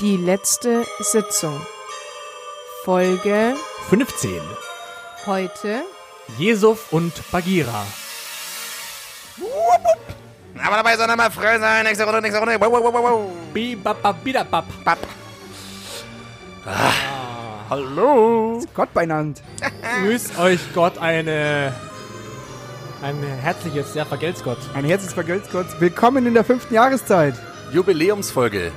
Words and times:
Die 0.00 0.18
letzte 0.18 0.84
Sitzung. 1.00 1.58
Folge 2.84 3.54
15. 3.88 4.42
heute. 5.24 5.84
Jesuf 6.36 6.92
und 6.92 7.14
Bagheera. 7.32 7.86
Aber 10.62 10.76
dabei 10.76 10.98
soll 10.98 11.06
mal 11.16 11.30
frei 11.30 11.58
sein. 11.58 11.84
Nächste 11.84 12.04
Runde, 12.04 12.20
nächste 12.20 12.38
Runde. 12.38 12.60
Wow, 12.60 12.72
wow, 12.72 12.92
wow, 12.92 13.02
wow. 13.02 13.32
Bibababidabab. 13.54 14.66
Bap. 14.84 14.98
Hallo. 17.70 18.62
Gott 18.74 18.92
beinannt. 18.92 19.42
Grüß 20.02 20.38
euch 20.38 20.60
Gott, 20.74 20.98
eine. 20.98 21.72
Ein 23.00 23.22
herzliches, 23.22 23.94
ja, 23.94 24.04
vergelt's 24.04 24.44
Gott. 24.44 24.58
Ein 24.74 24.84
herzliches 24.84 25.14
Vergelt's 25.14 25.48
Gott. 25.50 25.80
Willkommen 25.80 26.26
in 26.26 26.34
der 26.34 26.44
fünften 26.44 26.74
Jahreszeit. 26.74 27.34
Jubiläumsfolge. 27.72 28.72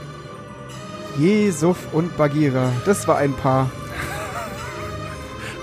Jesuf 1.20 1.94
und 1.94 2.16
Bagheera. 2.18 2.72
Das 2.86 3.08
war 3.08 3.18
ein 3.18 3.34
Paar. 3.34 3.70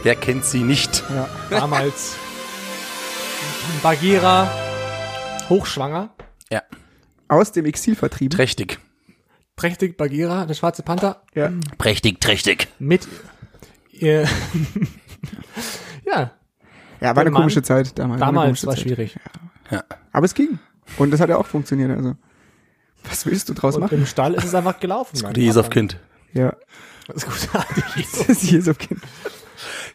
Wer 0.03 0.15
kennt 0.15 0.45
sie 0.45 0.61
nicht? 0.63 1.03
Ja. 1.15 1.29
Damals. 1.51 2.17
Bagheera, 3.83 4.51
hochschwanger. 5.49 6.11
Ja, 6.51 6.63
Aus 7.29 7.53
dem 7.53 7.65
Exil 7.65 7.97
vertrieben. 7.97 8.37
trächtig. 8.37 8.79
Prächtig 9.57 9.97
Bagheera, 9.97 10.45
der 10.47 10.55
schwarze 10.55 10.83
Panther, 10.83 11.23
Ja. 11.35 11.51
Prächtig, 11.79 12.21
trächtig. 12.21 12.69
mit. 12.79 13.09
Ihr 13.91 14.23
ja, 16.05 16.31
ja, 17.01 17.17
war 17.17 17.23
eine 17.23 17.31
Mann. 17.31 17.43
komische 17.43 17.63
Zeit 17.63 17.99
damals. 17.99 18.21
War 18.21 18.27
damals 18.29 18.67
war 18.67 18.75
Zeit. 18.75 18.83
schwierig. 18.85 19.19
Aber 20.13 20.27
es 20.27 20.35
ging. 20.35 20.59
Und 20.99 21.11
das 21.11 21.21
hat 21.21 21.31
ja 21.31 21.37
auch 21.39 21.47
funktioniert. 21.47 21.91
Also, 21.91 22.15
was 23.09 23.27
willst 23.27 23.49
du 23.49 23.55
draus 23.55 23.75
Und 23.77 23.83
machen? 23.83 23.99
im 23.99 24.07
Stall 24.07 24.35
ist 24.35 24.45
es 24.45 24.55
einfach 24.55 24.79
gelaufen. 24.81 25.21
Gute 25.23 25.41
Jesuf-Kind. 25.41 25.99
Ja, 26.33 26.55
Das 27.07 27.25
ist 27.25 27.27
gut. 27.27 27.49
das 28.19 28.29
ist 28.29 28.51
Jesuf-Kind. 28.51 29.01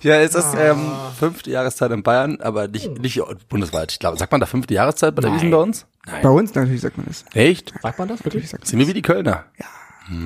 Ja, 0.01 0.15
es 0.15 0.33
ist 0.33 0.55
ähm, 0.57 0.91
fünfte 1.19 1.51
Jahreszeit 1.51 1.91
in 1.91 2.01
Bayern, 2.01 2.41
aber 2.41 2.67
nicht, 2.67 2.97
nicht 2.99 3.21
bundesweit. 3.49 3.91
Ich 3.91 3.99
glaube, 3.99 4.17
sagt 4.17 4.31
man 4.31 4.41
da 4.41 4.47
fünfte 4.47 4.73
Jahreszeit 4.73 5.13
bei 5.13 5.21
der. 5.21 5.33
Wiesen 5.33 5.51
bei 5.51 5.57
uns? 5.57 5.85
Nein. 6.07 6.23
Bei 6.23 6.29
uns 6.29 6.55
natürlich 6.55 6.81
sagt 6.81 6.97
man 6.97 7.05
das. 7.05 7.23
Echt? 7.33 7.71
Sagt 7.81 7.99
man 7.99 8.07
das 8.07 8.23
wirklich? 8.25 8.49
Sind 8.49 8.79
wir 8.79 8.87
wie 8.87 8.93
die 8.93 9.03
Kölner? 9.03 9.45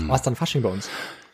Was 0.07 0.21
dann 0.21 0.35
Fasching 0.35 0.61
bei 0.61 0.69
uns? 0.69 0.89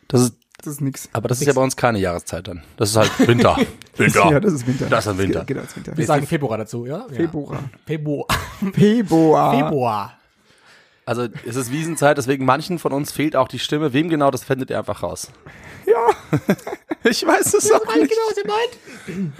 Das 0.08 0.20
ist, 0.22 0.34
Das 0.58 0.66
ist 0.74 0.80
nix. 0.80 1.08
aber 1.12 1.28
das 1.28 1.40
ist 1.40 1.46
ja 1.46 1.52
bei 1.52 1.62
uns 1.62 1.76
keine 1.76 1.98
Jahreszeit 2.00 2.48
dann. 2.48 2.62
Das 2.76 2.90
ist 2.90 2.96
halt 2.96 3.10
Winter. 3.26 3.56
Winter. 3.96 4.30
Ja, 4.30 4.40
das 4.40 4.52
ist 4.52 4.66
Winter. 4.66 4.86
Das 4.86 5.06
ist 5.06 5.16
Winter. 5.18 5.44
Genau, 5.44 5.60
das 5.62 5.76
Winter. 5.76 5.96
Wir 5.96 6.06
sagen 6.06 6.26
Februar 6.26 6.58
dazu, 6.58 6.84
ja? 6.84 7.06
ja. 7.08 7.14
Februar. 7.14 7.62
Februar. 7.86 8.26
Februar. 8.74 9.52
Februar. 9.56 10.18
Also 11.04 11.26
es 11.46 11.56
ist 11.56 11.72
Wiesenzeit, 11.72 12.16
deswegen 12.16 12.44
manchen 12.44 12.78
von 12.78 12.92
uns 12.92 13.10
fehlt 13.12 13.34
auch 13.34 13.48
die 13.48 13.58
Stimme. 13.58 13.92
Wem 13.92 14.08
genau, 14.08 14.30
das 14.30 14.44
findet 14.44 14.70
ihr 14.70 14.78
einfach 14.78 15.02
raus. 15.02 15.30
Ja. 15.86 16.38
Ich 17.04 17.26
weiß 17.26 17.54
es 17.54 17.72
auch 17.72 17.84
nicht. 17.96 18.12
was 18.12 18.36
ihr 18.36 18.46
meint. 18.46 19.32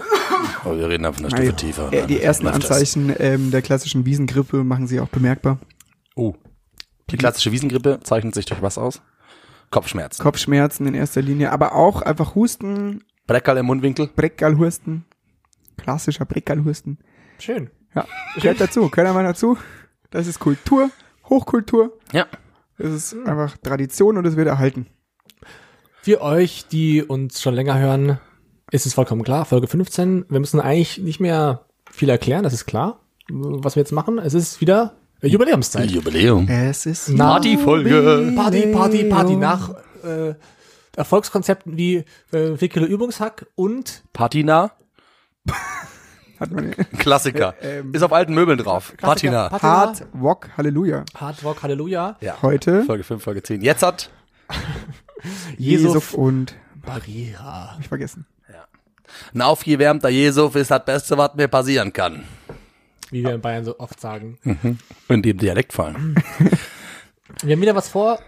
Aber 0.65 0.77
wir 0.77 0.89
reden 0.89 1.05
einfach 1.05 1.21
eine 1.21 1.29
Stufe 1.29 1.55
tiefer. 1.55 1.85
und 1.85 1.93
äh, 1.93 2.07
die 2.07 2.21
ersten. 2.21 2.45
Anzeichen 2.47 3.15
ähm, 3.17 3.51
der 3.51 3.61
klassischen 3.61 4.05
Wiesengrippe 4.05 4.65
machen 4.65 4.85
sie 4.85 4.99
auch 4.99 5.07
bemerkbar. 5.07 5.59
Oh. 6.15 6.33
Die 7.09 7.15
klassische 7.15 7.53
Wiesengrippe 7.53 8.01
zeichnet 8.03 8.35
sich 8.35 8.45
durch 8.45 8.61
was 8.61 8.77
aus? 8.77 9.01
Kopfschmerzen. 9.71 10.21
Kopfschmerzen 10.21 10.85
in 10.87 10.93
erster 10.93 11.21
Linie, 11.21 11.51
aber 11.53 11.73
auch 11.73 12.01
einfach 12.01 12.35
Husten, 12.35 13.03
Breckerl 13.27 13.57
im 13.57 13.67
Mundwinkel. 13.67 14.09
Breckerlhusten. 14.13 15.05
Klassischer 15.77 16.25
Breckerlhusten. 16.25 16.99
Schön. 17.39 17.71
Ja, 17.95 18.05
gehört 18.35 18.59
dazu, 18.59 18.89
gehört 18.89 19.07
einmal 19.07 19.23
dazu. 19.23 19.57
Das 20.11 20.27
ist 20.27 20.39
Kultur, 20.39 20.89
Hochkultur. 21.29 21.97
Ja. 22.11 22.25
Das 22.77 22.91
ist 22.91 23.15
einfach 23.25 23.57
Tradition 23.57 24.17
und 24.17 24.25
es 24.25 24.35
wird 24.35 24.47
erhalten. 24.47 24.87
Für 26.01 26.21
euch, 26.21 26.65
die 26.71 27.01
uns 27.03 27.41
schon 27.41 27.53
länger 27.53 27.79
hören, 27.79 28.19
ist 28.71 28.85
es 28.85 28.93
vollkommen 28.93 29.23
klar. 29.23 29.45
Folge 29.45 29.67
15. 29.67 30.25
Wir 30.29 30.39
müssen 30.39 30.59
eigentlich 30.59 30.97
nicht 30.97 31.19
mehr 31.19 31.65
viel 31.89 32.09
erklären, 32.09 32.43
das 32.43 32.53
ist 32.53 32.65
klar, 32.65 32.99
was 33.29 33.75
wir 33.75 33.81
jetzt 33.81 33.91
machen. 33.91 34.17
Es 34.17 34.33
ist 34.33 34.59
wieder 34.59 34.95
Jubiläumszeit. 35.21 35.91
Jubiläum. 35.91 36.47
Es 36.49 36.85
ist 36.85 37.09
Na- 37.09 37.33
Partyfolge. 37.33 38.33
Party, 38.35 38.67
Party, 38.73 39.03
Party. 39.05 39.35
Nach 39.35 39.69
äh, 40.03 40.33
Erfolgskonzepten 40.97 41.77
wie 41.77 42.03
äh, 42.31 42.57
4 42.57 42.67
Kilo 42.69 42.85
Übungshack 42.85 43.45
und 43.55 44.03
Patina. 44.11 44.71
Hat 46.39 46.51
man 46.51 46.71
Klassiker. 46.97 47.55
Ähm, 47.61 47.93
ist 47.93 48.03
auf 48.03 48.13
alten 48.13 48.33
Möbeln 48.33 48.57
drauf. 48.57 48.93
Patina. 48.97 49.49
Patina. 49.49 49.71
Hard 49.71 50.05
Wok 50.13 50.49
Halleluja. 50.57 51.05
Hard 51.15 51.43
Rock, 51.43 51.63
Halleluja. 51.63 52.17
Ja. 52.21 52.37
Heute 52.41 52.83
Folge 52.83 53.03
5, 53.03 53.23
Folge 53.23 53.43
10. 53.43 53.61
Jetzt 53.61 53.83
hat. 53.83 54.09
Jesuf 55.57 56.13
und 56.13 56.55
Barriera. 56.85 57.71
hab 57.73 57.79
ich 57.79 57.87
vergessen. 57.87 58.25
Ein 59.33 59.41
aufgewärmter 59.41 60.09
Jesuf 60.09 60.55
ist 60.55 60.71
das 60.71 60.83
Beste, 60.85 61.17
was 61.17 61.35
mir 61.35 61.47
passieren 61.47 61.93
kann. 61.93 62.23
Wie 63.11 63.23
wir 63.23 63.35
in 63.35 63.41
Bayern 63.41 63.63
so 63.63 63.77
oft 63.79 63.99
sagen. 63.99 64.39
In 65.07 65.21
dem 65.21 65.37
Dialekt 65.37 65.73
fallen. 65.73 66.15
Wir 67.41 67.55
haben 67.55 67.61
wieder 67.61 67.75
was 67.75 67.89
vor. 67.89 68.19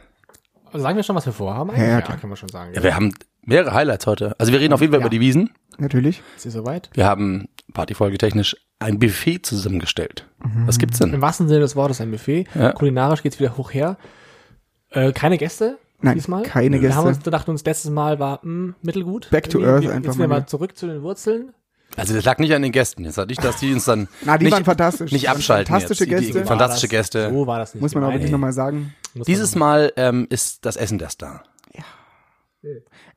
Sagen 0.74 0.98
wir 0.98 1.04
schon, 1.04 1.16
was 1.16 1.26
wir 1.26 1.34
vorhaben? 1.34 1.70
eigentlich? 1.70 1.84
Ja, 1.88 2.00
ja, 2.00 2.10
ja 2.10 2.16
können 2.18 2.32
wir 2.32 2.38
schon 2.38 2.50
sagen. 2.50 2.74
Ja, 2.74 2.82
wir 2.82 2.96
haben 2.96 3.14
mehrere 3.45 3.73
Highlights 3.73 4.06
heute. 4.07 4.35
Also 4.39 4.51
wir 4.51 4.59
reden 4.59 4.73
auf 4.73 4.81
jeden 4.81 4.91
Fall 4.91 5.00
Ja. 5.00 5.06
über 5.06 5.09
die 5.11 5.19
Wiesen. 5.19 5.51
Natürlich. 5.78 6.22
Ist 6.38 6.45
ihr 6.45 6.51
soweit? 6.51 6.89
Wir 6.94 7.06
haben 7.06 7.47
Partyfolge 7.73 8.17
technisch 8.17 8.56
ein 8.79 9.00
Buffet 9.00 9.39
zusammengestellt. 9.44 10.28
Was 10.66 10.79
gibt's 10.79 11.00
denn? 11.00 11.13
Im 11.13 11.22
wahrsten 11.22 11.47
Sinne 11.47 11.61
des 11.61 11.75
Wortes 11.75 12.01
ein 12.01 12.11
Buffet. 12.11 12.45
Ja. 12.56 12.72
Kulinarisch 12.73 13.23
geht's 13.23 13.39
wieder 13.39 13.57
hoch 13.57 13.73
her. 13.73 13.97
Äh, 14.91 15.11
keine 15.11 15.38
Gäste 15.38 15.78
Nein, 16.01 16.16
diesmal. 16.16 16.44
keine 16.44 16.81
Wir 16.81 16.95
haben 16.95 17.06
Gäste. 17.06 17.17
uns 17.17 17.23
gedacht, 17.23 17.50
uns 17.50 17.63
letztes 17.66 17.91
Mal 17.91 18.19
war 18.19 18.39
mh, 18.44 18.75
mittelgut. 18.81 19.29
Back 19.31 19.50
to 19.50 19.59
Irgendwie. 19.59 19.88
earth 19.88 19.95
einfach 19.95 20.09
Jetzt 20.12 20.17
wieder 20.19 20.27
mal. 20.27 20.39
mal 20.41 20.45
zurück 20.45 20.77
zu 20.77 20.88
den 20.88 21.01
Wurzeln. 21.01 21.53
Also 21.97 22.13
das 22.13 22.25
lag 22.25 22.39
nicht 22.39 22.53
an 22.53 22.62
den 22.62 22.72
Gästen. 22.73 23.06
Jetzt 23.06 23.17
hat 23.17 23.29
nicht, 23.29 23.44
dass 23.44 23.57
die 23.57 23.73
uns 23.73 23.85
dann 23.85 24.07
Na, 24.25 24.38
die 24.38 24.45
nicht, 24.45 24.53
waren 24.53 24.66
fantastisch. 24.66 25.12
nicht 25.12 25.29
abschalten. 25.29 25.72
fantastische 25.72 26.06
jetzt. 26.09 26.22
Die, 26.22 26.25
die, 26.27 26.31
Gäste. 26.33 26.45
fantastische 26.47 26.91
War 26.91 27.00
das- 27.00 27.12
Gäste. 27.12 27.29
So 27.31 27.47
war 27.47 27.59
das 27.59 27.73
nicht. 27.73 27.81
Muss 27.81 27.95
man 27.95 28.03
auch 28.03 28.12
wirklich 28.12 28.31
nochmal 28.31 28.53
sagen. 28.53 28.94
Dieses 29.27 29.56
Mal 29.56 29.94
ähm, 29.95 30.27
ist 30.29 30.66
das 30.66 30.75
Essen 30.75 30.97
der 30.97 31.09
Star. 31.09 31.44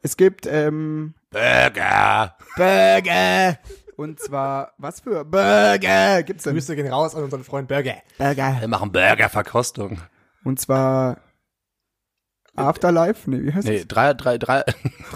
Es 0.02 0.16
gibt 0.16 0.46
ähm, 0.46 1.14
Burger. 1.30 2.36
Burger. 2.56 3.58
Und 3.96 4.20
zwar, 4.20 4.72
was 4.78 5.00
für 5.00 5.24
Burger 5.24 6.22
gibt's 6.22 6.44
denn? 6.44 6.54
Grüße 6.54 6.76
gehen 6.76 6.86
raus 6.86 7.14
an 7.14 7.24
unseren 7.24 7.44
Freund 7.44 7.68
Burger. 7.68 7.96
Burger. 8.16 8.56
Wir 8.60 8.68
machen 8.68 8.92
Burgerverkostung. 8.92 9.98
Und 10.44 10.60
zwar 10.60 11.18
Afterlife? 12.58 13.30
Nee, 13.30 13.42
wie 13.42 13.52
heißt 13.52 13.66
Nee, 13.66 13.84
drei, 13.86 14.14
drei, 14.14 14.38
drei. 14.38 14.64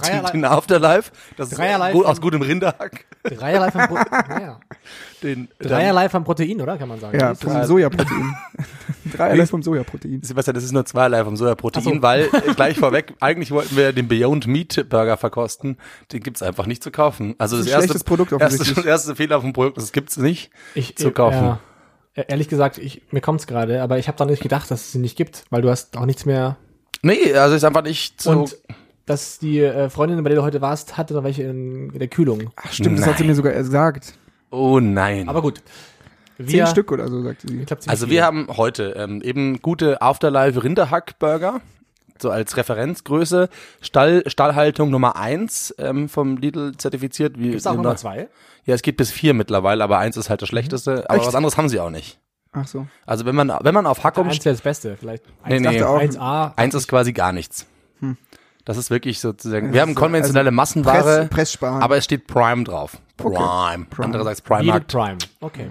Dreierlei- 0.01 0.31
Den 0.33 0.45
Afterlife. 0.45 1.13
Das 1.37 1.51
ist 1.51 1.59
Dreierlei 1.59 1.93
gut, 1.93 2.03
von- 2.03 2.11
aus 2.11 2.21
gutem 2.21 2.43
Rinderhack. 2.43 3.05
Dreierlei 3.25 3.71
von, 3.71 3.81
Pro 3.87 3.95
naja. 4.29 4.61
Den, 5.23 5.49
Dreierlei 5.59 6.09
von 6.09 6.25
Protein, 6.25 6.61
oder? 6.61 6.77
Kann 6.79 6.89
man 6.89 6.99
sagen. 7.01 7.19
Ja, 7.19 7.35
vom 7.35 7.65
Sojaprotein. 7.65 8.35
Dreierlei 9.13 9.47
vom 9.47 9.63
Sojaprotein. 9.63 10.23
Sebastian, 10.23 10.55
das 10.55 10.65
ist 10.65 10.73
nur 10.73 10.85
zweierlei 10.85 11.25
vom 11.25 11.37
Sojaprotein, 11.37 11.83
so. 11.83 12.03
weil 12.03 12.23
äh, 12.33 12.55
gleich 12.55 12.79
vorweg, 12.79 13.15
eigentlich 13.21 13.51
wollten 13.51 13.77
wir 13.77 13.93
den 13.93 14.09
Beyond 14.09 14.47
Meat 14.47 14.87
Burger 14.89 15.17
verkosten. 15.17 15.77
Den 16.13 16.21
gibt's 16.23 16.43
einfach 16.43 16.67
nicht 16.67 16.83
zu 16.83 16.91
kaufen. 16.91 17.35
Also 17.39 17.57
Das 17.59 17.67
das, 17.67 17.85
ist 17.85 17.91
erste, 17.91 18.05
Produkt 18.05 18.33
erste, 18.33 18.87
erste 18.89 19.15
Fehler 19.17 19.41
vom 19.41 19.53
Produkt, 19.53 19.77
das 19.77 19.93
gibt's 19.93 20.17
nicht 20.17 20.51
ich, 20.75 20.97
zu 20.97 21.11
kaufen. 21.11 21.59
Ja, 22.15 22.25
ehrlich 22.25 22.49
gesagt, 22.49 22.79
ich, 22.79 23.03
mir 23.11 23.21
kommt's 23.21 23.47
gerade, 23.47 23.83
aber 23.83 23.99
ich 23.99 24.07
habe 24.09 24.19
da 24.19 24.25
nicht 24.25 24.43
gedacht, 24.43 24.71
dass 24.71 24.81
es 24.83 24.93
sie 24.93 24.99
nicht 24.99 25.17
gibt, 25.17 25.45
weil 25.51 25.63
du 25.63 25.71
hast 25.71 25.97
auch 25.97 26.05
nichts 26.07 26.27
mehr. 26.27 26.57
Nee, 27.03 27.35
also 27.35 27.57
ist 27.57 27.65
einfach 27.65 27.83
nicht 27.83 28.21
so. 28.21 28.31
Und 28.31 28.57
dass 29.07 29.39
die 29.39 29.61
äh, 29.61 29.91
Freundin, 29.91 30.23
bei 30.23 30.31
der 30.31 30.39
du 30.39 30.45
heute 30.45 30.61
warst, 30.61 30.97
hatte 30.97 31.15
noch 31.15 31.25
welche 31.25 31.43
in, 31.43 31.91
in 31.91 31.99
der 31.99 32.09
Kühlung. 32.09 32.51
Ach 32.57 32.73
stimmt, 32.73 32.99
das 32.99 33.07
hat 33.07 33.19
sie 33.19 33.25
mir 33.25 33.35
sogar 33.35 33.53
gesagt. 33.53 34.15
oh 34.51 34.79
nein. 34.81 35.29
Aber 35.29 35.43
gut. 35.43 35.63
Zehn 36.39 36.49
Wir, 36.49 36.67
Stück 36.67 36.91
oder 36.91 37.09
so, 37.09 37.23
sagte 37.23 37.49
sie. 37.49 37.61
Ich 37.61 37.67
glaub, 37.67 37.81
also 37.87 38.07
viel. 38.07 38.15
wir 38.15 38.25
haben 38.25 38.49
heute 38.57 38.95
ähm, 38.97 39.21
eben 39.23 39.61
gute 39.61 40.01
Afterlife 40.01 40.63
Rinderhack 40.63 41.19
Burger. 41.19 41.61
So 42.21 42.31
als 42.31 42.57
Referenzgröße. 42.57 43.49
Stall, 43.81 44.23
Stallhaltung 44.27 44.91
Nummer 44.91 45.17
eins 45.17 45.75
ähm, 45.79 46.09
vom 46.09 46.37
Lidl 46.37 46.77
zertifiziert. 46.77 47.39
Wie, 47.39 47.51
Gibt's 47.51 47.67
auch 47.67 47.75
Nummer 47.75 47.97
zwei? 47.97 48.29
Ja, 48.65 48.75
es 48.75 48.83
gibt 48.83 48.99
bis 48.99 49.11
vier 49.11 49.35
mittlerweile, 49.35 49.83
aber 49.83 49.99
eins 49.99 50.17
ist 50.17 50.31
halt 50.31 50.41
das 50.41 50.49
schlechteste. 50.49 51.09
Aber 51.11 51.19
Echt? 51.19 51.27
was 51.27 51.35
anderes 51.35 51.57
haben 51.57 51.69
sie 51.69 51.81
auch 51.81 51.91
nicht. 51.91 52.19
Ach 52.53 52.67
so. 52.67 52.87
Also 53.07 53.25
wenn 53.25 53.35
man, 53.35 53.51
wenn 53.63 53.75
man 53.75 53.87
auf 53.87 54.05
Hack 54.05 54.19
Eins 54.19 54.27
umsteigt, 54.27 54.45
wäre 54.45 54.55
das 54.55 54.63
Beste, 54.63 54.97
vielleicht. 54.97 55.25
Nee, 55.47 55.55
Eins, 55.55 55.63
nee. 55.69 55.79
dachte 55.79 55.89
auch- 55.89 56.01
1A. 56.01 56.53
Eins 56.57 56.75
ist 56.75 56.87
quasi 56.89 57.13
gar 57.13 57.33
nichts. 57.33 57.67
Hm. 58.01 58.17
Das 58.65 58.77
ist 58.77 58.91
wirklich 58.91 59.21
sozusagen. 59.21 59.69
Das 59.69 59.75
Wir 59.75 59.81
haben 59.81 59.95
konventionelle 59.95 60.49
also 60.51 60.57
Massenware, 60.57 61.03
Press, 61.03 61.29
Presssparen. 61.31 61.83
aber 61.83 61.97
es 61.97 62.05
steht 62.05 62.27
Prime 62.27 62.63
drauf. 62.65 62.99
Okay. 63.19 63.35
Prime. 63.37 63.87
Prime. 63.87 64.05
Andererseits 64.05 64.41
Primark. 64.41 64.87
Prime. 64.87 65.19
Okay. 65.41 65.71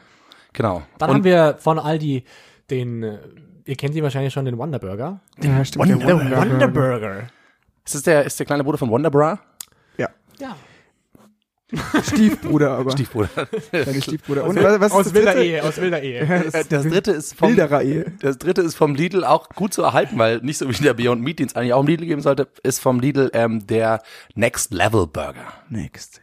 Genau. 0.53 0.81
Dann 0.97 1.09
Und 1.09 1.15
haben 1.17 1.23
wir 1.23 1.55
von 1.59 1.79
Aldi 1.79 2.25
den, 2.69 3.03
äh, 3.03 3.19
ihr 3.65 3.75
kennt 3.77 3.95
ihn 3.95 4.03
wahrscheinlich 4.03 4.33
schon, 4.33 4.43
den 4.45 4.57
Wonder 4.57 4.79
Burger. 4.79 5.19
ja, 5.41 5.63
stimmt. 5.63 5.87
der 5.89 5.99
Wonder- 5.99 6.35
Wonder 6.35 6.67
Burger. 6.67 6.99
Burger. 6.99 7.27
ist 7.85 7.95
das 7.95 8.03
der, 8.03 8.25
ist 8.25 8.39
der 8.39 8.45
kleine 8.45 8.63
Bruder 8.63 8.77
von 8.77 8.89
Wonderbra? 8.89 9.39
Ja. 9.97 10.09
Ja. 10.39 10.55
Stiefbruder 12.03 12.71
aber. 12.71 12.91
Stiefbruder. 12.91 13.29
Deine 13.71 14.01
Stiefbruder. 14.01 14.43
Und 14.43 14.55
was, 14.61 14.79
was 14.79 14.91
aus 14.91 15.03
das 15.05 15.13
wilder 15.13 15.33
dritte? 15.33 15.45
Ehe, 15.45 15.63
aus 15.63 15.77
wilder 15.79 16.01
Ehe. 16.01 16.25
Ja, 16.25 16.35
Äh, 16.35 16.63
Das 16.69 16.83
dritte 16.83 17.11
ist 17.11 17.33
vom, 17.37 17.49
Wilderer 17.49 17.81
Ehe. 17.81 18.11
das 18.19 18.37
dritte 18.37 18.61
ist 18.61 18.75
vom 18.75 18.95
Lidl 18.95 19.23
auch 19.23 19.49
gut 19.49 19.73
zu 19.73 19.81
erhalten, 19.83 20.17
weil 20.17 20.39
nicht 20.39 20.57
so 20.57 20.67
wie 20.69 20.73
der 20.73 20.93
Beyond 20.93 21.21
Meat, 21.21 21.39
den 21.39 21.47
es 21.47 21.55
eigentlich 21.55 21.73
auch 21.73 21.81
im 21.81 21.87
Lidl 21.87 22.05
geben 22.05 22.21
sollte, 22.21 22.47
ist 22.63 22.79
vom 22.79 22.99
Lidl 22.99 23.29
ähm, 23.33 23.65
der 23.67 24.01
Next 24.35 24.73
Level 24.73 25.07
Burger. 25.07 25.53
Next. 25.69 26.19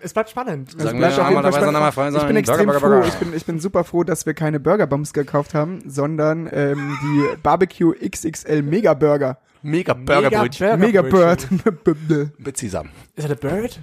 Es 0.00 0.12
bleibt 0.12 0.28
spannend. 0.28 0.68
Es 0.76 0.82
Sagen 0.82 0.98
bleibt 0.98 1.16
wir, 1.16 1.22
auf 1.22 1.30
jeden 1.30 1.38
einmal 1.46 1.52
Fall 1.52 1.72
dabei 1.72 1.80
sein, 1.80 1.92
spannend. 1.92 2.16
Ich 2.18 2.26
bin 2.26 2.36
extrem 2.36 2.66
Burger, 2.66 2.80
froh. 2.80 2.88
Burger, 2.88 3.06
Ich 3.08 3.14
bin, 3.14 3.34
ich 3.34 3.46
bin 3.46 3.58
super 3.58 3.84
froh, 3.84 4.04
dass 4.04 4.26
wir 4.26 4.34
keine 4.34 4.60
Burgerbums 4.60 5.14
gekauft 5.14 5.54
haben, 5.54 5.80
sondern 5.88 6.46
ähm, 6.52 6.98
die 7.02 7.36
Barbecue 7.42 7.94
XXL 7.94 8.60
Mega 8.62 8.92
Burger. 8.92 9.38
Mega 9.64 9.94
Burgerbrötchen. 9.94 10.78
Mega 10.78 11.02
Bird. 11.02 11.48
Mit 12.38 12.56
Sesam. 12.56 12.90
Ist 13.16 13.24
er 13.28 13.34
der 13.34 13.48
Bird? 13.48 13.80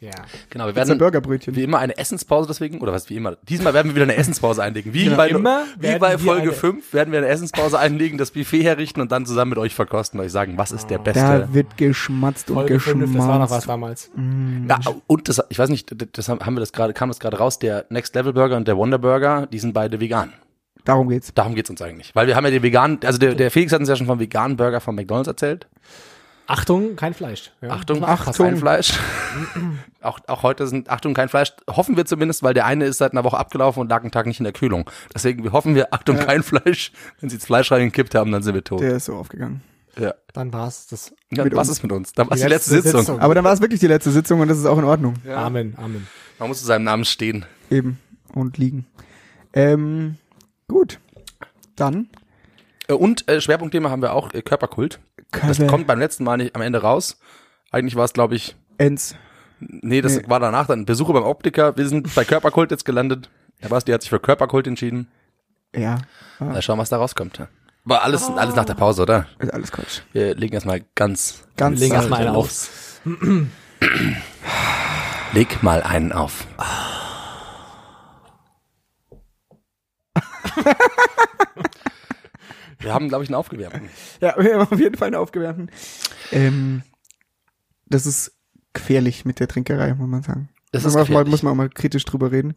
Ja. 0.00 0.12
Genau, 0.48 0.66
wir 0.66 0.72
Das 0.74 0.86
werden 0.86 0.98
Burgerbrötchen. 0.98 1.56
wie 1.56 1.64
immer 1.64 1.80
eine 1.80 1.98
Essenspause 1.98 2.46
deswegen, 2.46 2.80
oder 2.80 2.92
was 2.92 3.10
wie 3.10 3.16
immer. 3.16 3.36
Diesmal 3.48 3.74
werden 3.74 3.88
wir 3.88 3.94
wieder 3.96 4.04
eine 4.04 4.14
Essenspause 4.14 4.62
einlegen. 4.62 4.94
Wie 4.94 5.08
bei, 5.10 5.30
Immer 5.30 5.64
wie 5.80 5.98
bei 5.98 6.16
Folge 6.16 6.42
eine- 6.42 6.52
5 6.52 6.92
werden 6.94 7.10
wir 7.10 7.18
eine 7.18 7.26
Essenspause 7.26 7.80
einlegen, 7.80 8.16
das 8.16 8.30
Buffet 8.30 8.62
herrichten 8.62 9.00
und 9.00 9.10
dann 9.10 9.26
zusammen 9.26 9.48
mit 9.48 9.58
euch 9.58 9.74
verkosten 9.74 10.20
und 10.20 10.26
euch 10.26 10.30
sagen, 10.30 10.56
was 10.56 10.70
ist 10.70 10.88
der 10.88 10.98
beste. 10.98 11.20
Da 11.20 11.52
wird 11.52 11.76
geschmatzt 11.76 12.48
und 12.48 12.54
Folge 12.54 12.78
5, 12.78 13.12
das 13.12 13.26
war 13.26 13.38
noch 13.40 13.50
was 13.50 13.66
geschmatzt. 13.66 13.68
damals. 13.68 14.10
Ja, 14.68 14.78
und 15.08 15.28
das, 15.28 15.42
ich 15.48 15.58
weiß 15.58 15.68
nicht, 15.68 15.92
das 16.16 16.28
haben 16.28 16.54
wir 16.54 16.60
das 16.60 16.72
gerade, 16.72 16.92
kam 16.94 17.08
das 17.08 17.18
gerade 17.18 17.38
raus, 17.38 17.58
der 17.58 17.84
Next 17.90 18.14
Level 18.14 18.32
Burger 18.32 18.56
und 18.56 18.68
der 18.68 18.76
Wonder 18.76 18.98
Burger, 18.98 19.48
die 19.50 19.58
sind 19.58 19.74
beide 19.74 19.98
vegan. 19.98 20.32
Darum 20.88 21.10
geht's. 21.10 21.34
Darum 21.34 21.54
geht's 21.54 21.68
uns 21.68 21.82
eigentlich. 21.82 22.14
Weil 22.14 22.26
wir 22.28 22.34
haben 22.34 22.44
ja 22.46 22.50
den 22.50 22.62
veganen, 22.62 22.98
also 23.04 23.18
der, 23.18 23.34
der 23.34 23.50
Felix 23.50 23.72
hat 23.74 23.80
uns 23.80 23.90
ja 23.90 23.96
schon 23.96 24.06
vom 24.06 24.18
veganen 24.18 24.56
Burger 24.56 24.80
von 24.80 24.94
McDonalds 24.94 25.28
erzählt. 25.28 25.66
Achtung, 26.46 26.96
kein 26.96 27.12
Fleisch. 27.12 27.52
Ja. 27.60 27.68
Achtung, 27.68 28.02
Achtung. 28.02 28.46
kein 28.46 28.56
Fleisch. 28.56 28.94
auch, 30.00 30.18
auch 30.26 30.42
heute 30.42 30.66
sind 30.66 30.88
Achtung, 30.88 31.12
kein 31.12 31.28
Fleisch. 31.28 31.52
Hoffen 31.68 31.98
wir 31.98 32.06
zumindest, 32.06 32.42
weil 32.42 32.54
der 32.54 32.64
eine 32.64 32.86
ist 32.86 32.96
seit 32.96 33.12
einer 33.12 33.22
Woche 33.22 33.36
abgelaufen 33.36 33.82
und 33.82 33.90
lag 33.90 34.00
einen 34.00 34.12
Tag 34.12 34.24
nicht 34.24 34.40
in 34.40 34.44
der 34.44 34.54
Kühlung. 34.54 34.88
Deswegen 35.14 35.44
wir 35.44 35.52
hoffen 35.52 35.74
wir, 35.74 35.92
Achtung, 35.92 36.16
kein 36.16 36.42
Fleisch. 36.42 36.90
Wenn 37.20 37.28
sie 37.28 37.36
das 37.36 37.44
Fleisch 37.44 37.70
reingekippt 37.70 38.14
haben, 38.14 38.32
dann 38.32 38.42
sind 38.42 38.54
wir 38.54 38.64
tot. 38.64 38.80
Der 38.80 38.96
ist 38.96 39.04
so 39.04 39.16
aufgegangen. 39.16 39.60
Ja. 39.98 40.14
Dann 40.32 40.50
war's 40.54 40.86
das. 40.86 41.12
ja 41.30 41.44
Mit 41.44 41.54
was 41.54 41.68
uns. 41.68 41.76
ist 41.76 41.82
mit 41.82 41.92
uns? 41.92 42.14
Dann 42.14 42.30
war 42.30 42.36
Die 42.38 42.42
die 42.42 42.48
letzte, 42.48 42.80
Sitzung. 42.80 43.00
Sitzung. 43.00 43.20
Aber 43.20 43.34
dann 43.34 43.44
war 43.44 43.52
es 43.52 43.60
wirklich 43.60 43.80
die 43.80 43.86
letzte 43.88 44.10
Sitzung 44.10 44.40
und 44.40 44.48
das 44.48 44.56
ist 44.56 44.64
auch 44.64 44.78
in 44.78 44.84
Ordnung. 44.84 45.16
Amen, 45.30 45.74
Amen. 45.76 46.06
Man 46.38 46.48
muss 46.48 46.60
zu 46.60 46.64
seinem 46.64 46.84
Namen 46.84 47.04
stehen. 47.04 47.44
Eben. 47.68 47.98
Und 48.32 48.56
liegen. 48.56 48.86
Ähm, 49.52 50.16
gut. 50.68 51.00
Dann. 51.76 52.08
Äh, 52.88 52.92
Und 52.94 53.28
äh, 53.28 53.40
Schwerpunktthema 53.40 53.90
haben 53.90 54.02
wir 54.02 54.12
auch 54.12 54.32
äh, 54.34 54.42
Körperkult. 54.42 55.00
Das 55.30 55.58
Körper- 55.58 55.66
kommt 55.70 55.86
beim 55.86 55.98
letzten 55.98 56.24
Mal 56.24 56.36
nicht 56.38 56.54
am 56.54 56.62
Ende 56.62 56.80
raus. 56.80 57.18
Eigentlich 57.70 57.96
war 57.96 58.04
es, 58.04 58.12
glaube 58.12 58.34
ich, 58.36 58.56
Ends. 58.78 59.14
nee, 59.60 60.00
das 60.00 60.16
Nee. 60.16 60.24
war 60.28 60.40
danach 60.40 60.66
dann 60.68 60.84
Besuche 60.86 61.12
beim 61.12 61.24
Optiker. 61.24 61.76
Wir 61.76 61.88
sind 61.88 62.14
bei 62.14 62.24
Körperkult 62.24 62.70
jetzt 62.70 62.84
gelandet. 62.84 63.28
Der 63.62 63.68
Basti 63.68 63.90
hat 63.92 64.02
sich 64.02 64.10
für 64.10 64.20
Körperkult 64.20 64.66
entschieden. 64.68 65.08
Ja. 65.74 65.98
Mal 66.38 66.62
schauen, 66.62 66.78
was 66.78 66.88
da 66.90 66.96
rauskommt. 66.96 67.42
War 67.84 68.02
alles, 68.02 68.22
alles 68.30 68.54
nach 68.54 68.64
der 68.64 68.74
Pause, 68.74 69.02
oder? 69.02 69.26
Ist 69.38 69.52
alles 69.52 69.72
Quatsch. 69.72 70.00
Wir 70.12 70.34
legen 70.34 70.54
erstmal 70.54 70.82
ganz, 70.94 71.42
Ganz 71.56 71.80
Legen 71.80 71.94
erstmal 71.94 72.20
einen 72.20 72.36
auf. 72.36 73.00
leg 75.32 75.62
mal 75.62 75.82
einen 75.82 76.12
auf. 76.12 76.46
Wir 82.80 82.94
haben, 82.94 83.08
glaube 83.08 83.24
ich, 83.24 83.30
einen 83.30 83.34
aufgewärmten. 83.34 83.88
Ja, 84.20 84.34
wir 84.38 84.54
haben 84.54 84.72
auf 84.72 84.78
jeden 84.78 84.96
Fall 84.96 85.06
einen 85.08 85.16
aufgewärmten. 85.16 85.68
Ähm, 86.30 86.82
das 87.86 88.06
ist 88.06 88.32
gefährlich 88.72 89.24
mit 89.24 89.40
der 89.40 89.48
Trinkerei, 89.48 89.94
muss 89.94 90.06
man 90.08 90.22
sagen. 90.22 90.48
Das 90.70 90.84
muss 90.84 90.92
ist 90.92 90.94
man, 90.94 91.02
auch 91.02 91.08
mal, 91.08 91.12
gefährlich. 91.24 91.30
muss 91.32 91.42
man 91.42 91.52
auch 91.52 91.56
mal 91.56 91.68
kritisch 91.70 92.04
drüber 92.04 92.30
reden. 92.30 92.54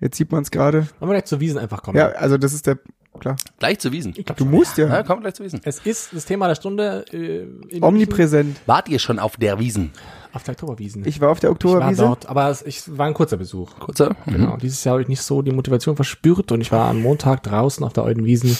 Jetzt 0.00 0.18
sieht 0.18 0.30
man 0.32 0.42
es 0.42 0.50
gerade. 0.50 0.86
Wollen 1.00 1.10
wir 1.10 1.14
gleich 1.14 1.24
zur 1.24 1.40
Wiesen 1.40 1.58
einfach 1.58 1.82
kommen? 1.82 1.96
Ja, 1.96 2.08
also 2.10 2.36
das 2.36 2.52
ist 2.52 2.66
der, 2.66 2.78
klar. 3.18 3.36
Gleich 3.58 3.78
zu 3.78 3.90
Wiesen. 3.90 4.12
Ich 4.18 4.26
glaub 4.26 4.36
Du 4.36 4.44
schon, 4.44 4.50
musst 4.52 4.76
Ja, 4.76 4.86
ja. 4.86 5.02
kommt 5.02 5.22
gleich 5.22 5.34
zu 5.34 5.42
Wiesen. 5.42 5.60
Es 5.64 5.78
ist 5.78 6.10
das 6.12 6.26
Thema 6.26 6.46
der 6.48 6.54
Stunde. 6.56 7.06
Äh, 7.10 7.46
München 7.46 7.82
Omnipräsent. 7.82 8.60
Wart 8.66 8.90
ihr 8.90 8.98
schon 8.98 9.18
auf 9.18 9.38
der 9.38 9.58
Wiesen? 9.58 9.92
Auf 10.32 10.42
der 10.44 10.52
Oktoberwiesen. 10.52 11.04
Ich 11.06 11.20
war 11.20 11.30
auf 11.30 11.40
der 11.40 11.48
Ich 11.50 11.64
war 11.64 11.70
Oktoberwiese. 11.72 12.02
dort, 12.02 12.26
aber 12.28 12.48
es 12.50 12.62
ich, 12.62 12.96
war 12.98 13.06
ein 13.06 13.14
kurzer 13.14 13.36
Besuch. 13.36 13.78
Kurzer? 13.78 14.14
Genau. 14.26 14.56
Dieses 14.56 14.84
Jahr 14.84 14.92
habe 14.94 15.02
ich 15.02 15.08
nicht 15.08 15.22
so 15.22 15.42
die 15.42 15.52
Motivation 15.52 15.96
verspürt 15.96 16.52
und 16.52 16.60
ich 16.60 16.70
war 16.72 16.88
am 16.88 17.00
Montag 17.02 17.42
draußen 17.42 17.82
auf 17.84 17.92
der 17.94 18.04
Alten 18.04 18.24
Wiesen 18.24 18.56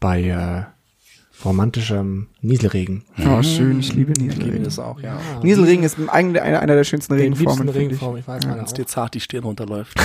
bei 0.00 0.22
äh, 0.24 0.64
romantischem 1.44 2.26
Nieselregen. 2.40 3.04
Oh, 3.24 3.42
schön, 3.42 3.78
ich 3.78 3.94
liebe 3.94 4.12
Ich 4.12 4.18
liebe 4.18 4.34
Nieselregen. 4.34 4.64
das 4.64 4.78
auch, 4.80 5.00
ja. 5.00 5.18
Nieselregen 5.42 5.84
ist 5.84 5.96
eigentlich 6.08 6.42
einer, 6.42 6.60
einer 6.60 6.74
der 6.74 6.84
schönsten 6.84 7.14
Den 7.14 7.32
Regenformen, 7.32 7.58
finde 7.58 7.72
ich. 7.72 7.76
Regenform, 7.78 8.16
ich 8.16 8.26
weiß 8.26 8.44
Wenn 8.46 8.64
es 8.64 8.72
dir 8.74 8.86
zart 8.86 9.14
die 9.14 9.20
Stirn 9.20 9.44
runterläuft. 9.44 9.96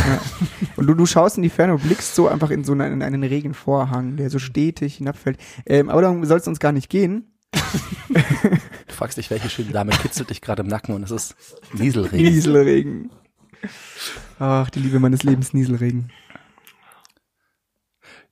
Und 0.76 0.86
du, 0.88 0.94
du 0.94 1.06
schaust 1.06 1.38
in 1.38 1.44
die 1.44 1.50
Ferne 1.50 1.74
und 1.74 1.82
blickst 1.84 2.14
so 2.16 2.28
einfach 2.28 2.52
in 2.52 2.64
so 2.64 2.74
einen, 2.74 2.94
in 2.94 3.02
einen 3.04 3.24
Regenvorhang, 3.24 4.16
der 4.18 4.30
so 4.30 4.38
stetig 4.40 4.96
hinabfällt. 4.98 5.38
Ähm, 5.66 5.90
aber 5.90 6.04
darum 6.04 6.24
soll 6.26 6.38
es 6.38 6.48
uns 6.48 6.60
gar 6.60 6.72
nicht 6.72 6.90
gehen. 6.90 7.33
Du 8.88 8.94
fragst 8.94 9.18
dich, 9.18 9.30
welche 9.32 9.50
schöne 9.50 9.72
Dame 9.72 9.92
kitzelt 9.92 10.30
dich 10.30 10.40
gerade 10.42 10.62
im 10.62 10.68
Nacken 10.68 10.94
und 10.94 11.04
es 11.04 11.12
ist 11.12 11.36
Nieselregen. 11.74 12.26
Nieselregen. 12.34 13.12
Ach, 14.40 14.70
die 14.70 14.80
Liebe 14.80 15.00
meines 15.00 15.24
Lebens, 15.24 15.54
Nieselregen. 15.54 16.12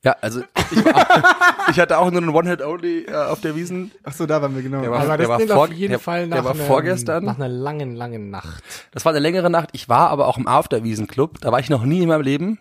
Ja, 0.03 0.15
also 0.21 0.41
ich, 0.71 0.83
war 0.85 0.95
auch, 0.95 1.69
ich 1.69 1.79
hatte 1.79 1.97
auch 1.99 2.09
nur 2.09 2.21
einen 2.21 2.29
One-Hit-Only 2.29 3.05
äh, 3.05 3.13
auf 3.13 3.39
der 3.41 3.55
Wiesen. 3.55 3.91
Ach 4.03 4.13
so, 4.13 4.25
da 4.25 4.41
waren 4.41 4.55
wir 4.55 4.63
genau. 4.63 4.81
Der 4.81 4.89
war- 4.91 4.99
Aber 5.01 5.17
das 5.17 5.27
war 5.29 5.37
klingt 5.37 5.51
vor- 5.51 5.63
auf 5.65 5.71
jeden 5.73 5.91
der- 5.91 5.99
Fall 5.99 6.27
der 6.27 6.37
nach, 6.39 6.43
war 6.43 6.51
einem- 6.55 6.65
vorgestern. 6.65 7.23
nach 7.23 7.35
einer 7.35 7.49
langen, 7.49 7.95
langen 7.95 8.29
Nacht. 8.31 8.63
Das 8.91 9.05
war 9.05 9.11
eine 9.11 9.19
längere 9.19 9.49
Nacht. 9.51 9.69
Ich 9.73 9.89
war 9.89 10.09
aber 10.09 10.27
auch 10.27 10.37
im 10.39 10.47
Afterwiesen-Club. 10.47 11.39
Da 11.41 11.51
war 11.51 11.59
ich 11.59 11.69
noch 11.69 11.83
nie 11.83 12.01
in 12.01 12.07
meinem 12.07 12.21
Leben. 12.23 12.59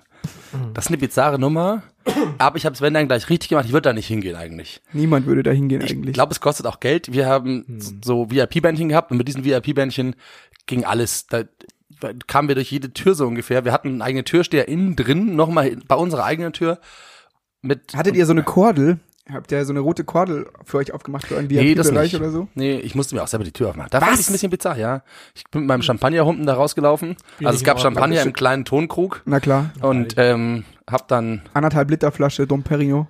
Das 0.75 0.87
ist 0.87 0.89
eine 0.91 0.99
bizarre 0.99 1.39
Nummer. 1.39 1.83
Aber 2.39 2.57
ich 2.57 2.65
habe 2.65 2.75
es 2.75 2.81
wenn 2.81 2.95
dann 2.95 3.07
gleich 3.07 3.29
richtig 3.29 3.51
gemacht. 3.51 3.67
Ich 3.67 3.73
würde 3.73 3.89
da 3.89 3.93
nicht 3.93 4.07
hingehen 4.07 4.37
eigentlich. 4.37 4.81
Niemand 4.93 5.27
würde 5.27 5.43
da 5.43 5.51
hingehen 5.51 5.83
Ich 5.83 5.93
eigentlich. 5.93 6.15
glaube, 6.15 6.33
es 6.33 6.41
kostet 6.41 6.67
auch 6.67 6.81
Geld. 6.81 7.13
Wir 7.13 7.27
haben 7.27 7.65
so 8.03 8.31
VIP-Bändchen 8.31 8.89
gehabt 8.89 9.11
und 9.11 9.19
mit 9.19 9.29
diesen 9.29 9.45
VIP-Bändchen 9.45 10.17
ging 10.67 10.85
alles. 10.85 11.27
Da 11.27 11.45
kamen 12.27 12.49
wir 12.49 12.55
durch 12.55 12.71
jede 12.73 12.93
Tür 12.93 13.15
so 13.15 13.27
ungefähr. 13.27 13.65
Wir 13.65 13.73
hatten 13.73 13.89
einen 13.89 14.03
eigenen 14.03 14.25
Türsteher 14.25 14.69
innen 14.69 14.97
drin, 14.97 15.37
nochmal 15.37 15.77
bei 15.87 15.95
unserer 15.95 16.25
eigenen 16.25 16.53
Tür. 16.53 16.79
Mit 17.63 17.95
Hattet 17.95 18.17
ihr 18.17 18.25
so 18.27 18.33
eine 18.33 18.43
Kordel? 18.43 18.99
Habt 19.33 19.53
ihr 19.53 19.65
so 19.65 19.73
eine 19.73 19.81
rote 19.81 20.03
Kordel 20.03 20.49
für 20.65 20.79
euch 20.79 20.93
aufgemacht 20.93 21.27
für 21.27 21.37
einen 21.39 21.51
VIP-Bereich 21.51 22.17
oder 22.17 22.31
so? 22.31 22.49
Nee, 22.55 22.79
ich 22.79 22.95
musste 22.95 23.15
mir 23.15 23.23
auch 23.23 23.29
selber 23.29 23.45
die 23.45 23.53
Tür 23.53 23.69
aufmachen. 23.69 23.91
Da 23.91 24.01
fand 24.01 24.19
ich 24.19 24.29
ein 24.29 24.33
bisschen 24.33 24.51
bizarr, 24.51 24.77
ja. 24.77 25.03
Ich 25.35 25.45
bin 25.51 25.63
mit 25.63 25.69
meinem 25.69 25.83
Champagnerhumpen 25.83 26.47
da 26.47 26.55
rausgelaufen. 26.55 27.17
also 27.45 27.57
es 27.57 27.63
gab. 27.63 27.81
Champagner 27.81 28.23
im 28.23 28.33
kleinen 28.33 28.65
Tonkrug 28.65 29.23
Na 29.27 29.39
klar. 29.39 29.71
und 29.83 30.15
ähm, 30.17 30.65
hab 30.91 31.07
dann, 31.09 31.43
Anderthalb 31.55 31.91
Liter 31.91 32.11
Flasche 32.11 32.47
Dom 32.47 32.63
Perignon. 32.63 33.07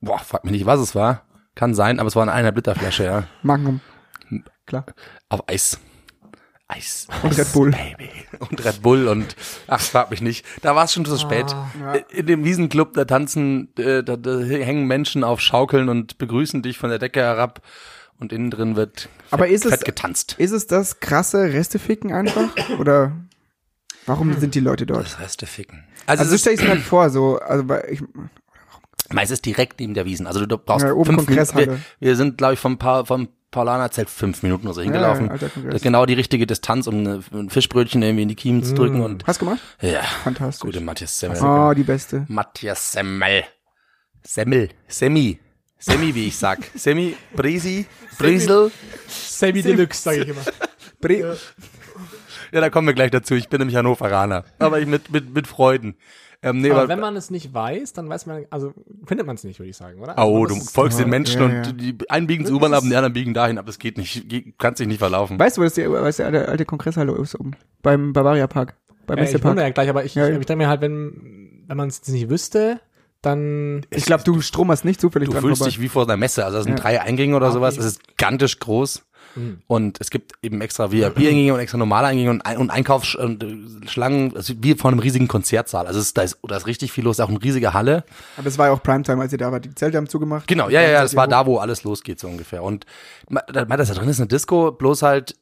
boah, 0.00 0.18
frag 0.18 0.44
mich 0.44 0.52
nicht, 0.52 0.66
was 0.66 0.80
es 0.80 0.94
war. 0.94 1.22
Kann 1.54 1.74
sein, 1.74 1.98
aber 1.98 2.06
es 2.06 2.16
war 2.16 2.22
eine 2.22 2.32
eineinhalb 2.32 2.56
Liter 2.56 2.74
Flasche, 2.74 3.04
ja. 3.04 3.24
Magnum. 3.42 3.80
Klar. 4.66 4.86
Auf 5.28 5.48
Eis. 5.48 5.80
Eis. 6.70 7.08
Und 7.22 7.36
Red 7.38 7.52
Bull. 7.54 7.70
Baby. 7.70 8.10
Und 8.40 8.62
Red 8.64 8.82
Bull 8.82 9.08
und 9.08 9.34
ach, 9.68 9.80
frag 9.80 10.10
mich 10.10 10.20
nicht. 10.20 10.44
Da 10.60 10.76
war 10.76 10.84
es 10.84 10.92
schon 10.92 11.04
zu 11.06 11.16
spät. 11.18 11.46
Ja. 11.80 11.94
In 12.10 12.26
dem 12.26 12.44
Wiesenclub, 12.44 12.92
da 12.92 13.06
tanzen, 13.06 13.74
äh, 13.78 14.02
da, 14.04 14.16
da 14.16 14.38
hängen 14.40 14.86
Menschen 14.86 15.24
auf 15.24 15.40
Schaukeln 15.40 15.88
und 15.88 16.18
begrüßen 16.18 16.60
dich 16.62 16.76
von 16.76 16.90
der 16.90 16.98
Decke 16.98 17.20
herab 17.20 17.62
und 18.20 18.32
innen 18.34 18.50
drin 18.50 18.76
wird 18.76 19.00
fett, 19.02 19.10
Aber 19.30 19.48
ist 19.48 19.64
es- 19.64 19.70
fett 19.72 19.84
getanzt. 19.86 20.34
Ist 20.38 20.50
es 20.52 20.66
das 20.66 21.00
krasse 21.00 21.52
Resteficken 21.54 22.12
einfach? 22.12 22.50
Oder 22.78 23.12
warum 24.04 24.38
sind 24.38 24.54
die 24.54 24.60
Leute 24.60 24.84
dort? 24.84 25.04
Das 25.06 25.18
heißt 25.18 25.40
der 25.40 25.48
Ficken. 25.48 25.84
Also, 26.06 26.20
Also 26.22 26.32
so 26.32 26.38
stelle 26.38 26.54
ich 26.56 26.60
es 26.60 26.66
mir 26.66 26.72
halt 26.74 26.82
vor, 26.82 27.08
so, 27.08 27.38
also 27.38 27.66
weil 27.68 27.86
ich, 27.90 28.02
meistens 29.10 29.40
direkt 29.40 29.80
neben 29.80 29.94
der 29.94 30.04
Wiesen. 30.04 30.26
Also 30.26 30.44
du 30.44 30.58
brauchst 30.58 30.84
Ja, 30.84 30.92
fünf 30.94 31.26
Minuten. 31.28 31.56
Wir, 31.56 31.80
wir 32.00 32.16
sind, 32.16 32.36
glaube 32.36 32.54
ich, 32.54 32.60
vom, 32.60 32.76
pa 32.76 33.04
vom 33.06 33.28
Paulanerzelt 33.50 34.10
fünf 34.10 34.42
Minuten 34.42 34.66
oder 34.66 34.74
so 34.74 34.82
hingelaufen. 34.82 35.26
ja, 35.26 35.32
alter. 35.32 35.50
Das 35.64 35.76
ist 35.76 35.82
genau 35.82 36.04
die 36.06 36.14
richtige 36.14 36.46
Distanz, 36.46 36.86
um 36.86 36.98
eine- 36.98 37.20
ein 37.32 37.48
Fischbrötchen 37.48 38.02
irgendwie 38.02 38.22
in 38.24 38.28
die 38.28 38.34
Kiemen 38.34 38.62
zu 38.62 38.74
drücken 38.74 39.00
und 39.00 39.26
hast 39.26 39.40
du 39.40 39.46
gemacht? 39.46 39.62
ja, 39.80 40.02
Fantastisch. 40.02 40.60
gute 40.60 40.80
Matthias 40.80 41.18
Semmel. 41.18 41.42
Oh, 41.42 41.72
die 41.74 41.82
beste. 41.82 42.26
Matthias 42.28 42.92
Semmel. 42.92 43.44
Semmel. 44.22 44.68
Semi. 44.86 45.38
Semi, 45.78 46.14
wie 46.14 46.26
ich 46.28 46.36
sag. 46.36 46.58
Semi, 46.74 47.16
Bresi, 47.34 47.86
Bresel. 48.18 48.70
Semi 49.06 49.62
Deluxe, 49.62 50.02
sage 50.02 50.22
ich 50.24 50.28
immer. 50.28 50.42
Bre 51.00 51.36
Ja, 52.52 52.60
da 52.60 52.68
kommen 52.70 52.86
wir 52.88 52.94
gleich 52.94 53.10
dazu. 53.10 53.34
Ich 53.34 53.48
bin 53.48 53.58
nämlich 53.60 53.76
Hannoveraner. 53.76 54.44
Aber 54.58 54.80
ich 54.80 54.86
mit, 54.86 55.10
mit, 55.12 55.32
mit 55.34 55.46
Freuden. 55.46 55.96
Ähm, 56.40 56.60
nee, 56.60 56.70
Aber 56.70 56.80
aber, 56.82 56.88
wenn 56.88 57.00
man 57.00 57.16
es 57.16 57.30
nicht 57.30 57.52
weiß, 57.52 57.94
dann 57.94 58.08
weiß 58.08 58.26
man, 58.26 58.44
also 58.50 58.72
findet 59.06 59.26
man 59.26 59.34
es 59.34 59.42
nicht, 59.42 59.58
würde 59.58 59.70
ich 59.70 59.76
sagen, 59.76 60.00
oder? 60.00 60.14
oh, 60.18 60.46
du 60.46 60.54
das 60.54 60.64
ist- 60.64 60.74
folgst 60.74 61.00
den 61.00 61.08
Menschen 61.10 61.40
ja, 61.42 61.48
ja. 61.48 61.68
und 61.68 61.80
die 61.80 61.96
einen 62.08 62.26
biegen 62.28 62.46
zur 62.46 62.56
U-Bahn 62.56 62.72
ab 62.74 62.84
und 62.84 62.90
die 62.90 62.96
anderen 62.96 63.12
biegen 63.12 63.34
dahin, 63.34 63.58
aber 63.58 63.68
es 63.70 63.78
geht 63.80 63.98
nicht. 63.98 64.28
Ge- 64.28 64.52
Kannst 64.56 64.78
dich 64.80 64.86
nicht 64.86 65.00
verlaufen. 65.00 65.38
Weißt 65.38 65.56
du, 65.56 65.60
wo 65.60 65.64
das 65.64 65.74
die, 65.74 65.90
weißt 65.90 66.20
du, 66.20 66.24
alte, 66.26 66.48
alte 66.48 66.64
Kongresshalle 66.64 67.12
ist 67.20 67.34
oben? 67.40 67.52
Beim 67.82 68.12
Bavaria 68.12 68.46
Park. 68.46 68.74
Beim 69.06 69.18
Äh, 69.18 69.24
ich 69.24 69.42
wundere 69.42 69.66
ja 69.66 69.72
gleich, 69.72 69.88
aber 69.88 70.04
ich, 70.04 70.14
Ja, 70.14 70.28
ich, 70.28 70.38
ich 70.38 70.46
denke 70.46 70.62
mir 70.64 70.68
halt, 70.68 70.80
wenn, 70.80 71.64
wenn 71.66 71.76
man 71.76 71.88
es 71.88 72.06
nicht 72.06 72.30
wüsste, 72.30 72.80
dann 73.20 73.84
Ich 73.90 74.04
glaube, 74.04 74.22
du 74.22 74.40
stromerst 74.40 74.84
nicht 74.84 75.00
zufällig 75.00 75.28
Du 75.28 75.32
dran 75.32 75.42
fühlst 75.42 75.58
vorbei. 75.58 75.70
dich 75.70 75.80
wie 75.80 75.88
vor 75.88 76.04
einer 76.04 76.16
Messe. 76.16 76.44
Also 76.44 76.58
das 76.58 76.64
sind 76.66 76.76
Ja. 76.76 76.82
drei 76.82 77.00
Eingänge 77.00 77.34
oder 77.34 77.48
Ah, 77.48 77.52
sowas. 77.52 77.74
okay. 77.74 77.80
Es 77.84 77.92
ist 77.94 78.06
gigantisch 78.06 78.60
groß. 78.60 79.02
Und 79.66 80.00
es 80.00 80.10
gibt 80.10 80.32
eben 80.42 80.60
extra 80.60 80.90
VIP-Eingänge 80.90 81.54
und 81.54 81.60
extra 81.60 81.78
normale 81.78 82.08
Eingänge 82.08 82.30
und, 82.30 82.42
und 82.58 82.70
Einkaufsschlangen, 82.70 84.36
also 84.36 84.54
wie 84.60 84.74
vor 84.74 84.90
einem 84.90 85.00
riesigen 85.00 85.28
Konzertsaal. 85.28 85.86
Also 85.86 86.00
es 86.00 86.06
ist, 86.06 86.18
da, 86.18 86.22
ist, 86.22 86.38
da 86.42 86.56
ist 86.56 86.66
richtig 86.66 86.92
viel 86.92 87.04
los, 87.04 87.20
auch 87.20 87.28
eine 87.28 87.42
riesige 87.42 87.72
Halle. 87.72 88.04
Aber 88.36 88.46
es 88.48 88.58
war 88.58 88.66
ja 88.66 88.72
auch 88.72 88.82
Primetime, 88.82 89.20
als 89.20 89.32
ihr 89.32 89.38
da 89.38 89.52
wart. 89.52 89.64
Die 89.64 89.74
Zelte 89.74 89.96
haben 89.96 90.08
zugemacht. 90.08 90.48
Genau, 90.48 90.68
ja, 90.68 90.80
ja, 90.80 90.90
ja, 90.90 91.02
das 91.02 91.14
war 91.14 91.28
da, 91.28 91.46
wo 91.46 91.58
alles 91.58 91.84
losgeht, 91.84 92.18
so 92.18 92.28
ungefähr. 92.28 92.62
Und 92.62 92.84
da 93.28 93.64
meint 93.64 93.80
das 93.80 93.88
da 93.88 93.94
drin 93.94 94.08
ist 94.08 94.20
eine 94.20 94.28
Disco, 94.28 94.72
bloß 94.72 95.02
halt, 95.02 95.36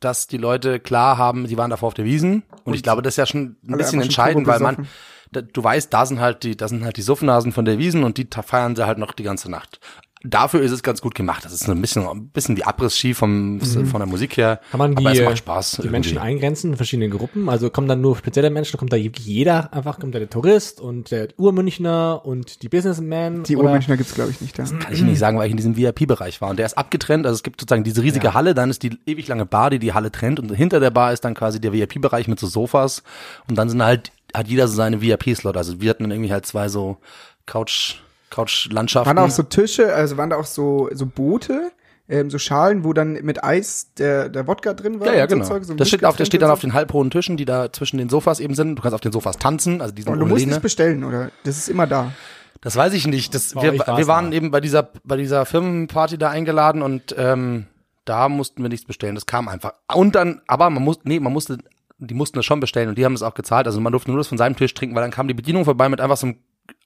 dass 0.00 0.26
die 0.26 0.36
Leute 0.36 0.80
klar 0.80 1.16
haben, 1.16 1.46
die 1.46 1.56
waren 1.56 1.70
davor 1.70 1.88
auf 1.88 1.94
der 1.94 2.04
Wiesen. 2.04 2.42
Und, 2.64 2.74
ich 2.74 2.82
glaube, 2.82 3.02
das 3.02 3.14
ist 3.14 3.18
ja 3.18 3.26
schon 3.26 3.56
ein 3.66 3.76
bisschen 3.76 4.00
entscheidend, 4.00 4.46
weil 4.46 4.60
man, 4.60 4.88
da, 5.30 5.40
du 5.40 5.64
weißt, 5.64 5.92
da 5.92 6.06
sind 6.06 6.20
halt 6.20 6.42
die, 6.42 6.56
da 6.56 6.68
sind 6.68 6.84
halt 6.84 6.96
die 6.96 7.02
Suffnasen 7.02 7.52
von 7.52 7.64
der 7.64 7.78
Wiesen 7.78 8.04
und 8.04 8.18
die 8.18 8.28
feiern 8.44 8.76
sie 8.76 8.86
halt 8.86 8.98
noch 8.98 9.12
die 9.12 9.22
ganze 9.22 9.50
Nacht. 9.50 9.80
Dafür 10.24 10.60
ist 10.60 10.70
es 10.70 10.82
ganz 10.82 11.00
gut 11.00 11.14
gemacht. 11.14 11.44
Das 11.44 11.52
ist 11.52 11.68
ein 11.68 11.80
bisschen, 11.80 12.06
ein 12.06 12.28
bisschen 12.28 12.54
die 12.54 12.64
Abriss-Ski 12.64 13.14
vom, 13.14 13.60
von 13.60 13.98
der 13.98 14.06
Musik 14.06 14.36
her. 14.36 14.60
Kann 14.70 14.78
man 14.78 14.94
die, 14.94 15.04
aber 15.04 15.12
es 15.12 15.24
macht 15.24 15.38
Spaß. 15.38 15.70
die 15.70 15.76
irgendwie. 15.78 15.90
Menschen 15.90 16.18
eingrenzen 16.18 16.70
in 16.70 16.76
verschiedene 16.76 17.08
Gruppen? 17.08 17.48
Also 17.48 17.70
kommen 17.70 17.88
dann 17.88 18.00
nur 18.00 18.16
spezielle 18.16 18.50
Menschen, 18.50 18.78
kommt 18.78 18.92
da 18.92 18.96
jeder, 18.96 19.72
einfach 19.72 19.98
kommt 19.98 20.14
da 20.14 20.18
der 20.18 20.30
Tourist 20.30 20.80
und 20.80 21.10
der 21.10 21.28
Urmünchner 21.36 22.22
und 22.24 22.62
die 22.62 22.68
Businessman? 22.68 23.42
Die 23.42 23.56
Urmünchner 23.56 23.96
gibt's 23.96 24.14
glaube 24.14 24.30
ich, 24.30 24.40
nicht 24.40 24.58
da. 24.58 24.64
Kann 24.64 24.92
ich 24.92 25.02
nicht 25.02 25.18
sagen, 25.18 25.38
weil 25.38 25.46
ich 25.46 25.52
in 25.52 25.56
diesem 25.56 25.76
VIP-Bereich 25.76 26.40
war. 26.40 26.50
Und 26.50 26.58
der 26.58 26.66
ist 26.66 26.78
abgetrennt. 26.78 27.26
Also 27.26 27.36
es 27.36 27.42
gibt 27.42 27.60
sozusagen 27.60 27.84
diese 27.84 28.02
riesige 28.02 28.34
Halle, 28.34 28.54
dann 28.54 28.70
ist 28.70 28.82
die 28.82 28.98
ewig 29.06 29.28
lange 29.28 29.46
Bar, 29.46 29.70
die 29.70 29.78
die 29.78 29.92
Halle 29.92 30.12
trennt. 30.12 30.38
Und 30.38 30.54
hinter 30.54 30.80
der 30.80 30.90
Bar 30.90 31.12
ist 31.12 31.24
dann 31.24 31.34
quasi 31.34 31.60
der 31.60 31.72
VIP-Bereich 31.72 32.28
mit 32.28 32.38
so 32.38 32.46
Sofas. 32.46 33.02
Und 33.48 33.56
dann 33.56 33.68
sind 33.68 33.82
halt, 33.82 34.12
hat 34.34 34.48
jeder 34.48 34.68
so 34.68 34.74
seine 34.74 35.02
VIP-Slot. 35.02 35.56
Also 35.56 35.80
wir 35.80 35.90
hatten 35.90 36.04
dann 36.04 36.12
irgendwie 36.12 36.32
halt 36.32 36.46
zwei 36.46 36.68
so 36.68 36.98
Couch, 37.46 37.96
Couch-Landschaften. 38.32 39.06
Waren 39.06 39.16
da 39.16 39.24
auch 39.24 39.30
so 39.30 39.42
Tische, 39.44 39.94
also 39.94 40.16
waren 40.16 40.30
da 40.30 40.36
auch 40.36 40.46
so, 40.46 40.88
so 40.92 41.06
Boote, 41.06 41.70
ähm, 42.08 42.30
so 42.30 42.38
Schalen, 42.38 42.84
wo 42.84 42.92
dann 42.92 43.12
mit 43.22 43.44
Eis 43.44 43.92
der, 43.94 44.28
der 44.28 44.46
Wodka 44.46 44.74
drin 44.74 44.98
war? 44.98 45.06
ja, 45.06 45.14
ja, 45.14 45.22
und 45.24 45.30
so 45.30 45.36
genau. 45.36 45.48
Zeug, 45.48 45.64
so 45.64 45.74
das 45.74 45.88
steht, 45.88 46.04
auf, 46.04 46.16
das 46.16 46.20
Mischgetränke 46.20 46.26
steht 46.26 46.42
dann 46.42 46.50
und 46.50 46.54
auf 46.54 46.60
den 46.60 46.72
halbhohen 46.72 47.10
Tischen, 47.10 47.36
die 47.36 47.44
da 47.44 47.72
zwischen 47.72 47.98
den 47.98 48.08
Sofas 48.08 48.40
eben 48.40 48.54
sind. 48.54 48.76
Du 48.76 48.82
kannst 48.82 48.94
auf 48.94 49.00
den 49.00 49.12
Sofas 49.12 49.38
tanzen, 49.38 49.80
also 49.80 49.94
diesen 49.94 50.12
Und 50.12 50.18
du 50.18 50.26
musst 50.26 50.40
Lehne. 50.40 50.56
es 50.56 50.60
bestellen, 50.60 51.04
oder? 51.04 51.30
Das 51.44 51.56
ist 51.58 51.68
immer 51.68 51.86
da. 51.86 52.12
Das 52.60 52.76
weiß 52.76 52.92
ich 52.94 53.06
nicht. 53.06 53.34
Das, 53.34 53.54
Bei 53.54 53.62
wir, 53.62 53.72
wir 53.74 54.06
waren 54.06 54.26
mal. 54.26 54.34
eben 54.34 54.50
bei 54.50 54.60
dieser, 54.60 54.88
bei 55.04 55.16
dieser 55.16 55.44
Firmenparty 55.46 56.16
da 56.16 56.30
eingeladen 56.30 56.82
und 56.82 57.14
ähm, 57.18 57.66
da 58.04 58.28
mussten 58.28 58.62
wir 58.62 58.68
nichts 58.68 58.86
bestellen. 58.86 59.14
Das 59.14 59.26
kam 59.26 59.48
einfach. 59.48 59.72
Und 59.92 60.14
dann, 60.14 60.42
aber 60.46 60.70
man 60.70 60.82
muss, 60.82 61.00
nee, 61.04 61.20
man 61.20 61.32
musste, 61.32 61.58
die 61.98 62.14
mussten 62.14 62.38
das 62.38 62.46
schon 62.46 62.60
bestellen 62.60 62.88
und 62.88 62.98
die 62.98 63.04
haben 63.04 63.14
es 63.14 63.22
auch 63.22 63.34
gezahlt. 63.34 63.66
Also 63.66 63.80
man 63.80 63.92
durfte 63.92 64.10
nur 64.10 64.18
das 64.18 64.28
von 64.28 64.38
seinem 64.38 64.56
Tisch 64.56 64.74
trinken, 64.74 64.94
weil 64.94 65.02
dann 65.02 65.10
kam 65.10 65.28
die 65.28 65.34
Bedienung 65.34 65.64
vorbei 65.64 65.88
mit 65.88 66.00
einfach 66.00 66.16
so 66.16 66.26
einem 66.28 66.36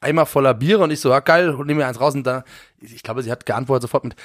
Eimer 0.00 0.26
voller 0.26 0.54
Biere 0.54 0.82
und 0.84 0.90
ich 0.90 1.00
so, 1.00 1.10
ja 1.10 1.20
geil, 1.20 1.50
und 1.50 1.66
nehme 1.66 1.80
mir 1.80 1.86
eins 1.86 2.00
raus 2.00 2.14
und 2.14 2.24
da, 2.26 2.44
ich 2.80 3.02
glaube, 3.02 3.22
sie 3.22 3.30
hat 3.30 3.46
geantwortet 3.46 3.82
sofort 3.82 4.04
mit, 4.04 4.16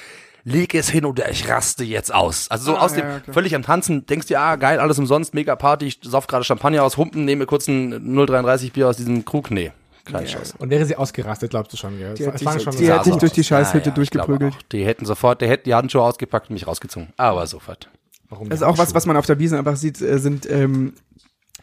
leg 0.44 0.74
es 0.74 0.88
hin 0.90 1.04
oder 1.04 1.30
ich 1.30 1.48
raste 1.48 1.84
jetzt 1.84 2.12
aus. 2.14 2.50
Also 2.50 2.72
so 2.72 2.76
Ah, 2.76 2.80
aus 2.80 2.96
ja, 2.96 3.02
dem, 3.02 3.08
ja, 3.10 3.20
klar. 3.20 3.34
völlig 3.34 3.54
am 3.54 3.62
Tanzen, 3.62 4.06
denkst 4.06 4.26
dir, 4.26 4.40
ah 4.40 4.56
geil, 4.56 4.78
alles 4.80 4.98
umsonst, 4.98 5.34
mega 5.34 5.56
Party, 5.56 5.86
ich 5.86 6.00
sauf 6.02 6.26
gerade 6.26 6.44
Champagner 6.44 6.82
aus 6.84 6.96
Humpen, 6.96 7.24
nehme 7.24 7.40
mir 7.40 7.46
kurz 7.46 7.68
ein 7.68 8.14
033 8.14 8.72
Bier 8.72 8.88
aus 8.88 8.96
diesem 8.96 9.24
Krug, 9.24 9.50
nee. 9.50 9.72
Kein 10.04 10.24
Chance. 10.26 10.54
Und 10.58 10.68
wäre 10.70 10.84
sie 10.84 10.96
ausgerastet, 10.96 11.50
glaubst 11.50 11.72
du 11.72 11.76
schon, 11.76 11.96
gell? 11.96 12.14
Die 12.14 12.24
so- 12.24 12.30
schon 12.32 12.72
die 12.72 12.86
sich 12.86 12.88
so 13.04 13.16
durch 13.20 13.30
die. 13.32 13.44
Scheißhütte 13.44 13.90
ich 14.02 14.10
glaube 14.10 14.26
durchgeprügelt. 14.36 14.56
Die 14.72 14.84
hätten 14.84 15.04
sofort, 15.06 15.40
der 15.40 15.48
hätte 15.48 15.62
die 15.62 15.74
Handschuhe 15.74 16.02
ausgepackt 16.02 16.50
und 16.50 16.54
mich 16.54 16.66
rausgezogen. 16.66 17.10
Aber 17.16 17.46
sofort. 17.46 17.88
Warum 18.28 18.48
Das 18.48 18.58
ist 18.60 18.66
auch 18.66 18.78
was, 18.78 18.96
was 18.96 19.06
man 19.06 19.16
auf 19.16 19.26
der 19.26 19.38
Wiese 19.38 19.56
einfach 19.58 19.76
sieht, 19.76 20.00
äh, 20.02 20.18
sind, 20.18 20.50
ähm, 20.50 20.94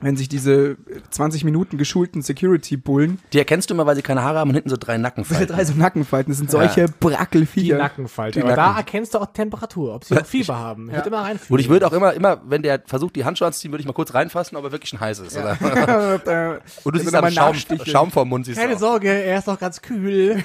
wenn 0.01 0.15
sich 0.17 0.29
diese 0.29 0.77
20 1.09 1.43
Minuten 1.43 1.77
geschulten 1.77 2.21
Security-Bullen, 2.21 3.19
Die 3.33 3.37
erkennst 3.39 3.69
du 3.69 3.73
immer, 3.73 3.85
weil 3.85 3.95
sie 3.95 4.01
keine 4.01 4.23
Haare 4.23 4.39
haben 4.39 4.49
und 4.49 4.55
hinten 4.55 4.69
so 4.69 4.77
drei 4.77 4.93
diese 4.93 5.01
Nackenfalten. 5.03 5.47
drei 5.55 5.65
so 5.65 5.73
Nackenfalten, 5.73 6.31
das 6.31 6.37
sind 6.37 6.51
solche 6.51 6.85
Die 6.85 6.93
Brackelviecher. 6.99 7.77
Nackenfalte. 7.77 8.39
Die 8.39 8.43
Aber 8.45 8.55
da 8.55 8.65
Nacken. 8.67 8.77
erkennst 8.77 9.13
du 9.13 9.19
auch 9.19 9.27
Temperatur, 9.33 9.95
ob 9.95 10.03
sie 10.03 10.13
noch 10.13 10.25
Fieber 10.25 10.57
haben. 10.57 10.89
Ich 10.89 10.95
würde 10.95 11.09
immer 11.09 11.21
reinfühlen. 11.21 11.51
Und 11.53 11.59
ich 11.59 11.69
würde 11.69 11.87
auch 11.87 11.93
immer, 11.93 12.13
immer, 12.13 12.41
wenn 12.45 12.61
der 12.61 12.81
versucht, 12.85 13.15
die 13.15 13.25
Handschuhe 13.25 13.47
anzuziehen, 13.47 13.71
würde 13.71 13.81
ich 13.81 13.87
mal 13.87 13.93
kurz 13.93 14.13
reinfassen, 14.13 14.57
ob 14.57 14.63
er 14.63 14.71
wirklich 14.71 14.89
schon 14.89 14.99
heiß 14.99 15.19
ist. 15.19 15.37
Oder? 15.37 15.57
Äh, 16.29 16.59
Und 16.83 16.95
du 16.95 16.99
siehst 16.99 17.13
da 17.13 17.21
dann 17.21 17.33
mal 17.33 17.53
Schaum. 17.55 17.79
Schaum 17.85 18.11
vorm 18.11 18.29
Mund. 18.29 18.45
Siehst 18.45 18.57
Keine 18.59 18.71
du 18.71 18.75
auch. 18.77 18.79
Sorge, 18.91 19.09
er 19.09 19.39
ist 19.39 19.47
noch 19.47 19.59
ganz 19.59 19.81
kühl. 19.81 20.43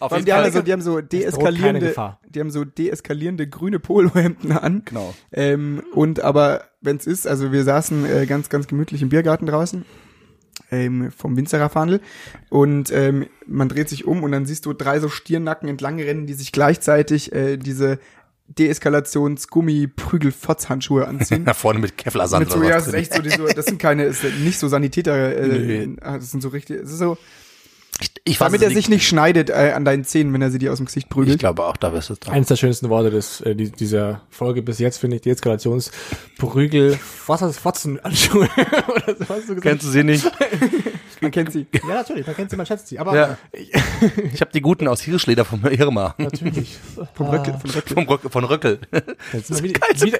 Auf 0.00 0.12
jeden 0.12 0.24
die, 0.24 0.32
haben 0.32 0.42
Fall. 0.42 0.52
so, 0.52 0.62
die 0.62 0.72
haben 0.72 0.80
so 0.82 1.00
deeskalierende, 1.00 1.80
Gefahr. 1.88 2.18
die 2.28 2.40
haben 2.40 2.50
so 2.50 2.64
deeskalierende 2.64 3.46
grüne 3.48 3.78
Polohemden 3.78 4.52
an. 4.52 4.82
Genau. 4.84 5.14
Ähm, 5.32 5.82
und 5.94 6.20
aber, 6.20 6.64
wenn 6.82 6.96
es 6.96 7.06
ist, 7.06 7.26
also 7.26 7.52
wir 7.52 7.64
saßen 7.64 8.04
äh, 8.04 8.26
ganz, 8.26 8.48
ganz 8.48 8.66
gemütlich 8.66 9.02
im 9.02 9.08
Biergarten 9.08 9.46
draußen 9.46 9.84
ähm, 10.70 11.10
vom 11.16 11.36
Winzerer 11.36 11.68
Fahndel 11.68 12.00
und 12.50 12.90
ähm, 12.92 13.26
man 13.46 13.68
dreht 13.68 13.88
sich 13.88 14.06
um 14.06 14.22
und 14.22 14.32
dann 14.32 14.46
siehst 14.46 14.66
du 14.66 14.72
drei 14.72 15.00
so 15.00 15.08
Stirnacken 15.08 15.68
entlang 15.68 16.00
rennen, 16.00 16.26
die 16.26 16.34
sich 16.34 16.52
gleichzeitig 16.52 17.32
äh, 17.32 17.56
diese 17.56 17.98
Deeskalations-Gummi-Prügel-Fotzhandschuhe 18.48 21.06
anziehen. 21.06 21.44
Da 21.46 21.54
vorne 21.54 21.78
mit 21.78 21.96
Kevlarsand 21.96 22.44
Mit 22.44 22.52
so, 22.52 22.62
ja, 22.62 22.76
das 22.76 22.88
ist 22.88 22.94
echt 22.94 23.14
so, 23.14 23.22
die 23.22 23.30
so, 23.30 23.46
das 23.46 23.66
sind 23.66 23.78
keine, 23.78 24.04
ist 24.04 24.24
nicht 24.44 24.58
so 24.58 24.68
Sanitäter, 24.68 25.36
äh, 25.36 25.48
Nee. 25.48 25.96
ah, 26.00 26.18
das 26.18 26.30
sind 26.30 26.42
so 26.42 26.50
richtig, 26.50 26.80
es 26.80 26.92
ist 26.92 26.98
so, 26.98 27.16
Ich 28.24 28.40
weiß 28.40 28.46
damit 28.48 28.62
er 28.62 28.70
sich 28.70 28.88
nicht 28.88 29.06
schneidet 29.06 29.50
äh, 29.50 29.72
an 29.74 29.84
deinen 29.84 30.04
Zähnen, 30.04 30.32
wenn 30.32 30.42
er 30.42 30.50
sie 30.50 30.58
dir 30.58 30.72
aus 30.72 30.78
dem 30.78 30.86
Gesicht 30.86 31.08
prügelt. 31.08 31.34
Ich 31.36 31.38
glaube 31.40 31.64
auch, 31.64 31.76
da 31.76 31.92
wirst 31.92 32.10
du 32.10 32.14
dran. 32.14 32.34
Eines 32.34 32.48
der 32.48 32.56
schönsten 32.56 32.88
Worte 32.88 33.10
des, 33.10 33.40
äh, 33.42 33.54
die, 33.54 33.70
dieser 33.70 34.20
Folge 34.30 34.62
bis 34.62 34.78
jetzt 34.78 34.98
finde 34.98 35.16
ich 35.16 35.22
die 35.22 35.30
Eskalationsprügel, 35.30 36.96
Fotzenanschuhe 36.96 38.48
oder 38.88 39.16
so 39.16 39.28
hast 39.28 39.48
du 39.48 39.54
gesagt. 39.54 39.62
Kennst 39.62 39.84
du 39.86 39.90
sie 39.90 40.04
nicht? 40.04 40.30
Man 41.20 41.30
kennt 41.30 41.52
sie. 41.52 41.68
Ja, 41.88 41.94
natürlich, 41.94 42.26
man 42.26 42.34
kennt 42.34 42.50
sie, 42.50 42.56
man 42.56 42.66
schätzt 42.66 42.88
sie. 42.88 42.98
Aber 42.98 43.14
Ja. 43.14 43.38
Ich 44.32 44.40
habe 44.40 44.50
die 44.52 44.60
guten 44.60 44.88
aus 44.88 45.00
Hirschleder 45.02 45.44
von 45.44 45.62
Irma. 45.66 46.16
natürlich. 46.18 46.76
Vom 47.14 47.28
Röckel, 47.28 47.54
von 47.60 47.70
Röckel. 47.70 47.94
Vom 47.94 48.04
Röckel, 48.08 48.30
von 48.30 48.44
Röckel. 48.44 48.80
Jetzt 49.32 49.50
wir 49.54 49.62
wieder, 49.62 49.78
Geil, 49.78 49.90
so- 49.96 50.06
wieder 50.06 50.18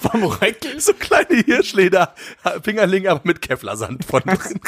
vom 0.00 0.22
Röckel. 0.22 0.78
So 0.78 0.92
kleine 0.94 1.42
Hirschleder, 1.44 2.14
Fingerling, 2.62 3.08
aber 3.08 3.20
mit 3.24 3.42
Kevlarsand 3.42 4.04
von 4.04 4.20
drin. 4.22 4.60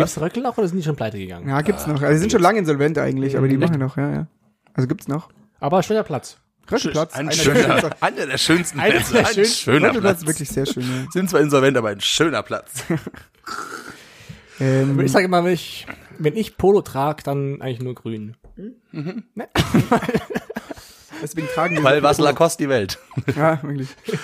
Gibt's 0.00 0.20
Röckel 0.20 0.42
noch 0.42 0.58
oder 0.58 0.68
sind 0.68 0.76
die 0.78 0.82
schon 0.84 0.96
pleite 0.96 1.18
gegangen? 1.18 1.48
Ja, 1.48 1.60
gibt's 1.62 1.86
noch. 1.86 2.00
Also 2.02 2.12
die 2.14 2.18
sind 2.18 2.32
schon 2.32 2.42
lange 2.42 2.58
insolvent 2.58 2.98
eigentlich, 2.98 3.36
aber 3.36 3.48
die 3.48 3.56
machen 3.56 3.78
noch, 3.78 3.96
ja, 3.96 4.10
ja. 4.12 4.26
Also 4.74 4.86
gibt's 4.88 5.08
noch. 5.08 5.28
Aber 5.60 5.82
schöner 5.82 6.02
Platz. 6.02 6.36
Röckelplatz. 6.70 7.14
Ein 7.14 7.20
einer 7.28 7.30
der 7.30 7.42
schöner, 7.42 7.58
schönsten- 7.80 8.00
einer 8.00 8.26
der 8.26 8.38
schönsten 8.38 8.80
Einer 8.80 8.94
Plätze. 8.94 9.12
der 9.12 9.26
Ein 9.26 9.34
schönsten- 9.34 9.56
schöner 9.56 9.88
Röckelplatz 9.88 10.02
Platz. 10.02 10.20
ist 10.22 10.26
wirklich 10.28 10.48
sehr 10.50 10.66
schön, 10.66 10.82
ja. 10.82 11.10
Sind 11.12 11.28
zwar 11.30 11.40
insolvent, 11.40 11.76
aber 11.76 11.88
ein 11.88 12.00
schöner 12.00 12.42
Platz. 12.42 12.84
Ähm, 14.60 15.00
Ich 15.00 15.10
sage 15.10 15.24
immer, 15.24 15.42
wenn 15.42 15.54
ich, 15.54 15.86
wenn 16.18 16.36
ich 16.36 16.58
Polo 16.58 16.82
trage, 16.82 17.22
dann 17.22 17.62
eigentlich 17.62 17.80
nur 17.80 17.94
grün. 17.94 18.36
deswegen 21.22 21.46
tragen 21.54 21.76
die 21.76 21.82
Weil 21.82 22.02
was 22.02 22.18
Lacoste 22.18 22.64
die 22.64 22.68
Welt. 22.68 22.98
Ja, 23.36 23.62
wirklich. 23.62 23.88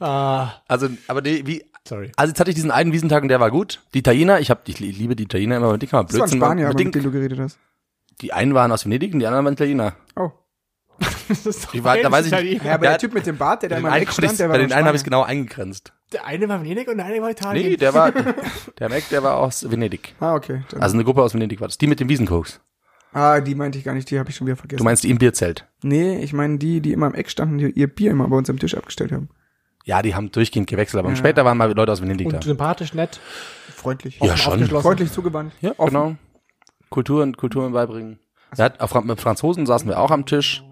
Ah, 0.00 0.60
Also, 0.66 0.88
aber 1.06 1.22
die, 1.22 1.46
wie, 1.46 1.64
sorry. 1.86 2.12
also 2.16 2.30
jetzt 2.30 2.40
hatte 2.40 2.50
ich 2.50 2.54
diesen 2.56 2.70
einen 2.70 2.92
Wiesentag 2.92 3.22
und 3.22 3.28
der 3.28 3.40
war 3.40 3.50
gut. 3.50 3.80
Die 3.94 3.98
Italiener, 4.00 4.40
ich 4.40 4.50
hab, 4.50 4.68
ich 4.68 4.78
liebe 4.80 5.16
die 5.16 5.24
Italiener 5.24 5.56
immer, 5.56 5.72
mit 5.72 5.82
denen 5.82 5.90
kann 5.90 5.98
man 6.00 6.06
Das 6.06 6.14
war 6.18 6.20
ein 6.24 6.28
Blödsinn 6.30 6.38
Spanier, 6.40 6.64
machen. 6.64 6.74
aber 6.74 6.78
Mit 6.78 6.84
mit 6.86 6.94
denen, 6.94 7.02
dem 7.04 7.12
du 7.12 7.18
geredet 7.18 7.38
hast. 7.40 7.58
die 8.20 8.32
einen 8.32 8.54
waren 8.54 8.72
aus 8.72 8.84
Venedig 8.84 9.12
und 9.14 9.20
die 9.20 9.26
anderen 9.26 9.44
waren 9.44 9.54
Italiener. 9.54 9.94
Oh. 10.16 10.30
Das 11.28 11.46
ist 11.46 11.64
doch 11.64 11.72
Die 11.72 11.82
war- 11.82 11.96
da 11.96 12.12
weiß 12.12 12.26
ich 12.26 12.32
nicht. 12.32 12.40
Italiener. 12.42 12.64
Ja, 12.66 12.74
aber 12.74 12.86
Der 12.86 12.98
Typ 12.98 13.14
mit 13.14 13.26
dem 13.26 13.38
Bart, 13.38 13.62
der 13.62 13.70
da 13.70 13.76
im 13.78 14.02
ich, 14.02 14.10
stand, 14.10 14.38
der 14.38 14.48
war 14.50 14.56
bei 14.56 14.62
den 14.62 14.72
einen 14.72 14.86
habe 14.86 14.96
ich 14.96 15.00
Spanier. 15.00 15.18
genau 15.18 15.22
eingegrenzt. 15.22 15.92
Der 16.12 16.26
eine 16.26 16.48
war 16.48 16.60
Venedig 16.60 16.86
und 16.86 16.98
der 16.98 17.06
eine 17.06 17.20
war 17.22 17.30
Italien. 17.30 17.66
Nee, 17.70 17.76
der 17.78 17.94
war, 17.94 18.12
der 18.78 18.88
Mac, 18.90 19.08
der 19.08 19.22
war 19.22 19.38
aus 19.38 19.68
Venedig. 19.70 20.14
Ah, 20.20 20.34
okay. 20.34 20.62
Dann. 20.70 20.82
Also 20.82 20.94
eine 20.94 21.04
Gruppe 21.04 21.22
aus 21.22 21.32
Venedig 21.34 21.60
war 21.60 21.68
das. 21.68 21.78
Die 21.78 21.86
mit 21.86 21.98
dem 21.98 22.08
Wiesenkoks. 22.10 22.60
ah, 23.14 23.40
die 23.40 23.54
meinte 23.54 23.78
ich 23.78 23.84
gar 23.84 23.94
nicht, 23.94 24.10
die 24.10 24.18
habe 24.18 24.28
ich 24.30 24.36
schon 24.36 24.46
wieder 24.46 24.56
vergessen. 24.56 24.78
Du 24.78 24.84
meinst 24.84 25.02
die 25.02 25.10
im 25.10 25.16
Bierzelt? 25.18 25.66
Nee, 25.82 26.18
ich 26.22 26.32
meine 26.34 26.58
die, 26.58 26.80
die 26.82 26.92
immer 26.92 27.06
am 27.06 27.14
Eck 27.14 27.30
standen, 27.30 27.56
die 27.58 27.70
ihr 27.70 27.86
Bier 27.88 28.10
immer 28.10 28.28
bei 28.28 28.36
uns 28.36 28.50
am 28.50 28.58
Tisch 28.58 28.76
abgestellt 28.76 29.10
haben. 29.12 29.30
Ja, 29.84 30.00
die 30.02 30.14
haben 30.14 30.32
durchgehend 30.32 30.68
gewechselt, 30.68 31.04
aber 31.04 31.14
später 31.14 31.44
waren 31.44 31.58
mal 31.58 31.70
Leute 31.72 31.92
aus 31.92 32.00
Venedig 32.00 32.30
da. 32.30 32.36
Und 32.36 32.44
sympathisch, 32.44 32.94
nett. 32.94 33.20
Freundlich. 33.74 34.18
Ja, 34.20 34.36
schon. 34.36 34.54
aufgeschlossen. 34.54 34.82
Freundlich 34.82 35.12
zugewandt. 35.12 35.52
Ja, 35.60 35.72
Offen. 35.76 35.92
genau. 35.92 36.16
Kulturen, 36.88 37.36
Kulturen 37.36 37.72
beibringen. 37.72 38.18
Auf, 38.78 38.94
mit 39.04 39.20
Franzosen 39.20 39.66
saßen 39.66 39.88
wir 39.88 39.98
auch 39.98 40.10
am 40.10 40.24
Tisch. 40.26 40.62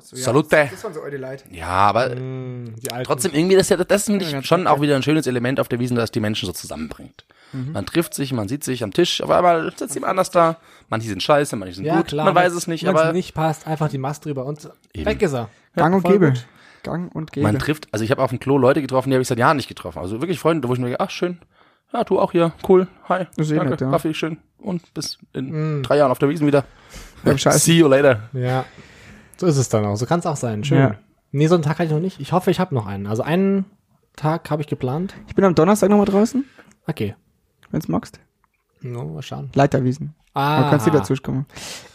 So, 0.00 0.16
ja, 0.16 0.22
Salute. 0.22 0.68
Das 0.70 0.84
waren 0.84 0.92
so 0.92 1.00
eure 1.00 1.16
Leid. 1.16 1.44
Ja, 1.50 1.68
aber 1.68 2.14
Mm, 2.14 2.74
trotzdem 3.04 3.32
irgendwie, 3.32 3.56
das, 3.56 3.70
ist 3.70 3.70
ja, 3.70 3.82
das 3.82 4.04
finde 4.04 4.24
ich 4.26 4.46
schon 4.46 4.66
auch 4.66 4.82
wieder 4.82 4.94
ein 4.94 5.02
schönes 5.02 5.26
Element 5.26 5.58
auf 5.58 5.68
der 5.68 5.80
Wiesen, 5.80 5.96
das 5.96 6.10
die 6.10 6.20
Menschen 6.20 6.46
so 6.46 6.52
zusammenbringt. 6.52 7.24
Man 7.72 7.86
trifft 7.86 8.14
sich, 8.14 8.32
man 8.32 8.48
sieht 8.48 8.64
sich 8.64 8.82
am 8.82 8.92
Tisch, 8.92 9.22
auf 9.22 9.30
einmal 9.30 9.72
sitzt 9.76 9.94
jemand 9.94 10.10
anders 10.10 10.30
da. 10.30 10.56
Manche 10.88 11.08
sind 11.08 11.22
scheiße, 11.22 11.54
manche 11.54 11.76
sind 11.76 11.84
ja, 11.84 11.98
gut, 11.98 12.08
klar, 12.08 12.24
man 12.26 12.34
weiß 12.34 12.52
es 12.52 12.66
nicht, 12.66 12.84
wenn's 12.84 12.98
aber 13.00 13.12
nicht 13.12 13.32
passt, 13.32 13.66
einfach 13.68 13.88
die 13.88 13.98
Mast 13.98 14.24
drüber 14.24 14.44
und 14.44 14.68
Eben. 14.92 15.06
weg 15.06 15.22
ist 15.22 15.34
er. 15.34 15.48
Gang 15.76 15.94
und 15.94 16.04
Gäbe. 16.04 16.32
gut. 16.32 16.46
Gang 16.84 17.12
und 17.14 17.32
Gäbe. 17.32 17.46
man 17.46 17.58
trifft, 17.58 17.88
also 17.92 18.04
ich 18.04 18.10
habe 18.10 18.22
auf 18.22 18.30
dem 18.30 18.38
Klo 18.40 18.56
Leute 18.58 18.80
getroffen, 18.80 19.10
die 19.10 19.14
habe 19.16 19.22
ich 19.22 19.28
seit 19.28 19.38
Jahren 19.38 19.56
nicht 19.56 19.68
getroffen. 19.68 19.98
Also 19.98 20.20
wirklich 20.20 20.38
Freunde, 20.38 20.68
wo 20.68 20.72
ich 20.74 20.78
mir 20.78 20.86
denke, 20.86 21.00
ach 21.00 21.10
schön, 21.10 21.38
ja, 21.92 22.04
du 22.04 22.20
auch 22.20 22.32
hier, 22.32 22.52
cool, 22.68 22.86
hi, 23.08 23.22
eh 23.22 23.26
danke, 23.36 23.70
nett, 23.70 23.80
ja. 23.80 23.90
Kaffee, 23.90 24.14
schön. 24.14 24.38
Und 24.58 24.94
bis 24.94 25.18
in 25.32 25.82
drei 25.82 25.96
Jahren 25.98 26.10
auf 26.10 26.18
der 26.18 26.28
Wiesen 26.28 26.46
wieder. 26.46 26.64
Scheiß. 27.36 27.64
See 27.64 27.78
you 27.78 27.88
later. 27.88 28.28
Ja. 28.32 28.64
So 29.36 29.46
ist 29.46 29.56
es 29.56 29.68
dann 29.68 29.84
auch. 29.84 29.96
So 29.96 30.06
kann 30.06 30.20
es 30.20 30.26
auch 30.26 30.36
sein. 30.36 30.64
Schön. 30.64 30.78
Ja. 30.78 30.94
Nee, 31.32 31.48
so 31.48 31.54
einen 31.54 31.62
Tag 31.64 31.72
hatte 31.78 31.84
ich 31.84 31.90
noch 31.90 32.00
nicht. 32.00 32.20
Ich 32.20 32.32
hoffe, 32.32 32.50
ich 32.50 32.60
habe 32.60 32.74
noch 32.74 32.86
einen. 32.86 33.06
Also 33.06 33.22
einen 33.22 33.64
Tag 34.16 34.50
habe 34.50 34.62
ich 34.62 34.68
geplant. 34.68 35.14
Ich 35.26 35.34
bin 35.34 35.44
am 35.44 35.54
Donnerstag 35.54 35.90
nochmal 35.90 36.06
draußen, 36.06 36.44
Okay. 36.86 37.14
wenn's 37.70 37.88
magst. 37.88 38.20
No, 38.80 39.04
mal 39.04 39.22
schauen. 39.22 39.50
Leiterwiesen. 39.54 40.14
Ah, 40.34 40.60
Man 40.62 40.70
kannst 40.70 40.86
du 40.86 40.90
dazu 40.90 41.14
kommen. 41.22 41.46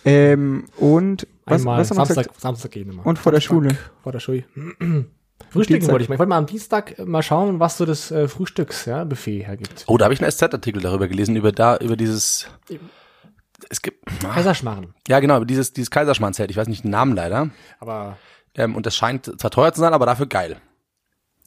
Ähm, 0.06 0.66
und 0.78 1.28
was, 1.46 1.62
Einmal 1.62 1.80
was 1.80 1.90
haben 1.92 1.98
wir 1.98 2.06
Samstag, 2.06 2.24
gesagt? 2.26 2.42
Samstag 2.42 2.72
gehen 2.72 2.90
immer. 2.90 3.06
Und 3.06 3.20
vor 3.20 3.32
der 3.32 3.42
Schule. 3.42 3.78
Vor 4.02 4.12
der 4.12 4.20
Schule. 4.20 4.44
Frühstücken 5.52 5.80
Dienstag. 5.80 5.92
wollte 5.94 6.04
ich 6.04 6.10
mal. 6.10 6.16
Ich 6.16 6.20
wollte 6.20 6.30
mal 6.30 6.38
am 6.38 6.46
Dienstag 6.46 6.98
mal 7.06 7.24
schauen, 7.24 7.60
was 7.60 7.78
so 7.78 7.86
das 7.86 8.12
äh, 8.12 8.28
Frühstücks, 8.28 8.86
ja, 8.86 9.06
hergibt. 9.44 9.86
Oh, 9.88 9.98
da 9.98 10.06
habe 10.06 10.14
ich 10.14 10.22
einen 10.22 10.32
SZ-Artikel 10.32 10.82
darüber 10.82 11.08
gelesen, 11.08 11.36
über 11.36 11.52
da, 11.52 11.78
über 11.78 11.96
dieses. 11.98 12.48
Es 13.70 13.82
gibt. 13.82 14.00
Ah, 14.24 14.34
Kaiserschmarren. 14.34 14.94
ja, 15.08 15.20
genau, 15.20 15.38
über 15.38 15.46
dieses, 15.46 15.74
dieses 15.74 15.92
Kaiserschmarrnzelt. 15.92 16.50
Ich 16.52 16.58
weiß 16.58 16.68
nicht 16.68 16.84
den 16.84 16.92
Namen 16.92 17.16
leider. 17.16 17.50
Aber 17.80 18.18
Ähm, 18.56 18.76
und 18.76 18.86
das 18.86 18.96
scheint 18.96 19.26
zwar 19.40 19.52
teuer 19.52 19.74
zu 19.74 19.80
sein, 19.82 19.94
aber 19.94 20.06
dafür 20.06 20.28
geil. 20.28 20.58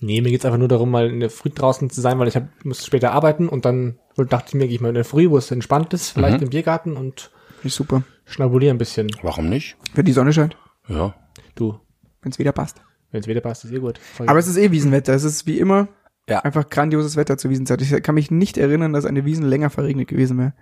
Nee, 0.02 0.20
mir 0.20 0.30
geht's 0.30 0.44
einfach 0.44 0.58
nur 0.58 0.68
darum, 0.68 0.90
mal 0.90 1.08
in 1.10 1.20
der 1.20 1.30
Früh 1.30 1.50
draußen 1.50 1.88
zu 1.90 2.00
sein, 2.00 2.18
weil 2.18 2.28
ich 2.28 2.36
hab, 2.36 2.48
muss 2.64 2.84
später 2.84 3.12
arbeiten 3.12 3.48
und 3.48 3.64
dann 3.64 3.98
dachte 4.16 4.48
ich 4.48 4.54
mir, 4.54 4.66
gehe 4.66 4.74
ich 4.76 4.80
mal 4.80 4.88
in 4.90 4.94
der 4.94 5.04
Früh, 5.04 5.30
wo 5.30 5.38
es 5.38 5.50
entspannt 5.50 5.92
ist, 5.94 6.10
vielleicht 6.10 6.38
Mhm. 6.38 6.44
im 6.44 6.50
Biergarten 6.50 6.96
und 6.96 7.30
Ist 7.64 7.76
super. 7.76 8.02
schnabulier 8.26 8.70
ein 8.72 8.78
bisschen. 8.78 9.08
Warum 9.22 9.48
nicht? 9.48 9.76
Wenn 9.94 10.04
die 10.04 10.12
Sonne 10.12 10.32
scheint. 10.32 10.56
Ja. 10.88 11.14
Du, 11.54 11.78
Wenn 12.22 12.32
es 12.32 12.38
wieder 12.38 12.52
passt. 12.52 12.82
wenn's 13.10 13.26
wieder 13.26 13.40
passt, 13.40 13.64
ist 13.64 13.72
eh 13.72 13.78
gut. 13.78 13.98
Voll 13.98 14.28
Aber 14.28 14.38
es 14.38 14.46
ist 14.48 14.56
eh 14.56 14.70
Wiesenwetter. 14.70 15.14
Es 15.14 15.24
ist 15.24 15.46
wie 15.46 15.58
immer 15.58 15.88
Ja. 16.28 16.40
einfach 16.40 16.68
grandioses 16.70 17.16
Wetter 17.16 17.36
zur 17.38 17.50
Wiesenzeit. 17.50 17.80
Ich 17.82 18.02
kann 18.02 18.14
mich 18.14 18.30
nicht 18.30 18.56
erinnern, 18.58 18.92
dass 18.92 19.04
eine 19.06 19.24
Wiesen 19.24 19.44
länger 19.46 19.70
verregnet 19.70 20.08
gewesen 20.08 20.38
wäre. 20.38 20.52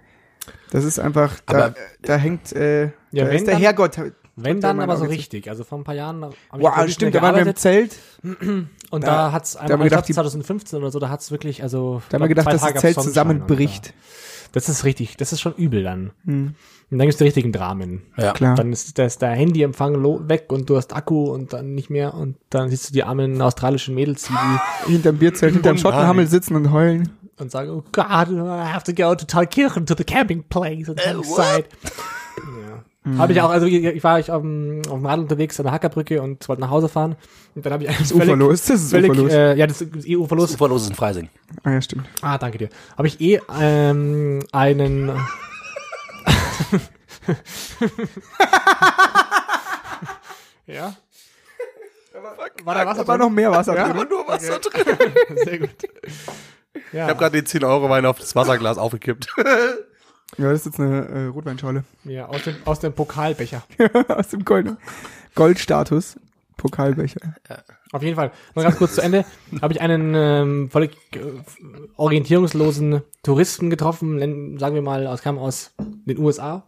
Das 0.70 0.84
ist 0.84 0.98
einfach, 0.98 1.38
da, 1.46 1.66
Aber- 1.66 1.74
da 2.02 2.16
hängt, 2.16 2.52
äh, 2.52 2.84
Ja, 2.84 3.24
da 3.24 3.26
wenn 3.28 3.36
ist 3.36 3.46
der 3.46 3.54
dann- 3.54 3.62
Herrgott. 3.62 3.98
Wenn 4.36 4.56
Hat 4.58 4.64
dann 4.64 4.80
aber 4.80 4.96
so 4.96 5.04
richtig. 5.04 5.48
Also 5.48 5.64
vor 5.64 5.78
ein 5.78 5.84
paar 5.84 5.94
Jahren 5.94 6.24
hab 6.24 6.32
ich 6.32 6.38
Wow, 6.62 6.88
stimmt, 6.88 7.14
da 7.14 7.22
waren 7.22 7.36
wir 7.36 7.46
im 7.46 7.56
Zelt. 7.56 7.96
und 8.22 8.68
da- 8.92 8.98
da, 8.98 9.32
hat's 9.32 9.52
da 9.54 9.60
einmal, 9.60 9.72
haben 9.72 9.80
wir 9.80 9.86
ich 9.86 9.90
gedacht, 9.90 10.04
glaub, 10.04 10.06
die- 10.06 10.12
2015 10.14 10.78
oder 10.78 10.90
so, 10.90 10.98
da 10.98 11.08
hat's 11.10 11.30
wirklich, 11.30 11.62
also 11.62 12.00
Da 12.08 12.14
haben 12.14 12.22
wir 12.22 12.28
gedacht, 12.28 12.44
zwei 12.46 12.52
dass 12.52 12.72
das 12.72 12.80
Zelt 12.80 13.00
zusammenbricht. 13.02 13.92
Das 14.52 14.68
ist 14.68 14.84
richtig, 14.84 15.16
das 15.16 15.32
ist 15.32 15.40
schon 15.40 15.54
übel 15.54 15.84
dann. 15.84 16.10
Hm, 16.24 16.54
Und 16.90 16.98
dann 16.98 17.06
gibt's 17.06 17.18
die 17.18 17.24
richtigen 17.24 17.52
Dramen. 17.52 18.02
Ja. 18.16 18.32
klar. 18.32 18.56
Dann 18.56 18.72
ist 18.72 18.98
das 18.98 19.18
der 19.18 19.30
Handyempfang 19.30 19.94
lo- 19.94 20.22
weg 20.28 20.46
und 20.52 20.68
du 20.68 20.76
hast 20.76 20.92
Akku 20.96 21.30
und 21.30 21.52
dann 21.52 21.74
nicht 21.76 21.88
mehr 21.88 22.14
und 22.14 22.36
dann 22.50 22.68
siehst 22.68 22.88
du 22.88 22.92
die 22.92 23.04
armen 23.04 23.40
australischen 23.40 23.94
Mädels, 23.94 24.28
die, 24.28 24.90
Hinterm 24.92 25.18
Bierzelt, 25.18 25.52
hinterm 25.52 25.78
Schottenhammel 25.78 26.26
sitzen 26.26 26.56
und 26.56 26.72
heulen. 26.72 27.10
und 27.38 27.50
sagen, 27.52 27.70
oh 27.70 27.84
God, 27.92 28.04
I 28.28 28.38
have 28.72 28.82
to 28.84 28.92
go 28.92 29.14
to 29.14 29.24
Thalkirchen 29.24 29.86
to 29.86 29.94
the 29.96 30.02
camping 30.04 30.42
place 30.42 30.88
on 30.88 30.96
the 30.96 31.10
other 31.10 31.18
what? 31.28 31.36
side. 31.54 31.64
Ja. 33.04 33.16
Habe 33.18 33.32
ich 33.32 33.40
auch, 33.40 33.48
also 33.48 33.64
ich, 33.66 33.82
ich 33.82 34.04
war 34.04 34.18
ich 34.20 34.30
auf 34.30 34.42
dem, 34.42 34.82
auf 34.86 34.98
dem 34.98 35.06
Rad 35.06 35.18
unterwegs 35.20 35.58
an 35.58 35.64
der 35.64 35.72
Hackerbrücke 35.72 36.20
und 36.20 36.46
wollte 36.48 36.60
nach 36.60 36.68
Hause 36.68 36.88
fahren 36.90 37.16
und 37.54 37.64
dann 37.64 37.72
habe 37.72 37.84
ich 37.84 37.88
Das 37.90 38.00
ist 38.02 38.12
uferlos. 38.12 38.64
Das 38.66 38.78
ist 38.82 38.90
völlig, 38.90 39.10
uferlos. 39.10 39.32
äh, 39.32 39.54
ja, 39.54 39.66
das 39.66 39.80
ist 39.80 40.06
eh 40.06 40.16
uferlos. 40.16 40.52
Uferlos 40.54 40.82
ist 40.82 40.90
ein 40.90 40.94
Freising. 40.96 41.30
ah 41.64 41.70
ja, 41.70 41.80
stimmt. 41.80 42.04
Ah, 42.20 42.36
danke 42.36 42.58
dir. 42.58 42.68
Habe 42.98 43.08
ich 43.08 43.18
eh 43.20 43.40
ähm, 43.58 44.40
einen. 44.52 45.12
ja. 50.66 50.94
War 52.64 52.74
da 52.74 52.86
Wasser 52.86 53.02
Da 53.02 53.08
war 53.08 53.18
noch 53.18 53.30
mehr 53.30 53.50
Wasser 53.50 53.74
drin. 53.74 54.06
nur 54.08 54.28
Wasser 54.28 54.58
drin. 54.58 54.84
Sehr 55.44 55.58
gut. 55.58 55.70
Ja, 56.92 57.04
Ich 57.04 57.10
habe 57.10 57.18
gerade 57.18 57.32
den 57.38 57.46
10 57.46 57.64
Euro 57.64 57.88
Wein 57.88 58.04
auf 58.06 58.18
das 58.18 58.34
Wasserglas 58.36 58.78
aufgekippt. 58.78 59.28
Ja, 60.38 60.50
das 60.50 60.60
ist 60.60 60.66
jetzt 60.66 60.80
eine 60.80 61.06
äh, 61.06 61.26
Rotweinschale. 61.26 61.84
ja 62.04 62.26
aus, 62.26 62.44
dem, 62.44 62.56
aus 62.64 62.80
dem 62.80 62.92
Pokalbecher. 62.92 63.62
Aus 64.08 64.28
dem 64.28 64.44
Gold 64.44 64.76
Goldstatus. 65.34 66.18
Pokalbecher. 66.56 67.20
Auf 67.92 68.02
jeden 68.02 68.16
Fall. 68.16 68.32
Noch 68.54 68.62
ganz 68.62 68.76
kurz 68.76 68.94
zu 68.94 69.00
Ende. 69.00 69.24
Habe 69.62 69.72
ich 69.72 69.80
einen 69.80 70.14
ähm, 70.14 70.70
völlig 70.70 70.92
äh, 71.14 71.20
orientierungslosen 71.96 73.00
Touristen 73.22 73.70
getroffen, 73.70 74.58
sagen 74.58 74.74
wir 74.74 74.82
mal, 74.82 75.06
aus 75.06 75.22
kam 75.22 75.38
aus 75.38 75.72
den 75.78 76.18
USA. 76.18 76.66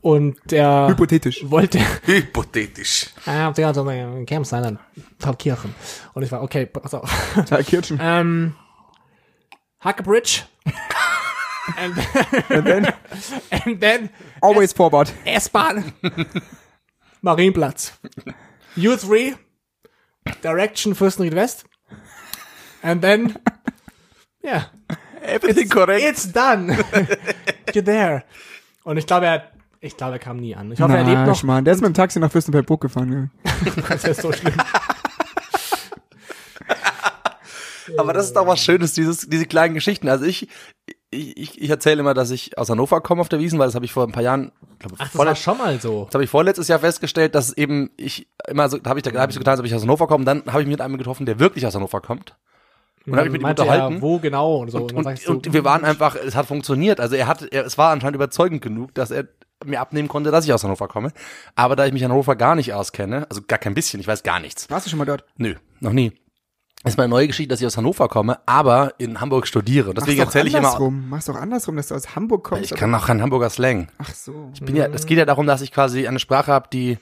Und 0.00 0.38
der 0.50 0.86
Hypothetisch. 0.88 1.50
wollte 1.50 1.78
Hypothetisch. 2.04 3.10
Ah, 3.26 3.50
der 3.50 3.66
hat 3.66 3.74
so 3.74 3.84
ein 3.86 4.24
Campsite 4.24 4.66
an 4.66 4.78
Thalkirchen. 5.18 5.74
Und 6.14 6.22
ich 6.22 6.32
war, 6.32 6.42
okay, 6.42 6.66
pass 6.66 6.94
auf. 6.94 7.10
Teil 7.46 7.64
Kirchen. 7.64 7.98
Ähm, 8.00 8.54
Hackebridge. 9.80 10.42
and, 11.76 11.94
And 12.50 12.64
then 12.66 12.94
and 13.50 13.80
then 13.80 14.10
always 14.42 14.72
forward. 14.72 15.10
S-Bahn. 15.26 15.92
Marienplatz. 17.22 17.92
U3. 18.76 19.36
Direction 20.42 20.94
Fürstenried 20.94 21.34
West. 21.34 21.64
And 22.82 23.02
then, 23.02 23.36
yeah, 24.42 24.64
Everything 25.22 25.68
correct. 25.68 26.02
it's 26.02 26.30
done. 26.32 26.68
You're 27.74 27.84
there. 27.84 28.24
Und 28.84 28.96
ich 28.96 29.06
glaube, 29.06 29.26
er, 29.26 29.50
ich 29.80 29.96
glaube, 29.96 30.14
er 30.14 30.18
kam 30.18 30.38
nie 30.38 30.54
an. 30.56 30.72
Ich 30.72 30.80
hoffe, 30.80 30.96
er 30.96 31.04
lebt 31.04 31.14
Na, 31.14 31.26
noch. 31.26 31.36
Schmarrn. 31.38 31.64
Der 31.64 31.74
ist 31.74 31.80
mit 31.82 31.88
dem 31.88 31.94
Taxi 31.94 32.18
nach 32.20 32.30
Fürstenfeldbruck 32.32 32.80
gefahren. 32.80 33.30
Das 33.88 34.04
ist 34.04 34.22
so 34.22 34.32
schlimm. 34.32 34.54
Aber 37.98 38.12
das 38.12 38.26
ist 38.26 38.36
doch 38.36 38.46
was 38.46 38.60
Schönes, 38.60 38.94
dieses, 38.94 39.28
diese 39.28 39.46
kleinen 39.46 39.74
Geschichten. 39.74 40.08
Also 40.08 40.24
ich, 40.24 40.48
ich, 41.10 41.36
ich, 41.36 41.60
ich 41.60 41.70
erzähle 41.70 42.00
immer, 42.00 42.14
dass 42.14 42.30
ich 42.30 42.56
aus 42.56 42.70
Hannover 42.70 43.00
komme 43.00 43.20
auf 43.20 43.28
der 43.28 43.40
Wiesen, 43.40 43.58
weil 43.58 43.66
das 43.66 43.74
habe 43.74 43.84
ich 43.84 43.92
vor 43.92 44.04
ein 44.06 44.12
paar 44.12 44.22
Jahren, 44.22 44.52
glaube 44.78 44.96
Ach, 44.98 45.04
das 45.04 45.14
war 45.14 45.24
vorletzt, 45.24 45.42
schon 45.42 45.58
mal 45.58 45.80
so. 45.80 46.04
das 46.04 46.14
habe 46.14 46.24
ich 46.24 46.30
vorletztes 46.30 46.68
Jahr 46.68 46.78
festgestellt, 46.78 47.34
dass 47.34 47.52
eben 47.52 47.90
ich 47.96 48.28
immer 48.46 48.68
so, 48.68 48.78
habe 48.84 48.98
ich 48.98 49.02
da, 49.02 49.12
habe 49.18 49.30
ich 49.30 49.34
so 49.34 49.40
getan, 49.40 49.52
als 49.52 49.60
ob 49.60 49.66
ich 49.66 49.74
aus 49.74 49.82
Hannover 49.82 50.06
komme. 50.06 50.24
Dann 50.24 50.44
habe 50.46 50.62
ich 50.62 50.66
mich 50.66 50.74
mit 50.74 50.80
einem 50.80 50.98
getroffen, 50.98 51.26
der 51.26 51.40
wirklich 51.40 51.66
aus 51.66 51.74
Hannover 51.74 52.00
kommt. 52.00 52.36
Und 53.06 53.12
dann 53.12 53.18
habe 53.18 53.28
ich 53.28 53.32
mit 53.32 53.42
ihm 53.42 53.48
unterhalten. 53.48 53.96
Er, 53.96 54.02
wo 54.02 54.18
genau 54.18 54.58
und 54.58 54.70
so. 54.70 54.78
und, 54.78 54.92
und, 54.92 55.04
sagst 55.04 55.26
du, 55.26 55.32
und 55.32 55.52
wir 55.52 55.64
waren 55.64 55.84
einfach, 55.84 56.14
es 56.14 56.36
hat 56.36 56.46
funktioniert. 56.46 57.00
Also 57.00 57.16
er 57.16 57.26
hat, 57.26 57.42
er, 57.42 57.64
es 57.64 57.76
war 57.76 57.90
anscheinend 57.90 58.16
überzeugend 58.16 58.62
genug, 58.62 58.94
dass 58.94 59.10
er 59.10 59.26
mir 59.64 59.80
abnehmen 59.80 60.08
konnte, 60.08 60.30
dass 60.30 60.44
ich 60.44 60.52
aus 60.52 60.62
Hannover 60.62 60.86
komme. 60.86 61.12
Aber 61.56 61.76
da 61.76 61.86
ich 61.86 61.92
mich 61.92 62.02
in 62.02 62.10
Hannover 62.10 62.36
gar 62.36 62.54
nicht 62.54 62.72
auskenne, 62.72 63.26
also 63.28 63.42
gar 63.46 63.58
kein 63.58 63.74
bisschen, 63.74 64.00
ich 64.00 64.06
weiß 64.06 64.22
gar 64.22 64.38
nichts. 64.38 64.70
Warst 64.70 64.86
du 64.86 64.90
schon 64.90 64.98
mal 64.98 65.06
dort? 65.06 65.24
Nö, 65.36 65.54
noch 65.80 65.92
nie. 65.92 66.12
Ist 66.82 66.96
meine 66.96 67.10
neue 67.10 67.26
Geschichte, 67.26 67.48
dass 67.50 67.60
ich 67.60 67.66
aus 67.66 67.76
Hannover 67.76 68.08
komme, 68.08 68.38
aber 68.46 68.94
in 68.96 69.20
Hamburg 69.20 69.46
studiere. 69.46 69.92
Deswegen 69.92 70.18
Mach's 70.18 70.28
doch 70.32 70.34
erzähle 70.36 70.48
ich 70.48 70.54
immer, 70.54 70.68
andersrum. 70.68 71.06
Mach's 71.10 71.26
doch 71.26 71.34
andersrum, 71.36 71.76
dass 71.76 71.88
du 71.88 71.94
aus 71.94 72.16
Hamburg 72.16 72.44
kommst. 72.44 72.72
ich 72.72 72.78
kann 72.78 72.94
auch 72.94 73.06
keinen 73.06 73.20
Hamburger 73.20 73.50
Slang. 73.50 73.88
Ach 73.98 74.14
so. 74.14 74.50
Ich 74.54 74.62
bin 74.62 74.74
ja, 74.76 74.86
es 74.86 75.04
geht 75.04 75.18
ja 75.18 75.26
darum, 75.26 75.46
dass 75.46 75.60
ich 75.60 75.72
quasi 75.72 76.08
eine 76.08 76.18
Sprache 76.18 76.50
habe, 76.50 76.68
die 76.72 76.96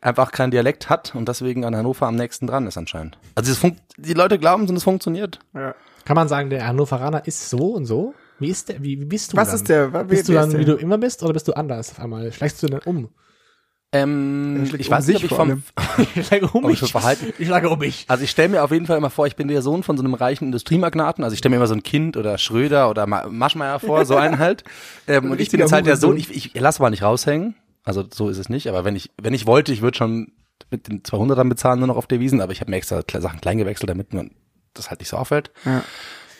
einfach 0.00 0.32
keinen 0.32 0.50
Dialekt 0.50 0.90
hat 0.90 1.14
und 1.14 1.28
deswegen 1.28 1.64
an 1.64 1.76
Hannover 1.76 2.06
am 2.06 2.16
nächsten 2.16 2.46
dran 2.48 2.66
ist 2.66 2.76
anscheinend. 2.76 3.16
Also 3.36 3.52
es 3.52 3.58
funkt, 3.58 3.80
die 3.96 4.14
Leute 4.14 4.38
glauben, 4.38 4.64
es 4.74 4.82
funktioniert. 4.82 5.38
Ja. 5.54 5.74
Kann 6.04 6.16
man 6.16 6.26
sagen, 6.28 6.50
der 6.50 6.66
Hannoveraner 6.66 7.24
ist 7.26 7.48
so 7.48 7.68
und 7.72 7.86
so? 7.86 8.14
Wie 8.40 8.48
ist 8.48 8.68
der, 8.68 8.82
wie, 8.82 9.00
wie 9.00 9.04
bist 9.04 9.32
du 9.32 9.36
Was 9.36 9.48
dann? 9.48 9.56
ist 9.56 9.68
der? 9.68 9.92
Wer- 9.92 10.04
Bist 10.04 10.28
du 10.28 10.32
dann, 10.32 10.58
wie 10.58 10.64
du 10.64 10.74
immer 10.74 10.98
bist, 10.98 11.22
oder 11.22 11.32
bist 11.32 11.46
du 11.46 11.52
anders 11.52 11.92
auf 11.92 12.00
einmal? 12.00 12.32
Schleichst 12.32 12.62
du 12.62 12.66
denn 12.66 12.80
um? 12.80 13.08
Ähm, 13.94 14.68
ich 14.76 14.90
weiß 14.90 15.06
nicht, 15.06 15.16
ob 15.18 15.24
ich 15.24 15.28
vom. 15.34 15.62
Ich 16.16 16.26
schlage 16.26 16.48
um 16.48 16.66
mich. 16.66 16.80
Verhalten- 16.80 17.32
Ich 17.38 17.46
schlage 17.46 17.68
um 17.70 17.78
mich. 17.78 18.04
Also 18.08 18.24
ich 18.24 18.30
stelle 18.30 18.48
mir 18.48 18.64
auf 18.64 18.72
jeden 18.72 18.86
Fall 18.86 18.98
immer 18.98 19.10
vor, 19.10 19.26
ich 19.28 19.36
bin 19.36 19.46
der 19.48 19.62
Sohn 19.62 19.82
von 19.84 19.96
so 19.96 20.02
einem 20.02 20.14
reichen 20.14 20.46
Industriemagnaten. 20.46 21.22
Also 21.22 21.34
ich 21.34 21.38
stelle 21.38 21.50
mir 21.50 21.56
immer 21.56 21.68
so 21.68 21.74
ein 21.74 21.82
Kind 21.84 22.16
oder 22.16 22.36
Schröder 22.36 22.90
oder 22.90 23.06
Ma 23.06 23.26
Maschmeyer 23.28 23.78
vor, 23.78 24.04
so 24.04 24.16
einen 24.16 24.38
halt. 24.38 24.64
Ähm, 25.06 25.30
und 25.30 25.40
ich 25.40 25.50
bin 25.50 25.60
jetzt 25.60 25.72
halt 25.72 25.86
der 25.86 25.96
Sohn. 25.96 26.16
Ich, 26.16 26.34
ich 26.34 26.50
lass 26.60 26.80
mal 26.80 26.90
nicht 26.90 27.02
raushängen. 27.02 27.54
Also 27.84 28.02
so 28.12 28.28
ist 28.30 28.38
es 28.38 28.48
nicht. 28.48 28.68
Aber 28.68 28.84
wenn 28.84 28.96
ich 28.96 29.10
wenn 29.22 29.34
ich 29.34 29.46
wollte, 29.46 29.72
ich 29.72 29.80
würde 29.82 29.96
schon 29.96 30.32
mit 30.70 30.88
den 30.88 31.02
200ern 31.02 31.48
bezahlen 31.48 31.78
nur 31.78 31.88
noch 31.88 31.96
auf 31.96 32.06
der 32.06 32.18
Wiesen. 32.20 32.40
Aber 32.40 32.50
ich 32.52 32.60
habe 32.60 32.70
mir 32.70 32.78
extra 32.78 33.02
Sachen 33.20 33.40
klein 33.40 33.58
gewechselt, 33.58 33.88
damit 33.90 34.12
man 34.14 34.30
das 34.72 34.90
halt 34.90 35.00
nicht 35.00 35.08
so 35.10 35.16
auffällt. 35.18 35.50
Ja. 35.64 35.84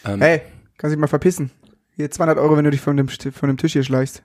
Ähm, 0.04 0.20
Hey, 0.20 0.42
kannst 0.78 0.92
dich 0.94 1.00
mal 1.00 1.06
verpissen. 1.06 1.50
Hier 1.96 2.10
200 2.10 2.38
Euro, 2.38 2.56
wenn 2.56 2.64
du 2.64 2.70
dich 2.72 2.80
von 2.80 2.96
dem, 2.96 3.06
von 3.08 3.48
dem 3.48 3.56
Tisch 3.58 3.74
hier 3.74 3.84
schleichst. 3.84 4.22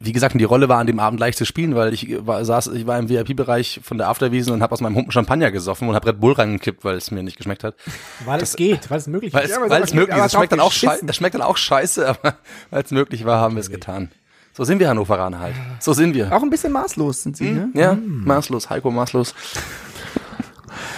Wie 0.00 0.12
gesagt, 0.12 0.38
die 0.38 0.44
Rolle 0.44 0.68
war 0.68 0.78
an 0.78 0.86
dem 0.86 0.98
Abend 0.98 1.18
leicht 1.18 1.38
zu 1.38 1.46
spielen, 1.46 1.74
weil 1.74 1.94
ich 1.94 2.14
war, 2.26 2.44
saß, 2.44 2.66
ich 2.68 2.86
war 2.86 2.98
im 2.98 3.08
VIP-Bereich 3.08 3.80
von 3.82 3.96
der 3.96 4.08
Afterwiesen 4.08 4.52
und 4.52 4.62
habe 4.62 4.72
aus 4.72 4.82
meinem 4.82 4.96
Humpen 4.96 5.12
Champagner 5.12 5.50
gesoffen 5.50 5.88
und 5.88 5.94
habe 5.94 6.08
Red 6.08 6.20
Bull 6.20 6.34
reingekippt, 6.34 6.84
weil 6.84 6.96
es 6.96 7.10
mir 7.10 7.22
nicht 7.22 7.38
geschmeckt 7.38 7.64
hat. 7.64 7.74
Weil 8.26 8.42
es 8.42 8.54
geht, 8.54 8.90
weil 8.90 8.98
es 8.98 9.06
möglich 9.06 9.32
Weil 9.32 9.44
ist. 9.44 9.50
es, 9.50 9.56
Ja, 9.56 9.62
aber 9.62 9.70
weil 9.70 9.82
es 9.82 9.94
möglich 9.94 10.16
ist. 10.18 10.24
Es 10.26 10.32
schmeckt 10.32 10.52
dann, 10.52 10.60
auch 10.60 10.72
schei 10.72 10.86
geschissen. 10.88 11.08
es 11.08 11.16
schmeckt 11.16 11.34
dann 11.36 11.42
auch 11.42 11.56
scheiße, 11.56 12.06
aber 12.22 12.36
weil 12.70 12.82
es 12.82 12.90
möglich 12.90 13.24
war, 13.24 13.40
haben 13.40 13.54
wir 13.54 13.60
es 13.60 13.70
getan. 13.70 14.10
So 14.54 14.64
sind 14.64 14.78
wir 14.78 14.90
Hannoveraner 14.90 15.40
halt. 15.40 15.54
So 15.80 15.94
sind 15.94 16.14
wir. 16.14 16.30
Auch 16.36 16.42
ein 16.42 16.50
bisschen 16.50 16.72
maßlos 16.72 17.22
sind 17.22 17.38
sie, 17.38 17.52
ne? 17.52 17.70
Ja, 17.72 17.96
maßlos, 18.04 18.68
Heiko 18.68 18.90
maßlos. 18.90 19.34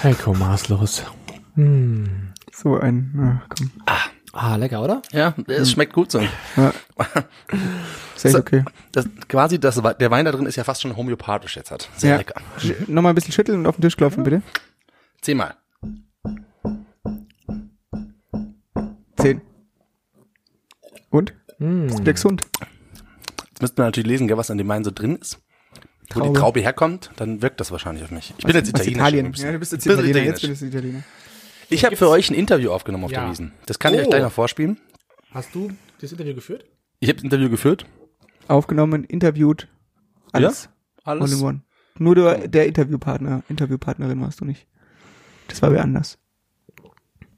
Heiko 0.03 0.35
maßlos. 0.35 1.05
So 2.53 2.77
ein, 2.79 3.11
na, 3.15 3.43
komm. 3.49 3.71
Ah, 3.87 4.01
lecker, 4.57 4.83
oder? 4.83 5.03
Ja, 5.13 5.35
es 5.47 5.71
schmeckt 5.71 5.93
gut 5.93 6.11
so. 6.11 6.21
Ja. 6.57 6.73
So. 8.17 8.39
okay. 8.39 8.65
Das, 8.93 9.07
quasi 9.29 9.59
das, 9.59 9.75
der 9.75 10.11
Wein 10.11 10.25
da 10.25 10.33
drin 10.33 10.47
ist 10.47 10.57
ja 10.57 10.65
fast 10.65 10.81
schon 10.81 10.97
homöopathisch 10.97 11.57
jetzt 11.57 11.71
hat. 11.71 11.91
Sehr 11.97 12.13
Ja. 12.13 12.17
lecker. 12.17 12.41
Nochmal 12.87 13.13
ein 13.13 13.15
bisschen 13.17 13.33
schütteln 13.33 13.59
und 13.59 13.67
auf 13.67 13.77
den 13.77 13.83
Tisch 13.83 13.97
klopfen, 13.97 14.23
bitte. 14.23 14.41
Zehnmal. 15.21 15.57
Zehn. 19.21 19.43
Und? 21.11 21.35
Mm. 21.59 21.87
Ist 21.89 22.05
der 22.05 22.15
gesund? 22.15 22.43
Jetzt 23.51 23.61
müsste 23.61 23.81
man 23.83 23.89
natürlich 23.89 24.09
lesen, 24.09 24.27
gell, 24.29 24.37
was 24.39 24.51
an 24.51 24.59
dem 24.59 24.69
Wein 24.69 24.85
so 24.85 24.91
drin 24.91 25.17
ist. 25.17 25.39
Wo 26.13 26.21
die 26.21 26.27
Traube. 26.27 26.39
Traube 26.39 26.61
herkommt, 26.61 27.11
dann 27.17 27.43
wirkt 27.43 27.61
das 27.61 27.71
wahrscheinlich 27.73 28.05
auf 28.05 28.11
mich. 28.11 28.33
Ich 28.39 28.45
bin 28.45 28.55
jetzt 28.55 28.69
Italiener. 28.69 29.01
Italien. 29.09 29.33
Ja, 29.35 29.53
du 29.53 29.59
bist 29.59 29.73
jetzt 29.73 29.87
Italiener. 29.87 30.23
Jetzt 30.23 30.41
bist 30.43 30.63
du 30.63 30.67
Italiener. 30.67 31.03
Ich 31.75 31.85
habe 31.85 31.97
für 31.97 32.09
euch 32.09 32.31
ein 32.31 32.35
Interview 32.35 32.71
aufgenommen 32.71 33.05
auf 33.05 33.11
Ja. 33.13 33.23
der 33.23 33.31
Wiesen. 33.31 33.53
Das 33.67 33.79
kann 33.79 33.95
ich 33.95 34.01
euch 34.01 34.07
Oh. 34.07 34.11
gleich 34.11 34.23
noch 34.23 34.33
vorspielen. 34.33 34.81
Hast 35.31 35.55
du 35.55 35.71
das 36.01 36.13
Interview 36.13 36.35
geführt? 36.35 36.65
Ich 37.01 37.09
habe 37.09 37.17
das 37.17 37.25
Interview 37.25 37.51
geführt. 37.51 37.85
Aufgenommen, 38.49 39.05
interviewt, 39.05 39.69
alles. 40.33 40.69
All 41.03 41.21
Alles. 41.21 41.33
in 41.33 41.43
one. 41.47 41.61
Nur 41.99 42.15
der, 42.15 42.49
der 42.49 42.67
Interviewpartner, 42.67 43.43
Interviewpartnerin 43.49 44.21
warst 44.21 44.41
du 44.41 44.45
nicht. 44.45 44.67
Das 45.49 45.61
war 45.63 45.71
wer 45.73 45.83
anders. 45.83 46.19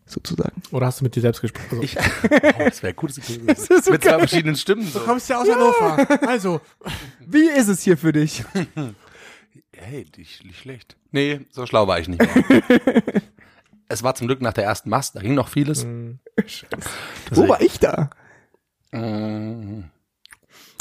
Sozusagen. 0.08 0.62
Oder 0.70 0.86
hast 0.86 1.00
du 1.00 1.04
mit 1.04 1.16
dir 1.16 1.20
selbst 1.20 1.40
gesprochen? 1.40 1.80
Also, 1.80 1.82
Ich, 1.82 1.96
oh, 2.24 2.64
das 2.64 2.82
wäre 2.82 2.94
gut, 2.94 3.10
das 3.16 3.28
ist 3.70 3.84
so 3.86 3.90
mit 3.90 4.04
zwei 4.04 4.18
verschiedenen 4.18 4.54
Stimmen. 4.56 4.86
So. 4.86 5.00
kommst 5.00 5.28
ja 5.28 5.40
aus 5.40 5.48
Hannover. 5.50 6.06
Also, 6.28 6.60
Wie 7.26 7.48
ist 7.48 7.68
es 7.68 7.82
hier 7.82 7.96
für 7.98 8.12
dich? 8.12 8.44
Hey, 9.72 10.06
nicht, 10.16 10.44
nicht 10.44 10.58
schlecht. 10.60 10.96
Nee, 11.10 11.40
so 11.50 11.66
schlau 11.66 11.86
war 11.88 11.98
ich 11.98 12.08
nicht. 12.08 12.22
Es 13.88 14.02
war 14.02 14.14
zum 14.14 14.26
Glück 14.26 14.40
nach 14.42 14.52
der 14.52 14.64
ersten 14.64 14.90
Mast, 14.90 15.14
da 15.16 15.20
ging 15.20 15.34
noch 15.34 15.48
vieles. 15.48 15.86
Wo 17.30 17.48
war 17.48 17.60
ich 17.60 17.78
da? 17.78 18.10
Ach, 18.92 18.98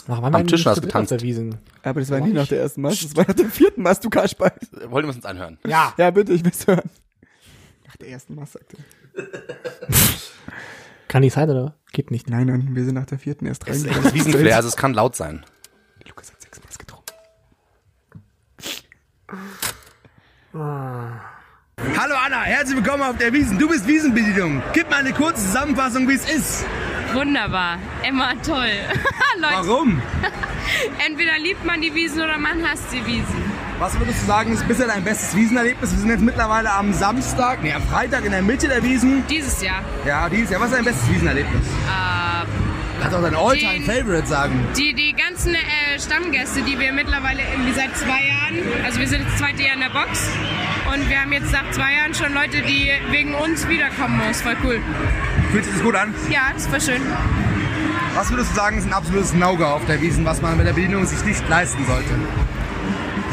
wann 0.07 0.35
Am 0.35 0.47
Tisch 0.47 0.65
hast 0.65 0.81
getanzt. 0.81 1.11
der 1.11 1.21
Wiesen? 1.21 1.57
Aber 1.83 1.99
das 1.99 2.09
war 2.09 2.19
nie 2.19 2.31
nach 2.33 2.47
der 2.47 2.59
ersten 2.61 2.81
Mast, 2.81 3.03
das 3.03 3.15
war 3.15 3.25
nach 3.27 3.33
dem 3.35 3.49
vierten 3.51 3.81
Mast, 3.83 4.03
du 4.05 4.09
Kasperl. 4.09 4.51
wollen 4.87 5.07
wir 5.07 5.13
uns 5.15 5.25
anhören? 5.25 5.57
Ja. 5.65 5.93
Ja, 5.97 6.11
bitte, 6.11 6.33
ich 6.33 6.43
will's 6.43 6.65
hören. 6.67 6.89
Nach 7.85 7.95
der 7.97 8.09
ersten 8.09 8.35
Mast, 8.35 8.53
sagte 8.53 8.77
er. 8.77 8.83
Kann 11.07 11.21
nicht 11.21 11.33
sein, 11.33 11.49
oder? 11.49 11.75
Geht 11.93 12.11
nicht. 12.11 12.29
Nein, 12.29 12.47
nein, 12.47 12.69
wir 12.75 12.83
sind 12.83 12.95
nach 12.95 13.05
der 13.05 13.19
vierten 13.19 13.45
erst 13.45 13.67
Das 13.67 13.77
ist 13.77 13.83
reingegangen. 13.85 14.03
das 14.05 14.13
Wiesenflair, 14.13 14.55
also 14.55 14.67
es 14.67 14.75
kann 14.75 14.93
laut 14.93 15.15
sein. 15.15 15.45
Lukas 16.07 16.31
hat 16.31 16.41
sechs 16.41 16.59
Mast 16.63 16.79
getrunken. 16.79 17.05
Hallo 21.93 22.15
Anna, 22.25 22.41
herzlich 22.41 22.75
willkommen 22.75 23.03
auf 23.03 23.17
der 23.17 23.31
Wiesen. 23.31 23.57
Du 23.57 23.69
bist 23.69 23.87
Wiesenbedienung. 23.87 24.61
Gib 24.73 24.89
mal 24.89 24.97
eine 24.97 25.13
kurze 25.13 25.41
Zusammenfassung, 25.41 26.09
wie 26.09 26.15
es 26.15 26.29
ist. 26.29 26.65
Wunderbar, 27.13 27.77
immer 28.07 28.33
toll. 28.41 28.67
Leute, 29.39 29.53
Warum? 29.67 30.01
entweder 31.07 31.37
liebt 31.39 31.63
man 31.63 31.79
die 31.81 31.93
Wiesen 31.93 32.21
oder 32.21 32.37
man 32.37 32.65
hasst 32.67 32.85
die 32.91 33.05
Wiesen. 33.05 33.43
Was 33.79 33.97
würdest 33.99 34.23
du 34.23 34.25
sagen, 34.25 34.51
ist 34.53 34.67
bisher 34.67 34.87
dein 34.87 35.03
bestes 35.03 35.35
Wiesenerlebnis? 35.35 35.91
Wir 35.91 35.99
sind 35.99 36.09
jetzt 36.09 36.23
mittlerweile 36.23 36.71
am 36.71 36.91
Samstag, 36.93 37.61
nee, 37.61 37.71
am 37.71 37.83
Freitag 37.83 38.25
in 38.25 38.31
der 38.31 38.41
Mitte 38.41 38.67
der 38.67 38.83
Wiesen. 38.83 39.23
Dieses 39.29 39.61
Jahr. 39.61 39.83
Ja, 40.05 40.27
dieses 40.27 40.49
Jahr. 40.49 40.59
Was 40.61 40.69
ist 40.71 40.77
dein 40.77 40.85
bestes 40.85 41.09
Wiesenerlebnis? 41.09 41.61
Äh, 41.61 42.64
Kannst 43.01 43.15
auch 43.17 43.21
dein 43.21 43.31
Den- 43.31 43.39
All-Time-Favorite 43.39 44.27
sagen. 44.27 44.67
die, 44.77 44.93
die 44.93 45.13
ganzen 45.13 45.53
äh, 45.55 45.99
Stammgäste, 45.99 46.61
die 46.61 46.79
wir 46.79 46.91
mittlerweile 46.91 47.41
irgendwie 47.51 47.73
seit 47.73 47.95
zwei 47.97 48.25
Jahren, 48.27 48.57
also 48.85 48.99
wir 48.99 49.07
sind 49.07 49.21
jetzt 49.21 49.31
das 49.33 49.39
zweite 49.39 49.63
Jahr 49.63 49.73
in 49.75 49.81
der 49.81 49.89
Box 49.89 50.27
und 50.93 51.09
wir 51.09 51.21
haben 51.21 51.33
jetzt 51.33 51.51
nach 51.51 51.69
zwei 51.71 51.93
Jahren 51.93 52.13
schon 52.13 52.33
Leute, 52.33 52.61
die 52.61 52.89
wegen 53.11 53.33
uns 53.35 53.67
wiederkommen 53.67 54.19
muss. 54.25 54.41
Voll 54.41 54.55
cool. 54.63 54.81
Fühlt 55.51 55.65
sich 55.65 55.73
das 55.73 55.83
gut 55.83 55.95
an? 55.95 56.13
Ja, 56.29 56.51
das 56.53 56.71
war 56.71 56.79
schön. 56.79 57.01
Was 58.15 58.29
würdest 58.29 58.51
du 58.51 58.55
sagen, 58.55 58.77
ist 58.77 58.85
ein 58.85 58.93
absolutes 58.93 59.33
No-Go 59.33 59.65
auf 59.65 59.85
der 59.87 59.99
Wiesen, 60.01 60.23
was 60.25 60.41
man 60.41 60.55
mit 60.57 60.65
der 60.65 60.73
Bedienung 60.73 61.05
sich 61.05 61.23
nicht 61.25 61.47
leisten 61.49 61.85
sollte? 61.85 62.09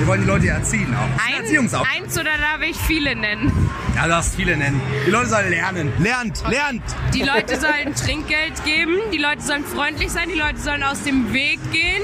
Wir 0.03 0.09
wollen 0.09 0.23
die 0.23 0.27
Leute 0.27 0.47
ja 0.47 0.55
erziehen 0.55 0.93
auch. 0.97 1.25
Ein, 1.25 1.43
Erziehungsauftrag. 1.45 1.97
eins 1.97 2.19
oder 2.19 2.33
darf 2.37 2.61
ich 2.69 2.77
viele 2.77 3.15
nennen? 3.15 3.71
Ja, 3.95 4.03
du 4.03 4.09
darfst 4.09 4.35
viele 4.35 4.57
nennen. 4.57 4.81
Die 5.07 5.11
Leute 5.13 5.29
sollen 5.29 5.49
lernen. 5.49 5.93
Lernt, 6.01 6.43
lernt. 6.51 6.83
Die 7.15 7.23
Leute 7.23 7.61
sollen 7.61 7.95
Trinkgeld 7.95 8.65
geben, 8.65 8.97
die 9.13 9.19
Leute 9.19 9.43
sollen 9.43 9.65
freundlich 9.65 10.11
sein, 10.11 10.29
die 10.29 10.37
Leute 10.37 10.59
sollen 10.59 10.83
aus 10.83 11.05
dem 11.05 11.33
Weg 11.33 11.61
gehen, 11.71 12.03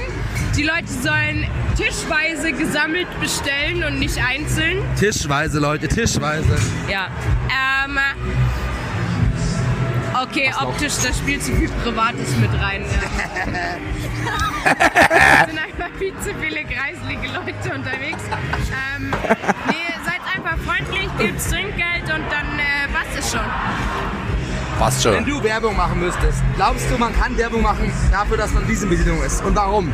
die 0.56 0.62
Leute 0.62 0.86
sollen 0.86 1.44
tischweise 1.76 2.52
gesammelt 2.52 3.08
bestellen 3.18 3.82
und 3.82 3.98
nicht 3.98 4.18
einzeln. 4.18 4.78
Tischweise, 4.96 5.58
Leute, 5.58 5.88
tischweise. 5.88 6.56
Ja. 6.88 7.08
Ähm, 7.48 7.98
okay, 10.22 10.52
optisch, 10.60 10.94
da 11.02 11.12
spielt 11.12 11.42
zu 11.42 11.54
viel 11.54 11.68
Privates 11.84 12.36
mit 12.36 12.50
rein. 12.60 12.84
Ja. 12.84 13.48
Es 14.64 15.46
sind 15.46 15.58
einfach 15.58 15.98
viel 15.98 16.12
zu 16.20 16.34
viele 16.40 16.64
kreislige 16.64 17.28
Leute 17.28 17.74
unterwegs. 17.74 18.22
Ähm, 18.96 19.14
nee, 19.66 19.74
seid 20.04 20.20
einfach 20.34 20.58
freundlich, 20.64 21.08
gebt 21.16 21.40
Trinkgeld 21.50 22.02
und 22.02 22.24
dann 22.30 22.58
äh, 22.58 22.88
was 22.92 23.18
ist 23.18 23.32
schon. 23.32 23.46
Passt 24.78 25.04
Wenn 25.04 25.14
schon. 25.14 25.26
du 25.26 25.42
Werbung 25.42 25.76
machen 25.76 26.00
müsstest, 26.00 26.42
glaubst 26.56 26.90
du, 26.90 26.98
man 26.98 27.14
kann 27.18 27.36
Werbung 27.38 27.62
machen 27.62 27.92
dafür, 28.10 28.36
dass 28.36 28.52
man 28.52 28.68
Wiesenbedienung 28.68 29.22
ist? 29.22 29.42
Und 29.42 29.56
warum? 29.56 29.92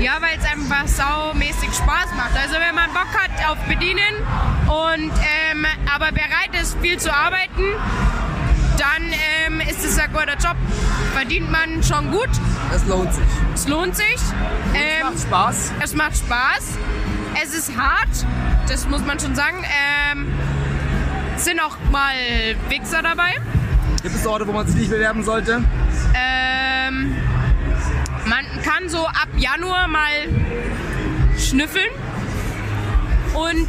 Ja, 0.00 0.12
weil 0.20 0.38
es 0.38 0.44
einfach 0.50 0.86
saumäßig 0.86 1.72
Spaß 1.74 2.14
macht. 2.16 2.36
Also 2.36 2.54
wenn 2.54 2.74
man 2.74 2.92
Bock 2.92 3.08
hat 3.14 3.50
auf 3.50 3.58
Bedienen 3.66 4.14
und 4.66 5.12
ähm, 5.50 5.66
aber 5.92 6.12
bereit 6.12 6.50
ist, 6.60 6.76
viel 6.80 6.98
zu 6.98 7.12
arbeiten, 7.12 7.64
dann 8.84 9.02
ähm, 9.46 9.60
ist 9.60 9.84
es 9.84 9.98
ein 9.98 10.12
guter 10.12 10.36
Job. 10.36 10.56
Verdient 11.14 11.50
man 11.50 11.82
schon 11.82 12.10
gut, 12.10 12.28
Es 12.74 12.84
lohnt 12.86 13.12
sich. 13.14 13.24
es 13.54 13.68
lohnt 13.68 13.96
sich. 13.96 14.16
Ähm, 14.74 15.06
Macht 15.06 15.20
Spaß. 15.20 15.72
es 15.82 15.94
macht 15.94 16.16
Spaß. 16.16 16.78
Es 17.42 17.54
ist 17.54 17.76
hart, 17.76 18.08
das 18.68 18.86
muss 18.88 19.04
man 19.04 19.18
schon 19.18 19.34
sagen. 19.34 19.64
Ähm, 20.12 20.26
es 21.36 21.44
sind 21.44 21.60
auch 21.60 21.76
mal 21.90 22.14
Wichser 22.68 23.02
dabei. 23.02 23.34
Gibt 24.02 24.14
es 24.14 24.26
Orte, 24.26 24.46
wo 24.46 24.52
man 24.52 24.66
sich 24.66 24.76
nicht 24.76 24.90
bewerben 24.90 25.24
sollte? 25.24 25.64
Ähm, 26.14 27.16
man 28.26 28.44
kann 28.62 28.88
so 28.88 29.06
ab 29.06 29.28
Januar 29.36 29.88
mal 29.88 30.10
schnüffeln. 31.38 31.88
Und 33.34 33.66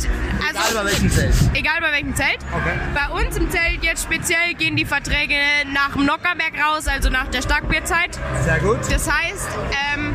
also 0.48 0.60
Egal 0.60 0.74
bei 0.76 0.86
welchem 0.86 1.10
Zelt. 1.12 1.34
egal 1.56 1.82
bei 1.82 1.92
welchem 1.92 2.16
Zelt. 2.16 2.38
Okay. 2.52 2.78
Bei 2.94 3.20
uns 3.22 3.36
im 3.38 3.50
Zelt 3.50 3.84
jetzt 3.84 4.04
speziell 4.04 4.54
gehen 4.58 4.76
die 4.76 4.86
Verträge 4.86 5.36
nach 5.74 5.94
dem 5.94 6.06
Nockerberg 6.06 6.54
raus, 6.64 6.88
also 6.88 7.10
nach 7.10 7.28
der 7.30 7.42
Starkbierzeit. 7.42 8.20
Sehr 8.44 8.60
gut. 8.60 8.78
Das 8.92 9.10
heißt, 9.12 9.50
ähm, 9.96 10.14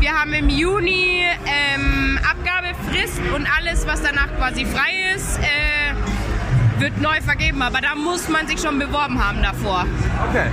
wir 0.00 0.12
haben 0.18 0.32
im 0.32 0.48
Juni 0.48 1.24
ähm, 1.46 2.18
Abgabefrist 2.28 3.20
und 3.34 3.46
alles, 3.56 3.86
was 3.86 4.02
danach 4.02 4.28
quasi 4.36 4.64
frei 4.66 4.90
ist, 5.14 5.38
äh, 5.38 6.80
wird 6.80 7.00
neu 7.00 7.20
vergeben. 7.20 7.62
Aber 7.62 7.80
da 7.80 7.94
muss 7.94 8.28
man 8.28 8.48
sich 8.48 8.60
schon 8.60 8.80
beworben 8.80 9.24
haben 9.24 9.40
davor. 9.42 9.86
Okay. 10.28 10.46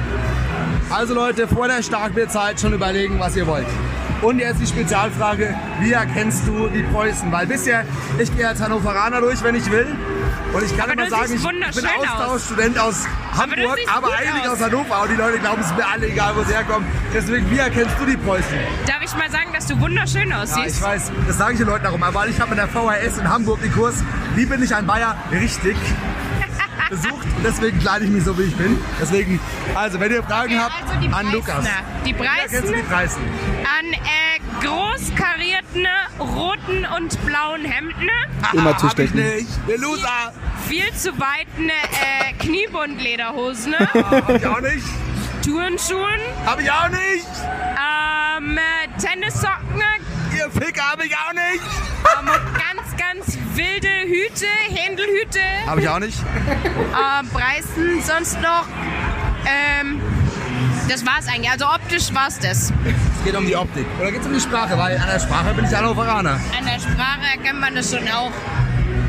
Also 0.92 1.16
Leute, 1.16 1.48
vor 1.48 1.68
der 1.68 1.82
Starkbierzeit 1.82 2.60
schon 2.60 2.74
überlegen, 2.74 3.20
was 3.20 3.36
ihr 3.36 3.48
wollt. 3.48 3.68
Und 4.22 4.40
jetzt 4.40 4.60
die 4.60 4.68
Spezialfrage, 4.68 5.56
wie 5.80 5.94
erkennst 5.94 6.46
du 6.46 6.68
die 6.68 6.84
Preußen? 6.84 7.32
Weil 7.32 7.48
bisher, 7.48 7.86
ich 8.18 8.36
gehe 8.36 8.48
als 8.48 8.62
Hannoveraner 8.62 9.22
durch, 9.22 9.42
wenn 9.44 9.56
ich 9.56 9.70
will. 9.72 9.88
Und 10.54 10.64
ich 10.64 10.76
kann 10.78 10.90
Aber 10.90 11.02
immer 11.02 11.10
sagen, 11.10 11.34
ich 11.34 11.44
bin. 11.44 11.64
Austauschstudent 11.64 12.80
aus 12.80 13.06
Hamburg, 13.38 13.78
aber 13.96 14.08
gut 14.08 14.16
eigentlich 14.18 14.48
aus. 14.50 14.54
aus 14.60 14.62
Hannover. 14.66 15.02
Und 15.04 15.12
die 15.12 15.16
Leute 15.16 15.40
glauben, 15.40 15.62
es 15.62 15.68
ist 15.68 15.78
mir 15.78 15.88
alle 15.88 16.08
egal, 16.08 16.34
wo 16.36 16.44
sie 16.44 16.54
herkommen. 16.54 16.88
Deswegen, 17.14 17.50
wie 17.52 17.60
erkennst 17.60 17.96
du 18.00 18.06
die 18.06 18.18
Preußen? 18.18 18.58
Darf 18.88 19.02
ich 19.04 19.16
mal 19.16 19.30
sagen, 19.30 19.52
dass 19.54 19.68
du 19.68 19.80
wunderschön 19.80 20.30
Ja, 20.30 20.42
aussiehst? 20.42 20.78
ich 20.78 20.82
weiß, 20.82 21.12
das 21.28 21.38
sage 21.38 21.54
ich 21.54 21.60
den 21.60 21.68
Leuten 21.68 21.86
auch 21.86 21.94
immer, 21.96 22.14
weil 22.14 22.30
ich 22.30 22.42
habe 22.42 22.52
in 22.52 22.58
der 22.58 22.68
VHS 22.68 23.20
in 23.20 23.30
Hamburg 23.30 23.62
den 23.62 23.72
Kurs 23.74 24.04
Wie 24.36 24.46
bin 24.46 24.62
ich 24.64 24.74
ein 24.76 24.86
Bayer 24.88 25.16
richtig 25.32 25.78
besucht 26.90 27.26
und 27.38 27.44
deswegen 27.44 27.80
kleide 27.80 28.06
ich 28.06 28.12
mich 28.12 28.24
so, 28.24 28.38
wie 28.38 28.44
ich 28.44 28.56
bin. 28.56 28.78
Deswegen, 29.00 29.40
also 29.76 30.00
wenn 30.00 30.12
ihr 30.12 30.24
Fragen 30.24 30.54
Ja, 30.54 30.64
habt, 30.64 30.82
also 30.90 30.94
die 31.02 31.14
an 31.14 31.32
Lukas. 31.32 31.66
Die 32.06 32.14
Preisen 32.14 32.74
die 32.74 32.82
Preisen? 32.84 33.22
an 33.80 33.94
äh, 33.94 34.66
groß 34.66 35.12
karierten 35.16 35.88
roten 36.20 36.86
und 36.98 37.26
blauen 37.26 37.64
Hemden, 37.66 38.10
Immer 38.54 38.72
Hab 38.72 38.80
zustechen. 38.80 39.18
Ich 39.20 39.36
nicht. 39.48 39.60
Der 39.68 39.78
Loser. 39.78 40.34
viel 40.68 40.92
zu 40.94 41.12
weiten 41.20 41.70
äh, 41.70 42.34
Kniebundlederhosen, 42.40 43.76
Hab 43.94 44.30
ich 44.30 44.46
auch 44.46 44.62
nicht. 44.62 44.86
Turnschuhen, 45.46 46.20
Hab 46.46 46.60
ich 46.60 46.70
auch 46.72 46.90
nicht. 46.90 47.28
ähm, 48.38 48.58
äh, 48.58 49.02
Tennissocken, 49.02 49.82
Ihr 50.40 50.50
Ficker 50.52 50.82
hab 50.92 51.04
ich 51.04 51.14
auch 51.16 51.34
nicht. 51.34 51.64
ähm, 52.18 52.30
ganz, 52.54 52.98
ganz 52.98 53.38
wilde 53.56 53.90
Hüte, 54.08 54.46
Händelhüte, 54.74 55.40
Hab 55.68 55.78
ich 55.80 55.90
auch 55.90 56.00
nicht. 56.00 56.18
äh, 56.18 57.24
Preisen 57.34 58.02
sonst 58.02 58.40
noch. 58.42 58.66
Ähm, 59.46 60.02
das 60.88 61.06
war's 61.06 61.28
eigentlich. 61.28 61.52
Also 61.52 61.66
optisch 61.66 62.14
war's 62.14 62.40
das. 62.40 62.72
Es 62.72 63.24
geht 63.26 63.36
um 63.36 63.46
die 63.46 63.56
Optik. 63.56 63.86
Oder 64.00 64.12
geht's 64.14 64.26
um 64.26 64.34
die 64.34 64.40
Sprache? 64.40 64.78
Weil 64.78 64.98
an 64.98 65.08
der 65.12 65.20
Sprache 65.20 65.54
bin 65.54 65.66
ich 65.66 65.74
Hannoveraner. 65.76 66.40
An 66.58 66.66
der 66.66 66.80
Sprache 66.80 67.22
erkennt 67.36 67.60
man 67.60 67.76
das 67.76 67.92
schon 67.94 68.08
auch. 68.08 68.32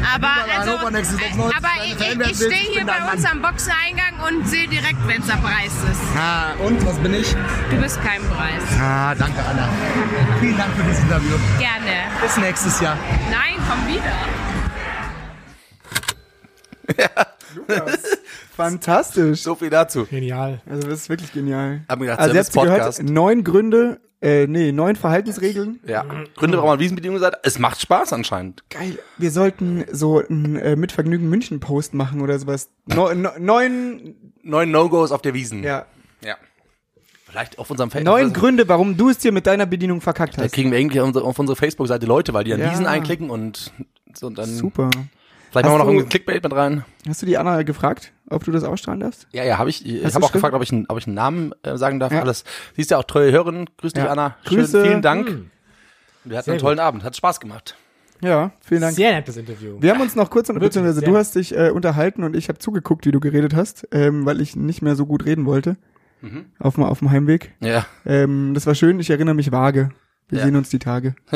Aber, 0.02 0.32
also, 0.58 0.72
äh, 0.88 1.04
96, 1.04 1.56
aber 1.56 1.68
ich, 1.84 2.30
ich, 2.30 2.36
stehe 2.36 2.72
hier 2.72 2.86
bei 2.86 3.12
uns 3.12 3.24
am 3.24 3.42
Boxeingang 3.42 4.14
und 4.28 4.48
sehe 4.48 4.68
direkt, 4.68 5.06
wenn 5.06 5.24
der 5.26 5.34
Preis 5.34 5.72
ist. 5.90 6.00
Ah, 6.16 6.52
und 6.64 6.84
was 6.86 6.96
bin 6.98 7.14
ich? 7.14 7.34
Du 7.70 7.76
bist 7.76 8.00
kein 8.02 8.22
Preis. 8.22 8.62
Ah, 8.80 9.14
danke 9.14 9.40
Anna. 9.48 9.68
Vielen 10.40 10.56
Dank 10.56 10.74
für 10.74 10.82
dieses 10.84 11.00
Interview. 11.00 11.36
Gerne. 11.58 12.10
Bis 12.22 12.36
nächstes 12.36 12.80
Jahr. 12.80 12.96
Nein, 13.30 13.56
komm 13.68 13.86
wieder. 13.86 14.12
Fantastisch. 18.62 19.42
So 19.42 19.54
viel 19.54 19.70
dazu. 19.70 20.04
Genial. 20.06 20.60
Also 20.68 20.88
das 20.88 21.00
ist 21.00 21.08
wirklich 21.08 21.32
genial. 21.32 21.82
Hab 21.88 21.98
mir 21.98 22.06
gedacht, 22.06 22.20
also 22.20 22.34
jetzt 22.34 22.52
gehört 22.52 23.02
neun 23.02 23.42
Gründe, 23.44 24.00
äh, 24.22 24.46
nee, 24.46 24.70
neun 24.72 24.96
Verhaltensregeln. 24.96 25.80
Ja. 25.86 26.04
Gründe, 26.36 26.56
warum 26.58 26.70
man 26.70 26.78
Wiesenbedienung 26.78 27.18
sagt, 27.18 27.38
es 27.42 27.58
macht 27.58 27.80
Spaß 27.80 28.12
anscheinend. 28.12 28.62
Geil. 28.68 28.98
Wir 29.18 29.30
sollten 29.30 29.84
so 29.90 30.20
ein 30.20 30.56
äh, 30.56 30.76
mit 30.76 30.92
Vergnügen 30.92 31.28
München 31.28 31.58
Post 31.60 31.94
machen 31.94 32.20
oder 32.20 32.38
sowas. 32.38 32.68
No, 32.86 33.12
no, 33.14 33.30
neun, 33.38 34.14
Neun 34.42 34.70
No-Gos 34.70 35.12
auf 35.12 35.22
der 35.22 35.34
Wiesen. 35.34 35.62
ja. 35.62 35.86
ja. 36.24 36.36
Vielleicht 37.26 37.58
auf 37.60 37.70
unserem 37.70 37.90
Facebook. 37.90 38.12
Neun 38.12 38.32
Gründe, 38.32 38.68
warum 38.68 38.96
du 38.96 39.08
es 39.10 39.18
dir 39.18 39.30
mit 39.32 39.46
deiner 39.46 39.64
Bedienung 39.66 40.00
verkackt 40.00 40.36
Da 40.36 40.42
hast. 40.42 40.52
kriegen 40.52 40.72
wir 40.72 40.78
irgendwie 40.80 41.00
auf 41.00 41.38
unsere- 41.38 41.56
Facebook-Seite 41.56 42.04
Leute, 42.06 42.34
weil 42.34 42.42
die 42.44 42.52
an 42.52 42.58
Ja. 42.60 42.70
diesen 42.70 42.86
einklicken 42.86 43.30
und 43.30 43.70
so 44.14 44.26
und 44.26 44.36
dann. 44.36 44.46
Super. 44.48 44.90
Vielleicht 45.50 45.66
Hast 45.68 45.72
machen 45.78 45.78
wir 45.78 45.78
noch 45.78 46.00
du- 46.00 46.06
ein 46.06 46.08
Clickbait 46.08 46.42
mit 46.42 46.52
rein. 46.52 46.84
Hast 47.08 47.22
du 47.22 47.26
die 47.26 47.38
Anna 47.38 47.62
gefragt, 47.62 48.12
ob 48.30 48.44
du 48.44 48.50
das 48.52 48.64
ausstrahlen 48.64 49.00
darfst? 49.00 49.26
Ja, 49.32 49.44
ja, 49.44 49.58
habe 49.58 49.70
ich. 49.70 49.84
Ich 49.84 50.02
habe 50.04 50.08
auch 50.16 50.20
Schrift? 50.20 50.32
gefragt, 50.34 50.54
ob 50.54 50.62
ich, 50.62 50.72
einen, 50.72 50.86
ob 50.88 50.98
ich 50.98 51.06
einen 51.06 51.14
Namen 51.14 51.52
äh, 51.62 51.76
sagen 51.76 52.00
darf. 52.00 52.12
Ja. 52.12 52.20
Alles. 52.22 52.44
Sie 52.74 52.82
ist 52.82 52.90
ja 52.90 52.98
auch 52.98 53.04
treue 53.04 53.30
Hörerin. 53.32 53.66
Grüß 53.78 53.92
dich, 53.92 54.04
Ja. 54.04 54.10
Anna. 54.10 54.36
Grüße. 54.44 54.80
Schön, 54.80 54.84
vielen 54.88 55.02
Dank. 55.02 55.28
Hm. 55.28 55.50
Wir 56.24 56.36
hatten 56.38 56.44
Sehr 56.46 56.52
einen 56.54 56.60
tollen 56.60 56.78
Abend. 56.78 57.02
Hat 57.04 57.16
Spaß 57.16 57.40
gemacht. 57.40 57.76
Ja, 58.22 58.52
vielen 58.60 58.82
Dank. 58.82 58.94
Sehr 58.94 59.12
nettes 59.12 59.36
Interview. 59.38 59.76
Wir 59.80 59.92
haben 59.94 60.00
uns 60.02 60.14
noch 60.14 60.28
kurz, 60.28 60.48
Wirklich, 60.48 60.64
beziehungsweise 60.64 61.00
sehr. 61.00 61.08
du 61.08 61.16
hast 61.16 61.34
dich 61.36 61.56
äh, 61.56 61.70
unterhalten 61.70 62.22
und 62.22 62.36
ich 62.36 62.48
habe 62.50 62.58
zugeguckt, 62.58 63.06
wie 63.06 63.12
du 63.12 63.20
geredet 63.20 63.54
hast, 63.54 63.88
ähm, 63.92 64.26
weil 64.26 64.42
ich 64.42 64.56
nicht 64.56 64.82
mehr 64.82 64.94
so 64.94 65.06
gut 65.06 65.24
reden 65.24 65.46
wollte. 65.46 65.76
Mhm. 66.20 66.44
Auf, 66.58 66.74
dem- 66.74 66.84
auf 66.84 66.98
dem 66.98 67.10
Heimweg. 67.10 67.54
Ja. 67.60 67.86
Ähm, 68.04 68.52
das 68.52 68.66
war 68.66 68.74
schön, 68.74 69.00
ich 69.00 69.08
erinnere 69.08 69.34
mich 69.34 69.50
vage. 69.52 69.88
Wir 70.28 70.40
Ja. 70.40 70.44
sehen 70.44 70.56
uns 70.56 70.68
die 70.68 70.78
Tage. 70.78 71.14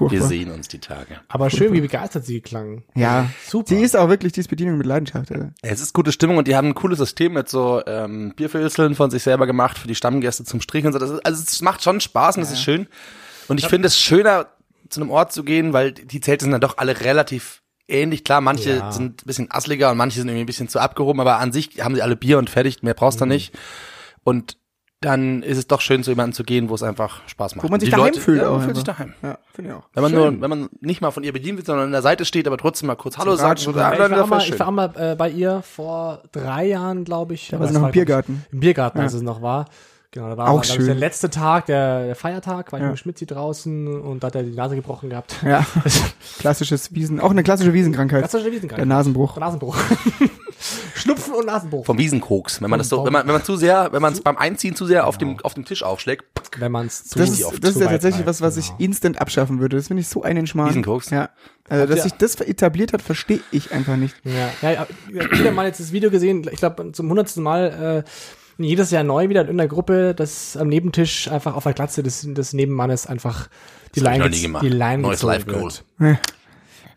Wir 0.00 0.08
Furchtbar. 0.10 0.28
sehen 0.28 0.50
uns 0.50 0.68
die 0.68 0.78
Tage. 0.78 1.20
Aber 1.28 1.50
schön, 1.50 1.72
wie 1.72 1.80
begeistert 1.80 2.24
sie 2.26 2.40
klang. 2.40 2.84
Ja, 2.94 3.30
Super. 3.48 3.74
die 3.74 3.82
ist 3.82 3.96
auch 3.96 4.08
wirklich, 4.08 4.32
die 4.32 4.40
ist 4.40 4.48
Bedienung 4.48 4.76
mit 4.78 4.86
Leidenschaft. 4.86 5.32
Alter. 5.32 5.52
Es 5.62 5.80
ist 5.80 5.92
gute 5.94 6.12
Stimmung 6.12 6.36
und 6.36 6.46
die 6.48 6.54
haben 6.56 6.68
ein 6.68 6.74
cooles 6.74 6.98
System 6.98 7.32
mit 7.32 7.48
so 7.48 7.82
ähm, 7.86 8.32
Bierfilzeln 8.36 8.94
von 8.94 9.10
sich 9.10 9.22
selber 9.22 9.46
gemacht 9.46 9.78
für 9.78 9.88
die 9.88 9.94
Stammgäste 9.94 10.44
zum 10.44 10.60
Strich 10.60 10.84
und 10.84 10.92
so. 10.92 10.98
Das 10.98 11.10
ist, 11.10 11.24
also 11.24 11.42
es 11.42 11.60
macht 11.62 11.82
schon 11.82 12.00
Spaß 12.00 12.36
und 12.36 12.42
es 12.42 12.52
ist 12.52 12.62
schön. 12.62 12.86
Und 13.48 13.58
ich 13.58 13.68
finde 13.68 13.86
es 13.88 13.98
schöner, 13.98 14.48
zu 14.88 15.00
einem 15.00 15.10
Ort 15.10 15.32
zu 15.32 15.42
gehen, 15.44 15.72
weil 15.72 15.92
die 15.92 16.20
Zelte 16.20 16.44
sind 16.44 16.52
dann 16.52 16.60
doch 16.60 16.78
alle 16.78 17.00
relativ 17.00 17.62
ähnlich. 17.88 18.22
Klar, 18.24 18.40
manche 18.40 18.76
Ja. 18.76 18.92
sind 18.92 19.22
ein 19.22 19.26
bisschen 19.26 19.48
assliger 19.50 19.90
und 19.90 19.96
manche 19.96 20.18
sind 20.18 20.28
irgendwie 20.28 20.42
ein 20.44 20.46
bisschen 20.46 20.68
zu 20.68 20.78
abgehoben, 20.80 21.20
aber 21.20 21.38
an 21.38 21.52
sich 21.52 21.80
haben 21.82 21.94
sie 21.94 22.02
alle 22.02 22.16
Bier 22.16 22.38
und 22.38 22.50
fertig, 22.50 22.82
mehr 22.82 22.94
brauchst 22.94 23.20
du 23.20 23.24
Mhm. 23.24 23.30
nicht. 23.32 23.54
Und 24.24 24.56
dann 25.00 25.42
ist 25.42 25.58
es 25.58 25.66
doch 25.66 25.80
schön, 25.82 26.02
zu 26.02 26.10
jemandem 26.10 26.32
zu 26.32 26.42
gehen, 26.42 26.68
wo 26.70 26.74
es 26.74 26.82
einfach 26.82 27.20
Spaß 27.28 27.54
macht. 27.56 27.66
Wo 27.66 27.70
man 27.70 27.80
sich 27.80 27.88
Die 27.88 27.94
daheim 27.94 28.06
Leute, 28.06 28.20
fühlt 28.20 28.40
Ja, 28.40 28.48
auch 28.48 28.52
man 28.56 28.62
fühlt 28.62 28.76
sich 28.76 28.88
einfach. 28.88 29.04
daheim. 29.04 29.14
Ja, 29.22 29.38
finde 29.52 29.70
ich 29.70 29.76
auch. 29.76 29.82
Wenn 29.92 30.02
man 30.02 30.12
Schön. 30.12 30.20
nur, 30.34 30.40
wenn 30.40 30.50
man 30.50 30.68
nicht 30.80 31.00
mal 31.02 31.10
von 31.10 31.22
ihr 31.22 31.32
bedient 31.32 31.58
wird, 31.58 31.66
sondern 31.66 31.86
an 31.86 31.92
der 31.92 32.02
Seite 32.02 32.24
steht, 32.24 32.46
aber 32.46 32.56
trotzdem 32.56 32.86
mal 32.86 32.96
kurz 32.96 33.18
Hallo 33.18 33.36
sagt, 33.36 33.66
oder, 33.68 33.92
ich 33.92 33.98
war, 33.98 34.22
auch 34.22 34.26
mal, 34.26 34.40
schön. 34.40 34.54
ich 34.54 34.60
war 34.60 34.70
mal 34.70 34.92
äh, 34.96 35.14
bei 35.14 35.28
ihr 35.28 35.60
vor 35.62 36.22
drei 36.32 36.66
Jahren, 36.66 37.04
glaube 37.04 37.34
ich. 37.34 37.48
Da 37.48 37.58
war 37.60 37.66
sie 37.66 37.74
das 37.74 37.80
noch 37.82 37.88
im 37.88 37.92
Biergarten. 37.92 38.44
Im 38.50 38.60
Biergarten, 38.60 38.98
Ja. 38.98 39.04
als 39.04 39.12
es 39.12 39.22
noch 39.22 39.42
war. 39.42 39.66
Genau, 40.12 40.30
da 40.30 40.36
war 40.38 40.46
Auch 40.46 40.52
aber, 40.54 40.60
glaub 40.62 40.78
ich, 40.78 40.84
der 40.86 40.92
schön. 40.92 40.98
letzte 40.98 41.28
Tag, 41.28 41.66
der, 41.66 42.06
der 42.06 42.16
Feiertag, 42.16 42.72
war 42.72 42.78
ich 42.78 42.84
Ja. 42.84 42.90
mit 42.90 42.98
Schmitzi 42.98 43.26
draußen 43.26 44.00
und 44.00 44.22
da 44.22 44.28
hat 44.28 44.34
er 44.34 44.44
die 44.44 44.52
Nase 44.54 44.76
gebrochen 44.76 45.10
gehabt. 45.10 45.36
Ja, 45.44 45.66
klassisches 46.38 46.94
Wiesen, 46.94 47.20
auch 47.20 47.32
eine 47.32 47.42
klassische 47.42 47.74
Wiesenkrankheit. 47.74 48.24
Das 48.24 48.32
ist 48.32 48.40
schon 48.42 48.50
Wiesenkrankheit. 48.50 48.78
Der 48.78 48.86
Nasenbruch. 48.96 49.34
Der 49.34 49.40
Nasenbruch. 49.42 49.76
Schnupfen 50.94 51.34
und 51.34 51.46
Nasenbruch. 51.46 51.86
Vom 51.86 51.98
Wiesenkoks. 51.98 52.60
Wenn 52.62 52.70
man 52.70 52.78
das 52.78 52.88
so, 52.88 53.04
wenn 53.04 53.12
man, 53.12 53.26
wenn 53.26 53.34
man 53.34 53.44
zu 53.44 53.56
sehr, 53.56 53.92
wenn 53.92 54.02
man 54.02 54.12
es 54.12 54.20
beim 54.20 54.36
Einziehen 54.36 54.74
zu 54.74 54.86
sehr 54.86 55.06
auf 55.06 55.18
Genau. 55.18 55.34
dem, 55.34 55.44
auf 55.44 55.54
dem 55.54 55.64
Tisch 55.64 55.82
aufschlägt, 55.82 56.24
Wenn 56.58 56.72
man 56.72 56.86
es 56.86 57.04
zu 57.04 57.18
Das 57.18 57.30
ist, 57.30 57.44
oft 57.44 57.62
das 57.62 57.76
ist 57.76 57.80
ja 57.80 57.88
tatsächlich 57.88 58.26
was, 58.26 58.40
was 58.40 58.56
ich 58.56 58.66
genau. 58.68 58.80
instant 58.80 59.20
abschaffen 59.20 59.60
würde. 59.60 59.76
Das 59.76 59.88
finde 59.88 60.00
ich 60.02 60.08
so 60.08 60.22
einen 60.22 60.46
Schmarrn. 60.46 60.70
Wiesenkoks? 60.70 61.10
Ja. 61.10 61.30
Also, 61.68 61.86
dass 61.86 62.04
sich 62.04 62.12
das 62.12 62.36
etabliert 62.36 62.92
hat, 62.92 63.02
verstehe 63.02 63.40
ich 63.50 63.72
einfach 63.72 63.96
nicht. 63.96 64.14
Ja, 64.24 64.32
ja, 64.62 64.70
ja 64.72 64.86
ich 65.12 65.18
habe 65.20 65.38
wieder 65.38 65.50
mal 65.50 65.66
jetzt 65.66 65.80
das 65.80 65.92
Video 65.92 66.10
gesehen, 66.10 66.46
ich 66.50 66.58
glaube 66.58 66.92
zum 66.92 67.08
hundertsten 67.08 67.42
Mal 67.42 68.04
äh, 68.06 68.10
jedes 68.62 68.90
Jahr 68.90 69.04
neu 69.04 69.28
wieder 69.28 69.42
in 69.42 69.48
irgendeiner 69.48 69.68
Gruppe, 69.68 70.14
dass 70.14 70.56
am 70.56 70.68
Nebentisch 70.68 71.28
einfach 71.28 71.54
auf 71.54 71.64
der 71.64 71.74
Glatze 71.74 72.02
des, 72.02 72.22
des 72.26 72.52
Nebenmannes 72.52 73.06
einfach 73.06 73.48
die 73.94 74.00
Das 74.00 74.16
Line, 74.16 74.30
die 74.30 74.68
Line 74.68 75.02
Neues 75.02 75.20
gezogen 75.20 75.32
Live 75.32 75.46
Goal. 75.46 75.72
wird. 75.98 76.18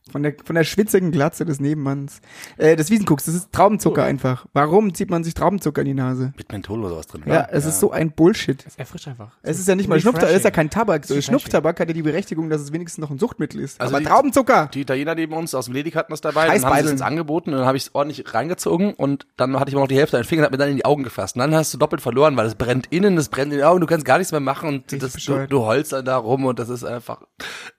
Von 0.10 0.24
der, 0.24 0.34
von 0.44 0.56
der 0.56 0.64
schwitzigen 0.64 1.12
Glatze 1.12 1.46
des 1.46 1.60
Nebenmanns. 1.60 2.22
Äh, 2.58 2.76
des 2.76 2.90
Wiesenkoks, 2.90 3.26
das 3.26 3.36
ist 3.36 3.52
Traubenzucker 3.52 4.04
einfach. 4.04 4.46
Warum 4.54 4.94
zieht 4.94 5.10
man 5.10 5.24
sich 5.24 5.34
Traubenzucker 5.34 5.82
in 5.82 5.88
die 5.88 5.94
Nase? 5.94 6.34
mit 6.38 6.52
Menthol 6.52 6.80
oder 6.80 6.90
sowas 6.90 7.08
drin. 7.08 7.24
Ja, 7.26 7.46
oder? 7.46 7.54
es 7.54 7.66
ist 7.66 7.80
so 7.80 7.92
ein 7.92 8.12
Bullshit. 8.12 8.66
Er 8.78 8.86
frischt 8.86 9.08
einfach. 9.08 9.32
Es 9.42 9.60
ist 9.60 9.68
ja 9.68 9.76
nicht 9.76 9.88
mal. 9.88 10.00
Schnupftabak, 10.00 10.30
es 10.32 10.38
ist 10.38 10.46
ja 10.46 10.52
kein 10.52 10.70
Tabak. 10.70 11.06
So. 11.06 11.20
Schnupftabak 11.20 11.80
hat 11.80 11.88
ja 11.88 11.94
die 11.94 12.02
Berechtigung, 12.02 12.50
dass 12.50 12.62
es 12.62 12.72
wenigstens 12.72 13.02
noch 13.02 13.10
ein 13.10 13.20
Suchtmittel 13.20 13.60
ist. 13.60 13.80
Also 13.80 13.94
Aber 13.96 14.04
die- 14.04 14.10
Traubenzucker! 14.10 14.70
Die 14.74 14.82
Italiener 14.82 15.16
neben 15.16 15.34
uns 15.34 15.54
aus 15.56 15.66
dem 15.66 15.74
Ledig 15.74 15.96
hatten 15.96 16.12
das 16.12 16.22
dabei, 16.22 16.48
Scheiß 16.48 16.62
dann 16.62 16.72
haben 16.72 16.80
sie 16.80 16.86
es 16.86 16.92
uns 16.92 17.02
angeboten 17.02 17.52
und 17.52 17.60
dann 17.60 17.68
habe 17.68 17.78
ich 17.78 17.84
es 17.84 17.96
ordentlich 17.96 18.34
reingezogen 18.34 18.94
und 18.94 19.28
dann 19.38 19.60
hatte 19.60 19.70
ich 19.70 19.74
immer 19.74 19.82
noch 19.84 19.88
die 19.88 19.98
Hälfte 19.98 20.18
an 20.18 20.24
den 20.24 20.28
Fingern 20.28 20.44
und 20.44 20.46
hab 20.48 20.52
mir 20.52 20.58
dann 20.58 20.70
in 20.70 20.78
die 20.78 20.86
Augen 20.86 21.04
gefasst. 21.04 21.36
Und 21.36 21.42
dann 21.42 21.54
hast 21.56 21.74
du 21.74 21.78
doppelt 21.78 22.02
verloren, 22.02 22.36
weil 22.38 22.48
es 22.48 22.56
brennt 22.56 22.88
innen, 22.92 23.18
es 23.18 23.30
brennt 23.30 23.52
in 23.52 23.60
den 23.60 23.68
Augen, 23.68 23.82
du 23.82 23.88
kannst 23.88 24.06
gar 24.06 24.18
nichts 24.18 24.32
mehr 24.32 24.42
machen 24.42 24.70
und 24.70 25.04
das, 25.04 25.14
du, 25.14 25.48
du 25.48 25.62
heulst 25.66 25.94
dann 25.94 26.06
da 26.06 26.18
rum 26.18 26.46
und 26.46 26.60
das 26.60 26.70
ist 26.70 26.84
einfach, 26.84 27.22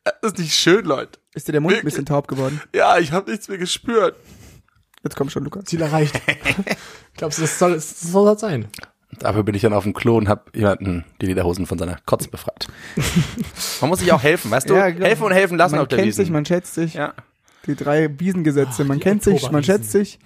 das 0.05 0.33
ist 0.33 0.39
nicht 0.39 0.55
schön, 0.55 0.85
Leute. 0.85 1.19
Ist 1.35 1.47
dir 1.49 1.53
der 1.53 1.61
Mund 1.61 1.77
ein 1.77 1.85
bisschen 1.85 2.07
taub 2.07 2.27
geworden? 2.29 2.61
Ja, 2.75 2.99
ich 2.99 3.13
habe 3.13 3.31
nichts 3.31 3.49
mehr 3.49 3.59
gespürt. 3.59 4.17
Jetzt 5.03 5.17
komm 5.17 5.31
schon, 5.31 5.45
Lukas. 5.45 5.65
Ziel 5.65 5.81
erreicht. 5.81 6.21
Glaubst 7.17 7.39
du, 7.39 7.43
das 7.43 7.59
soll, 7.59 7.75
das 7.75 8.01
soll 8.01 8.27
das 8.27 8.41
sein? 8.41 8.69
Dafür 9.19 9.43
bin 9.43 9.55
ich 9.55 9.63
dann 9.63 9.73
auf 9.73 9.85
dem 9.85 9.93
Klo 9.93 10.17
und 10.17 10.29
habe 10.29 10.45
jemanden 10.55 11.05
die 11.21 11.27
Lederhosen 11.27 11.67
von 11.67 11.79
seiner 11.79 11.99
Kotze 12.07 12.29
befreit. 12.29 12.69
man 13.81 13.91
muss 13.91 14.01
sich 14.01 14.13
auch 14.13 14.23
helfen, 14.23 14.51
weißt 14.51 14.71
du? 14.71 14.75
Ja, 14.75 14.91
genau. 14.91 15.07
helfen 15.07 15.25
und 15.25 15.33
helfen 15.33 15.59
lassen 15.59 15.77
man 15.77 15.83
auf 15.83 15.89
der 15.89 15.99
kennt 15.99 16.09
Wiesn. 16.09 16.17
sich, 16.25 16.31
man 16.31 16.45
schätzt 16.45 16.75
sich. 16.75 16.95
ja. 16.95 17.15
Die 17.67 17.75
drei 17.77 18.09
Wiesengesetze. 18.19 18.85
man 18.85 18.99
die 18.99 19.03
kennt 19.03 19.23
sich, 19.23 19.51
man 19.51 19.63
schätzt 19.63 19.93
sich. 19.93 20.19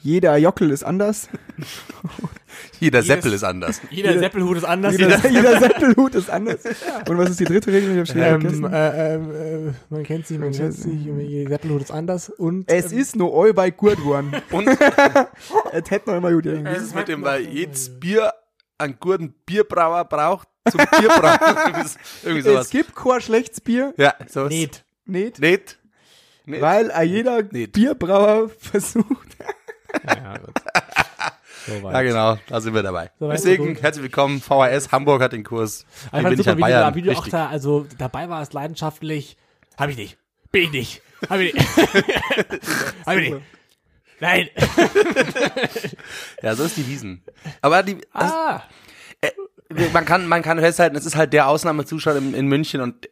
Jeder 0.00 0.36
Jockel 0.36 0.70
ist 0.70 0.82
anders. 0.82 1.28
Jeder 2.80 3.02
Seppel 3.02 3.32
ist 3.32 3.44
anders. 3.44 3.80
Jeder 3.90 4.18
Seppelhut 4.18 4.56
ist 4.56 4.64
anders. 4.64 4.96
Jeder, 4.96 5.28
jeder 5.28 5.60
Seppelhut 5.60 6.14
ist 6.14 6.30
anders. 6.30 6.60
Und 7.08 7.18
was 7.18 7.30
ist 7.30 7.40
die 7.40 7.44
dritte 7.44 7.72
Regel? 7.72 7.96
Ähm, 7.98 8.06
vergessen. 8.06 8.64
äh, 8.72 9.14
äh, 9.14 9.72
man 9.90 10.02
kennt 10.02 10.26
sich, 10.26 10.38
man 10.38 10.52
kennt 10.52 10.74
sich, 10.74 11.04
jeder 11.04 11.50
Seppelhut 11.50 11.82
ist 11.82 11.90
anders 11.90 12.30
und 12.30 12.70
Es 12.70 12.92
ähm, 12.92 12.98
ist 12.98 13.16
nur 13.16 13.32
eu 13.34 13.52
bei 13.52 13.70
gut 13.70 13.96
geworden. 13.96 14.32
Und 14.50 14.68
Es 15.72 15.90
hätte 15.90 16.10
noch 16.10 16.16
immer 16.16 16.32
gut 16.32 16.44
wie 16.44 16.68
ist 16.70 16.82
es 16.82 16.94
mit 16.94 17.08
dem, 17.08 17.22
weil 17.22 17.42
jedes 17.42 17.98
Bier 18.00 18.32
einen 18.78 18.96
guten 18.98 19.34
Bierbrauer 19.46 20.04
braucht 20.04 20.48
zum 20.70 20.80
Bierbrauen. 20.98 21.86
Irgendwie 22.24 22.48
Es 22.50 22.70
gibt 22.70 22.94
kein 22.94 23.20
schlechtes 23.20 23.60
Bier. 23.60 23.94
Ja, 23.96 24.14
sowas. 24.28 24.50
Niet. 24.50 24.84
Nicht. 25.06 25.38
Nicht. 25.38 25.78
Nicht. 26.46 26.62
Weil 26.62 26.90
jeder 27.06 27.42
Nicht. 27.42 27.72
Bierbrauer 27.72 28.48
versucht. 28.58 29.36
Ja, 30.06 30.38
gut. 30.38 30.54
So. 31.66 31.72
Ja, 31.90 32.02
genau, 32.02 32.38
da 32.48 32.60
sind 32.60 32.74
wir 32.74 32.82
dabei. 32.82 33.10
So 33.18 33.30
Deswegen, 33.30 33.76
herzlich 33.76 34.02
willkommen, 34.02 34.40
VHS, 34.40 34.92
Hamburg 34.92 35.22
hat 35.22 35.32
den 35.32 35.44
Kurs. 35.44 35.86
Einfach 36.12 36.30
Den 36.30 36.36
bin 36.36 36.40
ich 36.40 36.44
super, 36.46 36.56
wie 36.58 36.60
du, 36.62 36.68
da, 36.68 36.80
Bayern. 36.80 36.94
wie 36.94 37.02
du 37.02 37.12
auch 37.16 37.28
da, 37.28 37.48
also 37.48 37.86
dabei 37.98 38.28
warst, 38.28 38.52
leidenschaftlich. 38.52 39.36
Hab 39.78 39.88
ich 39.88 39.96
nicht. 39.96 40.18
Bin 40.52 40.64
ich 40.64 40.70
nicht. 40.72 41.02
Hab 41.30 41.40
ich 41.40 41.54
nicht. 41.54 41.66
Hab 43.06 43.16
ich 43.16 43.30
nicht. 43.30 43.42
Nein. 44.20 44.48
Ja, 46.42 46.54
so 46.54 46.64
ist 46.64 46.76
die 46.76 46.86
Wiesen. 46.86 47.22
Aber 47.60 47.82
die, 47.82 47.96
das, 47.96 48.32
Ah. 48.32 48.62
Man 49.92 50.04
kann, 50.04 50.26
man 50.26 50.42
kann 50.42 50.58
festhalten, 50.58 50.96
es 50.96 51.06
ist 51.06 51.16
halt 51.16 51.32
der 51.32 51.48
Ausnahmezustand 51.48 52.18
in, 52.18 52.34
in 52.34 52.46
München 52.46 52.80
und 52.80 53.08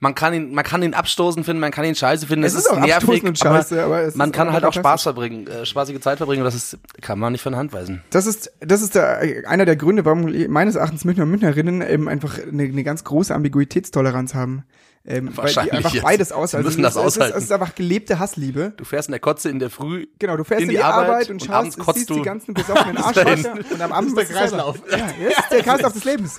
man 0.00 0.14
kann 0.14 0.34
ihn, 0.34 0.54
man 0.54 0.64
kann 0.64 0.82
ihn 0.82 0.94
abstoßen 0.94 1.44
finden, 1.44 1.60
man 1.60 1.70
kann 1.70 1.84
ihn 1.84 1.94
scheiße 1.94 2.26
finden, 2.26 2.44
Es 2.44 2.54
es, 2.54 2.60
ist 2.60 2.70
auch 2.70 2.78
nervig, 2.78 3.24
und 3.24 3.38
scheiße, 3.38 3.82
aber 3.82 4.02
es 4.02 4.14
man 4.14 4.32
kann 4.32 4.52
halt 4.52 4.64
auch. 4.64 4.72
Spaß 4.72 5.02
verbringen, 5.02 5.46
äh, 5.46 5.64
spaßige 5.64 6.00
Zeit 6.00 6.18
verbringen, 6.18 6.42
und 6.42 6.44
das 6.44 6.54
ist, 6.54 6.78
kann 7.00 7.18
man 7.18 7.32
nicht 7.32 7.42
von 7.42 7.52
der 7.52 7.58
Hand 7.58 7.72
weisen. 7.72 8.02
Das 8.10 8.26
ist, 8.26 8.52
das 8.60 8.82
ist 8.82 8.94
der, 8.94 9.20
einer 9.46 9.64
der 9.64 9.76
Gründe, 9.76 10.04
warum 10.04 10.30
meines 10.48 10.74
Erachtens 10.74 11.04
Münchner 11.04 11.24
und 11.24 11.30
Münchnerinnen 11.30 11.82
eben 11.82 12.08
einfach 12.08 12.38
eine, 12.38 12.64
eine 12.64 12.84
ganz 12.84 13.04
große 13.04 13.34
Ambiguitätstoleranz 13.34 14.34
haben. 14.34 14.64
Ähm, 15.08 15.26
weil 15.26 15.30
die 15.30 15.36
Wahrscheinlich 15.38 15.72
einfach 15.74 15.94
jetzt. 15.94 16.02
beides 16.02 16.32
aushalten. 16.32 16.66
müssen 16.66 16.82
das 16.82 16.94
ist- 16.96 17.00
aushalten. 17.00 17.30
Es 17.30 17.36
ist, 17.36 17.36
es 17.36 17.44
ist 17.44 17.52
einfach 17.52 17.74
gelebte 17.76 18.18
Hassliebe. 18.18 18.72
Du 18.76 18.84
fährst 18.84 19.08
in 19.08 19.12
der 19.12 19.20
Kotze 19.20 19.48
in 19.50 19.60
der 19.60 19.70
Früh, 19.70 20.06
Genau, 20.18 20.36
du 20.36 20.42
fährst 20.42 20.62
in 20.62 20.68
In 20.68 20.70
die, 20.70 20.76
die 20.78 20.82
Arbeit, 20.82 21.08
Arbeit 21.08 21.30
und 21.30 21.42
und 21.42 21.44
schaust, 21.46 21.78
kotzt 21.78 21.98
siehst 21.98 22.10
die 22.10 22.22
ganzen 22.22 22.54
besoffenen 22.54 22.96
Arschlöcher 23.02 23.54
und 23.70 23.80
am 23.80 23.92
Abend 23.92 24.16
der 24.16 24.24
du 24.24 24.32
selber- 24.32 24.40
Kreislauf. 24.40 24.78
Ja, 24.90 25.28
ist 25.28 25.50
der 25.52 25.62
Kreislauf 25.62 25.92
des 25.92 26.04
Lebens. 26.04 26.38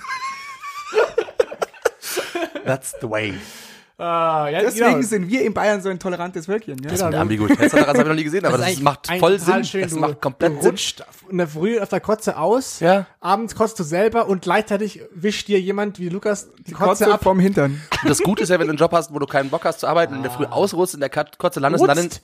that's 2.66 2.94
the 3.00 3.08
way. 3.08 3.34
Ah, 4.00 4.48
ja, 4.48 4.60
Deswegen 4.60 4.90
genau. 4.92 5.02
sind 5.02 5.28
wir 5.28 5.42
in 5.44 5.52
Bayern 5.52 5.82
so 5.82 5.88
ein 5.88 5.98
tolerantes 5.98 6.46
Völkchen. 6.46 6.78
Ja? 6.84 6.90
Das 6.90 7.02
mit 7.02 7.12
der 7.14 7.20
Ambiguität, 7.20 7.60
das 7.60 7.72
habe 7.84 7.98
ich 7.98 8.06
noch 8.06 8.14
nie 8.14 8.22
gesehen, 8.22 8.44
aber 8.46 8.56
das, 8.56 8.66
eigentlich 8.68 8.82
macht 8.82 9.08
voll 9.18 9.40
Sinn. 9.40 9.64
Schön. 9.64 9.82
das 9.82 9.90
du, 9.92 9.98
macht 9.98 10.20
komplett 10.20 10.52
du 10.52 10.60
Sinn. 10.62 10.70
rutscht 10.70 11.04
in 11.28 11.38
der 11.38 11.48
Früh 11.48 11.80
auf 11.80 11.88
der 11.88 11.98
Kotze 12.00 12.38
aus, 12.38 12.78
Ja. 12.78 13.06
abends 13.20 13.56
kotzt 13.56 13.76
du 13.80 13.82
selber 13.82 14.28
und 14.28 14.42
gleichzeitig 14.42 15.00
wischt 15.12 15.48
dir 15.48 15.60
jemand 15.60 15.98
wie 15.98 16.10
Lukas 16.10 16.48
die, 16.58 16.62
Die 16.62 16.72
Kotze, 16.74 17.06
Kotze 17.06 17.14
ab. 17.14 17.24
vom 17.24 17.40
Hintern. 17.40 17.82
Und 18.02 18.08
das 18.08 18.20
Gute 18.20 18.44
ist 18.44 18.50
ja, 18.50 18.60
wenn 18.60 18.68
du 18.68 18.70
einen 18.70 18.78
Job 18.78 18.92
hast, 18.92 19.12
wo 19.12 19.18
du 19.18 19.26
keinen 19.26 19.50
Bock 19.50 19.64
hast 19.64 19.80
zu 19.80 19.88
arbeiten, 19.88 20.14
in 20.14 20.22
der 20.22 20.30
Früh 20.30 20.44
ausrutscht, 20.46 20.94
in 20.94 21.00
der 21.00 21.10
Kotze 21.10 21.58
landest 21.58 21.82
und 21.82 21.88
dann 21.88 21.98
in, 21.98 22.04
Rutzt. 22.04 22.22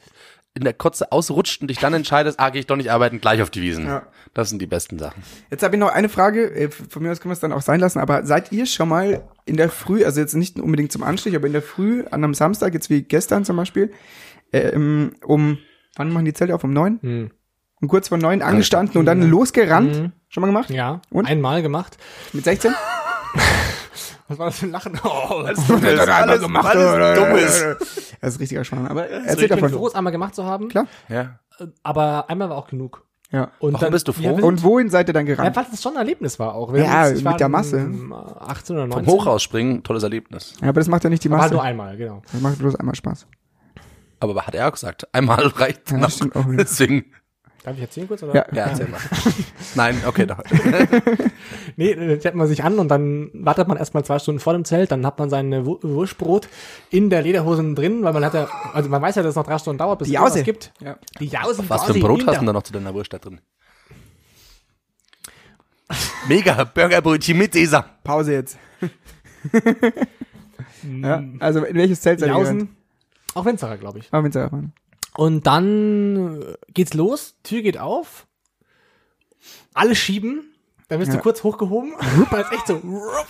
In 0.57 0.62
der 0.62 0.73
Kotze 0.73 1.11
ausrutscht 1.11 1.61
und 1.62 1.69
dich 1.69 1.79
dann 1.79 1.95
entscheidest, 1.95 2.38
ah, 2.38 2.51
gehe 2.51 2.61
ich 2.61 2.67
doch 2.69 2.77
nicht 2.77 2.90
arbeiten, 2.93 3.21
gleich 3.21 3.43
auf 3.43 3.51
die 3.51 3.61
Wiesen. 3.61 3.87
Ja. 3.87 4.07
Das 4.35 4.51
sind 4.51 4.62
die 4.62 4.67
besten 4.67 4.99
Sachen. 5.01 5.23
Jetzt 5.51 5.64
habe 5.64 5.75
ich 5.75 5.81
noch 5.81 5.88
eine 5.90 6.09
Frage. 6.09 6.49
äh, 6.55 6.71
Von 6.71 7.03
mir 7.03 7.11
aus 7.11 7.21
können 7.21 7.31
wir 7.31 7.35
es 7.35 7.40
dann 7.40 7.53
auch 7.53 7.61
sein 7.62 7.81
lassen. 7.81 7.99
Aber 7.99 8.25
seid 8.25 8.53
ihr 8.53 8.67
schon 8.67 8.88
mal 8.88 9.25
in 9.47 9.57
der 9.57 9.69
Früh, 9.69 10.05
also 10.05 10.21
jetzt 10.21 10.35
nicht 10.35 10.61
unbedingt 10.61 10.93
zum 10.93 11.03
Anstich, 11.03 11.35
aber 11.35 11.47
in 11.49 11.53
der 11.53 11.62
Früh 11.62 12.05
an 12.05 12.23
einem 12.23 12.35
Samstag, 12.35 12.73
jetzt 12.73 12.88
wie 12.88 13.03
gestern 13.03 13.45
zum 13.45 13.57
Beispiel, 13.57 13.93
ähm, 14.53 15.14
um, 15.25 15.59
wann 15.97 16.11
machen 16.12 16.25
die 16.25 16.33
Zelte 16.33 16.55
auf? 16.55 16.62
Um 16.62 16.73
neun? 16.73 17.01
Hm. 17.03 17.31
Um 17.81 17.88
kurz 17.88 18.09
vor 18.09 18.19
neun 18.19 18.40
angestanden 18.40 18.99
und 18.99 19.07
dann 19.07 19.23
losgerannt? 19.29 20.12
Schon 20.29 20.40
mal 20.40 20.47
gemacht? 20.47 20.71
Ja, 20.71 21.03
Und? 21.11 21.27
einmal 21.27 21.62
gemacht. 21.62 21.99
Mit 22.33 22.45
16? 22.45 22.73
Was 24.29 24.39
war 24.39 24.47
das 24.47 24.59
für 24.59 24.67
ein 24.67 24.73
Lachen? 24.73 24.99
Oh, 25.05 25.43
alles, 25.45 25.71
alles 25.71 26.41
Dummes. 26.41 27.65
Das 28.21 28.35
ist 28.35 28.41
richtiger 28.41 28.65
Schwan. 28.65 28.87
Aber 28.89 29.09
erzähl 29.09 29.45
ich 29.45 29.51
bin 29.51 29.61
davon. 29.61 29.71
froh, 29.71 29.87
es 29.87 29.95
einmal 29.95 30.13
gemacht 30.13 30.35
zu 30.35 30.45
haben. 30.45 30.69
Klar. 30.69 30.87
Ja. 31.09 31.39
Aber 31.83 32.29
einmal 32.31 32.49
war 32.49 32.57
auch 32.57 32.67
genug. 32.69 33.05
Ja. 33.31 33.51
Und 33.59 33.75
Warum 33.75 33.91
bist 33.91 34.07
du 34.09 34.13
froh? 34.13 34.23
Ja, 34.23 34.31
Und 34.45 34.63
wohin 34.63 34.89
seid 34.91 35.09
ihr 35.09 35.13
dann 35.13 35.27
Ja, 35.27 35.35
gerannt? 35.35 35.57
weil 35.57 35.67
es 35.73 35.83
schon 35.83 35.93
ein 35.95 35.99
Erlebnis 35.99 36.39
war 36.39 36.55
auch. 36.55 36.73
Wir 36.73 36.85
Ja, 36.85 37.11
mit 37.11 37.25
war 37.25 37.37
der 37.37 37.49
Masse. 37.49 37.79
um 37.79 38.13
18 38.13 38.77
oder 38.77 38.87
19. 38.87 39.05
Vom 39.05 39.15
Hochhaus 39.15 39.43
springen, 39.43 39.83
tolles 39.83 40.03
Erlebnis. 40.05 40.55
Ja, 40.63 40.69
aber 40.69 40.81
das 40.81 40.89
macht 40.89 41.03
ja 41.05 41.11
nicht 41.11 41.25
die 41.25 41.29
Aber 41.29 41.39
halt 41.39 41.47
Masse. 41.51 41.55
nur 41.55 41.63
einmal, 41.63 41.97
genau. 41.97 42.23
Das 42.31 42.41
macht 42.41 42.59
bloß 42.59 42.77
einmal 42.77 42.95
Spaß. 42.95 43.27
Aber 44.21 44.47
hat 44.47 44.55
er 44.55 44.69
auch 44.69 44.73
gesagt, 44.73 45.09
einmal 45.13 45.47
reicht 45.49 45.91
Ja, 45.91 45.99
noch. 45.99 46.07
das. 46.09 46.21
Deswegen, 46.59 47.07
Darf 47.64 47.77
ich 47.77 47.83
erzählen 47.83 48.07
kurz? 48.07 48.22
Oder? 48.22 48.35
Ja. 48.35 48.46
ja, 48.53 48.66
erzähl 48.66 48.87
mal. 48.88 49.00
Nein, 49.74 50.03
okay, 50.07 50.27
doch. 50.27 50.38
Nee, 51.77 51.92
äh, 51.92 52.20
stellt 52.20 52.35
man 52.35 52.46
sich 52.46 52.62
an 52.62 52.79
und 52.79 52.88
dann 52.88 53.31
wartet 53.33 53.66
man 53.68 53.77
erstmal 53.79 54.05
zwei 54.05 54.18
Stunden 54.18 54.38
vor 54.38 54.53
dem 54.53 54.64
Zelt, 54.64 54.92
dann 54.92 55.05
hat 55.05 55.18
man 55.18 55.29
sein 55.31 55.64
Wu- 55.66 55.79
Wurstbrot 55.83 56.48
in 56.90 57.09
der 57.11 57.22
Lederhosen 57.22 57.74
drin, 57.74 58.05
weil 58.05 58.12
man 58.12 58.24
hat 58.24 58.35
ja, 58.35 58.48
also 58.74 58.88
man 58.90 59.00
weiß 59.03 59.16
ja, 59.16 59.22
dass 59.22 59.31
es 59.31 59.37
noch 59.37 59.46
drei 59.46 59.59
Stunden 59.59 59.79
dauert, 59.79 59.98
bis 59.98 60.09
Die 60.09 60.14
es 60.14 60.42
gibt. 60.44 60.72
Ja. 60.81 60.96
Die 61.20 61.27
Jausen 61.27 61.68
Was 61.68 61.85
für 61.85 61.94
ein 61.94 62.00
Brot 62.00 62.27
hast 62.27 62.40
du 62.40 62.44
da 62.46 62.53
noch 62.53 62.62
zu 62.62 62.72
deiner 62.72 62.94
Wurst 62.94 63.12
da 63.12 63.18
drin? 63.18 63.40
Mega, 66.29 66.64
Burgerbrötchen 66.64 67.37
mit 67.37 67.55
Sesam. 67.55 67.85
Pause 68.05 68.35
jetzt. 68.35 68.59
ja, 71.03 71.22
also 71.40 71.64
in 71.64 71.77
welches 71.77 72.00
Zelt 72.03 72.20
seid 72.20 72.29
ihr 72.29 72.68
auch 73.35 73.44
Winzerer, 73.44 73.77
glaube 73.79 73.98
ich. 73.98 74.09
Ah, 74.12 74.22
Winzererfahren. 74.22 74.72
Und 75.16 75.46
dann 75.46 76.42
äh, 76.42 76.55
geht's 76.72 76.94
los, 76.94 77.35
Tür 77.42 77.62
geht 77.62 77.79
auf, 77.79 78.27
alle 79.72 79.94
schieben, 79.94 80.53
dann 80.88 80.98
wirst 81.00 81.11
Ja. 81.12 81.16
du 81.16 81.22
kurz 81.22 81.42
hochgehoben, 81.44 81.92
weil 82.31 82.42
es 82.42 82.53
echt 82.53 82.66
so 82.66 82.81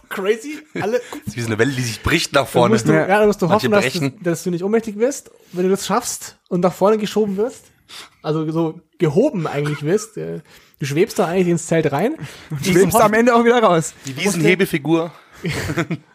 crazy, 0.08 0.58
alle 0.80 1.00
Das 1.10 1.28
ist 1.28 1.36
wie 1.36 1.40
so 1.42 1.46
eine 1.48 1.58
Welle, 1.58 1.72
die 1.72 1.82
sich 1.82 2.02
bricht 2.02 2.32
nach 2.32 2.42
Dann 2.42 2.48
vorne. 2.50 2.74
musst 2.74 2.88
du, 2.88 2.92
ja. 2.92 3.06
dann 3.06 3.26
musst 3.26 3.42
du 3.42 3.46
Manche 3.46 3.68
hoffen, 3.70 3.70
dass 3.82 3.92
du, 3.92 4.10
dass 4.22 4.42
du 4.44 4.50
nicht 4.50 4.64
ohnmächtig 4.64 4.96
wirst, 4.98 5.30
wenn 5.52 5.64
du 5.64 5.70
das 5.70 5.86
schaffst 5.86 6.38
und 6.48 6.60
nach 6.60 6.72
vorne 6.72 6.98
geschoben 6.98 7.36
wirst. 7.36 7.66
Also 8.22 8.50
so 8.50 8.80
gehoben 8.98 9.46
eigentlich 9.46 9.82
wirst. 9.82 10.16
äh, 10.16 10.40
Du 10.80 10.86
schwebst 10.86 11.18
da 11.18 11.26
eigentlich 11.26 11.48
ins 11.48 11.66
Zelt 11.66 11.92
rein. 11.92 12.16
Schwebst 12.62 12.96
am 12.96 13.12
Ende 13.14 13.34
auch 13.34 13.44
wieder 13.44 13.62
raus. 13.62 13.94
Die 14.06 14.16
Wiesenhebefigur. 14.16 15.12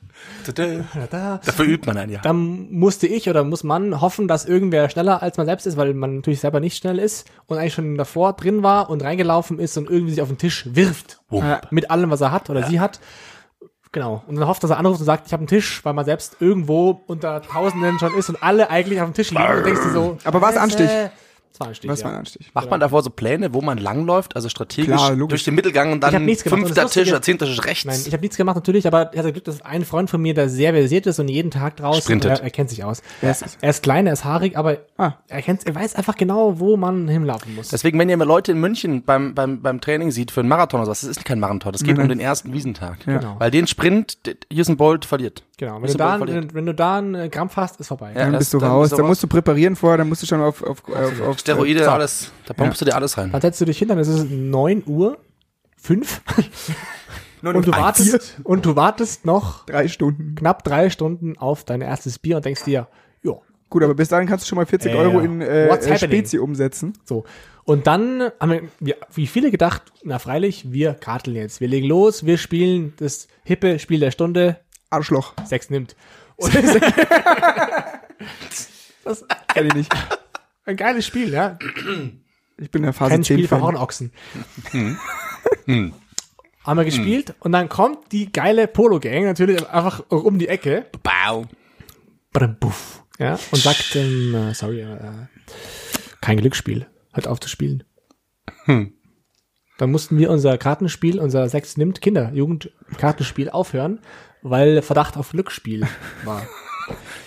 Da, 0.54 1.08
da. 1.10 1.42
Dafür 1.46 1.66
übt 1.66 1.86
man 1.86 1.98
einen 1.98 2.12
ja. 2.12 2.22
Dann 2.22 2.72
musste 2.72 3.08
ich 3.08 3.30
oder 3.30 3.44
muss 3.44 3.64
man 3.64 4.02
hoffen, 4.02 4.28
dass 4.28 4.46
irgendwer 4.46 4.90
schneller 4.90 5.22
als 5.22 5.38
man 5.38 5.46
selbst 5.46 5.66
ist, 5.66 5.78
weil 5.78 5.94
man 5.94 6.18
natürlich 6.18 6.40
selber 6.40 6.60
nicht 6.60 6.78
schnell 6.78 7.00
ist 7.00 7.30
und 7.48 7.58
eigentlich 7.58 7.74
schon 7.74 7.98
davor 7.98 8.34
drin 8.34 8.64
war 8.64 8.90
und 8.90 9.04
reingelaufen 9.04 9.60
ist 9.60 9.78
und 9.78 9.90
irgendwie 9.90 10.12
sich 10.12 10.22
auf 10.22 10.30
den 10.30 10.38
Tisch 10.38 10.68
wirft. 10.74 11.22
Wupp. 11.30 11.44
Mit 11.72 11.92
allem, 11.92 12.10
was 12.10 12.22
er 12.22 12.32
hat 12.32 12.50
oder 12.50 12.64
sie 12.64 12.80
hat. 12.80 13.00
Genau. 13.92 14.24
Und 14.28 14.36
dann 14.36 14.48
hofft, 14.48 14.64
dass 14.64 14.70
er 14.70 14.78
anruft 14.78 15.00
und 15.00 15.06
sagt, 15.06 15.28
ich 15.28 15.34
habe 15.34 15.42
einen 15.42 15.48
Tisch, 15.48 15.84
weil 15.84 15.94
man 15.94 16.06
selbst 16.06 16.38
irgendwo 16.40 17.02
unter 17.08 17.42
Tausenden 17.42 17.98
schon 17.98 18.16
ist 18.16 18.30
und 18.30 18.44
alle 18.44 18.70
eigentlich 18.70 19.02
auf 19.02 19.10
dem 19.10 19.16
Tisch 19.16 19.32
liegen 19.32 19.44
und 19.44 19.66
denkst 19.66 19.82
du 19.84 19.90
so. 19.90 20.18
Aber 20.24 20.42
war's 20.42 20.56
Scheiße. 20.56 20.62
Anstich? 20.62 20.90
Das 21.52 21.60
war 21.60 21.68
Anstich. 21.68 21.90
Was 21.90 22.00
ja. 22.00 22.06
war 22.06 22.14
ein 22.14 22.20
Anstich? 22.20 22.52
Macht 22.54 22.70
man 22.70 22.80
davor 22.80 23.04
so 23.04 23.10
Pläne, 23.10 23.54
wo 23.54 23.62
man 23.62 23.78
langläuft, 23.78 24.36
also 24.36 24.50
strategisch 24.50 24.96
Klar, 24.96 25.16
durch 25.16 25.44
den 25.44 25.56
Mittelgang 25.56 25.92
und 25.92 26.02
dann 26.02 26.28
fünfter 26.36 26.88
Tisch 26.88 27.10
oder 27.10 27.22
zehnter 27.22 27.46
Tisch 27.46 27.64
rechts? 27.66 27.86
Nein, 27.86 28.00
ich 28.06 28.14
habe 28.14 28.22
nichts 28.22 28.38
gemacht 28.38 28.56
natürlich, 28.56 28.88
aber 28.88 29.12
ich 29.14 29.20
hatte 29.20 29.32
Glück, 29.34 29.44
dass 29.46 29.62
ein 29.62 29.84
Freund 29.84 30.10
von 30.10 30.22
mir, 30.22 30.34
der 30.34 30.50
sehr 30.50 30.74
versiert 30.74 31.06
ist 31.08 31.20
und 31.20 31.28
jeden 31.28 31.52
Tag 31.52 31.78
draußen, 31.78 32.02
Sprintet. 32.02 32.32
er, 32.32 32.44
er 32.44 32.50
kennt 32.50 32.70
sich 32.70 32.84
aus. 32.84 33.02
Er, 33.22 33.32
ist 33.32 33.58
er 33.62 33.70
ist 33.70 33.84
klein, 33.84 34.08
er 34.08 34.14
ist 34.14 34.24
haarig, 34.24 34.58
aber 34.58 34.78
Ah. 34.98 35.14
er 35.28 35.42
kennt, 35.42 35.66
er 35.66 35.76
weiß 35.76 35.96
einfach 35.96 36.16
genau, 36.16 36.60
wo 36.60 36.78
man 36.78 37.08
hinlaufen 37.08 37.56
muss. 37.56 37.70
Deswegen, 37.70 37.98
wenn 38.00 38.10
ihr 38.10 38.18
mal 38.18 38.26
Leute 38.26 38.52
in 38.52 38.60
München 38.60 39.04
beim, 39.04 39.34
beim, 39.34 39.62
beim 39.62 39.82
Training 39.82 40.12
sieht 40.12 40.32
für 40.32 40.42
einen 40.42 40.50
Marathon 40.50 40.82
oder 40.82 40.90
was, 40.90 41.02
das 41.02 41.10
ist 41.10 41.26
kein 41.26 41.40
Marathon, 41.40 41.72
das 41.72 41.84
geht 41.84 41.98
Nein, 41.98 42.04
um 42.04 42.10
den 42.10 42.20
ersten 42.20 42.54
Wiesentag. 42.54 43.00
Genau. 43.06 43.36
Weil 43.40 43.52
den 43.52 43.68
Sprint, 43.68 44.18
Usain 44.54 44.78
Bolt 44.78 45.06
verliert. 45.06 45.44
Genau. 45.60 45.76
Wenn 45.76 45.84
du, 45.84 45.92
du 45.92 45.98
da, 45.98 46.20
wenn, 46.20 46.54
wenn 46.56 46.66
du 46.66 46.74
da 46.74 46.98
einen 46.98 47.14
äh, 47.16 47.30
Krampf 47.30 47.56
hast, 47.56 47.80
ist 47.80 47.88
vorbei. 47.88 48.14
Ja. 48.14 48.22
Dann 48.22 48.32
das- 48.34 48.40
bist 48.40 48.54
du 48.56 48.58
dann 48.58 48.72
raus. 48.72 48.86
bist 48.86 48.94
du 48.94 48.98
Dann 48.98 49.08
musst 49.08 49.22
du 49.24 49.28
präparieren 49.28 49.76
vorher, 49.76 49.98
dann 50.00 50.10
musst 50.10 50.24
du 50.24 50.26
schon 50.26 50.42
auf, 50.42 50.64
auf, 50.64 50.84
auf, 50.90 51.22
auf 51.22 51.40
Steroide, 51.40 51.84
So. 51.84 51.90
alles, 51.92 52.32
da 52.48 52.54
pumpst 52.54 52.82
du 52.82 52.86
dir 52.86 52.96
alles 52.96 53.18
rein. 53.18 53.32
Dann 53.32 53.42
setzt 53.42 53.62
du 53.62 53.66
dich 53.66 53.78
hin, 53.78 53.90
dann 53.90 54.00
ist 54.00 54.08
es 54.08 54.26
9 54.28 54.84
Uhr, 54.88 55.20
5 55.78 56.22
und 57.44 57.68
du 57.68 57.72
wartest, 57.72 58.40
und 58.44 58.66
du 58.66 58.76
wartest 58.76 59.26
noch 59.26 59.66
drei 59.66 59.88
Stunden. 59.88 60.36
knapp 60.36 60.64
drei 60.64 60.90
Stunden 60.90 61.38
auf 61.38 61.64
dein 61.64 61.82
erstes 61.82 62.18
Bier 62.18 62.38
und 62.38 62.46
denkst 62.46 62.64
dir, 62.64 62.72
ja, 62.74 62.88
Gut, 63.70 63.84
aber 63.84 63.94
bis 63.94 64.10
dahin 64.10 64.28
kannst 64.28 64.46
du 64.46 64.50
schon 64.50 64.56
mal 64.56 64.66
40 64.66 64.92
Äh, 64.92 64.96
Euro 64.96 65.20
in 65.20 65.42
äh, 65.42 65.68
äh? 65.68 65.98
Spezi 65.98 66.40
umsetzen. 66.40 66.94
So. 67.06 67.24
Und 67.66 67.86
dann 67.86 68.32
haben 68.40 68.52
wir, 68.52 68.62
wir, 68.80 68.96
wie 69.14 69.28
viele 69.28 69.52
gedacht, 69.52 69.84
na 70.04 70.18
freilich, 70.18 70.72
wir 70.72 70.96
karteln 70.96 71.36
jetzt. 71.36 71.62
Wir 71.62 71.68
legen 71.68 71.88
los, 71.88 72.26
wir 72.26 72.40
spielen 72.40 72.94
das 72.98 73.28
hippe 73.44 73.78
Spiel 73.78 74.00
der 74.00 74.10
Stunde, 74.10 74.58
Arschloch. 74.90 75.34
Sex 75.46 75.70
nimmt. 75.70 75.96
Das 79.06 79.26
Kenn 79.48 79.66
ich 79.68 79.74
nicht. 79.74 79.92
ein 80.66 80.76
geiles 80.76 81.06
Spiel, 81.06 81.34
ja. 81.34 81.58
Ich 82.58 82.70
bin 82.70 82.84
der 82.84 82.94
Phase 82.94 83.12
Kein 83.12 83.24
10 83.24 83.38
Spiel 83.38 83.48
für 83.48 83.56
Fan. 83.56 83.64
Hornochsen. 83.64 84.12
Haben 85.66 86.78
wir 86.78 86.86
gespielt 86.86 87.34
und 87.40 87.54
dann 87.54 87.70
kommt 87.70 88.12
die 88.12 88.32
geile 88.32 88.68
Polo-Gang 88.68 89.24
natürlich 89.24 89.68
einfach 89.68 90.02
um 90.10 90.38
die 90.38 90.48
Ecke 90.48 90.86
Bau. 91.02 91.46
Puff, 92.60 93.04
ja, 93.18 93.40
und 93.52 93.62
sagt, 93.62 93.96
ähm, 93.96 94.36
äh, 94.36 94.54
sorry, 94.54 94.82
äh, 94.82 94.98
kein 96.22 96.38
Glücksspiel, 96.38 96.86
hört 97.14 97.28
auf 97.28 97.40
zu 97.40 97.50
spielen. 97.50 97.84
Dann 98.68 99.92
mussten 99.92 100.18
wir 100.20 100.30
unser 100.30 100.58
Kartenspiel, 100.58 101.20
unser 101.20 101.50
Sex 101.50 101.78
nimmt 101.78 102.02
Kinder, 102.02 102.32
Jugendkartenspiel 102.34 103.50
aufhören, 103.50 104.02
weil 104.42 104.82
Verdacht 104.82 105.18
auf 105.18 105.32
Glücksspiel 105.32 105.88
war. 106.24 106.44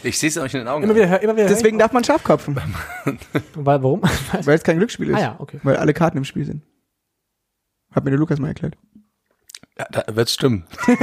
Ich 0.03 0.18
sehe 0.18 0.29
es 0.29 0.37
euch 0.38 0.53
in 0.55 0.59
den 0.59 0.66
Augen. 0.66 0.83
Immer 0.83 0.96
wieder, 0.96 1.22
immer 1.22 1.37
wieder. 1.37 1.46
Deswegen 1.46 1.79
darf 1.79 1.92
man 1.92 2.03
scharf 2.03 2.25
kopfen, 2.25 2.57
weil, 3.55 3.81
warum? 3.81 4.03
weil 4.03 4.57
es 4.57 4.64
kein 4.64 4.79
Glücksspiel 4.79 5.11
ist. 5.11 5.14
ah 5.14 5.20
ja, 5.20 5.37
okay. 5.38 5.61
Weil 5.62 5.77
alle 5.77 5.94
Karten 5.94 6.18
im 6.18 6.25
Spiel 6.25 6.44
sind. 6.44 6.64
Hat 7.92 8.03
mir 8.03 8.11
der 8.11 8.18
Lukas 8.18 8.40
mal 8.40 8.48
erklärt. 8.48 8.77
Ja, 9.78 9.87
da 9.90 10.04
wird's 10.16 10.35
stimmen. 10.35 10.64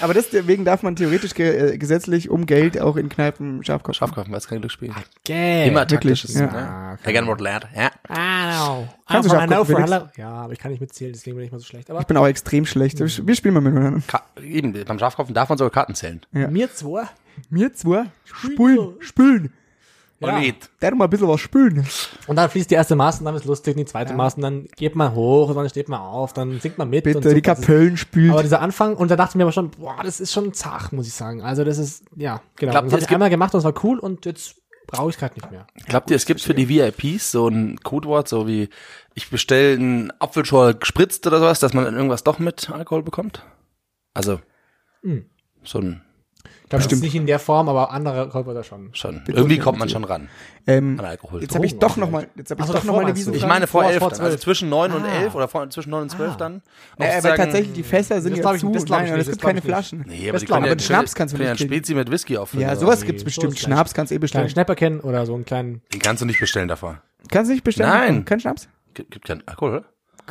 Aber 0.00 0.12
deswegen 0.14 0.64
darf 0.64 0.82
man 0.82 0.96
theoretisch 0.96 1.34
ge 1.34 1.74
äh, 1.74 1.78
gesetzlich 1.78 2.28
um 2.28 2.46
Geld 2.46 2.80
auch 2.80 2.96
in 2.96 3.08
Kneipen 3.08 3.62
scharf 3.64 3.82
kopfen. 3.82 3.94
Schafkaufen, 3.98 4.32
weil 4.32 4.38
es 4.38 4.48
kein 4.48 4.58
Glücksspiel. 4.60 4.90
Okay. 5.24 5.68
Immer 5.68 5.88
wirklich, 5.88 6.20
taktisches. 6.22 6.34
ja. 6.34 6.46
Ne? 6.46 6.98
Again, 7.04 7.26
what 7.26 7.40
lad. 7.40 7.68
Ja. 7.74 7.90
Ah, 8.08 8.66
no. 8.66 8.88
Kannst 9.08 9.30
du 9.30 9.36
Ah, 9.36 9.64
Felix? 9.64 9.90
hello. 9.90 10.08
Ja, 10.16 10.30
aber 10.30 10.52
ich 10.52 10.58
kann 10.58 10.70
nicht 10.72 10.80
mitzählen, 10.80 11.12
deswegen 11.12 11.36
bin 11.36 11.46
ich 11.46 11.52
mal 11.52 11.58
so 11.58 11.64
schlecht. 11.64 11.90
Aber 11.90 12.00
Ich 12.00 12.06
bin 12.06 12.16
auch 12.16 12.26
extrem 12.26 12.66
schlecht. 12.66 12.98
Wir 12.98 13.34
spielen 13.36 13.54
mal 13.54 13.60
miteinander. 13.60 14.00
Ka 14.06 14.22
eben, 14.42 14.72
beim 14.84 14.98
Schafkaufen 14.98 15.32
darf 15.34 15.48
man 15.48 15.58
sogar 15.58 15.70
Karten 15.70 15.94
zählen. 15.94 16.20
Ja. 16.32 16.48
mir 16.48 16.72
zwei. 16.72 17.04
Mir 17.50 17.72
zwei 17.74 18.06
spülen, 18.24 18.94
spülen. 19.00 19.52
Ja. 20.20 20.34
Und 20.36 20.40
nicht. 20.40 20.70
Der 20.80 20.94
mal 20.94 21.04
ein 21.04 21.10
bisschen 21.10 21.28
was 21.28 21.40
spülen. 21.40 21.86
Und 22.26 22.36
dann 22.36 22.48
fließt 22.48 22.70
die 22.70 22.74
erste 22.76 22.94
Maß 22.96 23.18
und 23.18 23.24
dann 23.26 23.34
ist 23.34 23.44
lustig, 23.44 23.76
die 23.76 23.84
zweite 23.84 24.14
Maß 24.14 24.34
und 24.36 24.42
dann 24.42 24.66
geht 24.76 24.94
man 24.94 25.14
hoch 25.14 25.48
und 25.50 25.56
dann 25.56 25.68
steht 25.68 25.88
man 25.88 26.00
auf, 26.00 26.32
dann 26.32 26.60
singt 26.60 26.78
man 26.78 26.88
mit. 26.88 27.04
und 27.06 27.14
Bitte, 27.14 27.28
so. 27.30 27.34
die 27.34 27.42
Kapellen 27.42 27.96
spült. 27.96 28.30
Aber 28.32 28.42
dieser 28.42 28.60
Anfang, 28.60 28.96
und 28.96 29.10
da 29.10 29.16
dachte 29.16 29.32
ich 29.32 29.34
mir 29.36 29.42
aber 29.42 29.52
schon, 29.52 29.70
boah, 29.72 29.96
das 30.02 30.20
ist 30.20 30.32
schon 30.32 30.52
zart, 30.54 30.92
muss 30.92 31.06
ich 31.06 31.14
sagen. 31.14 31.42
Also 31.42 31.64
das 31.64 31.78
ist, 31.78 32.04
ja, 32.16 32.40
genau. 32.56 32.72
Glaubt 32.72 32.86
das 32.86 32.92
habe 32.92 33.02
es 33.02 33.08
ich 33.08 33.12
einmal 33.14 33.30
gemacht 33.30 33.54
und 33.54 33.58
es 33.58 33.64
war 33.64 33.74
cool 33.84 33.98
und 33.98 34.24
jetzt 34.24 34.56
brauche 34.86 35.10
ich 35.10 35.18
gerade 35.18 35.34
nicht 35.34 35.50
mehr. 35.50 35.66
Glaubt 35.86 36.10
ihr, 36.10 36.16
es 36.16 36.26
gibt 36.26 36.40
für 36.40 36.54
die 36.54 36.68
VIPs 36.68 37.32
so 37.32 37.48
ein 37.48 37.78
Codewort, 37.82 38.28
so 38.28 38.46
wie 38.46 38.68
ich 39.14 39.30
bestelle 39.30 39.74
einen 39.74 40.12
Apfelschorle 40.20 40.74
gespritzt 40.76 41.26
oder 41.26 41.38
sowas, 41.40 41.58
dass 41.58 41.72
man 41.74 41.84
dann 41.84 41.94
irgendwas 41.96 42.22
doch 42.24 42.38
mit 42.38 42.70
Alkohol 42.70 43.02
bekommt? 43.02 43.42
Also, 44.14 44.40
Hm. 45.02 45.26
so 45.64 45.78
ein, 45.80 46.02
Ich 46.64 46.70
glaube, 46.70 46.82
bestimmt 46.82 47.02
nicht 47.02 47.14
in 47.14 47.26
der 47.26 47.38
Form, 47.38 47.68
aber 47.68 47.90
andere 47.92 48.28
Kolber 48.30 48.64
schon. 48.64 48.88
schon, 48.94 49.22
irgendwie 49.26 49.58
kommt 49.58 49.78
man 49.78 49.88
schon 49.90 50.02
ran 50.02 50.28
ähm, 50.66 50.98
an 50.98 51.04
Alkohol. 51.04 51.42
jetzt 51.42 51.54
habe 51.54 51.66
ich 51.66 51.78
doch 51.78 51.98
noch 51.98 52.10
mal, 52.10 52.26
jetzt 52.36 52.50
habe 52.50 52.62
ich 52.62 52.66
so, 52.66 52.72
doch 52.72 52.84
noch 52.84 52.94
mal 52.96 53.04
eine? 53.04 53.14
Wiese. 53.14 53.32
ich 53.34 53.46
meine 53.46 53.66
vor, 53.66 53.82
Vor- 53.82 53.90
elf, 53.90 53.98
vor 53.98 54.08
also 54.10 54.22
zwölf. 54.22 54.40
zwischen 54.40 54.70
neun 54.70 54.92
und 54.92 55.04
Ah. 55.04 55.12
elf 55.20 55.34
oder 55.34 55.46
vor, 55.46 55.68
zwischen 55.68 55.90
neun 55.90 56.04
und 56.04 56.08
zwölf 56.10 56.36
dann. 56.36 56.62
äh, 56.98 57.18
aber 57.18 57.36
tatsächlich, 57.36 57.74
die 57.74 57.82
Fässer 57.82 58.22
sind 58.22 58.30
Das 58.32 58.38
ja 58.38 58.42
glaub 58.42 58.54
ich- 58.54 58.60
zu. 58.62 58.72
das 58.72 58.84
glaub 58.86 59.00
Nein, 59.02 59.12
es 59.20 59.26
gibt 59.26 59.40
glaub 59.40 59.50
keine. 59.50 59.60
Flaschen. 59.60 60.04
Nee, 60.08 60.22
aber 60.24 60.32
Das 60.32 60.40
die 60.40 60.46
glaub 60.46 60.56
können 60.56 60.66
ja, 60.66 60.72
Aber 60.72 60.80
Schnaps 60.80 61.14
kannst 61.14 61.34
du 61.34 61.38
nicht 61.38 61.56
kriegen. 61.58 61.68
Spezi 61.68 61.94
mit 61.94 62.10
Whisky 62.10 62.38
auffüllen. 62.38 62.62
Ja, 62.62 62.68
oder 62.68 62.76
sowas 62.80 63.02
gibt's 63.04 63.24
bestimmt. 63.24 63.58
Schnaps 63.58 63.92
kannst 63.92 64.10
du 64.10 64.14
eh 64.14 64.18
bestellen. 64.18 64.48
Schnäpperken 64.48 65.00
oder 65.00 65.26
so 65.26 65.34
einen 65.34 65.44
kleinen. 65.44 65.82
Den 65.92 66.00
kannst 66.00 66.22
du 66.22 66.26
nicht 66.26 66.40
bestellen 66.40 66.68
davor. 66.68 67.02
Kannst 67.30 67.50
du 67.50 67.52
nicht 67.54 67.64
bestellen? 67.64 67.90
Nein. 67.90 68.24
Kein 68.24 68.40
Schnaps? 68.40 68.68
Gibt, 68.94 69.22
keinen 69.26 69.42
Alkohol, 69.46 69.70
oder? 69.70 69.84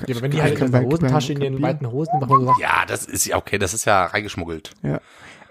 Ja, 0.08 0.20
wenn 0.20 0.32
die 0.32 0.42
halt 0.42 0.60
in 0.60 0.72
der 0.72 0.82
Hosentasche 0.82 1.34
in 1.34 1.40
Bier. 1.40 1.62
weiten 1.62 1.92
Hosen 1.92 2.14
so 2.20 2.46
sagen, 2.46 2.58
Ja, 2.60 2.84
das 2.88 3.06
ist 3.06 3.26
ja 3.28 3.38
okay, 3.38 3.60
das 3.60 3.76
ist 3.76 3.86
ja 3.86 4.06
reingeschmuggelt. 4.06 4.72
Ja. 4.82 5.00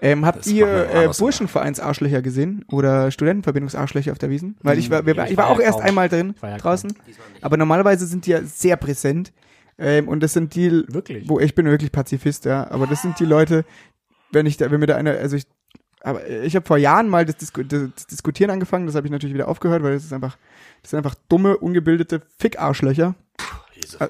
Ähm, 0.03 0.25
habt 0.25 0.39
Das 0.39 0.47
ihr 0.47 0.67
wir 0.67 1.03
äh. 1.05 1.07
Burschenvereins-Arschlöcher 1.17 2.21
gesehen? 2.21 2.65
Oder 2.69 3.09
Studentenverbindungs-Arschlöcher 3.09 4.11
auf 4.11 4.17
der 4.19 4.29
Wiesen? 4.29 4.57
Weil 4.61 4.77
ich 4.77 4.89
war, 4.89 5.05
wir, 5.05 5.15
Nee, 5.15 5.31
ich 5.31 5.37
war 5.37 5.47
auch 5.47 5.59
erst 5.61 5.79
einmal 5.79 6.09
drin, 6.09 6.35
draußen. 6.41 6.93
Aber 7.41 7.55
normalerweise 7.55 8.05
sind 8.05 8.25
die 8.25 8.31
ja 8.31 8.41
sehr 8.43 8.75
präsent. 8.75 9.31
Ähm, 9.77 10.07
und 10.09 10.21
das 10.21 10.33
sind 10.33 10.55
die, 10.55 10.69
Wirklich? 10.87 11.27
wo 11.29 11.39
ich 11.39 11.55
bin 11.55 11.65
wirklich 11.65 11.91
Pazifist, 11.91 12.45
ja. 12.45 12.69
Aber 12.69 12.85
das 12.85 13.01
sind 13.01 13.17
die 13.19 13.25
Leute, 13.25 13.63
wenn 14.31 14.45
ich 14.45 14.57
da, 14.57 14.69
wenn 14.69 14.79
mir 14.81 14.87
da 14.87 14.97
einer, 14.97 15.11
also 15.11 15.35
ich, 15.37 15.45
aber 16.01 16.27
ich 16.27 16.55
habe 16.55 16.65
vor 16.65 16.77
Jahren 16.77 17.07
mal 17.07 17.25
das, 17.25 17.37
Disku 17.37 17.63
das 17.63 18.05
Diskutieren 18.07 18.51
angefangen, 18.51 18.85
das 18.85 18.95
habe 18.95 19.07
ich 19.07 19.11
natürlich 19.11 19.33
wieder 19.33 19.47
aufgehört, 19.47 19.81
weil 19.83 19.93
das 19.93 20.03
ist 20.03 20.11
einfach, 20.13 20.37
das 20.81 20.91
sind 20.91 20.97
einfach 20.97 21.15
dumme, 21.29 21.57
ungebildete 21.57 22.21
Fick-Arschlöcher. 22.39 23.15
Jesus, 23.73 23.95
Äh, 24.01 24.09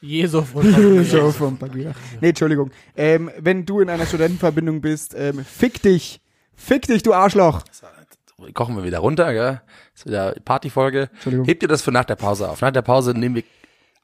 Jesu 0.00 0.42
von 0.42 1.04
so 1.04 1.32
vom 1.32 1.56
Bagheera. 1.58 1.92
Nee, 2.20 2.28
Entschuldigung. 2.30 2.70
Ähm, 2.96 3.30
wenn 3.38 3.66
du 3.66 3.80
in 3.80 3.90
einer 3.90 4.06
Studentenverbindung 4.06 4.80
bist, 4.80 5.14
ähm, 5.16 5.44
fick 5.44 5.82
dich. 5.82 6.20
Fick 6.54 6.86
dich, 6.86 7.02
du 7.02 7.12
Arschloch. 7.14 7.62
kochen 8.54 8.76
wir 8.76 8.84
wieder 8.84 8.98
runter, 8.98 9.32
gell? 9.32 9.60
Ist 9.94 10.06
wieder 10.06 10.34
Partyfolge. 10.44 11.08
Entschuldigung. 11.12 11.46
Hebt 11.46 11.62
ihr 11.62 11.68
das 11.68 11.82
für 11.82 11.92
nach 11.92 12.04
der 12.04 12.16
Pause 12.16 12.48
auf? 12.48 12.60
Nach 12.60 12.70
der 12.70 12.82
Pause 12.82 13.12
nehmen 13.12 13.34
wir, 13.36 13.42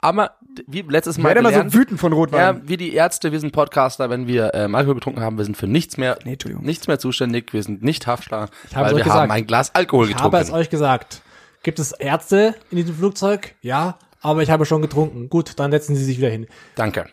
aber 0.00 0.32
wie 0.66 0.82
letztes 0.82 1.16
Mal 1.18 1.28
Werde 1.30 1.42
mal 1.42 1.54
so 1.70 1.72
wütend 1.72 1.98
von 1.98 2.12
Rotwein. 2.12 2.40
ja, 2.40 2.60
wie 2.68 2.76
die 2.76 2.92
Ärzte, 2.94 3.32
wir 3.32 3.40
sind 3.40 3.52
Podcaster, 3.52 4.10
wenn 4.10 4.26
wir 4.26 4.52
ähm, 4.54 4.74
Alkohol 4.74 4.96
getrunken 4.96 5.20
haben, 5.20 5.38
wir 5.38 5.44
sind 5.44 5.56
für 5.56 5.66
nichts 5.66 5.96
mehr, 5.96 6.18
Nee, 6.24 6.36
nichts 6.60 6.86
mehr 6.86 6.98
zuständig, 6.98 7.52
wir 7.52 7.62
sind 7.62 7.82
nicht 7.82 8.06
haftbar, 8.06 8.50
weil 8.72 8.82
wir 8.96 9.04
haben 9.04 9.04
gesagt. 9.04 9.30
ein 9.32 9.46
Glas 9.46 9.74
Alkohol 9.74 10.10
Ich 10.10 10.16
habe 10.16 10.36
es 10.36 10.42
getrunken. 10.46 10.60
euch 10.60 10.70
gesagt. 10.70 11.22
Gibt 11.62 11.78
es 11.78 11.92
Ärzte 11.92 12.54
in 12.70 12.76
diesem 12.76 12.94
Flugzeug? 12.94 13.54
Ja, 13.62 13.98
aber 14.24 14.42
ich 14.42 14.50
habe 14.50 14.64
schon 14.66 14.82
getrunken. 14.82 15.28
Gut, 15.28 15.52
dann 15.60 15.70
setzen 15.70 15.94
Sie 15.94 16.04
sich 16.04 16.18
wieder 16.18 16.30
hin. 16.30 16.46
Danke. 16.74 17.06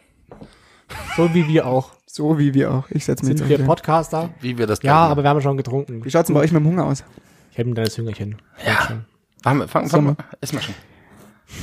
So 1.16 1.34
wie 1.34 1.48
wir 1.48 1.68
auch. 1.68 1.92
So 2.06 2.38
wie 2.40 2.54
wir 2.54 2.72
auch. 2.74 2.90
Ich 2.90 3.06
setze 3.06 3.26
mich 3.26 3.38
Sind 3.38 3.48
wir 3.50 3.58
wieder. 3.60 3.68
Podcaster? 3.68 4.30
Wie 4.42 4.58
wir 4.58 4.68
das 4.68 4.80
Ja, 4.82 4.94
glauben. 5.06 5.12
aber 5.12 5.24
wir 5.24 5.30
haben 5.30 5.42
schon 5.42 5.56
getrunken. 5.58 6.04
Wie 6.04 6.10
schaut's 6.12 6.28
denn 6.28 6.34
bei 6.34 6.42
euch 6.42 6.52
mit 6.52 6.62
dem 6.62 6.68
Hunger 6.68 6.86
aus? 6.86 7.04
Ich 7.52 7.60
habe 7.60 7.70
ein 7.70 7.74
kleines 7.74 7.98
Hüngerchen. 7.98 8.38
Ja. 8.66 8.74
Fang, 8.74 9.06
fang, 9.44 9.68
fang, 9.68 9.88
Sommer. 9.88 10.16
fang 10.16 10.26
Ist 10.42 10.54
mal 10.54 10.62
schon. 10.62 10.76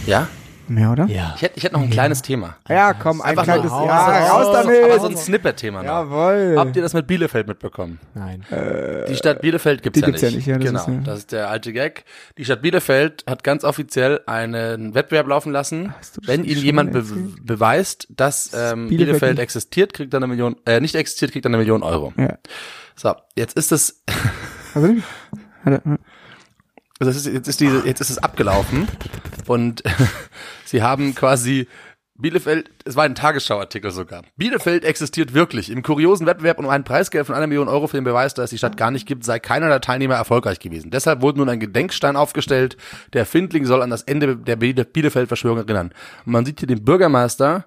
Ja? 0.06 0.28
Mehr, 0.68 0.92
oder? 0.92 1.06
Ja. 1.06 1.32
Ich 1.36 1.42
hätte, 1.42 1.56
ich 1.56 1.64
hätte 1.64 1.74
noch 1.74 1.82
ein 1.82 1.90
kleines 1.90 2.22
Thema. 2.22 2.56
Ja, 2.68 2.92
komm, 2.92 3.20
ein 3.22 3.30
Einfach 3.30 3.46
nur 3.46 3.54
kleines. 3.56 3.72
raus, 3.72 3.86
Ja, 3.88 4.28
raus, 4.32 4.48
damit. 4.52 4.84
Aber 4.84 5.00
so 5.00 5.08
ein 5.08 5.16
Snippet-Thema 5.16 5.82
noch. 5.82 5.88
Jawohl. 5.90 6.54
Habt 6.58 6.76
ihr 6.76 6.82
das 6.82 6.92
mit 6.94 7.06
Bielefeld 7.06 7.48
mitbekommen? 7.48 7.98
Nein. 8.14 8.44
Die 9.08 9.16
Stadt 9.16 9.40
Bielefeld 9.40 9.82
gibt's, 9.82 9.96
die 9.96 10.00
ja, 10.02 10.06
gibt's 10.06 10.22
nicht. 10.22 10.46
ja 10.46 10.58
nicht, 10.58 10.66
ja, 10.66 10.72
das 10.72 10.84
genau, 10.86 10.98
ist 10.98 11.06
ja- 11.06 11.12
das 11.12 11.18
ist 11.20 11.32
der 11.32 11.48
alte 11.50 11.72
Gag. 11.72 12.04
Die 12.36 12.44
Stadt 12.44 12.60
Bielefeld 12.62 13.24
hat 13.26 13.42
ganz 13.44 13.64
offiziell 13.64 14.20
einen 14.26 14.94
Wettbewerb 14.94 15.26
laufen 15.28 15.52
lassen. 15.52 15.84
du 15.84 15.90
das 16.20 16.28
Wenn 16.28 16.40
nicht 16.42 16.50
ihnen 16.50 16.56
schon 16.58 16.64
jemand 16.66 16.92
be 16.92 16.98
erzählt? 16.98 17.46
beweist, 17.46 18.08
dass 18.10 18.50
ähm, 18.54 18.88
Bielefeld 18.88 18.88
Bielefeld, 19.08 19.32
nicht. 19.36 19.42
existiert, 19.42 19.94
kriegt 19.94 20.12
er 20.14 20.18
eine 20.18 20.26
Million, 20.26 20.56
äh, 20.66 20.80
nicht 20.80 20.94
existiert, 20.94 21.32
kriegt 21.32 21.46
er 21.46 21.50
eine 21.50 21.58
Million 21.58 21.82
Euro. 21.82 22.12
Ja. 22.16 22.36
So, 22.94 23.14
jetzt 23.36 23.56
ist 23.56 23.72
es, 23.72 24.02
Also 24.74 24.88
nicht? 24.88 25.04
Hat 25.64 25.72
er- 25.84 25.98
also 27.00 27.12
ist, 27.12 27.26
jetzt 27.32 27.46
ist 27.46 27.60
diese, 27.60 27.86
jetzt 27.86 28.00
ist 28.00 28.10
es 28.10 28.18
abgelaufen 28.18 28.88
und 29.48 29.82
sie 30.64 30.82
haben 30.82 31.14
quasi 31.14 31.66
Bielefeld, 32.20 32.70
es 32.84 32.96
war 32.96 33.04
ein 33.04 33.14
Tagesschauartikel 33.14 33.92
sogar. 33.92 34.22
Bielefeld 34.36 34.84
existiert 34.84 35.34
wirklich. 35.34 35.70
Im 35.70 35.84
kuriosen 35.84 36.26
Wettbewerb 36.26 36.58
um 36.58 36.68
ein 36.68 36.82
Preisgeld 36.82 37.26
von 37.26 37.36
einer 37.36 37.46
Million 37.46 37.68
Euro 37.68 37.86
für 37.86 37.96
den 37.96 38.02
Beweis, 38.02 38.34
dass 38.34 38.44
es 38.44 38.50
die 38.50 38.58
Stadt 38.58 38.76
gar 38.76 38.90
nicht 38.90 39.06
gibt, 39.06 39.24
sei 39.24 39.38
keiner 39.38 39.68
der 39.68 39.80
Teilnehmer 39.80 40.16
erfolgreich 40.16 40.58
gewesen. 40.58 40.90
Deshalb 40.90 41.22
wurde 41.22 41.38
nun 41.38 41.48
ein 41.48 41.60
Gedenkstein 41.60 42.16
aufgestellt. 42.16 42.76
Der 43.12 43.24
Findling 43.24 43.66
soll 43.66 43.82
an 43.82 43.90
das 43.90 44.02
Ende 44.02 44.36
der 44.36 44.56
Biele- 44.56 44.84
Bielefeld-Verschwörung 44.84 45.58
erinnern. 45.58 45.92
Und 46.26 46.32
man 46.32 46.44
sieht 46.44 46.58
hier 46.58 46.66
den 46.66 46.84
Bürgermeister 46.84 47.66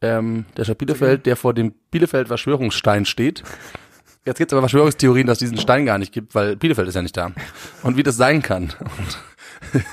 ähm, 0.00 0.44
der 0.56 0.64
Stadt 0.64 0.78
Bielefeld, 0.78 1.24
der 1.24 1.36
vor 1.36 1.54
dem 1.54 1.72
Bielefeld-Verschwörungsstein 1.92 3.04
steht. 3.04 3.44
Jetzt 4.26 4.38
gibt 4.38 4.50
es 4.50 4.54
aber 4.54 4.62
Verschwörungstheorien, 4.62 5.28
dass 5.28 5.36
es 5.36 5.50
diesen 5.50 5.58
Stein 5.58 5.86
gar 5.86 5.98
nicht 5.98 6.12
gibt, 6.12 6.34
weil 6.34 6.56
Bielefeld 6.56 6.88
ist 6.88 6.96
ja 6.96 7.02
nicht 7.02 7.16
da. 7.16 7.30
Und 7.84 7.96
wie 7.96 8.02
das 8.02 8.16
sein 8.16 8.42
kann. 8.42 8.72
Und 9.72 9.84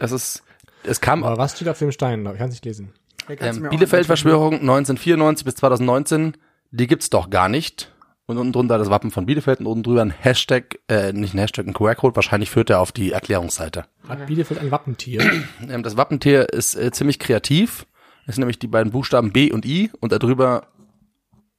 das 0.00 0.12
ist, 0.12 0.42
es 0.84 1.00
kam 1.00 1.24
Aber 1.24 1.38
was 1.38 1.54
steht 1.56 1.68
auf 1.68 1.78
dem 1.78 1.92
Stein? 1.92 2.20
Ich 2.26 2.38
kann 2.38 2.48
es 2.48 2.54
nicht 2.54 2.64
lesen. 2.64 2.92
ähm, 3.28 3.68
Bielefeld-Verschwörung 3.68 4.54
1994 4.54 5.44
bis 5.44 5.54
2019, 5.56 6.36
die 6.70 6.86
gibt's 6.86 7.10
doch 7.10 7.30
gar 7.30 7.48
nicht. 7.48 7.92
Und 8.26 8.38
unten 8.38 8.52
drunter 8.52 8.78
das 8.78 8.90
Wappen 8.90 9.10
von 9.10 9.26
Bielefeld 9.26 9.58
und 9.58 9.66
unten 9.66 9.82
drüber 9.82 10.02
ein 10.02 10.10
Hashtag, 10.12 10.78
äh, 10.88 11.12
nicht 11.12 11.34
ein 11.34 11.38
Hashtag, 11.38 11.66
ein 11.66 11.72
QR-Code, 11.72 12.14
wahrscheinlich 12.14 12.48
führt 12.48 12.70
er 12.70 12.78
auf 12.78 12.92
die 12.92 13.10
Erklärungsseite. 13.10 13.86
Hat 14.08 14.26
Bielefeld 14.26 14.60
ein 14.60 14.70
Wappentier? 14.70 15.20
Ähm, 15.68 15.82
das 15.82 15.96
Wappentier 15.96 16.48
ist 16.52 16.76
äh, 16.76 16.92
ziemlich 16.92 17.18
kreativ. 17.18 17.86
Es 18.26 18.36
sind 18.36 18.42
nämlich 18.42 18.60
die 18.60 18.68
beiden 18.68 18.92
Buchstaben 18.92 19.32
B 19.32 19.50
und 19.50 19.66
I 19.66 19.90
und 19.98 20.12
darüber, 20.12 20.68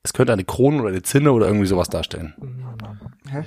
es 0.03 0.13
könnte 0.13 0.31
eine 0.31 0.45
Krone 0.45 0.79
oder 0.79 0.89
eine 0.89 1.01
Zinne 1.01 1.33
oder 1.33 1.47
irgendwie 1.47 1.65
sowas 1.67 1.89
darstellen. 1.89 2.33
Hä? 3.29 3.43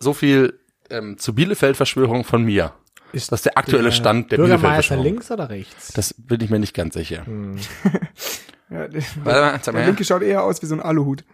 So 0.00 0.14
viel 0.14 0.58
ähm, 0.90 1.16
zu 1.18 1.32
Bielefeld-Verschwörung 1.32 2.24
von 2.24 2.42
mir. 2.42 2.72
Ist 3.12 3.30
Das 3.30 3.40
ist 3.40 3.46
der 3.46 3.58
aktuelle 3.58 3.92
Stand 3.92 4.32
der 4.32 4.38
Bürgermeister 4.38 4.96
links 4.96 5.30
oder 5.30 5.50
rechts? 5.50 5.92
Das 5.92 6.14
bin 6.14 6.40
ich 6.40 6.50
mir 6.50 6.58
nicht 6.58 6.74
ganz 6.74 6.94
sicher. 6.94 7.24
Ja, 8.70 8.88
der, 8.88 9.02
Warte 9.22 9.40
mal, 9.40 9.60
zeig 9.60 9.74
mal 9.74 9.80
der 9.80 9.88
linke 9.88 10.02
schaut 10.02 10.22
eher 10.22 10.42
aus 10.44 10.62
wie 10.62 10.66
so 10.66 10.74
ein 10.74 10.80
Aluhut. 10.80 11.24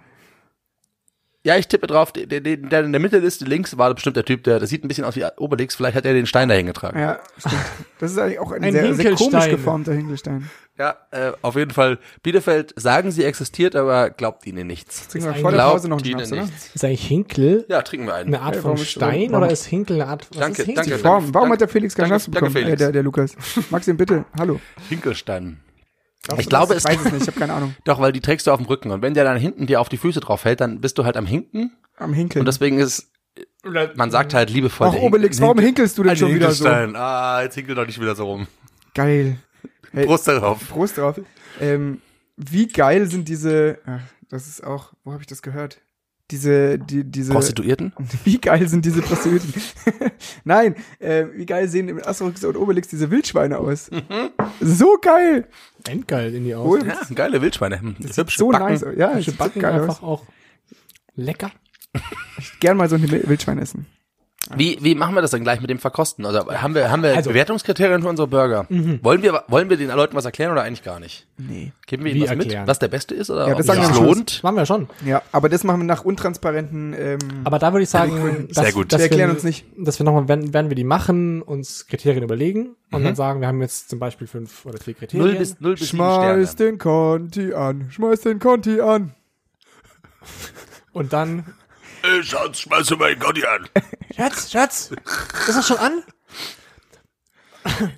Ja, 1.45 1.57
ich 1.57 1.69
tippe 1.69 1.87
drauf, 1.87 2.11
der, 2.13 2.27
der, 2.27 2.41
der 2.41 2.85
in 2.85 2.93
der 2.93 3.01
Mittelliste 3.01 3.45
links 3.45 3.79
war 3.79 3.95
bestimmt 3.95 4.17
der 4.17 4.25
Typ, 4.25 4.43
der, 4.43 4.59
das 4.59 4.71
sieht 4.71 4.85
ein 4.85 4.89
bisschen 4.89 5.05
aus 5.05 5.15
wie 5.15 5.25
Obelix, 5.37 5.77
vielleicht 5.77 5.97
hat 5.97 6.05
er 6.05 6.13
den 6.13 6.27
Stein 6.27 6.49
dahin 6.49 6.67
getragen. 6.67 6.99
Ja, 6.99 7.21
stimmt. 7.39 7.55
Das 8.01 8.11
ist 8.11 8.19
eigentlich 8.19 8.41
auch 8.41 8.51
ein, 8.51 8.65
Ein 8.65 8.73
sehr, 8.73 8.83
sehr 8.95 9.05
komisch 9.05 9.21
Hinkelstein. 9.21 9.51
geformter 9.53 9.93
Hinkelstein. 9.95 10.51
Ja, 10.79 10.97
äh, 11.13 11.33
auf 11.43 11.55
jeden 11.57 11.71
Fall, 11.71 11.99
Bielefeld 12.23 12.75
sagen, 12.77 13.13
sie 13.13 13.25
existiert, 13.25 13.77
aber 13.77 14.11
glaubt 14.11 14.47
ihnen 14.47 14.67
nichts. 14.67 15.09
Trinken 15.09 15.29
wir 15.29 15.35
Ist 15.37 15.41
vor 15.41 15.51
der 15.53 15.59
Pause 15.59 15.89
noch 15.89 15.99
einen 15.99 16.07
Schnaps, 16.07 16.33
oder? 16.33 16.43
nichts. 16.43 16.71
Ist 16.75 16.85
eigentlich 16.85 17.07
Hinkel 17.07 17.65
Ja, 17.69 17.83
trinken 17.83 18.07
wir 18.07 18.15
einen. 18.15 18.35
eine 18.35 18.43
Art 18.45 18.57
von 18.57 18.77
Stein 18.77 19.33
oder 19.35 19.49
ist 19.51 19.65
Hinkel 19.67 20.01
eine 20.03 20.11
Art, 20.11 20.27
was 20.31 20.39
Danke, 20.39 20.65
danke. 20.75 21.03
Warum, 21.05 21.33
warum 21.35 21.49
Danke, 21.49 21.53
hat 21.53 21.61
der 21.63 21.69
Felix 21.69 21.95
keinen 21.95 22.11
danke, 22.11 22.25
Schnaps 22.25 22.35
danke, 22.35 22.51
bekommen? 22.51 22.57
Äh, 22.57 22.67
Felix. 22.67 22.79
der, 22.79 22.93
der 22.93 23.03
Lukas. 23.05 23.37
Maxim, 23.71 23.97
bitte. 23.97 24.25
Hallo. 24.37 24.61
Hinkelstein. 24.89 25.61
Glaubst 26.29 26.43
Ich 26.43 26.49
glaube, 26.49 26.75
das? 26.75 26.85
es- 26.85 26.91
Ich 26.93 26.99
weiß 26.99 27.07
es 27.07 27.13
nicht, 27.13 27.23
ich 27.23 27.29
habe 27.29 27.39
keine 27.41 27.55
Ahnung. 27.55 27.75
Doch, 27.85 28.01
weil 28.01 28.13
die 28.13 28.21
trägst 28.21 28.47
du 28.47 28.51
auf 28.53 28.59
dem 28.59 28.67
Rücken 28.67 28.91
und 28.91 29.03
wenn 29.03 29.15
der 29.15 29.25
dann 29.25 29.39
hinten 29.39 29.67
dir 29.67 29.81
auf 29.81 29.89
die 29.89 29.97
Füße 29.97 30.21
drauf 30.21 30.43
fällt, 30.43 30.61
dann 30.61 30.81
bist 30.81 30.99
du 30.99 31.05
halt 31.05 31.17
am 31.17 31.27
Hinken 31.27 31.73
Am 31.97 32.13
Hinkeln. 32.13 32.43
und 32.43 32.47
deswegen 32.47 32.79
ist, 32.79 33.11
man 33.97 34.11
sagt 34.11 34.35
halt 34.35 34.51
liebevoll. 34.51 34.89
Ach, 34.91 34.95
Obelix, 34.95 35.41
warum 35.41 35.59
hinkelst 35.59 35.97
du 35.99 36.03
denn 36.05 36.17
schon 36.17 36.35
wieder 36.35 36.53
so? 36.53 36.67
Ah, 36.69 37.43
jetzt 37.43 37.55
hinkel 37.55 37.75
doch 37.75 37.87
nicht 37.87 38.01
wieder 38.01 38.15
so 38.15 38.27
rum. 38.27 38.47
Geil. 38.95 39.39
Hey, 39.93 40.05
Prost 40.07 40.29
darauf. 40.29 40.69
Prost 40.69 40.99
drauf. 40.99 41.21
Ähm, 41.61 42.01
wie 42.37 42.69
geil 42.69 43.07
sind 43.07 43.27
diese, 43.29 43.79
ach, 43.87 44.01
das 44.29 44.47
ist 44.47 44.63
auch, 44.65 44.93
wo 45.05 45.13
habe 45.13 45.23
ich 45.23 45.27
das 45.27 45.41
gehört? 45.43 45.81
Diese, 46.31 46.79
die, 46.79 47.05
diese, 47.05 47.33
Prostituierten? 47.33 47.95
wie 48.25 48.39
geil 48.39 48.69
sind 48.69 48.85
diese 48.85 49.01
Prostituierten? 49.01 49.55
Nein, 50.45 50.75
äh, 50.99 51.25
wie 51.35 51.47
geil 51.47 51.69
sehen 51.69 51.89
im 51.89 52.03
Asterix 52.05 52.45
und 52.45 52.57
Obelix 52.57 52.89
diese 52.89 53.11
Wildschweine 53.11 53.59
aus? 53.59 53.91
So 54.61 54.99
geil! 55.01 55.47
Endgeil 55.89 56.35
in 56.35 56.45
die 56.45 56.55
Augen. 56.55 56.87
Ja, 56.87 57.01
geile 57.15 57.41
Wildschweine. 57.41 57.81
Hm, 57.81 57.97
Sieht 58.01 58.31
so 58.33 58.53
nice 58.53 58.85
aus. 58.85 58.95
Ja, 58.97 59.15
Hübsche 59.15 59.33
Backen 59.33 59.61
geil 59.61 59.81
einfach 59.81 60.03
aus. 60.03 60.21
auch 60.21 60.27
lecker. 61.15 61.51
Gern 62.61 62.77
mal 62.77 62.89
so 62.89 62.97
ein 62.97 63.11
Wildschwein 63.11 63.59
essen. 63.59 63.87
Wie, 64.57 64.79
wie 64.81 64.95
machen 64.95 65.15
wir 65.15 65.23
das 65.23 65.31
dann 65.33 65.43
gleich 65.43 65.61
mit 65.61 65.69
dem 65.71 65.79
Verkosten? 65.79 66.25
Also 66.25 66.47
haben 66.51 66.75
wir, 66.75 66.91
haben 66.91 67.03
wir 67.03 67.15
Also- 67.17 67.31
Bewertungskriterien 67.31 68.03
für 68.03 68.09
unsere 68.09 68.29
Burger? 68.29 68.67
Wollen 69.03 69.23
wir, 69.23 69.43
wollen 69.49 69.69
wir 69.71 69.77
den 69.77 69.89
Leuten 69.89 70.17
was 70.17 70.25
erklären 70.25 70.53
oder 70.53 70.63
eigentlich 70.63 70.83
gar 70.83 71.01
nicht? 71.01 71.27
Nee. 71.37 71.73
Geben 71.87 72.05
wir 72.05 72.13
Wie 72.15 72.19
ihnen 72.19 72.25
was 72.27 72.31
erklären? 72.37 72.61
mit, 72.63 72.69
was 72.69 72.79
der 72.79 72.89
Beste 72.89 73.15
ist 73.15 73.31
oder 73.31 73.49
Ja, 73.49 73.55
das 73.55 73.69
ob 73.69 73.75
sagen 73.77 73.95
Schluss. 73.95 74.17
lohnt? 74.17 74.43
Machen 74.43 74.57
wir 74.57 74.67
schon. 74.67 74.89
Ja, 75.05 75.23
aber 75.33 75.49
das 75.49 75.65
machen 75.65 75.81
wir 75.81 75.85
nach 75.87 76.05
untransparenten, 76.05 76.95
ähm, 76.99 77.19
Aber 77.45 77.59
da 77.59 77.73
würde 77.73 77.83
ich 77.83 77.91
sagen, 77.91 78.49
Sehr 78.51 78.73
gut. 78.73 78.93
Dass 78.93 79.01
Wir 79.01 79.05
erklären 79.05 79.31
wir, 79.31 79.35
uns 79.35 79.45
nicht. 79.45 79.67
Dass 79.77 79.99
wir 79.99 80.05
nochmal, 80.05 80.29
werden, 80.29 80.53
werden 80.55 80.71
wir 80.71 80.77
die 80.77 80.85
machen, 80.85 81.43
uns 81.43 81.87
Kriterien 81.87 82.23
überlegen 82.25 82.77
und 82.91 83.01
Mhm. 83.01 83.05
dann 83.05 83.15
sagen, 83.17 83.41
wir 83.41 83.49
haben 83.49 83.61
jetzt 83.61 83.91
zum 83.91 83.99
Beispiel 83.99 84.27
fünf 84.27 84.65
oder 84.67 84.79
vier 84.79 84.95
Kriterien. 84.95 85.27
Null 85.29 85.37
bis, 85.39 85.61
null 85.61 85.75
bis 85.75 85.91
sieben 85.91 86.03
Sterne. 86.03 86.35
schmeiß 86.47 86.57
den 86.57 86.79
Conti 86.79 87.53
an, 87.55 87.89
schmeiß 87.91 88.21
den 88.23 88.39
Conti 88.39 88.81
an. 88.81 89.13
und 90.93 91.13
dann, 91.13 91.45
Ey, 92.03 92.23
Schatz, 92.23 92.61
schmeiß 92.61 92.91
mal 92.99 93.11
den 93.15 93.19
Gotti 93.21 93.45
an. 93.45 93.69
Schatz, 94.17 94.51
Schatz, 94.51 94.91
ist 95.49 95.57
das 95.57 95.67
schon 95.67 95.79
an? 95.79 96.03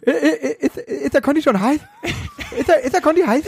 Äh, 0.05 0.11
äh, 0.11 0.57
Ist, 0.67 0.77
ist 0.77 1.15
der 1.15 1.21
Conti 1.21 1.43
schon 1.43 1.61
heiß? 1.61 1.81
Ist 2.59 2.69
der, 2.69 2.81
ist 2.83 2.93
der 2.95 3.01
Conti 3.01 3.23
heiß? 3.23 3.45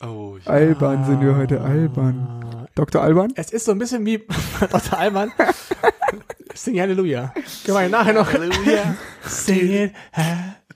Oh, 0.00 0.38
ja. 0.44 0.50
Albern 0.50 1.04
sind 1.04 1.20
wir 1.20 1.36
heute, 1.36 1.60
albern. 1.60 2.66
Dr. 2.74 3.02
Alban? 3.02 3.32
Es 3.36 3.52
ist 3.52 3.66
so 3.66 3.72
ein 3.72 3.78
bisschen 3.78 4.04
wie 4.06 4.18
Dr. 4.60 4.98
Alban. 4.98 5.30
Sing 6.54 6.80
Halleluja. 6.80 7.32
Können 7.64 7.78
wir 7.78 7.88
nachher 7.88 8.14
noch 8.14 8.32
Halleluja. 8.32 8.96
singen. 9.24 9.94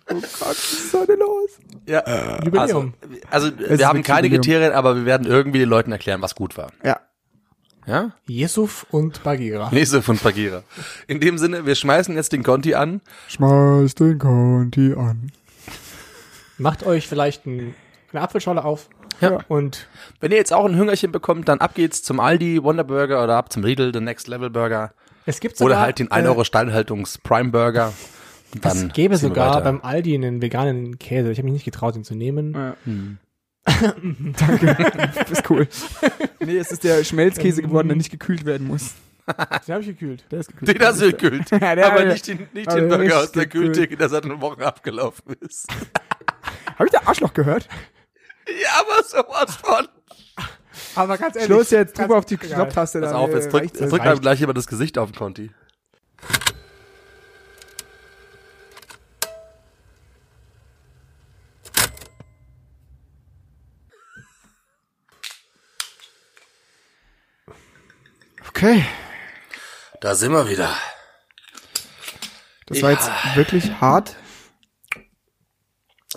Oh 0.08 0.14
Gott, 0.14 0.22
was 0.40 0.72
ist 0.72 0.94
da 0.94 1.06
denn 1.06 1.18
los? 1.18 1.50
Ja, 1.86 2.00
also, 2.00 2.44
Jubiläum. 2.44 2.94
also 3.30 3.48
ist 3.48 3.78
wir 3.78 3.88
haben 3.88 4.02
keine 4.02 4.26
Jubiläum. 4.28 4.42
Kriterien, 4.42 4.72
aber 4.72 4.94
wir 4.96 5.04
werden 5.06 5.26
irgendwie 5.26 5.58
den 5.58 5.68
Leuten 5.68 5.90
erklären, 5.90 6.22
was 6.22 6.34
gut 6.34 6.56
war. 6.56 6.70
Ja. 6.84 7.00
Ja? 7.86 8.12
Yusuf 8.26 8.86
und 8.90 9.22
Bagheera. 9.22 9.70
Nächste 9.72 10.02
von 10.02 10.18
Bagheera. 10.18 10.62
In 11.06 11.20
dem 11.20 11.38
Sinne, 11.38 11.66
wir 11.66 11.74
schmeißen 11.74 12.14
jetzt 12.16 12.32
den 12.32 12.42
Conti 12.42 12.74
an. 12.74 13.00
Schmeiß 13.28 13.94
den 13.94 14.18
Conti 14.18 14.92
an. 14.94 15.30
Macht 16.58 16.84
euch 16.84 17.06
vielleicht 17.06 17.46
ein, 17.46 17.74
eine 18.12 18.22
Apfelschorle 18.22 18.64
auf. 18.64 18.88
Ja. 19.20 19.38
Und 19.48 19.88
Wenn 20.20 20.30
ihr 20.32 20.36
jetzt 20.38 20.52
auch 20.52 20.64
ein 20.66 20.76
Hüngerchen 20.76 21.12
bekommt, 21.12 21.48
dann 21.48 21.58
ab 21.60 21.74
geht's 21.74 22.02
zum 22.02 22.20
Aldi 22.20 22.62
Wonder 22.62 22.84
Burger 22.84 23.22
oder 23.22 23.36
ab 23.36 23.52
zum 23.52 23.62
Lidl, 23.62 23.92
The 23.92 24.00
Next 24.00 24.28
Level 24.28 24.50
Burger. 24.50 24.92
es 25.24 25.40
gibt 25.40 25.56
sogar, 25.56 25.72
Oder 25.76 25.80
halt 25.80 25.98
den 25.98 26.10
1 26.10 26.26
äh, 26.26 26.28
Euro 26.28 26.44
Steinhaltungs 26.44 27.18
Prime 27.18 27.50
Burger. 27.50 27.92
Und 28.54 28.64
Es 28.64 28.74
dann 28.74 28.88
gäbe 28.92 29.16
sogar 29.16 29.62
beim 29.62 29.80
Aldi 29.82 30.14
einen 30.14 30.42
veganen 30.42 30.98
Käse. 30.98 31.30
Ich 31.30 31.38
habe 31.38 31.44
mich 31.46 31.54
nicht 31.54 31.64
getraut, 31.64 31.96
ihn 31.96 32.04
zu 32.04 32.14
nehmen. 32.14 32.52
Ja. 32.54 32.76
Danke. 34.38 35.10
Das 35.16 35.30
ist 35.30 35.50
cool. 35.50 35.66
Nee, 36.40 36.56
es 36.58 36.70
ist 36.70 36.84
der 36.84 37.02
Schmelzkäse 37.04 37.62
geworden, 37.62 37.88
der 37.88 37.96
nicht 37.96 38.10
gekühlt 38.10 38.44
werden 38.44 38.66
muss. 38.66 38.94
Den 39.66 39.74
habe 39.74 39.80
ich 39.80 39.88
gekühlt. 39.88 40.24
Der 40.30 40.38
ist 40.40 40.48
gekühlt. 40.48 40.68
Den 40.78 40.86
hast 40.86 41.00
du 41.00 41.10
gekühlt. 41.10 41.50
Ja, 41.50 41.74
der- 41.74 41.86
aber 41.92 42.04
nicht 42.04 42.26
den, 42.28 42.46
nicht 42.54 42.68
aber 42.68 42.80
den 42.80 42.88
der 42.88 42.96
Burger 42.98 43.18
aus 43.18 43.32
der 43.32 43.46
gekühlt. 43.46 43.74
Kühltheke, 43.74 43.96
der 43.96 44.08
seit 44.08 44.24
einer 44.24 44.40
Woche 44.40 44.64
abgelaufen 44.64 45.34
ist. 45.40 45.66
Habe 46.76 46.84
ich 46.86 46.92
da 46.92 47.00
Arschloch 47.06 47.34
gehört? 47.34 47.68
ja, 48.62 48.68
aber 48.80 49.02
sowas 49.02 49.56
von. 49.56 49.88
Aber 50.94 51.18
ganz 51.18 51.34
ehrlich. 51.34 51.46
Schluss 51.46 51.70
jetzt, 51.70 51.98
drück 51.98 52.10
auf 52.12 52.24
die. 52.24 52.36
Knopftaste. 52.36 53.00
Pass 53.00 53.12
auf, 53.12 53.30
jetzt 53.30 53.52
drückt, 53.52 53.80
jetzt. 53.80 53.90
drückt 53.90 54.06
einem 54.06 54.20
gleich 54.20 54.38
jemand 54.38 54.58
das 54.58 54.66
Gesicht 54.68 54.96
auf 54.98 55.10
den 55.10 55.18
Conti. 55.18 55.50
Okay, 68.56 68.86
Da 70.00 70.14
sind 70.14 70.32
wir 70.32 70.48
wieder. 70.48 70.74
das 72.64 72.80
war 72.80 72.90
jetzt 72.90 73.10
wirklich 73.34 73.70
hart. 73.82 74.16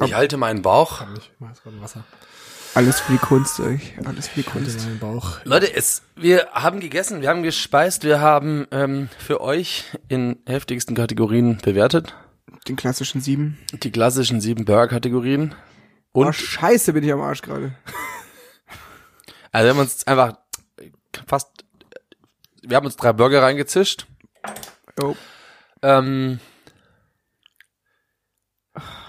Ich 0.02 0.14
halte 0.14 0.38
meinen 0.38 0.62
Bauch. 0.62 1.02
Ich 1.18 1.32
mach 1.40 1.50
jetzt 1.50 1.64
gerade 1.64 1.82
Wasser. 1.82 2.06
Alles 2.76 3.02
für 3.02 3.12
die 3.12 3.18
Kunst, 3.18 3.60
ey. 3.60 3.82
alles 4.06 4.30
für 4.30 4.42
die 4.42 4.48
In 4.48 4.54
Kunst. 4.54 5.44
Leute, 5.44 5.74
es, 5.76 6.04
wir 6.16 6.48
haben 6.54 6.80
gegessen, 6.80 7.20
wir 7.20 7.28
haben 7.28 7.44
gespeist, 7.44 8.06
wir 8.06 8.22
haben 8.22 8.68
ähm, 8.72 9.10
für 9.18 9.42
euch 9.42 9.84
in 10.08 10.42
heftigsten 10.46 10.96
Kategorien 10.96 11.58
bewertet. 11.58 12.16
Den 12.70 12.78
klassischen 12.78 13.20
sieben. 13.20 13.60
Die 13.74 13.92
klassischen 13.92 14.40
sieben 14.40 14.64
Burger-Kategorien. 14.64 15.56
Und 16.14 16.22
Und 16.22 16.28
oh, 16.30 16.32
scheiße 16.32 16.94
bin 16.94 17.04
ich 17.04 17.12
am 17.12 17.20
Arsch 17.20 17.42
gerade. 17.42 17.76
Also 19.52 19.66
wir 19.66 19.70
haben 19.72 19.80
uns 19.80 20.08
einfach 20.08 20.38
fast, 21.28 21.66
wir 22.64 22.78
haben 22.78 22.86
uns 22.86 22.96
drei 22.96 23.14
Burger 23.14 23.42
reingezischt. 23.42 24.08
Oh. 25.02 25.16
Ähm, 25.82 26.40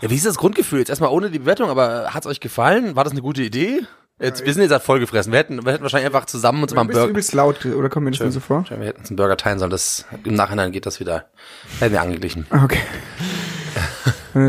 ja, 0.01 0.11
wie 0.11 0.15
ist 0.17 0.27
das 0.27 0.37
Grundgefühl? 0.37 0.79
Jetzt 0.79 0.89
erstmal 0.89 1.11
ohne 1.11 1.31
die 1.31 1.39
Bewertung, 1.41 1.69
aber 1.71 2.13
hat's 2.15 2.27
euch 2.27 2.41
gefallen? 2.41 2.97
War 2.97 3.05
das 3.05 3.13
eine 3.13 3.23
gute 3.23 3.43
Idee? 3.43 3.83
Jetzt, 4.19 4.45
wir 4.45 4.53
sind 4.53 4.63
jetzt 4.63 4.73
halt 4.73 4.83
vollgefressen. 4.83 5.33
Wir 5.33 5.39
hätten, 5.39 5.65
wir 5.65 5.73
hätten 5.73 5.83
wahrscheinlich 5.83 6.07
einfach 6.07 6.27
zusammen 6.27 6.63
uns 6.63 6.75
mal 6.75 6.83
einen 6.83 6.91
Burger, 6.91 7.07
übelst 7.09 7.33
laut, 7.33 7.65
oder 7.65 7.89
kommt 7.89 8.05
mir 8.05 8.11
das 8.11 8.21
nur 8.21 8.31
so 8.33 8.41
vor? 8.41 8.67
wir 8.69 8.77
hätten 8.87 9.01
uns 9.01 9.09
einen 9.11 9.17
Burger 9.17 9.37
teilen 9.39 9.59
sollen. 9.59 9.71
Das, 9.71 10.05
im 10.25 10.35
Nachhinein 10.35 10.73
geht 10.73 10.85
das 10.85 11.01
wieder. 11.01 11.31
Hätten 11.79 11.93
wir 11.93 12.03
angeglichen. 12.03 12.47
Ah, 12.51 12.65
Okay. 12.65 12.81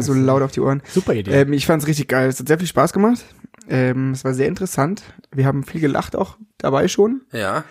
So 0.02 0.14
laut 0.14 0.44
auf 0.44 0.52
die 0.52 0.60
Ohren. 0.60 0.84
Super 0.88 1.16
Idee. 1.16 1.32
Ähm, 1.42 1.54
ich 1.54 1.66
fand's 1.66 1.88
richtig 1.88 2.08
geil. 2.08 2.30
Es 2.30 2.40
hat 2.40 2.48
sehr 2.48 2.60
viel 2.60 2.68
Spaß 2.68 2.94
gemacht. 2.94 3.26
Ähm, 3.68 4.12
es 4.12 4.24
war 4.24 4.36
sehr 4.36 4.48
interessant. 4.48 5.02
Wir 5.32 5.48
haben 5.48 5.64
viel 5.64 5.82
gelacht 5.82 6.16
auch 6.16 6.38
dabei 6.60 6.88
schon. 6.88 7.22
Ja. 7.32 7.64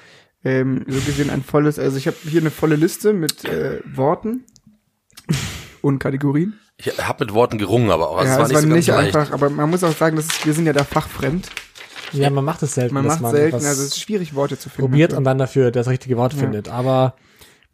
Ähm, 0.43 0.84
so 0.88 1.01
gesehen 1.01 1.30
ein 1.30 1.43
volles, 1.43 1.78
also 1.78 1.97
ich 1.97 2.07
habe 2.07 2.16
hier 2.24 2.41
eine 2.41 2.51
volle 2.51 2.76
Liste 2.76 3.12
mit 3.12 3.45
äh, 3.45 3.80
Worten 3.84 4.45
und 5.82 5.99
Kategorien. 5.99 6.59
Ich 6.78 6.97
habe 6.99 7.24
mit 7.24 7.34
Worten 7.34 7.59
gerungen, 7.59 7.91
aber 7.91 8.09
auch. 8.09 8.16
Also 8.16 8.28
ja, 8.28 8.32
es 8.32 8.38
war 8.38 8.45
es 8.45 8.49
nicht 8.51 8.55
war 8.55 8.62
so 8.62 8.93
ganz 8.93 9.07
nicht 9.07 9.16
einfach, 9.16 9.32
aber 9.32 9.51
man 9.51 9.68
muss 9.68 9.84
auch 9.84 9.95
sagen, 9.95 10.16
das 10.16 10.26
ist, 10.26 10.47
wir 10.47 10.55
sind 10.55 10.64
ja 10.64 10.72
da 10.72 10.84
fachfremd. 10.84 11.49
ja, 12.12 12.30
man 12.30 12.45
macht 12.45 12.62
es 12.62 12.74
selten. 12.74 12.95
Man 12.95 13.05
macht 13.05 13.20
selten, 13.20 13.57
was 13.57 13.66
also 13.66 13.82
es 13.82 13.88
ist 13.88 14.01
schwierig, 14.01 14.34
Worte 14.34 14.59
zu 14.59 14.70
finden. 14.70 14.91
probiert 14.91 15.11
dafür. 15.11 15.18
und 15.18 15.24
dann 15.24 15.38
dafür 15.38 15.70
das 15.70 15.88
richtige 15.88 16.16
Wort 16.16 16.32
findet. 16.32 16.70
Aber 16.70 17.16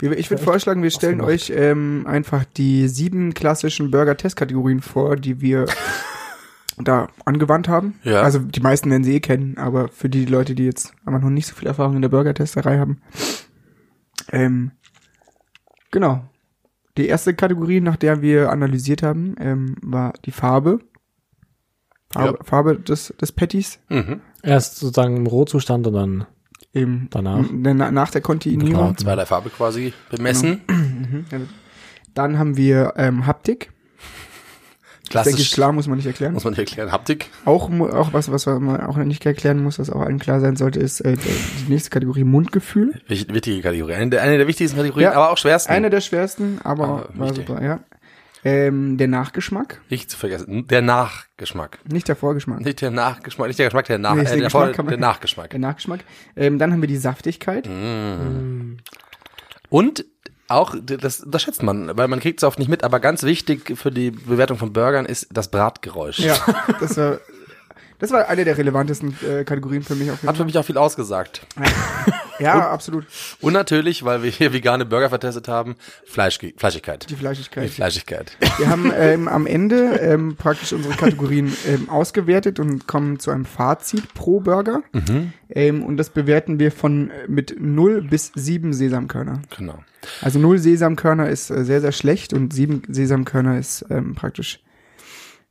Ich 0.03 0.29
würde 0.31 0.43
vorschlagen, 0.43 0.83
wir 0.83 0.91
stellen 0.91 1.21
euch 1.21 1.51
ähm, 1.55 2.05
einfach 2.09 2.45
die 2.57 2.89
sieben 2.89 3.33
klassischen 3.33 3.93
Burger-Test-Kategorien 3.93 4.83
vor, 4.83 5.15
die 5.17 5.41
wir 5.41 5.67
da 6.79 7.09
angewandt 7.25 7.69
haben. 7.69 7.95
Ja. 8.03 8.21
Also 8.23 8.39
die 8.39 8.61
meisten 8.61 8.91
werden 8.91 9.05
sie 9.05 9.15
eh 9.15 9.21
kennen, 9.21 9.57
aber 9.59 9.89
für 9.89 10.09
die 10.09 10.25
Leute, 10.27 10.55
die 10.55 10.65
jetzt 10.65 10.93
aber 11.05 11.19
noch 11.19 11.31
nicht 11.31 11.47
so 11.47 11.55
viel 11.55 11.69
Erfahrung 11.69 11.97
in 11.97 12.03
der 12.03 12.09
Burger-Testerei 12.11 12.79
haben. 12.79 13.01
Ähm, 14.33 14.73
genau. 15.91 16.25
Die 16.97 17.07
erste 17.09 17.35
Kategorie, 17.35 17.81
nach 17.81 17.97
der 17.97 18.23
wir 18.23 18.51
analysiert 18.51 19.03
haben, 19.03 19.37
ähm, 19.39 19.77
war 19.83 20.13
die 20.25 20.31
Farbe. 20.33 20.79
Farbe, 22.11 22.39
Farbe 22.45 22.77
des, 22.79 23.13
des 23.21 23.33
Patties. 23.33 23.79
Mhm. 23.89 24.21
erst 24.43 24.77
sozusagen 24.77 25.17
im 25.17 25.27
Rohzustand 25.27 25.87
und 25.87 25.93
dann 25.95 26.27
Eben 26.73 27.09
Danach. 27.11 27.39
n- 27.39 27.77
na- 27.77 27.91
nach 27.91 28.11
der 28.11 28.21
Kontinuierung. 28.21 28.75
Klar. 28.75 28.97
Zweierlei 28.97 29.27
Farbe 29.27 29.49
quasi 29.51 29.93
bemessen. 30.11 30.61
Dann 32.15 32.39
haben 32.39 32.57
wir 32.57 32.95
ähm, 32.97 33.27
Haptik. 33.27 33.73
Das 35.11 35.25
denke 35.25 35.41
ich, 35.41 35.47
Klassisch. 35.47 35.53
klar, 35.55 35.73
muss 35.73 35.87
man 35.87 35.97
nicht 35.99 36.07
erklären. 36.07 36.33
Muss 36.33 36.45
man 36.45 36.53
nicht 36.53 36.59
erklären. 36.61 36.91
Haptik. 36.93 37.31
Auch, 37.45 37.71
auch 37.71 38.13
was, 38.13 38.31
was 38.33 38.47
man 38.47 38.81
auch 38.81 38.97
nicht 38.97 39.25
erklären 39.25 39.63
muss, 39.63 39.79
was 39.79 39.89
auch 39.91 40.01
allen 40.01 40.19
klar 40.19 40.41
sein 40.41 40.57
sollte, 40.57 40.81
ist 40.81 41.01
äh, 41.01 41.17
die 41.17 41.71
nächste 41.73 41.91
Kategorie 41.91 42.25
Mundgefühl. 42.25 43.01
Wich- 43.07 43.33
Wichtige 43.33 43.63
Kategorie. 43.63 43.95
Eine 43.95 44.11
der, 44.11 44.23
eine 44.23 44.37
der 44.39 44.47
wichtigsten 44.49 44.77
Kategorien, 44.77 45.11
Ja. 45.11 45.13
aber 45.17 45.31
auch 45.31 45.39
schwersten. 45.39 45.73
Eine 45.73 45.91
der 45.91 46.01
schwersten, 46.01 46.59
aber, 46.65 46.85
Aber 46.89 47.09
war 47.15 47.35
super, 47.35 47.63
ja. 47.63 47.81
Ähm, 48.45 48.97
der 48.97 49.09
Nachgeschmack, 49.09 49.81
Nicht 49.91 50.09
zu 50.11 50.17
vergessen. 50.17 50.67
Der 50.69 50.81
Nachgeschmack. 50.83 51.79
nicht 51.91 52.07
der 52.07 52.15
Vorgeschmack. 52.15 52.61
Nicht 52.61 52.81
der 52.81 52.91
Nachgeschmack, 52.93 53.49
nicht 53.49 53.59
der 53.59 53.67
Geschmack, 53.67 53.87
der, 53.87 53.99
Nach 53.99 54.15
Nee, 54.15 54.21
äh, 54.23 54.25
der, 54.25 54.41
Geschmack 54.43 54.77
man- 54.79 54.87
der 54.89 54.99
Nachgeschmack. 54.99 55.51
Der 55.51 55.59
Nachgeschmack. 55.59 56.01
Ähm, 56.37 56.59
dann 56.59 56.73
haben 56.73 56.81
wir 56.81 56.89
die 56.89 56.97
Saftigkeit. 56.97 57.69
Und 59.69 60.05
auch, 60.49 60.75
das 60.81 61.21
unterschätzt 61.21 61.63
man, 61.63 61.97
weil 61.97 62.09
man 62.09 62.21
kriegt 62.21 62.41
es 62.41 62.45
oft 62.45 62.59
nicht 62.59 62.69
mit, 62.69 62.85
aber 62.85 63.01
ganz 63.01 63.23
wichtig 63.23 63.77
für 63.77 63.91
die 63.91 64.11
Bewertung 64.11 64.59
von 64.59 64.73
Burgern 64.73 65.07
ist 65.07 65.29
das 65.33 65.51
Bratgeräusch. 65.51 66.21
Ja, 66.21 66.37
das 66.81 66.97
war, 66.97 67.19
das 67.99 68.11
war 68.11 68.29
eine 68.29 68.45
der 68.45 68.59
relevantesten 68.59 69.17
äh, 69.27 69.45
Kategorien 69.45 69.83
für 69.83 69.95
mich 69.95 70.11
auf 70.11 70.19
jeden 70.19 70.29
Hat 70.29 70.37
für 70.37 70.45
mich 70.45 70.59
auch 70.59 70.65
viel 70.65 70.79
ausgesagt. 70.79 71.47
Ja, 72.39 72.71
absolut. 72.71 73.07
Und 73.41 73.53
natürlich, 73.53 74.05
weil 74.05 74.23
wir 74.23 74.31
hier 74.31 74.53
vegane 74.53 74.85
Burger 74.85 75.09
vertestet 75.09 75.49
haben, 75.49 75.77
Fleisch, 76.05 76.39
Fleischigkeit. 76.57 77.09
Die 77.09 77.15
Fleischigkeit. 77.15 77.71
Fleischigkeit. 77.71 78.37
Wir 78.59 78.69
haben 78.69 78.93
ähm, 78.97 79.29
am 79.29 79.47
Ende 79.47 79.99
ähm, 80.01 80.37
praktisch 80.37 80.73
unsere 80.73 80.95
Kategorien 80.95 81.53
ähm, 81.67 81.89
ausgewertet 81.89 82.61
und 82.61 82.87
kommen 82.87 83.19
zu 83.19 83.31
einem 83.31 83.45
Fazit 83.45 84.13
pro 84.15 84.41
Burger. 84.41 84.83
Ähm, 85.49 85.85
und 85.85 85.97
das 85.97 86.11
bewerten 86.11 86.59
wir 86.59 86.73
von 86.73 87.11
äh, 87.11 87.29
mit 87.29 87.57
0 87.59 88.03
bis 88.03 88.33
7 88.35 88.73
Sesamkörner. 88.73 89.43
Genau. 89.57 89.79
Also 90.21 90.39
0 90.39 90.59
Sesamkörner 90.59 91.29
ist 91.29 91.51
äh, 91.51 91.65
sehr, 91.65 91.81
sehr 91.81 91.93
schlecht 91.93 92.33
und 92.33 92.53
7 92.53 92.83
Sesamkörner 92.89 93.59
ist 93.59 93.85
ähm, 93.91 94.15
praktisch 94.15 94.61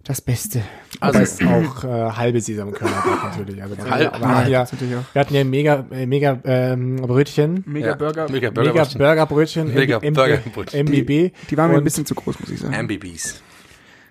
das 0.05 0.21
Beste. 0.21 0.61
also 0.99 1.19
ist 1.19 1.43
auch 1.43 1.83
äh, 1.83 1.87
halbe 2.11 2.39
Sesamkörner 2.39 2.95
drauf 3.01 3.23
natürlich. 3.37 3.61
Also 3.61 3.75
wir, 3.77 3.83
Halb- 3.85 4.11
hatten 4.13 4.21
ja, 4.23 4.47
wir, 4.47 4.59
hatten 4.59 4.91
ja, 4.91 5.03
wir 5.13 5.19
hatten 5.21 5.33
ja 5.35 5.43
mega, 5.43 5.85
äh, 5.91 6.05
mega 6.05 6.39
ähm, 6.45 6.97
Brötchen. 6.97 7.63
Mega 7.65 7.87
Ja. 7.87 7.95
Burger. 7.95 8.29
Mega 8.29 8.49
Burger. 8.51 8.71
Mega 8.71 8.85
Burgerbrötchen. 8.97 9.73
Mega 9.73 9.97
M- 9.97 10.13
Burgerbrötchen. 10.13 10.79
MBB. 10.87 11.31
Die 11.49 11.57
waren 11.57 11.71
mir 11.71 11.77
ein 11.77 11.83
bisschen 11.83 12.05
zu 12.05 12.15
groß, 12.15 12.39
muss 12.39 12.49
ich 12.49 12.59
sagen. 12.59 12.73
MBBs. 12.73 13.41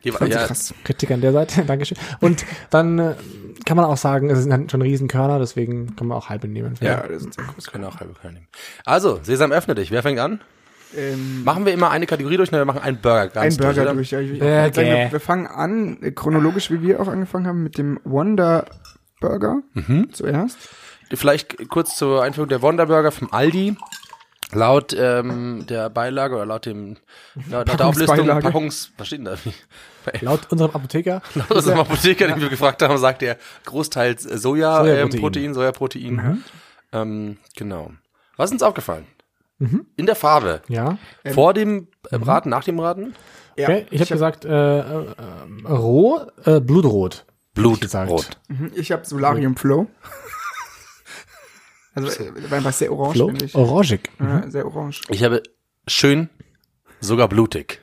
Die, 0.02 0.10
ich 0.10 0.20
ja, 0.20 0.46
krass. 0.46 0.74
Kritik 0.84 1.10
an 1.12 1.20
der 1.22 1.32
Seite, 1.32 1.62
Dankeschön. 1.66 1.96
Und 2.20 2.44
dann 2.70 2.98
äh, 2.98 3.14
kann 3.64 3.76
man 3.78 3.86
auch 3.86 3.96
sagen, 3.96 4.28
es 4.28 4.42
sind 4.42 4.52
halt 4.52 4.70
schon 4.70 4.82
Riesenkörner, 4.82 5.38
deswegen 5.38 5.96
kann 5.96 6.08
man 6.08 6.18
auch 6.18 6.28
halbe 6.28 6.46
nehmen. 6.48 6.74
ja, 6.80 7.06
das 7.08 7.22
sind 7.22 7.32
sehr 7.34 7.44
das 7.56 7.68
können 7.68 7.84
auch 7.84 8.00
halbe 8.00 8.12
Körner 8.14 8.34
nehmen. 8.34 8.48
Also, 8.84 9.20
Sesam, 9.22 9.50
öffne 9.52 9.74
dich. 9.74 9.90
Wer 9.90 10.02
fängt 10.02 10.18
an? 10.20 10.40
Ähm, 10.96 11.44
Machen 11.44 11.66
wir 11.66 11.72
immer 11.72 11.90
eine 11.90 12.06
Kategorie 12.06 12.36
durch, 12.36 12.50
ne? 12.52 12.58
wir 12.58 12.64
machen 12.64 12.80
einen 12.80 12.98
Burger 13.00 13.28
ganz 13.28 13.58
ein 13.58 13.62
Burger 13.62 13.92
durch. 13.92 14.10
Ja, 14.10 14.20
ich, 14.20 14.38
Burger. 14.38 14.72
sagen, 14.74 14.88
wir, 14.88 15.12
wir 15.12 15.20
fangen 15.20 15.46
an, 15.46 16.02
äh, 16.02 16.10
chronologisch, 16.12 16.70
wie 16.70 16.82
wir 16.82 17.00
auch 17.00 17.08
angefangen 17.08 17.46
haben, 17.46 17.62
mit 17.62 17.78
dem 17.78 18.00
Wonder 18.04 18.66
Burger 19.20 19.62
zuerst. 20.12 20.58
Vielleicht 21.12 21.68
kurz 21.68 21.96
zur 21.96 22.22
Einführung 22.22 22.48
der 22.48 22.62
Wonderburger 22.62 23.12
vom 23.12 23.32
Aldi. 23.32 23.76
Laut 24.52 24.94
ähm, 24.96 25.64
der 25.68 25.90
Beilage 25.90 26.36
oder 26.36 26.46
laut 26.46 26.66
dem 26.66 26.96
laut, 27.50 27.66
laut 27.68 27.80
der 27.80 27.86
Auflistung. 27.86 28.26
Packungs 28.26 28.92
was 28.96 29.06
steht 29.08 29.20
denn 29.20 29.24
da? 29.24 29.36
Laut 30.20 30.40
unserem 30.50 30.70
Apotheker. 30.72 31.22
Laut 31.34 31.50
unserem 31.50 31.80
Apotheker, 31.80 32.28
den 32.28 32.40
wir 32.40 32.50
gefragt 32.50 32.82
haben, 32.82 32.98
sagt 32.98 33.22
er 33.22 33.38
großteils 33.64 34.22
Soja, 34.22 34.78
Sojaprotein. 34.84 35.12
ähm, 35.14 35.20
Protein, 35.20 35.54
Sojaprotein. 35.54 36.44
Ähm, 36.92 37.38
genau. 37.56 37.90
Was 38.36 38.50
ist 38.50 38.52
uns 38.52 38.62
aufgefallen? 38.62 39.06
In 39.58 40.06
der 40.06 40.16
Farbe. 40.16 40.62
Ja. 40.68 40.98
Vor 41.32 41.54
dem 41.54 41.88
äh, 42.10 42.18
Braten, 42.18 42.50
nach 42.50 42.64
dem 42.64 42.76
Braten? 42.76 43.14
Ja, 43.56 43.68
Okay, 43.68 43.86
ich 43.90 44.00
habe 44.00 44.10
gesagt, 44.10 44.44
äh, 44.44 44.78
äh, 44.80 45.14
roh, 45.68 46.20
äh, 46.44 46.60
blutrot. 46.60 47.24
Blutrot. 47.54 48.30
Mhm, 48.48 48.72
Ich 48.74 48.90
habe 48.92 49.04
Solarium 49.06 49.56
Flow. 49.56 49.86
Also 51.96 52.08
äh, 52.22 52.50
war 52.50 52.58
einfach 52.58 52.72
sehr 52.72 52.90
orange, 52.92 53.14
Flo? 53.16 53.28
finde 53.28 53.44
ich. 53.44 53.54
Orangig. 53.54 54.10
Ja, 54.18 54.50
sehr 54.50 54.66
orange. 54.66 55.02
Ich 55.10 55.22
habe 55.22 55.42
schön, 55.86 56.28
sogar 57.00 57.28
blutig. 57.28 57.80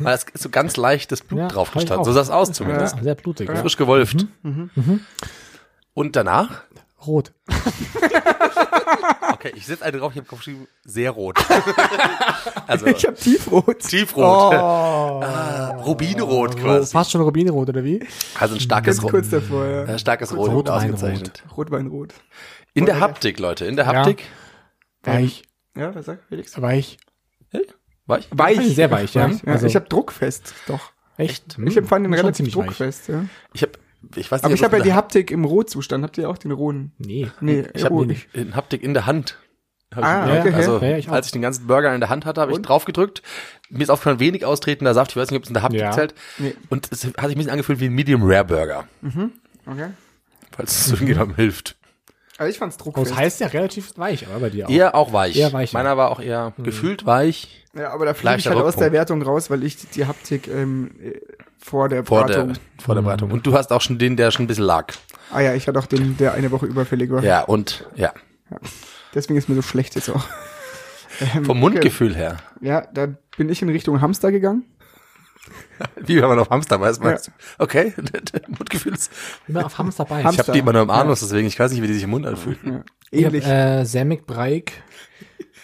Weil 0.00 0.14
es 0.16 0.24
ist 0.24 0.42
so 0.42 0.48
ganz 0.48 0.76
leichtes 0.76 1.22
Blut 1.22 1.38
Ja, 1.40 1.46
drauf 1.48 1.68
hab 1.68 1.74
gestanden. 1.74 2.04
So 2.04 2.12
sah 2.12 2.20
es 2.22 2.30
aus 2.30 2.50
zumindest. 2.52 2.96
Ja, 2.96 3.02
sehr 3.04 3.14
blutig. 3.14 3.48
Ja. 3.48 3.54
Frisch 3.56 3.76
gewolft. 3.76 4.26
Und 5.94 6.16
danach? 6.16 6.62
Rot. 7.06 7.32
Okay, 9.32 9.52
ich 9.56 9.66
sitze 9.66 9.84
eine 9.84 9.98
drauf, 9.98 10.12
ich 10.14 10.18
habe 10.20 10.28
geschrieben, 10.36 10.68
sehr 10.84 11.10
rot. 11.10 11.36
also 12.68 12.86
Ich 12.86 13.04
habe 13.04 13.16
Tiefrot. 13.16 13.80
tiefrot. 13.80 14.54
Ah, 14.54 15.70
Rubinrot 15.84 16.54
Oh, 16.54 16.58
quasi. 16.60 16.92
fast 16.92 17.10
schon 17.10 17.22
Rubinrot, 17.22 17.68
oder 17.68 17.82
wie? 17.82 18.06
Also 18.38 18.54
ein 18.54 18.60
starkes 18.60 19.02
Rot. 19.02 19.10
kurz 19.10 19.30
davor, 19.30 19.66
ja. 19.66 19.84
Ein 19.84 19.98
starkes 19.98 20.30
Rot 20.32 20.50
Rotweinrot. 20.50 20.68
ausgezeichnet. 20.70 21.42
Rotweinrot. 21.56 22.14
In 22.74 22.86
der 22.86 23.00
Haptik, 23.00 23.40
Leute, 23.40 23.64
in 23.66 23.74
der 23.76 23.86
Haptik. 23.86 24.24
Weich. 25.02 25.42
Ja, 25.76 25.92
was 25.94 26.04
sagt 26.06 26.24
Felix? 26.28 26.60
Weich. 26.60 26.98
Weich? 28.06 28.28
Weich. 28.30 28.74
Sehr 28.76 28.90
weich, 28.92 29.14
ja. 29.14 29.26
ja 29.28 29.38
Also- 29.46 29.66
ich 29.66 29.74
habe 29.74 29.88
druckfest, 29.88 30.54
doch. 30.68 30.92
Echt? 31.16 31.56
Ich 31.58 31.76
empfand 31.76 32.06
ihn 32.06 32.12
Schon 32.12 32.20
relativ 32.20 32.46
weich. 32.46 32.52
druckfest, 32.52 33.08
ja. 33.08 33.24
Ich 33.54 33.62
habe 33.62 33.72
ich 34.16 34.30
weiß 34.30 34.42
nicht, 34.42 34.44
Aber 34.46 34.54
ich 34.54 34.62
habe 34.64 34.78
ja 34.78 34.82
die 34.82 34.92
Haptik 34.94 35.30
im 35.30 35.44
Rohzustand. 35.44 36.04
Habt 36.04 36.18
ihr 36.18 36.28
auch 36.28 36.38
den 36.38 36.50
rohen? 36.52 36.92
Nee. 36.98 37.30
Nee, 37.40 37.64
ich 37.74 37.84
habe 37.84 38.00
die 38.02 38.06
nicht. 38.06 38.34
in 38.34 38.54
Haptik 38.56 38.82
in 38.82 38.94
der 38.94 39.06
Hand. 39.06 39.38
Ah, 39.94 40.26
ich, 40.32 40.40
okay. 40.40 40.54
Also, 40.54 40.78
Ja, 40.80 40.96
ich 40.96 41.08
als 41.10 41.26
ich 41.26 41.32
den 41.32 41.42
ganzen 41.42 41.66
Burger 41.66 41.94
in 41.94 42.00
der 42.00 42.08
Hand 42.08 42.24
hatte, 42.24 42.40
habe 42.40 42.52
ich 42.52 42.58
drauf 42.60 42.86
gedrückt. 42.86 43.22
Mir 43.68 43.82
ist 43.82 43.90
aufgefallen, 43.90 44.20
wenig 44.20 44.44
austretender 44.46 44.94
Saft. 44.94 45.10
Ich 45.10 45.16
weiß 45.16 45.30
nicht, 45.30 45.36
ob 45.36 45.42
es 45.44 45.50
in 45.50 45.54
der 45.54 45.62
Haptik 45.62 45.80
Ja. 45.80 45.90
zählt. 45.90 46.14
Nee. 46.38 46.54
Und 46.70 46.90
es 46.90 47.04
hat 47.04 47.12
sich 47.12 47.16
ein 47.20 47.34
bisschen 47.34 47.50
angefühlt 47.50 47.78
wie 47.80 47.86
ein 47.86 47.92
Medium 47.92 48.22
Rare 48.24 48.44
Burger. 48.46 48.88
Okay. 49.66 49.88
Falls 50.56 50.86
es 50.86 50.92
irgendjemandem 50.92 51.36
hilft. 51.36 51.76
Aber 52.42 52.50
ich 52.50 52.58
fand's 52.58 52.76
druckfest. 52.76 53.12
es 53.12 53.16
heißt 53.16 53.40
ja 53.40 53.46
relativ 53.46 53.96
weich, 53.96 54.26
aber 54.26 54.40
bei 54.40 54.50
dir 54.50 54.66
auch. 54.66 54.70
Eher 54.70 54.96
auch 54.96 55.12
weich. 55.12 55.36
Eher 55.36 55.52
weich, 55.52 55.72
ja. 55.72 55.78
Meiner 55.78 55.96
war 55.96 56.10
auch 56.10 56.18
eher 56.18 56.52
gefühlt 56.58 57.06
weich. 57.06 57.64
ja, 57.72 57.92
aber 57.92 58.04
da 58.04 58.14
fliege 58.14 58.34
ich 58.36 58.48
halt 58.48 58.58
aus 58.58 58.74
der. 58.74 58.90
Wertung 58.90 59.22
raus, 59.22 59.48
weil 59.48 59.62
ich 59.62 59.76
die 59.90 60.06
Haptik 60.06 60.48
ähm, 60.48 60.90
äh, 61.00 61.20
vor 61.56 61.88
der 61.88 62.04
Vor 62.04 62.24
Bratung. 62.24 62.54
der, 62.54 62.56
vor 62.84 62.96
der 62.96 63.02
Beratung. 63.02 63.30
Und 63.30 63.46
du 63.46 63.54
hast 63.54 63.72
auch 63.72 63.80
schon 63.80 63.98
den, 63.98 64.16
der 64.16 64.32
schon 64.32 64.44
ein 64.44 64.48
bisschen 64.48 64.64
lag. 64.64 64.92
Ah 65.30 65.38
ja, 65.38 65.54
ich 65.54 65.68
hatte 65.68 65.78
auch 65.78 65.86
den, 65.86 66.16
der 66.16 66.34
eine 66.34 66.50
Woche 66.50 66.66
überfällig 66.66 67.12
war. 67.12 67.22
Ja, 67.22 67.42
und 67.42 67.86
ja. 67.94 68.12
Deswegen 69.14 69.38
ist 69.38 69.48
mir 69.48 69.54
so 69.54 69.62
schlecht 69.62 69.94
jetzt 69.94 70.10
auch. 70.10 70.24
Ähm, 71.36 71.44
Vom 71.44 71.60
Mundgefühl 71.60 72.16
her. 72.16 72.38
Okay. 72.56 72.66
Ja, 72.66 72.80
da 72.92 73.06
bin 73.36 73.48
ich 73.50 73.62
in 73.62 73.68
Richtung 73.68 74.00
Hamster 74.00 74.32
gegangen. 74.32 74.64
Wie 75.96 76.16
wenn 76.20 76.28
man 76.28 76.38
auf 76.38 76.50
Hamster 76.50 76.80
weiß, 76.80 77.00
meinst 77.00 77.28
du? 77.28 77.32
Okay, 77.58 77.92
Mundgefühl 78.48 78.94
ist. 78.94 79.10
Immer 79.48 79.66
auf 79.66 79.78
Hamster 79.78 80.04
bei. 80.04 80.22
Hamster. 80.22 80.30
Ich 80.42 80.48
habe 80.48 80.52
die 80.52 80.58
immer 80.58 80.72
nur 80.72 80.82
im 80.82 80.90
Anus, 80.90 81.20
deswegen 81.20 81.46
ich 81.46 81.58
weiß 81.58 81.72
nicht, 81.72 81.82
wie 81.82 81.86
die 81.86 81.94
sich 81.94 82.02
im 82.04 82.10
Mund 82.10 82.26
anfühlen. 82.26 82.58
Ja. 82.64 82.82
Ich 83.10 83.24
hab, 83.24 83.32
Ähnlich. 83.34 83.46
äh, 83.46 83.84
Semig 83.84 84.26
Breik. 84.26 84.72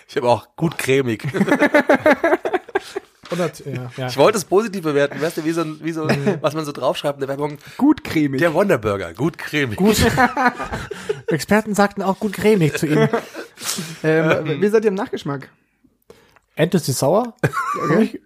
Ich 0.08 0.16
habe 0.16 0.28
auch 0.28 0.54
gut 0.56 0.78
cremig. 0.78 1.26
Oder, 3.30 3.50
ja, 3.66 3.90
ja. 3.98 4.06
Ich 4.08 4.16
wollte 4.16 4.38
es 4.38 4.44
positiv 4.46 4.82
bewerten, 4.84 5.20
weißt 5.20 5.36
du, 5.36 5.44
wie 5.44 5.50
so, 5.52 5.60
ein- 5.60 5.78
wie 5.82 5.92
so 5.92 6.08
was 6.40 6.54
man 6.54 6.64
so 6.64 6.72
draufschreibt 6.72 7.16
in 7.16 7.20
der 7.20 7.28
Werbung. 7.28 7.58
Gut 7.76 8.02
cremig. 8.02 8.38
Der 8.40 8.54
Wonderburger, 8.54 9.12
gut 9.12 9.36
cremig. 9.36 9.76
Gut. 9.76 9.98
Experten 11.26 11.74
sagten 11.74 12.00
auch 12.02 12.18
gut 12.20 12.32
cremig 12.32 12.78
zu 12.78 12.86
ihm. 12.86 13.08
ähm, 14.02 14.62
wie 14.62 14.68
seid 14.68 14.84
ihr 14.84 14.88
im 14.88 14.94
Nachgeschmack? 14.94 15.50
Endless 16.54 16.88
ist 16.88 17.00
sauer. 17.00 17.34
Okay. 17.84 18.18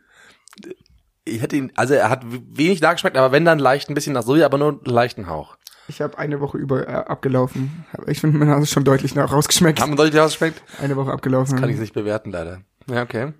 Ich 1.24 1.40
hätte 1.40 1.56
ihn, 1.56 1.72
also 1.76 1.94
er 1.94 2.08
hat 2.10 2.22
wenig 2.24 2.80
nachgeschmeckt, 2.80 3.16
aber 3.16 3.30
wenn 3.32 3.44
dann 3.44 3.58
leicht 3.58 3.88
ein 3.88 3.94
bisschen 3.94 4.12
nach 4.12 4.22
Soja, 4.24 4.46
aber 4.46 4.58
nur 4.58 4.68
einen 4.70 4.84
leichten 4.84 5.28
Hauch. 5.28 5.56
Ich 5.88 6.00
habe 6.00 6.18
eine 6.18 6.40
Woche 6.40 6.58
über 6.58 6.88
äh, 6.88 6.92
abgelaufen. 6.92 7.84
Ich 8.06 8.20
finde, 8.20 8.38
man 8.38 8.48
hat 8.48 8.62
es 8.62 8.70
schon 8.70 8.84
deutlich 8.84 9.14
nach 9.14 9.32
rausgeschmeckt. 9.32 9.80
Haben 9.80 9.96
deutlich 9.96 10.20
ausgeschmeckt? 10.20 10.62
Eine 10.80 10.96
Woche 10.96 11.12
abgelaufen. 11.12 11.60
Kann 11.60 11.70
ich 11.70 11.76
nicht 11.78 11.94
bewerten, 11.94 12.30
leider. 12.30 12.62
Ja, 12.88 13.02
okay. 13.02 13.32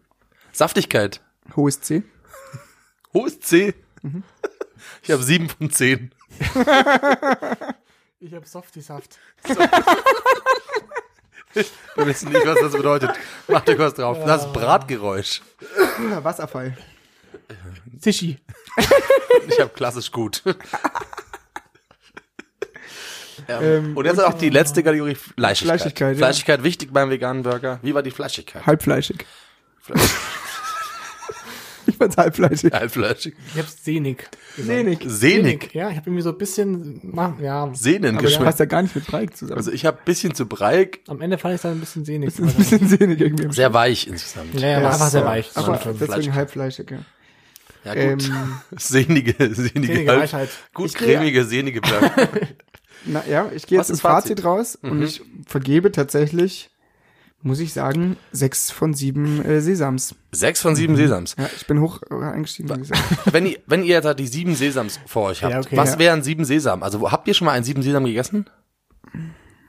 Saftigkeit. 0.53 1.21
Hohes 1.57 1.81
C. 1.81 2.03
Hohes 3.15 3.41
C. 3.41 3.75
Ich 5.03 5.11
habe 5.11 5.23
sieben 5.23 5.49
von 5.49 5.71
zehn. 5.71 6.11
Ich 8.25 8.33
hab 8.33 8.47
Softie-Saft. 8.47 9.19
Wir 9.43 9.57
wissen 12.07 12.31
nicht, 12.31 12.47
was 12.47 12.61
das 12.61 12.73
bedeutet. 12.73 13.11
Macht 13.49 13.69
euch 13.69 13.79
was 13.81 13.95
drauf. 13.95 14.17
Das 14.25 14.45
ist 14.45 14.53
Bratgeräusch. 14.53 15.43
Ja, 16.09 16.23
Wasserfall. 16.23 16.77
Sishi. 18.01 18.39
Ich 19.49 19.61
habe 19.61 19.71
klassisch 19.75 20.11
gut. 20.11 20.43
Ähm, 23.49 23.97
Und 23.97 24.05
jetzt 24.05 24.23
auch 24.23 24.35
die 24.35 24.51
letzte 24.51 24.83
Kategorie 24.83 25.15
Fleischigkeit. 25.15 25.81
Fleischigkeit, 25.81 26.13
ja. 26.13 26.19
Fleischigkeit 26.19 26.63
wichtig 26.63 26.93
beim 26.93 27.11
veganen 27.11 27.43
Burger. 27.43 27.81
Wie 27.83 27.95
war 27.95 28.03
die 28.03 28.11
Fleischigkeit? 28.11 28.65
Halbfleischig. 28.67 29.27
ich 31.87 31.97
fand's 31.97 32.17
halbfleischig. 32.17 32.73
Halbfleischig. 32.73 33.35
Ich 33.53 33.59
hab's 33.61 33.85
sehnig. 33.85 34.29
Sehnig. 34.57 35.01
Sehnig. 35.07 35.75
Ja, 35.75 35.91
ich 35.91 35.97
habe 35.97 36.09
irgendwie 36.09 36.23
so 36.23 36.31
ein 36.31 36.39
bisschen, 36.39 37.13
ja, 37.41 37.71
Sehnen 37.75 38.15
Aber 38.15 38.23
das 38.23 38.23
geschmeckt. 38.23 38.45
passt 38.45 38.61
ja 38.61 38.67
gar 38.67 38.83
nicht 38.83 38.95
mit 38.95 39.07
Breik 39.07 39.37
zusammen. 39.37 39.59
Also 39.59 39.73
ich 39.73 39.85
habe 39.87 39.99
bisschen 40.05 40.35
zu 40.35 40.47
breiig, 40.47 41.01
am 41.09 41.21
Ende 41.21 41.39
fand 41.39 41.57
ich 41.57 41.61
dann 41.63 41.73
ein 41.73 41.81
bisschen 41.81 42.05
sehnig. 42.05 42.39
ein 42.39 42.55
bisschen 42.55 42.87
sehnig 42.87 43.21
irgendwie. 43.21 43.53
sehr 43.53 43.75
weich 43.75 44.07
insgesamt. 44.07 44.55
Ja, 44.61 44.69
ja, 44.69 44.77
aber 44.77 44.87
Ja, 44.87 44.93
einfach 44.93 45.09
sehr 45.09 45.25
weich. 45.25 45.51
Aber 45.55 45.85
war 45.85 45.95
deswegen 45.95 46.35
halbfleischig, 46.35 46.91
ja. 46.91 46.99
Ja 47.85 47.95
gut. 47.95 48.29
Ähm, 48.29 48.55
sehnige, 48.79 49.35
sehnige, 49.55 49.63
Sehnige 49.95 50.07
Weichheit. 50.07 50.51
Gut 50.75 50.91
Ich 50.91 50.95
gehe- 50.97 51.17
cremige, 51.17 51.45
sehnige 51.45 51.81
Burger. 51.81 52.11
Na 53.05 53.25
ja, 53.29 53.51
ich 53.55 53.67
gehe 53.67 53.79
jetzt 53.79 53.91
im 53.91 53.97
Fazit, 53.97 54.41
Fazit? 54.41 54.45
raus 54.45 54.77
und 54.77 55.03
ich 55.03 55.23
vergebe 55.47 55.91
tatsächlich, 55.91 56.71
muss 57.43 57.59
ich 57.59 57.73
sagen, 57.73 58.17
sechs 58.31 58.71
von 58.71 58.95
sieben 58.95 59.45
äh, 59.45 59.61
Sesams. 59.61 60.15
Sechs 60.31 60.61
von 60.63 60.77
sieben 60.77 60.95
Sesams. 60.95 61.35
Ja, 61.37 61.51
ich 61.57 61.67
bin 61.67 61.81
hoch 61.81 62.01
äh, 62.11 62.15
eingestiegen. 62.15 62.71
Wenn 63.33 63.47
ihr, 63.47 63.59
wenn 63.67 63.83
ihr 63.83 64.01
halt 64.01 64.21
die 64.21 64.29
sieben 64.29 64.55
Sesams 64.55 65.01
vor 65.07 65.31
euch 65.31 65.43
habt, 65.43 65.53
Ja, 65.53 65.59
okay, 65.61 65.77
was 65.77 65.95
ja. 65.95 65.99
wären 65.99 66.23
sieben 66.23 66.45
Sesam? 66.45 66.85
Also 66.85 67.11
habt 67.11 67.27
ihr 67.27 67.35
schon 67.35 67.47
mal 67.47 67.53
einen 67.53 67.65
sieben 67.65 67.83
Sesam 67.83 68.05
gegessen? 68.05 68.47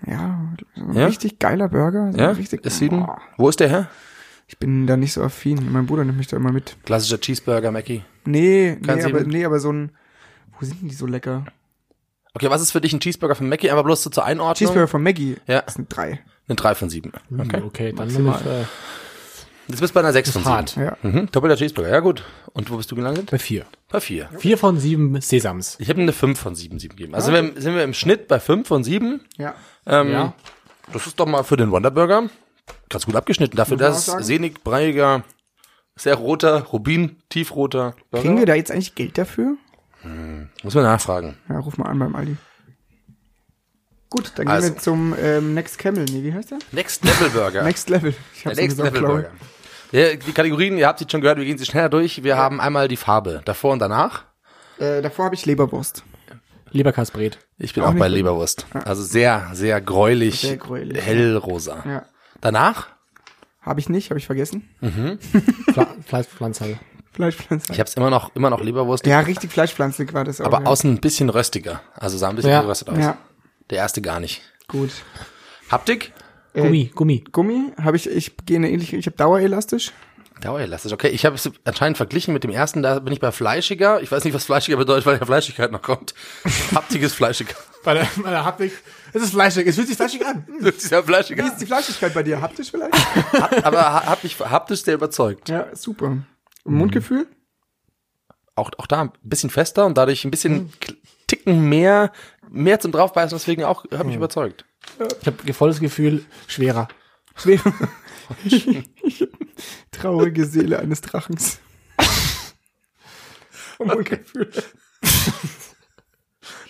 Ja, 0.05 0.53
so 0.75 0.83
ein 0.83 0.93
Ja? 0.93 1.05
richtig 1.07 1.39
geiler 1.39 1.69
Burger. 1.69 2.11
So 2.11 2.19
Ja? 2.19 2.31
richtig, 2.31 2.63
Ist 2.65 2.77
sieben? 2.77 3.05
Boah. 3.05 3.19
Wo 3.37 3.49
ist 3.49 3.59
der 3.59 3.69
her? 3.69 3.89
Ich 4.47 4.57
bin 4.57 4.85
da 4.87 4.97
nicht 4.97 5.13
so 5.13 5.23
affin. 5.23 5.71
Mein 5.71 5.85
Bruder 5.85 6.03
nimmt 6.03 6.17
mich 6.17 6.27
da 6.27 6.37
immer 6.37 6.51
mit. 6.51 6.75
Klassischer 6.85 7.19
Cheeseburger, 7.19 7.71
Mackie. 7.71 8.03
Nee, 8.25 8.77
Kein 8.85 8.97
nee, 8.99 9.03
aber, 9.05 9.21
nee, 9.23 9.45
aber 9.45 9.59
so 9.59 9.71
ein, 9.71 9.91
wo 10.59 10.65
sind 10.65 10.81
denn 10.81 10.89
die 10.89 10.95
so 10.95 11.05
lecker? 11.07 11.45
Okay, 12.35 12.49
was 12.49 12.61
ist 12.61 12.71
für 12.71 12.81
dich 12.81 12.93
ein 12.93 12.99
Cheeseburger 12.99 13.35
von 13.35 13.47
Mackie? 13.49 13.69
Einfach 13.69 13.83
bloß 13.83 14.03
so 14.03 14.09
zur 14.09 14.25
Einordnung. 14.25 14.55
Cheeseburger 14.55 14.87
von 14.87 15.01
Maggie. 15.03 15.37
Ja. 15.47 15.61
Das 15.61 15.75
sind 15.75 15.95
drei. 15.95 16.19
Eine 16.47 16.55
drei 16.55 16.75
von 16.75 16.89
sieben. 16.89 17.11
Okay, 17.31 17.41
Okay. 17.41 17.61
okay 17.63 17.93
dann 17.95 18.07
Maximal. 18.07 18.39
nehme 18.43 18.55
ich 18.61 18.61
äh, 18.63 18.65
Jetzt 19.69 19.79
bist 19.79 19.91
du 19.91 19.93
bei 19.93 19.99
einer 20.01 20.11
sechs 20.11 20.29
von 20.31 20.41
ist 20.41 20.47
hart. 20.47 20.75
Ja. 20.75 20.97
sieben. 21.01 21.15
Mhm. 21.21 21.31
Doppelter 21.31 21.55
Cheeseburger, 21.55 21.89
ja 21.89 21.99
gut. 22.01 22.23
Und 22.53 22.69
wo 22.69 22.77
bist 22.77 22.91
du 22.91 22.95
gelandet? 22.95 23.31
Bei 23.31 23.39
vier. 23.39 23.65
Bei 23.89 23.99
vier. 24.01 24.29
Vier 24.37 24.57
von 24.57 24.77
sieben 24.77 25.19
Sesams. 25.21 25.77
Ich 25.79 25.89
habe 25.89 26.01
eine 26.01 26.11
fünf 26.11 26.39
von 26.39 26.53
sieben, 26.55 26.79
sieben 26.79 26.95
gegeben. 26.95 27.15
Also 27.15 27.31
sind 27.31 27.55
wir, 27.55 27.61
sind 27.61 27.75
wir 27.75 27.83
im 27.83 27.93
Schnitt 27.93 28.27
bei 28.27 28.39
fünf 28.39 28.67
von 28.67 28.83
sieben. 28.83 29.21
Ja. 29.37 29.55
Ähm, 29.85 30.11
Ja. 30.11 30.33
Das 30.91 31.07
ist 31.07 31.17
doch 31.19 31.25
mal 31.25 31.43
für 31.43 31.55
den 31.55 31.71
Wonderburger 31.71 32.29
ganz 32.89 33.05
gut 33.05 33.15
abgeschnitten. 33.15 33.55
Dafür, 33.57 33.77
dass 33.77 34.05
sehnig, 34.05 34.63
breiiger, 34.63 35.23
sehr 35.95 36.15
roter, 36.15 36.63
Rubin, 36.63 37.17
tiefroter 37.29 37.95
Burger. 38.11 38.21
Kriegen 38.23 38.37
wir 38.39 38.45
da 38.45 38.55
jetzt 38.55 38.71
eigentlich 38.71 38.95
Geld 38.95 39.17
dafür? 39.17 39.55
Muss 40.63 40.75
man 40.75 40.83
nachfragen. 40.83 41.37
Ja, 41.49 41.59
ruf 41.59 41.77
mal 41.77 41.87
an 41.89 41.99
beim 41.99 42.15
Aldi. 42.15 42.35
Gut, 44.09 44.31
dann 44.35 44.45
gehen 44.45 44.53
Also. 44.53 44.69
wir 44.73 44.77
zum 44.77 45.15
ähm, 45.19 45.53
Next 45.53 45.77
Camel. 45.79 46.05
Nee, 46.05 46.23
wie 46.23 46.33
heißt 46.33 46.51
der? 46.51 46.59
Next 46.71 47.03
Level 47.03 47.29
Burger. 47.29 47.63
Next 47.63 47.89
Level. 47.89 48.13
Ich 48.35 48.43
Der 48.43 48.51
hab's 48.51 48.59
Next 48.59 48.77
Level. 48.77 49.01
Burger. 49.01 49.31
Ja, 49.91 50.15
die 50.15 50.31
Kategorien, 50.33 50.77
ihr 50.77 50.87
habt 50.87 50.99
sie 50.99 51.05
schon 51.09 51.21
gehört, 51.21 51.37
wir 51.37 51.45
gehen 51.45 51.57
sie 51.57 51.65
schneller 51.65 51.89
durch. 51.89 52.23
Wir 52.23 52.35
haben 52.37 52.59
einmal 52.59 52.87
die 52.87 52.97
Farbe, 52.97 53.41
davor 53.45 53.73
und 53.73 53.79
danach. 53.79 54.25
Äh, 54.79 55.01
davor 55.01 55.25
habe 55.25 55.35
ich 55.35 55.45
Leberwurst. 55.45 56.03
Leberkasbret. 56.71 57.37
Ich 57.59 57.73
bin 57.75 57.83
Auch 57.83 57.89
auch, 57.89 57.93
bei 57.93 58.07
Leberwurst. 58.07 58.65
Also 58.73 59.03
sehr, 59.03 59.51
sehr 59.53 59.79
gräulich, 59.81 60.41
Sehr 60.41 60.57
gräulich. 60.57 60.99
hellrosa. 60.99 61.83
Ja. 61.85 62.05
Danach? 62.43 62.87
Habe 63.61 63.79
ich 63.79 63.87
nicht, 63.87 64.09
habe 64.09 64.19
ich 64.19 64.25
vergessen. 64.25 64.69
Fla 65.73 65.87
Fleischpflanze. 66.05 66.77
Fleischpflanze. 67.13 67.71
Ich 67.71 67.79
habe 67.79 67.87
es 67.87 67.93
immer 67.95 68.09
noch, 68.09 68.35
immer 68.35 68.49
noch 68.49 68.59
Leberwurst, 68.61 69.05
Ja, 69.07 69.19
richtig 69.21 69.51
fleischpflanzig 69.51 70.13
war 70.13 70.25
das 70.25 70.41
auch. 70.41 70.45
aber 70.45 70.61
ja. 70.61 70.65
außen 70.65 70.91
ein 70.91 70.99
bisschen 70.99 71.29
röstiger. 71.29 71.81
Also 71.93 72.17
sah 72.17 72.29
ein 72.29 72.35
bisschen 72.35 72.51
Ja. 72.51 72.61
geröstet 72.61 72.89
aus. 72.89 72.97
Ja, 72.97 73.17
Der 73.69 73.77
erste 73.77 74.01
gar 74.01 74.19
nicht. 74.19 74.41
gut. 74.67 74.91
Haptik? 75.71 76.11
Äh, 76.53 76.61
Gummi, 76.63 76.91
Gummi. 76.93 77.23
Gummi 77.31 77.71
habe 77.81 77.95
ich, 77.97 78.09
ich 78.09 78.35
gehe 78.45 78.57
eine 78.57 78.69
ähnliche, 78.69 78.97
ich 78.97 79.05
habe 79.05 79.15
dauerelastisch. 79.15 79.91
Dauerelastisch, 80.41 80.91
okay. 80.91 81.07
Ich 81.07 81.25
habe 81.25 81.35
es 81.35 81.49
anscheinend 81.63 81.95
verglichen 81.97 82.33
mit 82.33 82.43
dem 82.43 82.51
ersten, 82.51 82.83
da 82.83 82.99
bin 82.99 83.13
ich 83.13 83.19
bei 83.21 83.31
fleischiger. 83.31 84.01
Ich 84.01 84.11
weiß 84.11 84.25
nicht, 84.25 84.33
was 84.33 84.43
fleischiger 84.45 84.77
bedeutet, 84.77 85.05
weil 85.05 85.17
ja 85.17 85.25
Fleischigkeit 85.25 85.71
noch 85.71 85.81
kommt. 85.81 86.13
Haptik 86.75 87.01
ist 87.01 87.13
fleischiger. 87.15 87.55
Bei 87.83 87.93
der, 87.95 88.07
bei 88.17 88.29
der 88.29 88.45
Haptik. 88.45 88.71
Es 89.13 89.21
ist 89.23 89.31
fleischig. 89.31 89.67
Es 89.67 89.75
fühlt 89.75 89.87
sich 89.87 89.97
fleischig 89.97 90.25
an. 90.25 90.47
Das 90.61 90.75
ist 90.75 90.91
ja 90.91 91.01
fleischiger. 91.03 91.43
Wie 91.43 91.47
ist 91.49 91.57
die 91.57 91.65
Fleischigkeit 91.65 92.13
bei 92.13 92.23
dir? 92.23 92.41
Haptisch 92.41 92.71
vielleicht? 92.71 92.93
Aber 93.65 93.81
ha- 93.81 94.05
hab 94.05 94.23
haptisch 94.23 94.83
sehr 94.83 94.95
überzeugt. 94.95 95.49
ja, 95.49 95.75
super. 95.75 96.17
Und 96.63 96.73
Mundgefühl? 96.75 97.27
Auch, 98.55 98.71
auch 98.77 98.87
da 98.87 99.01
ein 99.01 99.11
bisschen 99.23 99.49
fester 99.49 99.85
und 99.85 99.97
dadurch 99.97 100.23
ein 100.25 100.31
bisschen 100.31 100.71
k- 100.79 100.93
Ticken 101.27 101.67
mehr, 101.67 102.11
mehr 102.49 102.79
zum 102.79 102.91
draufbeißen, 102.91 103.35
deswegen 103.37 103.63
auch, 103.63 103.83
hat 103.91 104.05
mich 104.05 104.15
überzeugt. 104.15 104.65
Ich 105.21 105.27
habe 105.27 105.53
volles 105.53 105.79
Gefühl, 105.79 106.23
schwerer. 106.47 106.87
Schwer. 107.35 107.59
Traurige 109.91 110.45
Seele 110.45 110.79
eines 110.79 111.01
Drachens. 111.01 111.59
Und 113.79 113.87
Mundgefühl. 113.87 114.51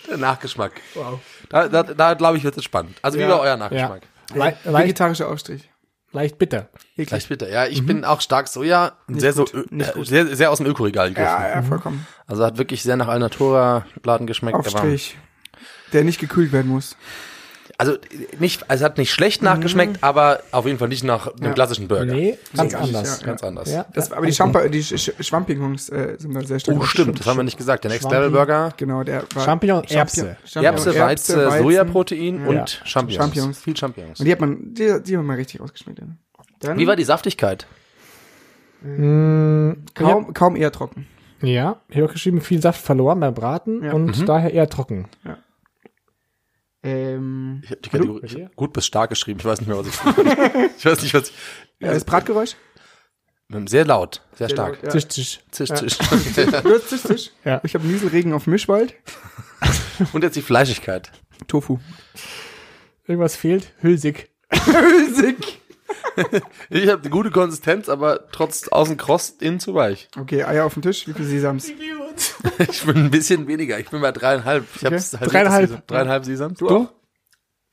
Der 0.08 0.16
Nachgeschmack. 0.18 0.72
Wow. 0.94 1.20
Da, 1.48 1.68
da, 1.68 1.82
da 1.82 2.14
glaube 2.14 2.36
ich, 2.36 2.44
wird 2.44 2.56
es 2.56 2.64
spannend. 2.64 2.96
Also 3.02 3.18
wie 3.18 3.22
Ja. 3.22 3.28
war 3.30 3.40
euer 3.40 3.56
Nachgeschmack? 3.56 4.02
Le 4.32 4.38
leicht, 4.38 4.58
Vegetarischer 4.64 5.28
Aufstrich. 5.28 5.70
leicht 6.12 6.38
bitter. 6.38 6.68
Vielleicht 6.96 7.28
bitter. 7.28 7.48
Ja, 7.50 7.66
ich 7.66 7.84
bin 7.84 8.04
auch 8.04 8.20
stark 8.20 8.48
Soja, 8.48 8.92
sehr 9.08 9.32
so, 9.32 9.44
gut, 9.44 9.72
äh, 9.72 10.04
sehr, 10.04 10.34
sehr 10.34 10.50
aus 10.50 10.58
dem 10.58 10.66
Ökoregal 10.66 11.08
gegriffen. 11.10 11.30
Ja, 11.42 11.48
ja, 11.56 11.62
vollkommen. 11.62 12.06
Also 12.26 12.44
hat 12.44 12.56
wirklich 12.58 12.82
sehr 12.82 12.96
nach 12.96 13.08
Alnatura 13.08 13.86
Laden 14.02 14.26
geschmeckt. 14.26 14.56
Aufstrich. 14.56 15.16
Der 15.92 16.04
nicht 16.04 16.18
gekühlt 16.20 16.52
werden 16.52 16.70
muss. 16.70 16.96
Also 17.76 17.96
nicht, 18.38 18.70
also 18.70 18.84
hat 18.84 18.98
nicht 18.98 19.10
schlecht 19.10 19.42
nachgeschmeckt, 19.42 20.02
aber 20.02 20.40
auf 20.52 20.64
jeden 20.64 20.78
Fall 20.78 20.88
nicht 20.88 21.02
nach 21.02 21.26
einem 21.34 21.42
Ja. 21.46 21.52
klassischen 21.54 21.88
Burger. 21.88 22.04
Nee, 22.14 22.38
ganz 22.56 22.72
nicht, 22.72 22.80
anders. 22.80 23.20
ja. 23.20 23.26
Ganz 23.26 23.42
anders. 23.42 23.72
Ja. 23.72 23.86
Das, 23.92 24.12
aber 24.12 24.26
die, 24.26 24.32
Champa, 24.32 24.68
die 24.68 24.80
Sch 24.82 24.96
Sch 24.96 25.10
Champignons 25.20 25.88
äh, 25.88 26.14
sind 26.18 26.34
da 26.34 26.42
sehr 26.42 26.60
stark. 26.60 26.76
Oh, 26.78 26.84
stimmt, 26.84 27.18
das 27.18 27.26
haben 27.26 27.36
wir 27.36 27.42
nicht 27.42 27.58
gesagt. 27.58 27.82
Der 27.82 27.90
Next 27.90 28.08
Level 28.08 28.30
Burger, 28.30 28.72
Genau, 28.76 29.02
der 29.02 29.24
war 29.34 29.44
Champignon, 29.44 29.82
Champi- 29.82 29.94
Erbse. 29.96 30.36
Champignon, 30.44 30.64
Erbse, 30.64 30.98
Weize, 31.00 31.50
Sojaprotein 31.62 32.46
und 32.46 32.80
Champignons. 32.84 33.24
Champignons. 33.24 33.58
Viel 33.58 33.76
Champignons. 33.76 34.20
Und 34.20 34.26
die 34.26 34.32
hat 34.32 34.40
man, 34.40 34.72
die, 34.74 35.02
die 35.04 35.16
haben 35.16 35.26
mal 35.26 35.36
richtig 35.36 35.60
rausgeschmeckt. 35.60 35.98
Ja. 35.98 36.06
Dann 36.60 36.78
Wie 36.78 36.86
war 36.86 36.94
die 36.96 37.04
Saftigkeit? 37.04 37.66
kaum, 38.84 40.32
kaum 40.34 40.56
eher 40.56 40.70
trocken. 40.72 41.06
Ja, 41.42 41.80
hier 41.90 42.04
auch 42.06 42.12
geschrieben, 42.12 42.40
viel 42.40 42.60
Saft 42.60 42.80
verloren 42.80 43.20
beim 43.20 43.34
Braten 43.34 43.82
Ja. 43.82 43.92
und 43.92 44.28
daher 44.28 44.52
eher 44.52 44.68
trocken. 44.68 45.06
Ähm, 46.84 47.62
Ich 47.64 47.70
habe 47.70 47.80
die? 47.80 47.88
Kategorie 47.90 48.44
hab 48.44 48.56
gut 48.56 48.72
bis 48.72 48.86
stark 48.86 49.10
geschrieben. 49.10 49.40
Ich 49.40 49.44
weiß 49.46 49.60
nicht 49.60 49.68
mehr, 49.68 49.78
was 49.78 49.86
ich. 49.86 49.94
ich 50.78 50.84
weiß 50.86 51.02
nicht, 51.02 51.14
was 51.14 51.30
ich. 51.30 51.34
ja, 51.80 51.92
das 51.92 52.04
Bratgeräusch? 52.04 52.54
Sehr 53.66 53.84
laut, 53.84 54.22
sehr, 54.36 54.48
Sehr 54.48 54.56
stark. 54.56 54.82
laut, 54.82 54.94
ja. 54.94 55.00
Tisch. 55.00 55.08
Zisch, 55.50 55.68
zisch. 55.70 55.98
Du 55.98 56.74
hast 56.74 56.88
Tisch, 56.88 57.02
Tisch. 57.02 57.30
Ja. 57.44 57.60
Ich 57.62 57.74
habe 57.74 57.86
Nieselregen 57.86 58.32
auf 58.32 58.46
Mischwald. 58.46 58.94
Und 60.12 60.22
jetzt 60.24 60.36
die 60.36 60.42
Fleischigkeit. 60.42 61.12
Tofu. 61.46 61.78
Irgendwas 63.06 63.36
fehlt. 63.36 63.72
Hülsig. 63.80 64.30
Hülsig. 64.50 65.60
Ich 66.70 66.88
habe 66.88 67.00
eine 67.02 67.10
gute 67.10 67.30
Konsistenz, 67.30 67.88
aber 67.88 68.28
trotz 68.32 68.68
außen 68.68 68.96
kross, 68.96 69.30
innen 69.40 69.60
zu 69.60 69.74
weich. 69.74 70.08
Okay, 70.18 70.44
Eier 70.44 70.64
auf 70.66 70.74
dem 70.74 70.82
Tisch. 70.82 71.06
Wie 71.08 71.12
viel 71.12 71.24
Sesams? 71.26 71.68
Ich 72.68 72.84
bin 72.84 72.96
ein 72.96 73.10
bisschen 73.10 73.46
weniger. 73.48 73.78
Ich 73.80 73.90
bin 73.90 74.00
bei 74.00 74.12
dreieinhalb. 74.12 74.64
Ich 74.76 74.84
Okay. 74.86 74.94
hab's 74.94 75.12
halbiert, 75.12 75.32
Dreieinhalb. 75.32 75.68
Sesam. 75.68 75.82
Dreieinhalb 75.86 76.24
Sesams. 76.24 76.58
Du 76.58 76.68
auch? 76.68 76.92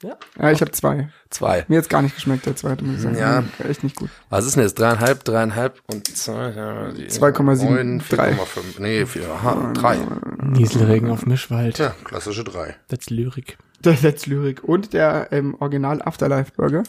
Ja. 0.03 0.17
Ja, 0.39 0.51
ich 0.51 0.61
habe 0.61 0.71
zwei. 0.71 1.09
Zwei. 1.29 1.63
Mir 1.67 1.75
jetzt 1.75 1.89
gar 1.91 2.01
nicht 2.01 2.15
geschmeckt, 2.15 2.47
der 2.47 2.55
zweite, 2.55 2.83
muss 2.83 2.95
ich 2.95 3.01
sagen. 3.03 3.17
Ja. 3.17 3.43
War 3.59 3.69
Echt 3.69 3.83
nicht 3.83 3.95
gut. 3.95 4.09
Was 4.31 4.47
ist 4.47 4.55
denn 4.55 4.63
jetzt? 4.63 4.79
Dreieinhalb, 4.79 5.23
dreieinhalb 5.23 5.79
und 5.85 6.07
zwei. 6.17 6.49
Ja, 6.49 6.91
die- 6.91 7.05
2,7, 7.07 7.69
neun, 7.69 8.03
drei. 8.09 8.31
4,5. 8.33 8.79
Nee, 8.79 9.05
vier, 9.05 9.29
aha, 9.29 9.71
drei. 9.75 9.99
Nieselregen 10.41 11.11
auf 11.11 11.27
Mischwald. 11.27 11.75
Tja, 11.75 11.93
klassische 12.03 12.43
drei. 12.43 12.77
Das 12.87 12.99
ist 13.01 13.09
Lyrik. 13.11 13.59
Der 13.83 13.97
Let's 14.01 14.27
Lyrik. 14.27 14.63
Und 14.63 14.93
der 14.93 15.29
ähm, 15.31 15.55
Original 15.59 16.01
Afterlife 16.01 16.51
Burger. 16.55 16.83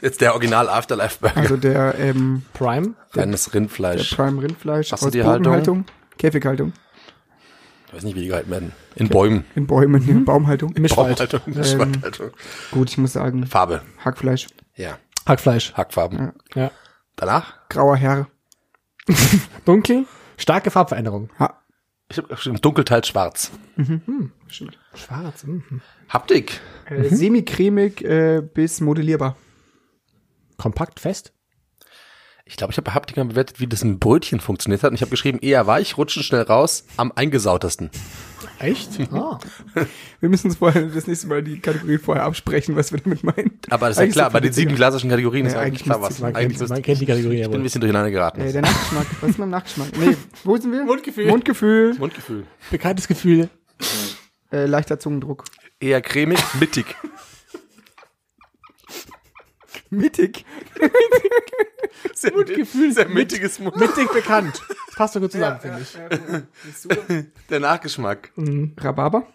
Jetzt 0.00 0.20
der 0.20 0.32
Original 0.32 0.68
Afterlife 0.68 1.18
Burger. 1.20 1.36
Also 1.36 1.56
der, 1.56 1.98
ähm, 1.98 2.42
Prime. 2.54 2.94
Reines 3.12 3.44
der 3.46 3.54
Rindfleisch. 3.54 4.14
Prime 4.14 4.42
Rindfleisch 4.42 4.92
Hast 4.92 5.02
du 5.02 5.06
aus 5.06 5.12
die 5.12 5.24
Haltung? 5.24 5.84
Käfighaltung. 6.16 6.72
Ich 7.86 7.94
weiß 7.94 8.02
nicht, 8.02 8.16
wie 8.16 8.20
die 8.22 8.28
gehalten 8.28 8.50
werden. 8.50 8.72
In 8.96 9.08
Bäumen. 9.08 9.44
In 9.54 9.66
Bäumen, 9.66 10.06
in 10.08 10.24
Baumhaltung. 10.24 10.74
Mischwald. 10.76 11.18
Baumhaltung. 11.18 11.40
Mischwaldhaltung. 11.46 12.30
Gut, 12.70 12.90
ich 12.90 12.98
muss 12.98 13.14
sagen, 13.14 13.46
Farbe. 13.46 13.82
Hackfleisch. 14.04 14.48
Ja. 14.74 14.98
Hackfleisch. 15.26 15.74
Hackfarben. 15.74 16.32
Ja. 16.54 16.70
Danach? 17.16 17.54
Grauer 17.68 17.96
Herr. 17.96 18.28
Dunkel. 19.64 20.04
Starke 20.36 20.70
Farbveränderung. 20.70 21.30
Ha. 21.38 21.62
Ich 22.10 22.16
habe 22.16 22.28
geschrieben, 22.28 22.60
dunkel 22.60 22.84
teils 22.84 23.08
schwarz. 23.08 23.50
Schwarz. 24.98 25.44
Mhm. 25.44 25.80
Haptik. 26.08 26.60
Äh, 26.88 27.04
Semi-cremig 27.14 28.02
äh, 28.04 28.42
bis 28.42 28.80
modellierbar. 28.80 29.36
Kompakt 30.56 31.00
fest. 31.00 31.32
Ich 32.44 32.56
glaube, 32.56 32.70
ich 32.72 32.78
habe 32.78 32.86
bei 32.86 32.92
Haptik 32.94 33.18
mal 33.18 33.26
bewertet, 33.26 33.60
wie 33.60 33.66
das 33.66 33.82
ein 33.84 33.98
Brötchen 33.98 34.40
funktioniert 34.40 34.82
hat. 34.82 34.88
Und 34.90 34.94
ich 34.94 35.02
habe 35.02 35.10
geschrieben, 35.10 35.38
eher 35.40 35.66
weich, 35.66 35.98
rutschen 35.98 36.22
schnell 36.22 36.40
raus, 36.42 36.84
am 36.96 37.12
eingesautesten. 37.14 37.90
Echt? 38.58 38.88
Ah. 39.12 39.38
Wir 40.20 40.28
müssen 40.30 40.46
uns 40.48 40.56
vorher 40.56 40.86
das 40.86 41.06
nächste 41.06 41.26
Mal 41.26 41.42
die 41.42 41.60
Kategorie 41.60 41.98
vorher 41.98 42.24
absprechen, 42.24 42.74
was 42.74 42.90
wir 42.90 43.00
damit 43.00 43.22
meinen. 43.22 43.60
Aber 43.70 43.88
das 43.88 43.98
ist 43.98 44.04
ja 44.06 44.10
klar, 44.12 44.30
bei 44.30 44.40
den 44.40 44.52
sieben 44.52 44.74
klassischen 44.74 45.10
Kategorien 45.10 45.44
ist 45.46 45.52
Ja, 45.52 45.60
ja 45.60 45.66
eigentlich 45.66 45.84
klar 45.84 46.00
was. 46.00 46.14
es- 46.14 46.18
Man, 46.20 46.34
Eigentlich 46.34 46.68
man 46.68 46.82
kennt 46.82 47.00
die 47.00 47.06
Kategorie 47.06 47.36
ja 47.36 47.44
ich 47.44 47.50
bin 47.50 47.60
ein 47.60 47.62
bisschen 47.62 47.82
durcheinander 47.82 48.10
geraten. 48.10 48.40
Äh, 48.40 48.50
der 48.52 48.62
Nachgeschmack. 48.62 49.06
Was 49.20 49.30
ist 49.30 49.38
mit 49.38 49.46
dem 49.46 49.50
Nachgeschmack? 49.50 49.88
Nee, 49.98 50.16
wo 50.42 50.56
sind 50.56 50.72
wir? 50.72 50.84
Mundgefühl. 50.84 51.26
Mundgefühl. 51.28 51.94
Mundgefühl. 51.98 52.46
Bekanntes 52.70 53.06
Gefühl. 53.06 53.48
Äh, 54.50 54.66
leichter 54.66 54.98
Zungendruck. 54.98 55.44
Eher 55.80 56.00
cremig, 56.00 56.38
mittig. 56.60 56.86
Mittig. 59.90 60.44
Sehr 62.14 62.32
Mundgefühl, 62.32 62.92
sehr 62.92 63.08
mittiges 63.08 63.58
Mund. 63.58 63.76
Mittig 63.76 64.10
bekannt. 64.12 64.60
Passt 64.96 65.14
so 65.14 65.20
gut 65.20 65.32
zusammen, 65.32 65.58
finde 65.60 65.80
ich. 65.82 67.24
Der 67.48 67.60
Nachgeschmack. 67.60 68.32
Rhabarber. 68.80 69.26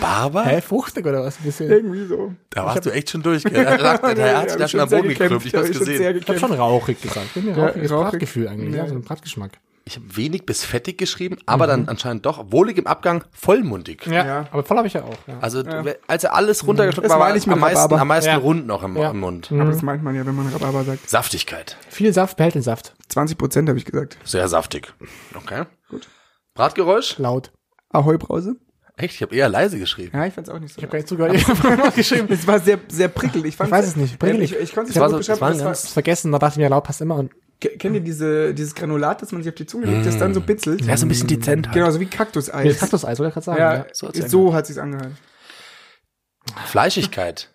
Barber? 0.00 0.44
Hä, 0.44 0.60
fruchtig 0.60 1.04
oder 1.04 1.24
was? 1.24 1.38
Ein 1.38 1.44
bisschen. 1.44 1.70
Irgendwie 1.70 2.06
so. 2.06 2.34
Da 2.50 2.64
warst 2.64 2.86
du 2.86 2.90
echt 2.90 3.10
schon 3.10 3.22
durch. 3.22 3.42
gell? 3.44 3.64
Da 3.64 3.74
lag- 3.76 4.00
Der 4.14 4.14
sich 4.14 4.52
Hab 4.52 4.58
da 4.58 4.64
ich 4.64 4.70
schon 4.70 4.80
am 4.80 4.88
Boden 4.88 5.08
gekämpft, 5.08 5.44
geklopft. 5.44 5.46
Ich 5.46 5.54
hab 5.54 5.64
hab's 5.64 5.78
gesehen. 5.78 6.16
Ich 6.16 6.28
habe 6.28 6.38
schon 6.38 6.52
rauchig 6.52 7.02
gesagt. 7.02 7.28
Ich 7.36 7.44
Ja, 7.44 7.54
rauchiges 7.66 7.90
rauchig. 7.92 8.10
Bratgefühl 8.10 8.48
eigentlich. 8.48 8.74
Ja. 8.74 8.84
Ja. 8.84 8.88
so 8.88 8.94
ein 8.94 9.02
Bratgeschmack. 9.02 9.52
Ich 9.88 9.96
habe 9.96 10.16
wenig 10.16 10.44
bis 10.44 10.64
fettig 10.64 10.98
geschrieben, 10.98 11.38
aber 11.46 11.66
dann 11.66 11.88
anscheinend 11.88 12.26
doch 12.26 12.52
wohlig 12.52 12.76
im 12.76 12.86
Abgang, 12.86 13.24
vollmundig. 13.32 14.06
Ja, 14.06 14.26
Ja. 14.26 14.46
aber 14.52 14.62
voll 14.62 14.76
habe 14.76 14.86
ich 14.86 14.92
ja 14.92 15.02
auch. 15.02 15.16
Ja. 15.26 15.38
Also 15.40 15.62
du- 15.62 15.98
als 16.06 16.24
er 16.24 16.34
alles 16.34 16.66
runtergeschluckt 16.66 17.06
Das 17.06 17.12
war, 17.12 17.20
war 17.20 17.34
ich 17.34 17.48
am 17.48 17.58
meisten, 17.58 17.94
am 17.94 18.06
meisten 18.08 18.28
Ja. 18.30 18.36
rund 18.36 18.66
noch 18.66 18.82
im, 18.82 18.96
Ja. 18.98 19.10
im 19.10 19.20
Mund. 19.20 19.50
Aber 19.50 19.64
das 19.64 19.80
meint 19.80 20.02
man 20.02 20.14
ja, 20.14 20.26
wenn 20.26 20.34
man 20.34 20.46
Rhabarber 20.48 20.84
sagt. 20.84 21.08
Saftigkeit. 21.08 21.78
Viel 21.88 22.12
Saft 22.12 22.36
behält 22.36 22.54
den 22.54 22.62
Saft. 22.62 22.94
20 23.08 23.38
Prozent 23.38 23.68
habe 23.70 23.78
ich 23.78 23.86
gesagt. 23.86 24.18
Sehr 24.24 24.46
saftig. 24.48 24.92
Okay. 25.34 25.62
Gut. 25.88 26.06
Bratgeräusch? 26.54 27.18
Laut. 27.18 27.50
Ahoi 27.90 28.18
Brause. 28.18 28.56
Echt? 28.96 29.14
Ich 29.14 29.22
habe 29.22 29.34
eher 29.34 29.48
leise 29.48 29.78
geschrieben. 29.78 30.10
Ja, 30.16 30.26
ich 30.26 30.34
fand's 30.34 30.50
auch 30.50 30.58
nicht 30.58 30.74
so. 30.74 30.78
Ich 30.78 30.82
habe 30.84 30.90
gar 30.92 30.98
nicht 30.98 31.08
zugehört. 31.08 31.94
Geschrieben. 31.94 32.26
Es 32.32 32.46
war 32.46 32.58
sehr, 32.60 32.78
sehr 32.88 33.08
prickelig. 33.08 33.54
Ich, 33.54 33.60
Ich 33.60 33.70
weiß 33.70 33.86
es 33.86 33.96
nicht. 33.96 34.18
Prickelig. 34.18 34.52
Ich, 34.52 34.58
ich 34.58 34.74
konnte 34.74 34.90
es 34.90 34.96
nicht 34.96 35.02
so- 35.08 35.10
gut 35.16 35.20
es 35.28 35.40
war 35.40 35.50
beschreiben. 35.52 35.74
vergessen, 35.74 36.32
da 36.32 36.38
dachte 36.38 36.54
ich 36.54 36.58
mir, 36.58 36.68
laut 36.68 36.84
passt 36.84 37.00
immer. 37.00 37.14
Und 37.14 37.30
kennt 37.60 37.94
ihr 37.94 38.00
diese, 38.00 38.54
dieses 38.54 38.74
Granulat, 38.74 39.20
das 39.22 39.32
man 39.32 39.42
sich 39.42 39.50
auf 39.50 39.56
die 39.56 39.66
Zunge 39.66 39.86
legt, 39.86 40.06
das 40.06 40.18
dann 40.18 40.32
so 40.34 40.40
bitzelt? 40.40 40.84
Ja, 40.84 40.96
so 40.96 41.06
ein 41.06 41.08
bisschen 41.08 41.26
dezent 41.28 41.66
halt. 41.66 41.74
Genau, 41.74 41.90
so 41.90 41.98
wie 42.00 42.06
Kaktuseis. 42.06 42.64
nee, 42.64 42.72
Kaktuseis, 42.74 43.18
wollte 43.18 43.28
ich 43.28 43.34
gerade 43.34 43.44
sagen. 43.44 43.58
Ja, 43.58 43.74
Ja, 43.74 43.86
So 43.92 44.06
so, 44.06 44.12
hat's 44.12 44.32
ja 44.32 44.52
hat 44.52 44.66
sich's 44.66 44.78
angehört. 44.78 45.12
Fleischigkeit. 46.66 47.50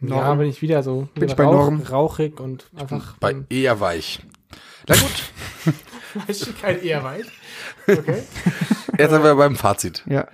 ja. 0.00 0.16
ja 0.16 0.34
bin 0.34 0.48
ich 0.48 0.62
wieder 0.62 0.82
so 0.82 1.08
Bin 1.14 1.28
ich 1.28 1.34
bei 1.36 1.44
Norm. 1.44 1.82
rauchig 1.82 2.40
und 2.40 2.66
einfach 2.76 3.16
Bei 3.18 3.30
ähm, 3.32 3.46
eher 3.48 3.80
weich. 3.80 4.20
Na 4.88 4.94
gut. 4.96 5.74
Fleischigkeit 6.24 6.82
eher 6.82 7.02
weit. 7.04 7.26
Okay. 7.86 8.22
Jetzt 8.98 9.10
sind 9.10 9.22
wir 9.22 9.34
beim 9.34 9.56
Fazit. 9.56 10.02
Ja. 10.06 10.26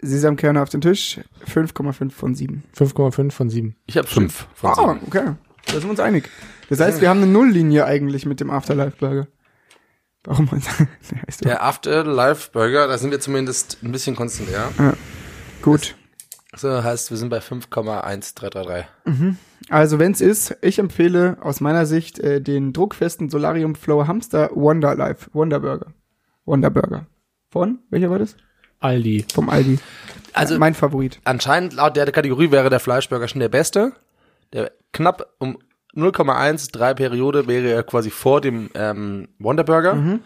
Sesamkerne 0.00 0.60
auf 0.62 0.68
den 0.68 0.80
Tisch, 0.80 1.20
5,5 1.46 2.10
von 2.10 2.34
7. 2.34 2.64
5,5 2.76 3.30
von 3.30 3.48
7. 3.50 3.76
Ich 3.86 3.96
habe 3.96 4.08
fünf 4.08 4.48
von 4.54 4.70
Ah, 4.70 4.74
sieben. 4.74 5.00
okay. 5.06 5.32
Da 5.66 5.72
sind 5.72 5.84
wir 5.84 5.90
uns 5.90 6.00
einig. 6.00 6.28
Das 6.68 6.80
heißt, 6.80 7.00
wir 7.00 7.08
haben 7.08 7.22
eine 7.22 7.30
Nulllinie 7.30 7.84
eigentlich 7.84 8.26
mit 8.26 8.40
dem 8.40 8.50
Afterlife 8.50 8.96
Burger. 8.98 9.26
Warum 10.24 10.48
man 10.50 10.60
der 11.10 11.22
heißt 11.26 11.40
doch. 11.40 11.48
Der 11.48 11.64
Afterlife 11.64 12.50
Burger, 12.52 12.86
da 12.86 12.96
sind 12.98 13.10
wir 13.10 13.20
zumindest 13.20 13.78
ein 13.82 13.92
bisschen 13.92 14.16
konstant, 14.16 14.50
ja. 14.50 14.94
Gut. 15.62 15.94
So 16.54 16.82
heißt, 16.82 17.10
wir 17.10 17.16
sind 17.16 17.30
bei 17.30 17.38
5,1333. 17.38 18.84
Also 19.70 19.98
wenn's 19.98 20.20
ist, 20.20 20.56
ich 20.60 20.78
empfehle 20.78 21.38
aus 21.40 21.60
meiner 21.60 21.86
Sicht 21.86 22.18
äh, 22.18 22.40
den 22.40 22.72
druckfesten 22.72 23.30
Solarium 23.30 23.74
Flow 23.74 24.06
Hamster 24.06 24.50
Wonder 24.54 24.94
Life, 24.94 25.30
Wonder 25.32 25.60
Burger. 25.60 25.92
Wonder 26.44 26.70
Burger. 26.70 27.06
Von? 27.50 27.78
Welcher 27.90 28.10
war 28.10 28.18
das? 28.18 28.36
Aldi. 28.80 29.24
Vom 29.32 29.48
Aldi. 29.48 29.78
Also 30.34 30.58
mein 30.58 30.74
Favorit. 30.74 31.20
anscheinend 31.24 31.74
laut 31.74 31.96
der 31.96 32.10
Kategorie 32.10 32.50
wäre 32.50 32.70
der 32.70 32.80
Fleischburger 32.80 33.28
schon 33.28 33.40
der 33.40 33.48
beste. 33.48 33.92
Der 34.52 34.72
knapp 34.92 35.34
um 35.38 35.58
0,13 35.94 36.94
Periode 36.94 37.46
wäre 37.46 37.70
er 37.70 37.82
quasi 37.82 38.10
vor 38.10 38.40
dem 38.40 38.70
ähm, 38.74 39.28
Wonder 39.38 39.64
Burger. 39.64 39.94
Mhm. 39.94 40.20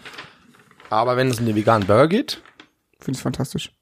Aber 0.90 1.16
wenn 1.16 1.28
es 1.28 1.40
um 1.40 1.46
den 1.46 1.56
veganen 1.56 1.86
Burger 1.86 2.08
geht, 2.08 2.42
Finde 3.00 3.16
ich 3.18 3.22
fantastisch. 3.22 3.72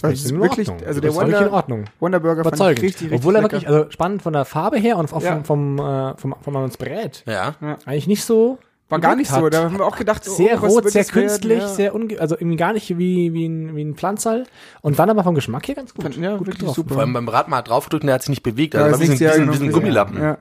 Das 0.00 0.12
ist 0.12 0.30
in 0.30 0.40
wirklich, 0.40 0.68
Ordnung. 0.68 0.88
also 0.88 1.00
Das 1.00 1.00
der 1.00 1.10
ist 1.10 1.16
wirklich 1.16 1.36
in 1.36 1.42
Wonder, 1.44 1.52
Ordnung. 1.52 1.84
Wonder 2.00 2.20
Burger 2.20 2.42
fand 2.44 2.54
ich 2.54 2.60
Überzeugend. 2.60 2.82
richtig, 2.82 3.02
richtig 3.02 3.18
Obwohl 3.18 3.36
er 3.36 3.42
lecker. 3.42 3.52
wirklich, 3.52 3.68
also 3.70 3.90
spannend 3.90 4.22
von 4.22 4.32
der 4.32 4.44
Farbe 4.44 4.78
her 4.78 4.96
und 4.96 5.12
auch 5.12 5.22
Ja. 5.22 5.40
vom, 5.42 5.44
vom, 5.44 5.78
äh, 5.78 6.16
vom, 6.16 6.34
vom, 6.40 6.54
vom 6.54 6.68
Brät. 6.70 7.22
ja. 7.26 7.54
Eigentlich 7.86 8.06
nicht 8.08 8.24
so. 8.24 8.58
War 8.94 9.00
gar 9.00 9.16
nicht 9.16 9.28
gewirkt 9.30 9.54
so. 9.54 9.58
hat. 9.58 9.64
Da 9.64 9.70
haben 9.70 9.78
wir 9.78 9.86
auch 9.86 9.96
gedacht, 9.96 10.22
oh, 10.28 10.30
Sehr 10.34 10.60
was 10.62 10.72
rot, 10.72 10.90
sehr 10.90 11.04
werden? 11.04 11.12
künstlich, 11.12 11.58
ja. 11.60 11.68
sehr 11.68 11.94
unge 11.94 12.18
also 12.20 12.34
irgendwie 12.36 12.56
gar 12.56 12.72
nicht 12.72 12.96
wie, 12.98 13.32
wie 13.32 13.46
ein, 13.46 13.76
wie 13.76 13.82
ein 13.84 13.94
Pflanzerl. 13.94 14.44
Und 14.80 14.98
dann 14.98 15.10
aber 15.10 15.22
vom 15.24 15.34
Geschmack 15.34 15.68
her 15.68 15.74
ganz 15.74 15.94
gut. 15.94 16.02
Fand- 16.04 16.16
ja, 16.16 16.32
gut 16.36 16.46
wirklich 16.46 16.58
getroffen. 16.60 16.74
super. 16.76 16.94
Vor 16.94 17.02
allem 17.02 17.12
beim 17.12 17.28
Rad 17.28 17.48
mal 17.48 17.62
draufgedrückt 17.62 18.02
und 18.04 18.06
der 18.08 18.14
hat 18.14 18.22
sich 18.22 18.30
nicht 18.30 18.42
bewegt. 18.42 18.74
Also 18.74 18.86
Ja, 18.86 18.92
war 18.92 19.00
wie 19.00 19.06
so 19.06 19.12
ein, 19.12 19.18
so 19.18 19.24
ja 19.24 19.34
so 19.34 19.40
ein 19.40 19.50
genau- 19.58 19.72
Gummilappen. 19.72 20.20
Ja. 20.22 20.38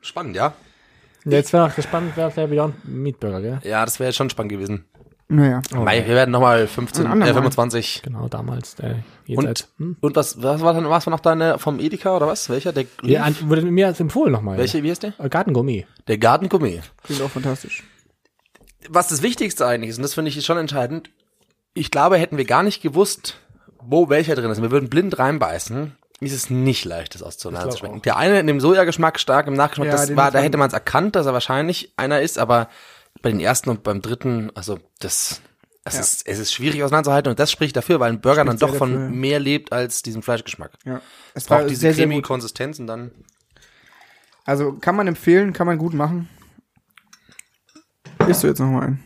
Spannend, 0.00 0.36
ja. 0.36 0.52
Ja, 1.24 1.32
jetzt 1.32 1.52
wäre 1.52 1.66
noch 1.68 1.74
gespannt, 1.74 2.12
wer 2.14 2.30
der 2.30 2.46
Beyond 2.46 2.74
Meat 2.88 3.20
Burger, 3.20 3.40
gell? 3.40 3.58
Ja, 3.64 3.84
das 3.84 3.98
wäre 4.00 4.12
schon 4.12 4.30
spannend 4.30 4.52
gewesen. 4.52 4.84
Naja. 5.30 5.60
Mei, 5.74 6.06
wir 6.06 6.14
werden 6.14 6.30
nochmal 6.30 6.66
15, 6.66 7.02
Ein 7.04 7.08
äh, 7.10 7.12
andermal. 7.12 7.34
25. 7.34 8.00
Genau, 8.02 8.28
damals. 8.28 8.76
Der 8.76 8.96
Und. 9.28 9.68
Hm? 9.76 9.96
und 10.00 10.16
was, 10.16 10.42
was 10.42 10.62
war 10.62 10.72
denn, 10.72 10.88
was 10.88 11.06
war 11.06 11.10
noch 11.10 11.20
deine 11.20 11.58
vom 11.58 11.78
Edeka 11.80 12.16
oder 12.16 12.26
was? 12.26 12.48
Welcher? 12.48 12.72
Der, 12.72 12.86
Ja, 13.02 13.24
an- 13.24 13.36
wurde 13.42 13.60
mir 13.62 13.86
als 13.88 14.00
empfohlen 14.00 14.32
nochmal. 14.32 14.56
welche, 14.56 14.82
wie 14.82 14.90
heißt 14.90 15.02
der? 15.02 15.12
Äh, 15.18 15.28
Gartengourmet. 15.28 15.86
Der 16.06 16.16
Garten 16.16 16.48
Gourmet. 16.48 16.80
Klingt 17.02 17.20
auch 17.20 17.30
fantastisch. 17.30 17.82
was 18.88 19.08
das 19.08 19.20
Wichtigste 19.22 19.66
eigentlich 19.66 19.90
ist, 19.90 19.98
und 19.98 20.02
das 20.02 20.14
finde 20.14 20.30
ich 20.30 20.44
schon 20.46 20.56
entscheidend, 20.56 21.10
ich 21.74 21.90
glaube, 21.90 22.16
hätten 22.16 22.38
wir 22.38 22.46
gar 22.46 22.62
nicht 22.62 22.80
gewusst, 22.82 23.36
wo 23.82 24.08
welcher 24.08 24.34
drin 24.34 24.50
ist, 24.50 24.62
wir 24.62 24.70
würden 24.70 24.88
blind 24.88 25.18
reinbeißen, 25.18 25.94
ist 26.20 26.32
es 26.32 26.48
nicht 26.48 26.84
leicht, 26.86 27.14
das 27.14 27.22
auseinanderzuschmecken. 27.22 27.98
auch. 27.98 28.02
Der 28.02 28.16
eine 28.16 28.40
in 28.40 28.46
dem 28.46 28.60
Sojageschmack 28.60 29.20
stark, 29.20 29.46
im 29.46 29.54
Nachgeschmack, 29.54 29.86
Ja, 29.88 29.92
das 29.92 30.16
war, 30.16 30.30
da 30.30 30.38
hätte 30.38 30.56
man 30.56 30.68
es 30.68 30.72
erkannt, 30.74 31.14
dass 31.16 31.26
er 31.26 31.34
wahrscheinlich 31.34 31.92
einer 31.98 32.22
ist, 32.22 32.38
aber 32.38 32.68
bei 33.22 33.30
den 33.30 33.40
ersten 33.40 33.70
und 33.70 33.82
beim 33.82 34.00
dritten, 34.02 34.50
also 34.54 34.78
das, 35.00 35.40
es, 35.84 35.94
Ja. 35.94 36.00
ist, 36.00 36.26
es 36.26 36.38
ist 36.38 36.52
schwierig 36.52 36.82
auseinanderzuhalten 36.82 37.30
und 37.30 37.38
das 37.38 37.50
spricht 37.50 37.76
dafür, 37.76 38.00
weil 38.00 38.12
ein 38.12 38.20
Burger 38.20 38.44
dann 38.44 38.58
Spricht 38.58 38.60
sehr 38.60 38.68
doch 38.68 38.76
von 38.76 38.92
dafür. 38.92 39.08
mehr 39.10 39.40
lebt 39.40 39.72
als 39.72 40.02
diesem 40.02 40.22
Fleischgeschmack. 40.22 40.72
Ja. 40.84 40.96
Es 41.34 41.42
Es 41.42 41.44
braucht 41.46 41.68
diese 41.70 41.80
sehr, 41.80 41.94
cremige. 41.94 42.22
Konsistenz 42.22 42.78
und 42.78 42.86
dann 42.86 43.10
Also 44.44 44.72
kann 44.74 44.96
man 44.96 45.06
empfehlen, 45.06 45.52
kann 45.52 45.66
man 45.66 45.78
gut 45.78 45.94
machen. 45.94 46.28
Isst 48.26 48.42
du 48.42 48.46
jetzt 48.46 48.58
noch 48.60 48.66
mal 48.68 48.82
einen? 48.86 49.04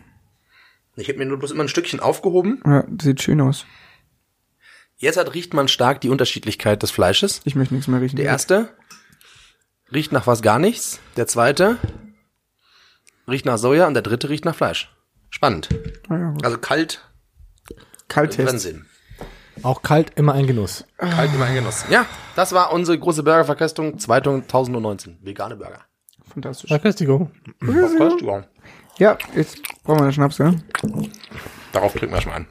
Ich 0.96 1.08
habe 1.08 1.18
mir 1.18 1.26
nur 1.26 1.38
bloß 1.38 1.52
immer 1.52 1.64
ein 1.64 1.68
Stückchen 1.68 2.00
aufgehoben. 2.00 2.60
Ja, 2.66 2.84
sieht 3.00 3.22
schön 3.22 3.40
aus. 3.40 3.64
Jetzt 4.96 5.16
halt 5.16 5.32
riecht 5.34 5.54
man 5.54 5.66
stark 5.68 6.00
die 6.00 6.10
Unterschiedlichkeit 6.10 6.82
des 6.82 6.90
Fleisches. 6.90 7.40
Ich 7.44 7.54
möchte 7.54 7.74
nichts 7.74 7.88
mehr 7.88 8.00
riechen. 8.00 8.16
Der 8.16 8.26
erste 8.26 8.68
riecht 9.92 10.12
nach 10.12 10.26
was 10.26 10.42
gar 10.42 10.58
nichts. 10.58 11.00
Der 11.16 11.26
zweite 11.26 11.78
riecht 13.32 13.46
nach 13.46 13.58
Soja 13.58 13.86
und 13.86 13.94
der 13.94 14.02
dritte 14.02 14.28
riecht 14.28 14.44
nach 14.44 14.54
Fleisch. 14.54 14.94
Spannend. 15.30 15.68
Ah, 16.08 16.16
ja. 16.16 16.34
Also 16.42 16.58
kalt, 16.58 17.00
Kalttest. 18.08 18.46
Wahnsinn. 18.46 18.86
Auch 19.62 19.82
kalt 19.82 20.12
immer 20.16 20.34
ein 20.34 20.46
Genuss. 20.46 20.84
Kalt 20.98 21.32
immer 21.34 21.46
ein 21.46 21.54
Genuss. 21.54 21.86
Ja, 21.88 22.06
das 22.36 22.52
war 22.52 22.72
unsere 22.72 22.98
große 22.98 23.22
Burgerverköstung 23.22 23.98
2019. 23.98 25.18
Vegane 25.22 25.56
Burger. 25.56 25.80
Fantastisch. 26.32 26.68
Verköstigung. 26.68 27.30
Verköstigung. 27.58 28.44
Ja, 28.98 29.16
jetzt 29.34 29.62
brauchen 29.82 30.00
wir 30.00 30.04
einen 30.04 30.12
Schnaps, 30.12 30.38
ja? 30.38 30.54
Darauf 31.72 31.92
klicken 31.92 32.10
wir 32.10 32.16
erstmal 32.16 32.36
an. 32.36 32.46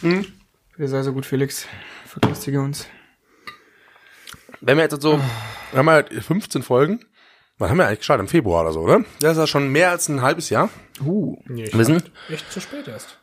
Bitte 0.00 0.88
sei 0.88 1.02
so 1.02 1.12
gut, 1.12 1.26
Felix. 1.26 1.66
Verköstige 2.06 2.60
uns. 2.60 2.86
Wenn 4.60 4.76
wir 4.76 4.84
jetzt 4.84 5.00
so, 5.02 5.20
wir 5.72 5.78
haben 5.78 5.88
ja 5.88 6.20
15 6.20 6.62
Folgen. 6.62 7.04
Wann 7.60 7.68
haben 7.68 7.76
wir 7.76 7.86
eigentlich 7.86 7.98
gestartet? 7.98 8.24
Im 8.24 8.28
Februar 8.28 8.62
oder 8.62 8.72
so, 8.72 8.80
oder? 8.80 9.04
Das 9.20 9.32
ist 9.32 9.38
ja 9.38 9.46
schon 9.46 9.68
mehr 9.68 9.90
als 9.90 10.08
ein 10.08 10.22
halbes 10.22 10.48
Jahr. 10.48 10.70
Uh, 11.04 11.36
Wir 11.44 11.84
sind, 11.84 12.10
Echt 12.30 12.50
zu 12.50 12.58
spät 12.58 12.88
erst. 12.88 13.18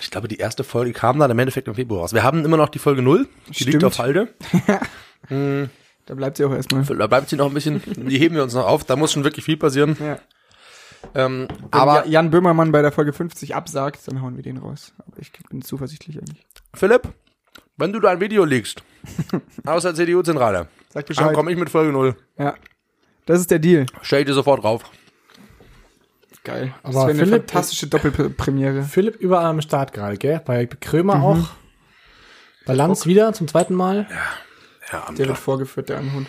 ich 0.00 0.12
glaube, 0.12 0.28
die 0.28 0.36
erste 0.36 0.62
Folge 0.62 0.92
kam 0.92 1.18
dann 1.18 1.32
im 1.32 1.38
Endeffekt 1.40 1.66
im 1.66 1.74
Februar 1.74 2.02
raus. 2.02 2.14
Wir 2.14 2.22
haben 2.22 2.44
immer 2.44 2.56
noch 2.56 2.68
die 2.68 2.78
Folge 2.78 3.02
0. 3.02 3.26
Die 3.48 3.64
liegt 3.64 3.78
Stimmt. 3.80 3.84
auf 3.86 3.98
Halde. 3.98 4.32
da 6.06 6.14
bleibt 6.14 6.36
sie 6.36 6.44
auch 6.44 6.52
erstmal. 6.52 6.84
Da 6.84 7.08
bleibt 7.08 7.28
sie 7.28 7.34
noch 7.34 7.48
ein 7.48 7.54
bisschen, 7.54 7.82
die 7.84 8.18
heben 8.18 8.36
wir 8.36 8.44
uns 8.44 8.54
noch 8.54 8.66
auf. 8.66 8.84
Da 8.84 8.94
muss 8.94 9.12
schon 9.12 9.24
wirklich 9.24 9.44
viel 9.44 9.56
passieren. 9.56 9.96
Ja. 9.98 10.18
Ähm, 11.16 11.48
Aber 11.72 12.06
Jan 12.06 12.30
Böhmermann 12.30 12.70
bei 12.70 12.82
der 12.82 12.92
Folge 12.92 13.12
50 13.12 13.56
absagt, 13.56 14.06
dann 14.06 14.22
hauen 14.22 14.36
wir 14.36 14.44
den 14.44 14.58
raus. 14.58 14.94
Aber 15.08 15.18
ich 15.18 15.32
bin 15.50 15.60
zuversichtlich 15.60 16.18
eigentlich. 16.18 16.46
Philipp, 16.72 17.08
wenn 17.78 17.92
du 17.92 17.98
da 17.98 18.10
ein 18.10 18.20
Video 18.20 18.44
legst, 18.44 18.84
aus 19.66 19.82
der 19.82 19.96
CDU-Zentrale, 19.96 20.68
Sag 20.90 21.06
dann 21.08 21.32
komme 21.32 21.50
ich 21.50 21.58
mit 21.58 21.68
Folge 21.68 21.90
0. 21.90 22.14
Ja. 22.38 22.54
Das 23.26 23.40
ist 23.40 23.50
der 23.50 23.58
Deal. 23.58 23.86
Stell 24.02 24.20
ich 24.20 24.26
dir 24.26 24.34
sofort 24.34 24.62
drauf. 24.62 24.82
Geil. 26.44 26.74
Das 26.82 26.94
Aber 26.94 27.06
wäre 27.06 27.10
eine 27.18 27.26
Philipp- 27.26 27.50
fantastische 27.50 27.86
Doppelpremiere. 27.86 28.82
Philipp 28.82 29.16
überall 29.16 29.46
am 29.46 29.62
Start 29.62 29.92
gerade, 29.94 30.16
gell? 30.18 30.42
Bei 30.44 30.66
Krömer 30.66 31.16
Mhm. 31.16 31.24
auch. 31.24 31.48
Bei 32.66 32.74
Lanz 32.74 33.06
wieder 33.06 33.32
zum 33.32 33.48
zweiten 33.48 33.74
Mal. 33.74 34.06
Ja, 34.92 35.10
Der 35.12 35.28
wird 35.28 35.38
vorgeführt, 35.38 35.88
der 35.88 35.98
Anhund. 35.98 36.28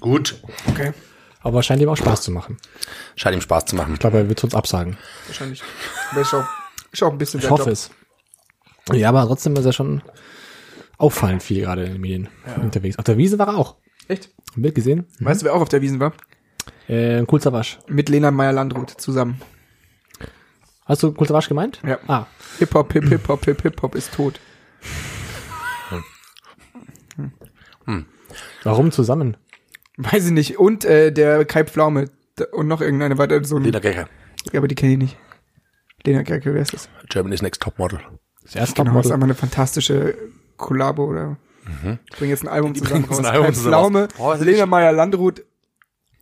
gut. 0.00 0.40
Okay. 0.68 0.92
Aber 1.42 1.62
scheint 1.62 1.80
ihm 1.80 1.88
auch 1.88 1.96
Spaß 1.96 2.22
zu 2.22 2.30
machen. 2.32 2.56
Scheint 3.16 3.36
ihm 3.36 3.40
Spaß 3.40 3.66
zu 3.66 3.76
machen. 3.76 3.94
Ich 3.94 4.00
glaube, 4.00 4.18
er 4.18 4.28
wird 4.28 4.42
uns 4.44 4.54
absagen. 4.54 4.96
Wahrscheinlich. 5.26 5.62
Aber 6.10 6.20
ist 6.20 6.34
auch, 6.34 6.44
ist 6.92 7.02
auch 7.02 7.12
ein 7.12 7.18
bisschen 7.18 7.40
Ich 7.40 7.48
hoffe 7.50 7.62
Job. 7.64 7.72
es. 7.72 7.90
Ja, 8.92 9.10
aber 9.10 9.26
trotzdem 9.26 9.54
ist 9.56 9.64
er 9.64 9.72
schon 9.72 10.02
auffallend 10.98 11.42
viel 11.42 11.62
gerade 11.62 11.84
in 11.84 11.92
den 11.92 12.00
Medien 12.00 12.28
unterwegs. 12.60 12.98
Auf 12.98 13.04
der 13.04 13.16
Wiese 13.16 13.38
war 13.38 13.48
er 13.48 13.56
auch. 13.56 13.76
Echt? 14.08 14.30
Ein 14.56 14.62
Bild 14.62 14.74
gesehen? 14.74 15.06
Weißt 15.20 15.42
du, 15.42 15.46
wer 15.46 15.54
auch 15.54 15.60
auf 15.60 15.68
der 15.68 15.80
Wiesen 15.82 16.00
war? 16.00 16.12
Äh, 16.88 17.24
Kulzer 17.24 17.52
Wasch. 17.52 17.78
Mit 17.86 18.08
Lena 18.08 18.30
Meyer-Landrut 18.30 18.90
zusammen. 18.90 19.40
Hast 20.84 21.02
du 21.02 21.12
Kulzer 21.12 21.34
Wasch 21.34 21.48
gemeint? 21.48 21.80
Ja. 21.86 21.98
Ah, 22.06 22.26
Hip-Hop, 22.58 22.92
Hip, 22.92 23.08
Hip-Hop, 23.08 23.44
Hip, 23.44 23.62
Hip-Hop 23.62 23.94
ist 23.94 24.12
tot. 24.14 24.40
warum 28.64 28.90
zusammen? 28.92 29.36
Weiß 29.96 30.26
ich 30.26 30.32
nicht. 30.32 30.58
Und 30.58 30.84
äh, 30.84 31.12
der 31.12 31.44
Kai 31.44 31.64
Pflaume. 31.64 32.10
Und 32.52 32.68
noch 32.68 32.80
irgendeine 32.80 33.18
weiter 33.18 33.42
so 33.44 33.56
ein, 33.56 33.64
Lena 33.64 33.80
Gerke. 33.80 34.06
Ja, 34.52 34.60
aber 34.60 34.68
die 34.68 34.76
kenne 34.76 34.92
ich 34.92 34.98
nicht. 34.98 35.16
Lena 36.04 36.22
Gerke, 36.22 36.54
wer 36.54 36.62
ist 36.62 36.72
das? 36.72 36.88
Germany's 37.08 37.42
Next 37.42 37.60
Topmodel. 37.62 37.98
Das 38.44 38.54
erste 38.54 38.82
Genau, 38.82 38.94
das 38.94 39.06
ist 39.06 39.10
Topmodel. 39.10 39.12
einfach 39.12 39.24
eine 39.24 39.34
fantastische 39.34 40.14
Kollabo 40.58 41.04
oder 41.06 41.36
ich 42.10 42.16
bringe 42.16 42.30
jetzt 42.30 42.42
ein 42.44 42.48
Album 42.48 42.74
zusammen 42.74 43.02
bringen 43.02 43.04
jetzt 43.10 43.18
raus. 43.18 43.26
ein 43.26 43.34
Album 43.34 43.54
zusammen 43.54 43.72
Pflaume, 43.72 44.08
raus. 44.18 44.38
Oh, 44.40 44.44
Lena 44.44 44.66
Meyer 44.66 44.92
Landrut, 44.92 45.44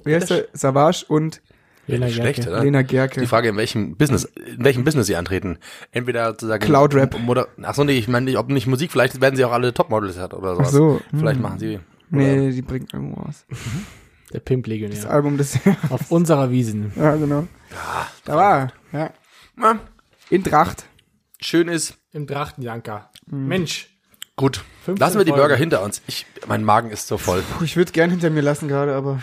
wie 0.05 0.15
heißt 0.15 0.31
der? 0.31 0.49
Savage 0.53 1.05
und 1.09 1.41
Lena 1.89 2.09
Schlecht, 2.09 2.37
Gerke. 2.43 2.51
oder? 2.51 2.65
Lena 2.65 2.83
Gerke. 2.83 3.21
Die 3.21 3.27
Frage, 3.29 3.51
in 3.51 3.57
welchem 3.57 3.97
Business, 3.97 4.25
in 4.25 4.65
welchem 4.65 4.83
Business 4.83 5.07
sie 5.07 5.15
antreten. 5.15 5.59
Entweder 5.93 6.31
sozusagen. 6.31 6.65
Cloud 6.65 6.95
Rap. 6.97 7.17
Oder, 7.29 7.47
ach 7.63 7.75
so, 7.77 7.85
nee, 7.85 7.93
ich 7.97 8.09
meine 8.09 8.25
nicht, 8.25 8.39
ob 8.39 8.49
nicht 8.49 8.67
Musik, 8.67 8.91
vielleicht 8.91 9.21
werden 9.21 9.37
sie 9.37 9.45
auch 9.45 9.53
alle 9.53 9.73
Topmodels 9.73 10.19
hat 10.19 10.35
oder 10.35 10.55
sowas. 10.57 10.69
Ach 10.69 10.73
so. 10.73 11.01
Vielleicht 11.17 11.37
Hm. 11.37 11.43
machen 11.43 11.59
sie. 11.61 11.79
Nee, 12.11 12.51
die 12.51 12.63
bringt 12.63 12.93
ein 12.93 12.97
Album 13.01 13.15
raus. 13.15 13.47
Der 14.33 14.41
Pimp 14.41 14.67
Das. 14.91 15.07
Album 15.07 15.37
des 15.39 15.61
Auf 15.91 16.11
unserer 16.11 16.51
Wiesen. 16.51 16.93
Ja, 16.97 17.15
genau. 17.15 17.47
da 18.25 18.35
war 18.37 18.73
er, 18.93 18.99
ja. 18.99 19.11
Ja, 19.63 19.79
In 20.31 20.43
Tracht. 20.43 20.87
schön 21.41 21.69
ist, 21.69 21.97
Im 22.13 22.27
Drachtenjanker. 22.27 23.11
Mhm. 23.31 23.47
Mensch. 23.47 23.96
Gut. 24.37 24.65
15 24.85 24.97
Lassen 25.05 25.19
wir 25.19 25.25
die. 25.25 25.33
Burger 25.33 25.57
hinter 25.57 25.83
uns. 25.83 26.03
Ich, 26.07 26.27
mein 26.47 26.63
Magen 26.63 26.91
ist 26.91 27.09
so 27.09 27.19
voll. 27.19 27.43
Puh, 27.43 27.65
ich 27.65 27.77
würde 27.77 27.93
gern 27.93 28.11
hinter 28.11 28.31
mir 28.31 28.43
lassen 28.43 28.69
gerade, 28.69 28.95
aber. 28.95 29.21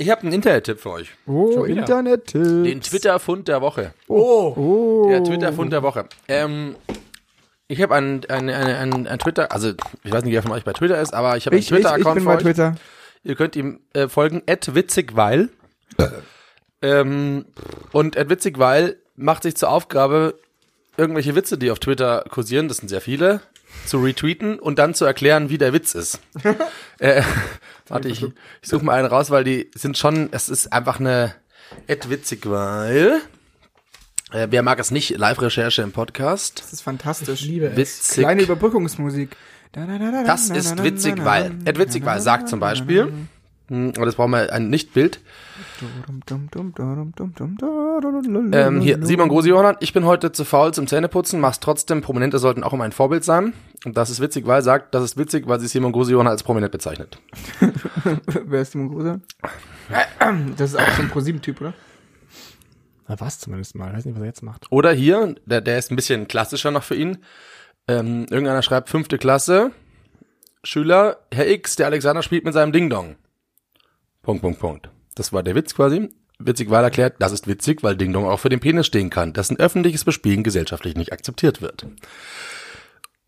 Ich 0.00 0.10
habe 0.10 0.22
einen 0.22 0.32
Internet-Tipp 0.32 0.78
für 0.78 0.90
euch. 0.90 1.10
Oh, 1.26 1.52
Schon 1.52 1.66
wieder? 1.66 1.80
Internet. 1.80 2.32
Den 2.34 2.80
Twitter-Fund 2.80 3.48
der 3.48 3.60
Woche. 3.60 3.92
Oh. 4.06 4.54
Oh. 4.56 5.08
Der 5.10 5.24
Twitter-Fund 5.24 5.72
der 5.72 5.82
Woche. 5.82 6.04
Ähm, 6.28 6.76
ich 7.66 7.82
habe 7.82 7.96
einen, 7.96 8.24
einen, 8.30 8.48
einen, 8.50 8.76
einen, 8.76 9.06
einen 9.08 9.18
Twitter, 9.18 9.50
also 9.50 9.72
ich 10.04 10.12
weiß 10.12 10.22
nicht, 10.22 10.32
wer 10.32 10.42
von 10.42 10.52
euch 10.52 10.62
bei 10.64 10.72
Twitter 10.72 11.00
ist, 11.00 11.12
aber 11.14 11.36
ich 11.36 11.46
habe 11.46 11.54
einen 11.56 11.60
Ich, 11.60 11.66
ich, 11.66 11.72
ich 11.72 11.82
Twitter-Account 11.82 12.14
bin 12.14 12.22
für 12.22 12.28
bei 12.28 12.36
euch. 12.36 12.42
Twitter. 12.42 12.74
Ihr 13.24 13.34
könnt 13.34 13.56
ihm 13.56 13.80
äh, 13.92 14.06
folgen, 14.06 14.42
witzigweil. 14.46 15.48
ähm, 16.80 17.44
und 17.92 18.14
witzigweil 18.16 18.96
macht 19.16 19.42
sich 19.42 19.56
zur 19.56 19.70
Aufgabe, 19.70 20.34
irgendwelche 20.98 21.34
Witze, 21.34 21.56
die 21.56 21.70
auf 21.70 21.78
Twitter 21.78 22.24
kursieren, 22.28 22.68
das 22.68 22.78
sind 22.78 22.88
sehr 22.88 23.00
viele, 23.00 23.40
zu 23.86 23.98
retweeten 24.02 24.58
und 24.58 24.78
dann 24.78 24.94
zu 24.94 25.04
erklären, 25.04 25.48
wie 25.48 25.58
der 25.58 25.72
Witz 25.72 25.94
ist. 25.94 26.20
äh, 26.98 27.22
warte, 27.88 28.08
ich, 28.08 28.22
ich 28.22 28.68
suche 28.68 28.84
mal 28.84 28.98
einen 28.98 29.08
raus, 29.08 29.30
weil 29.30 29.44
die 29.44 29.70
sind 29.74 29.96
schon, 29.96 30.28
es 30.32 30.48
ist 30.48 30.72
einfach 30.72 31.00
eine 31.00 31.34
witzigweil. 31.86 33.20
Äh, 34.32 34.48
wer 34.50 34.62
mag 34.62 34.78
es 34.78 34.90
nicht? 34.90 35.16
Live-Recherche 35.16 35.82
im 35.82 35.92
Podcast. 35.92 36.60
Das 36.60 36.72
ist 36.72 36.82
fantastisch. 36.82 37.42
Ich 37.42 37.46
liebe 37.46 37.66
es. 37.66 37.76
Witzig. 37.76 38.24
Kleine 38.24 38.42
Überbrückungsmusik. 38.42 39.36
Das 39.72 40.50
ist 40.50 40.82
Witzigweil. 40.82 41.52
Ed 41.64 41.78
Witzigweil 41.78 42.20
sagt 42.20 42.48
zum 42.48 42.58
Beispiel, 42.58 43.12
aber 43.70 44.06
das 44.06 44.14
brauchen 44.14 44.30
wir 44.30 44.52
ein 44.52 44.70
Nichtbild. 44.70 45.20
Ähm, 48.52 48.80
hier, 48.80 48.98
Simon 49.04 49.28
Grosi-Johann, 49.28 49.76
ich 49.80 49.92
bin 49.92 50.04
heute 50.04 50.32
zu 50.32 50.44
faul 50.44 50.72
zum 50.72 50.86
Zähneputzen, 50.86 51.40
mach's 51.40 51.60
trotzdem, 51.60 52.00
Prominente 52.00 52.38
sollten 52.38 52.62
auch 52.62 52.72
immer 52.72 52.84
ein 52.84 52.92
Vorbild 52.92 53.24
sein. 53.24 53.52
Und 53.84 53.96
das 53.96 54.10
ist 54.10 54.20
witzig, 54.20 54.46
weil 54.46 54.62
sagt, 54.62 54.94
das 54.94 55.04
ist 55.04 55.16
witzig, 55.16 55.46
weil 55.46 55.60
sie 55.60 55.68
Simon 55.68 55.92
Grosi-Johann 55.92 56.26
als 56.26 56.42
prominent 56.42 56.72
bezeichnet. 56.72 57.18
Wer 58.26 58.62
ist 58.62 58.72
Simon 58.72 58.88
Großer? 58.88 59.20
Das 60.56 60.70
ist 60.70 60.78
auch 60.78 60.88
so 60.96 61.02
ein 61.02 61.08
ProSieben-Typ, 61.08 61.60
oder? 61.60 61.74
Na, 63.06 63.18
was 63.20 63.38
zumindest 63.38 63.74
mal. 63.74 63.88
Ich 63.88 63.96
weiß 63.96 64.04
nicht, 64.04 64.14
was 64.14 64.22
er 64.22 64.26
jetzt 64.26 64.42
macht. 64.42 64.70
Oder 64.70 64.92
hier, 64.92 65.34
der, 65.46 65.60
der 65.60 65.78
ist 65.78 65.90
ein 65.90 65.96
bisschen 65.96 66.28
klassischer 66.28 66.70
noch 66.70 66.82
für 66.82 66.94
ihn. 66.94 67.18
Ähm, 67.86 68.26
irgendeiner 68.30 68.62
schreibt 68.62 68.90
fünfte 68.90 69.16
Klasse, 69.16 69.70
Schüler, 70.62 71.18
Herr 71.32 71.48
X, 71.48 71.76
der 71.76 71.86
Alexander 71.86 72.22
spielt 72.22 72.44
mit 72.44 72.52
seinem 72.52 72.72
Ding-Dong. 72.72 73.16
Punkt, 74.28 74.42
Punkt, 74.42 74.58
Punkt. 74.60 74.90
Das 75.14 75.32
war 75.32 75.42
der 75.42 75.54
Witz 75.54 75.74
quasi. 75.74 76.10
Witzig, 76.38 76.68
weil 76.68 76.84
erklärt, 76.84 77.14
das 77.18 77.32
ist 77.32 77.46
witzig, 77.48 77.82
weil 77.82 77.96
Ding 77.96 78.12
Dong 78.12 78.26
auch 78.26 78.36
für 78.38 78.50
den 78.50 78.60
Penis 78.60 78.86
stehen 78.86 79.08
kann, 79.08 79.32
dessen 79.32 79.56
öffentliches 79.58 80.04
Bespielen 80.04 80.42
gesellschaftlich 80.42 80.96
nicht 80.96 81.14
akzeptiert 81.14 81.62
wird. 81.62 81.86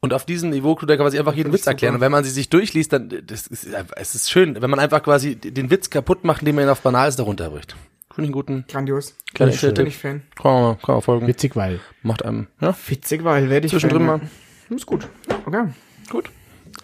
Und 0.00 0.12
auf 0.12 0.26
diesem 0.26 0.50
Niveau 0.50 0.74
tut 0.74 0.90
er 0.90 0.98
quasi 0.98 1.18
einfach 1.18 1.32
jeden 1.32 1.54
Witz 1.54 1.66
erklären. 1.66 1.94
Und 1.94 2.02
wenn 2.02 2.12
man 2.12 2.22
sie 2.22 2.28
sich 2.30 2.50
durchliest, 2.50 2.92
dann 2.92 3.08
das 3.26 3.46
ist, 3.46 3.66
es 3.96 4.14
ist 4.14 4.30
schön, 4.30 4.60
wenn 4.60 4.68
man 4.68 4.78
einfach 4.78 5.02
quasi 5.02 5.36
den 5.36 5.70
Witz 5.70 5.88
kaputt 5.88 6.22
macht, 6.22 6.42
indem 6.42 6.56
man 6.56 6.64
ihn 6.66 6.70
auf 6.70 6.82
Banales 6.82 7.16
darunter 7.16 7.48
bricht. 7.48 7.72
Finde 7.72 7.84
ich 8.14 8.18
einen 8.18 8.32
guten 8.32 8.64
Grandios. 8.68 9.14
kleinen 9.32 9.54
schön. 9.54 9.72
Bin 9.72 9.86
ich 9.86 9.96
Fan. 9.96 10.20
Kann 10.36 10.52
man, 10.52 10.78
kann 10.82 10.96
man 10.96 11.02
folgen. 11.02 11.26
Witzig, 11.26 11.56
weil. 11.56 11.80
Macht 12.02 12.26
einem, 12.26 12.46
ja, 12.60 12.76
Witzig, 12.88 13.24
weil 13.24 13.48
werde 13.48 13.64
ich 13.64 13.70
zwischendrin 13.72 14.04
mal. 14.04 14.20
Ist 14.68 14.84
gut. 14.84 15.08
Okay. 15.46 15.64
Gut. 16.10 16.28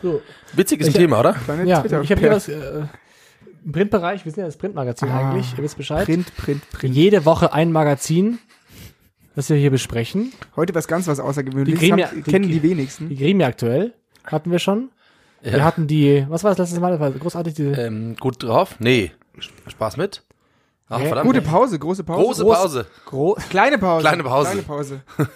So. 0.00 0.22
Witzig 0.54 0.80
ist 0.80 0.86
ein 0.86 0.90
Ich- 0.92 0.96
Thema, 0.96 1.20
oder? 1.20 1.34
Kleine 1.34 1.64
Ja, 1.68 1.82
Twitter- 1.82 2.00
ich 2.00 2.10
habe 2.10 2.20
hier 2.22 2.30
was, 2.30 2.48
äh, 2.48 2.84
im 3.66 3.72
Printbereich, 3.72 4.24
wir 4.24 4.32
sind 4.32 4.40
ja 4.40 4.46
das 4.46 4.56
Printmagazin 4.56 5.08
Ah, 5.10 5.18
eigentlich, 5.30 5.52
ihr 5.58 5.62
wisst 5.64 5.76
Bescheid. 5.76 6.06
Print, 6.06 6.34
Print, 6.36 6.70
Print. 6.70 6.94
Jede 6.94 7.24
Woche 7.26 7.52
ein 7.52 7.70
Magazin 7.72 8.38
was 9.34 9.50
wir 9.50 9.56
hier 9.58 9.70
besprechen. 9.70 10.32
Heute 10.56 10.74
was 10.74 10.88
ganz 10.88 11.06
was 11.08 11.20
Außergewöhnliches. 11.20 11.78
Die 11.78 11.92
Gremia- 11.92 12.06
Habt- 12.06 12.16
die- 12.16 12.22
kennen 12.22 12.48
die 12.48 12.62
wenigsten. 12.62 13.10
Die 13.10 13.16
Gremie 13.16 13.44
aktuell 13.44 13.92
hatten 14.24 14.50
wir 14.50 14.58
schon. 14.58 14.88
Wir 15.42 15.58
Ja. 15.58 15.64
hatten 15.64 15.86
die, 15.86 16.24
was 16.30 16.42
war 16.42 16.52
das 16.54 16.70
letzte 16.70 16.80
Mal? 16.80 16.96
Das 16.96 17.18
großartig, 17.20 17.52
die 17.52 17.64
Ähm, 17.64 18.16
gut 18.18 18.42
drauf? 18.42 18.76
Nee. 18.78 19.12
Spaß 19.68 19.98
mit? 19.98 20.22
Ach, 20.88 21.00
Ja, 21.00 21.06
verdammt. 21.08 21.26
Gute 21.26 21.42
Pause, 21.42 21.78
große 21.78 22.02
Pause. 22.02 22.24
Große 22.24 22.44
Groß- 22.44 22.54
Pause. 22.54 22.86
Gro 23.04 23.36
Kleine 23.50 23.76
Pause. 23.76 24.06
Kleine 24.06 24.22
Pause. 24.22 24.50
Kleine 24.52 24.62
Pause. 24.62 25.02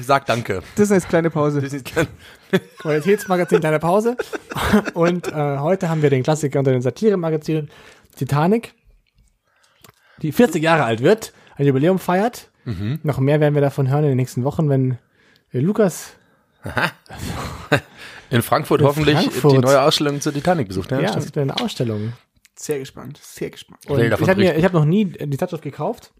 Sag 0.00 0.26
danke. 0.26 0.62
Das 0.76 0.90
heißt 0.90 1.08
kleine 1.08 1.30
Pause. 1.30 1.62
Qualitätsmagazin 2.78 3.60
Kleine 3.60 3.78
Pause. 3.78 4.16
Und 4.94 5.28
äh, 5.28 5.58
heute 5.58 5.88
haben 5.88 6.02
wir 6.02 6.10
den 6.10 6.22
Klassiker 6.22 6.58
unter 6.58 6.72
den 6.72 6.82
Satire-Magazinen 6.82 7.70
Titanic, 8.16 8.74
die 10.22 10.32
40 10.32 10.62
Jahre 10.62 10.84
alt 10.84 11.02
wird, 11.02 11.32
ein 11.56 11.66
Jubiläum 11.66 11.98
feiert. 11.98 12.50
Noch 13.02 13.18
mehr 13.18 13.40
werden 13.40 13.54
wir 13.54 13.62
davon 13.62 13.88
hören 13.88 14.04
in 14.04 14.10
den 14.10 14.18
nächsten 14.18 14.44
Wochen, 14.44 14.68
wenn 14.68 14.98
äh, 15.52 15.60
Lukas, 15.60 16.18
In 18.30 18.42
Frankfurt 18.42 18.80
In 18.80 18.86
hoffentlich 18.86 19.16
Frankfurt. 19.16 19.52
die 19.52 19.58
neue 19.58 19.80
Ausstellung 19.82 20.20
zur 20.20 20.32
Titanic 20.32 20.68
besucht. 20.68 20.90
Ja, 20.90 21.00
ja, 21.00 21.16
es 21.16 21.24
gibt 21.26 21.38
eine 21.38 21.58
Ausstellung. 21.58 22.12
Sehr 22.56 22.78
gespannt. 22.78 23.18
Sehr 23.22 23.50
gespannt. 23.50 23.86
Und 23.86 24.00
ich 24.00 24.12
habe 24.12 24.62
habe 24.62 24.76
noch 24.76 24.84
nie 24.84 25.06
die 25.06 25.36
Zeitschrift 25.38 25.62
gekauft. 25.62 26.12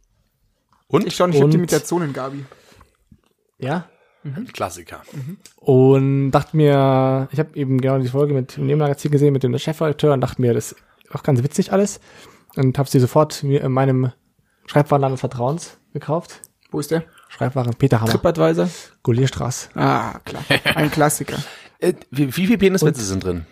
Und? 0.87 1.07
Ich 1.07 1.17
schon, 1.17 1.33
ich 1.33 1.43
hab 1.43 1.51
die 1.51 1.59
mit 1.59 1.73
der 1.73 1.85
Zonengabi. 1.85 2.45
Ja. 3.59 3.87
Ein 4.25 4.49
Klassiker. 4.53 5.03
Und 5.57 6.33
dachte 6.33 6.57
mir, 6.57 7.29
ich 7.33 7.39
habe 7.39 7.57
eben 7.57 7.81
genau 7.81 7.99
die 7.99 8.09
Folge 8.09 8.35
mit 8.35 8.57
dem 8.57 8.67
Nebenmagazin 8.67 9.11
gesehen, 9.11 9.33
mit 9.33 9.43
dem 9.43 9.57
Chefredakteur 9.59 10.13
und 10.13 10.21
dachte 10.21 10.41
mir, 10.43 10.53
das 10.55 10.73
ist 10.73 10.81
auch 11.13 11.23
ganz 11.23 11.43
witzig 11.43 11.73
alles. 11.73 12.01
Und 12.57 12.77
habe 12.79 12.89
sie 12.89 12.99
sofort 13.01 13.43
mir 13.43 13.63
in 13.63 13.73
meinem 13.73 14.13
Schreibwarenladen 14.67 15.15
des 15.15 15.21
Vertrauens 15.21 15.79
gekauft. 15.93 16.43
Wo 16.71 16.81
ist 16.81 16.91
der? 16.91 17.05
Schreibwaren 17.29 17.75
Peter 17.75 18.01
Hammer, 18.01 18.11
TripAdvisor. 18.11 18.69
Golierstraße. 19.03 19.71
Ah, 19.75 20.19
klar. 20.25 20.43
Ein 20.75 20.91
Klassiker. 20.91 21.37
Äh, 21.81 21.93
wie, 22.11 22.27
wie 22.27 22.47
viele 22.47 22.59
Peniswitze 22.59 23.05
sind 23.05 23.23
drin? 23.23 23.47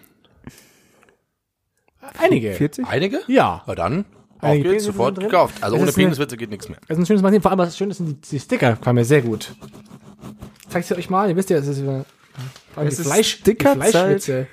Einige. 2.19 2.55
40? 2.55 2.85
Einige? 2.89 3.21
Ja. 3.29 3.63
Na 3.69 3.77
dann. 3.77 4.05
Geht's, 4.05 4.63
Peniswitze 4.63 4.85
sofort 4.87 5.15
sind 5.15 5.23
drin. 5.23 5.31
gekauft. 5.31 5.63
Also 5.63 5.77
Es 5.77 5.83
ohne 5.83 5.93
Peniswitze 5.93 6.37
geht 6.37 6.51
nichts 6.51 6.69
mehr. 6.69 6.79
Das 6.89 6.97
ist 6.99 7.05
ein 7.05 7.07
schönes 7.07 7.23
Magazin. 7.23 7.43
Vor 7.43 7.53
allem, 7.53 7.59
was 7.59 7.77
schön 7.77 7.89
ist, 7.89 7.99
sind 7.99 8.25
die, 8.27 8.29
die 8.31 8.41
Sticker. 8.41 8.75
Gefallen 8.75 8.97
mir 8.97 9.05
sehr 9.05 9.23
gut. 9.23 9.55
Zeig's 10.77 10.93
euch 10.93 11.09
mal. 11.09 11.31
Ihr 11.31 11.37
wisst 11.37 11.49
ja, 11.49 11.57
es 11.57 11.67
ist, 11.67 11.81
äh, 11.81 12.03
Es 12.77 12.97
die 12.97 13.01
ist 13.01 13.07
Fleisch, 13.07 13.37
die 13.37 13.41
Stickerzeit. 13.41 13.91
Fleischwitze. 13.91 14.47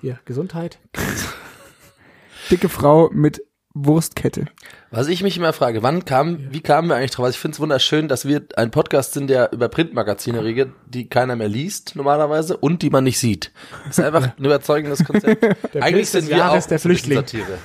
Hier, 0.00 0.18
Gesundheit. 0.24 0.80
Dicke 2.50 2.68
Frau 2.68 3.10
mit 3.12 3.44
Wurstkette. 3.74 4.46
Was 4.90 5.06
ich 5.06 5.22
mich 5.22 5.36
immer 5.36 5.52
frage, 5.52 5.84
wann 5.84 6.04
kam, 6.04 6.52
wie 6.52 6.62
kamen 6.62 6.88
wir 6.88 6.96
eigentlich 6.96 7.12
drauf? 7.12 7.26
Also 7.26 7.36
ich 7.36 7.40
finde 7.40 7.54
es 7.54 7.60
wunderschön, 7.60 8.08
dass 8.08 8.26
wir 8.26 8.46
ein 8.56 8.72
Podcast 8.72 9.12
sind, 9.12 9.28
der 9.30 9.52
über 9.52 9.68
Printmagazine 9.68 10.42
redet, 10.42 10.72
die 10.86 11.08
keiner 11.08 11.36
mehr 11.36 11.48
liest 11.48 11.94
normalerweise 11.94 12.56
und 12.56 12.82
die 12.82 12.90
man 12.90 13.04
nicht 13.04 13.20
sieht. 13.20 13.52
Das 13.86 13.98
ist 13.98 14.04
einfach 14.04 14.36
ein 14.36 14.44
überzeugendes 14.44 15.04
Konzept. 15.04 15.40
Pilz 15.70 15.84
eigentlich 15.84 16.10
sind 16.10 16.28
wir 16.28 16.38
Jahres, 16.38 16.64
auch 16.64 16.68
der 16.70 16.80
Flüchtling. 16.80 17.18
Satire. 17.18 17.58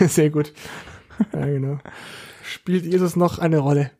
sehr 0.08 0.30
gut. 0.30 0.54
Ja, 1.34 1.44
genau. 1.44 1.80
Spielt 2.42 2.86
Jesus 2.86 3.14
noch 3.14 3.38
eine 3.38 3.58
Rolle? 3.58 3.90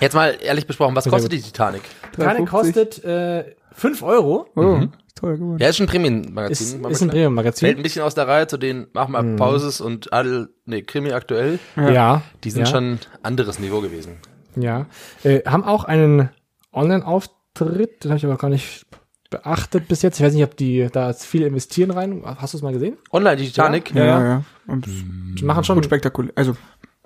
Jetzt 0.00 0.14
mal 0.14 0.36
ehrlich 0.42 0.66
besprochen, 0.66 0.96
was 0.96 1.08
kostet 1.08 1.32
die 1.32 1.40
Titanic? 1.40 1.82
Titanic 2.12 2.48
3,50. 2.48 2.50
kostet 2.50 3.04
äh, 3.04 3.54
5 3.72 4.02
Euro. 4.02 4.46
Oh, 4.56 4.76
ist 5.06 5.16
teuer 5.16 5.36
geworden. 5.36 5.58
Ja, 5.60 5.68
ist 5.68 5.76
schon 5.76 5.88
ein. 5.88 6.24
Ist, 6.24 6.32
mal 6.34 6.48
ist 6.50 6.60
ein 6.62 6.80
klar. 6.80 6.90
Fällt 6.90 7.02
ein 7.02 7.08
Premium-Magazin. 7.08 7.82
bisschen 7.82 8.02
aus 8.02 8.14
der 8.14 8.26
Reihe 8.28 8.46
zu 8.46 8.56
den 8.58 8.88
Machen 8.92 9.12
wir 9.12 9.36
Pauses 9.36 9.80
und 9.80 10.12
all, 10.12 10.48
nee, 10.64 10.82
Krimi 10.82 11.12
aktuell. 11.12 11.58
Ja. 11.76 12.22
Die 12.44 12.50
sind 12.50 12.62
ja, 12.62 12.66
schon 12.66 12.98
anderes 13.22 13.58
Niveau 13.58 13.80
gewesen. 13.80 14.16
Ja. 14.56 14.86
Äh, 15.22 15.40
haben 15.46 15.64
auch 15.64 15.84
einen 15.84 16.30
Online-Auftritt, 16.72 18.04
den 18.04 18.10
habe 18.10 18.18
ich 18.18 18.24
aber 18.24 18.36
gar 18.36 18.48
nicht 18.50 18.86
beachtet 19.30 19.88
bis 19.88 20.02
jetzt. 20.02 20.18
Ich 20.20 20.26
weiß 20.26 20.34
nicht, 20.34 20.44
ob 20.44 20.56
die 20.56 20.88
da 20.92 21.08
jetzt 21.08 21.24
viel 21.24 21.42
investieren 21.42 21.90
rein. 21.90 22.22
Hast 22.24 22.52
du 22.54 22.58
es 22.58 22.62
mal 22.62 22.72
gesehen? 22.72 22.98
Online, 23.12 23.36
die 23.36 23.46
Titanic. 23.46 23.94
Ja, 23.94 24.04
Ja, 24.04 24.20
ja. 24.20 24.24
ja. 24.28 24.42
Und 24.66 24.86
Die 24.86 25.44
machen 25.44 25.64
schon. 25.64 25.76
gut 25.76 25.84
spektakulär. 25.86 26.32
Also, 26.34 26.54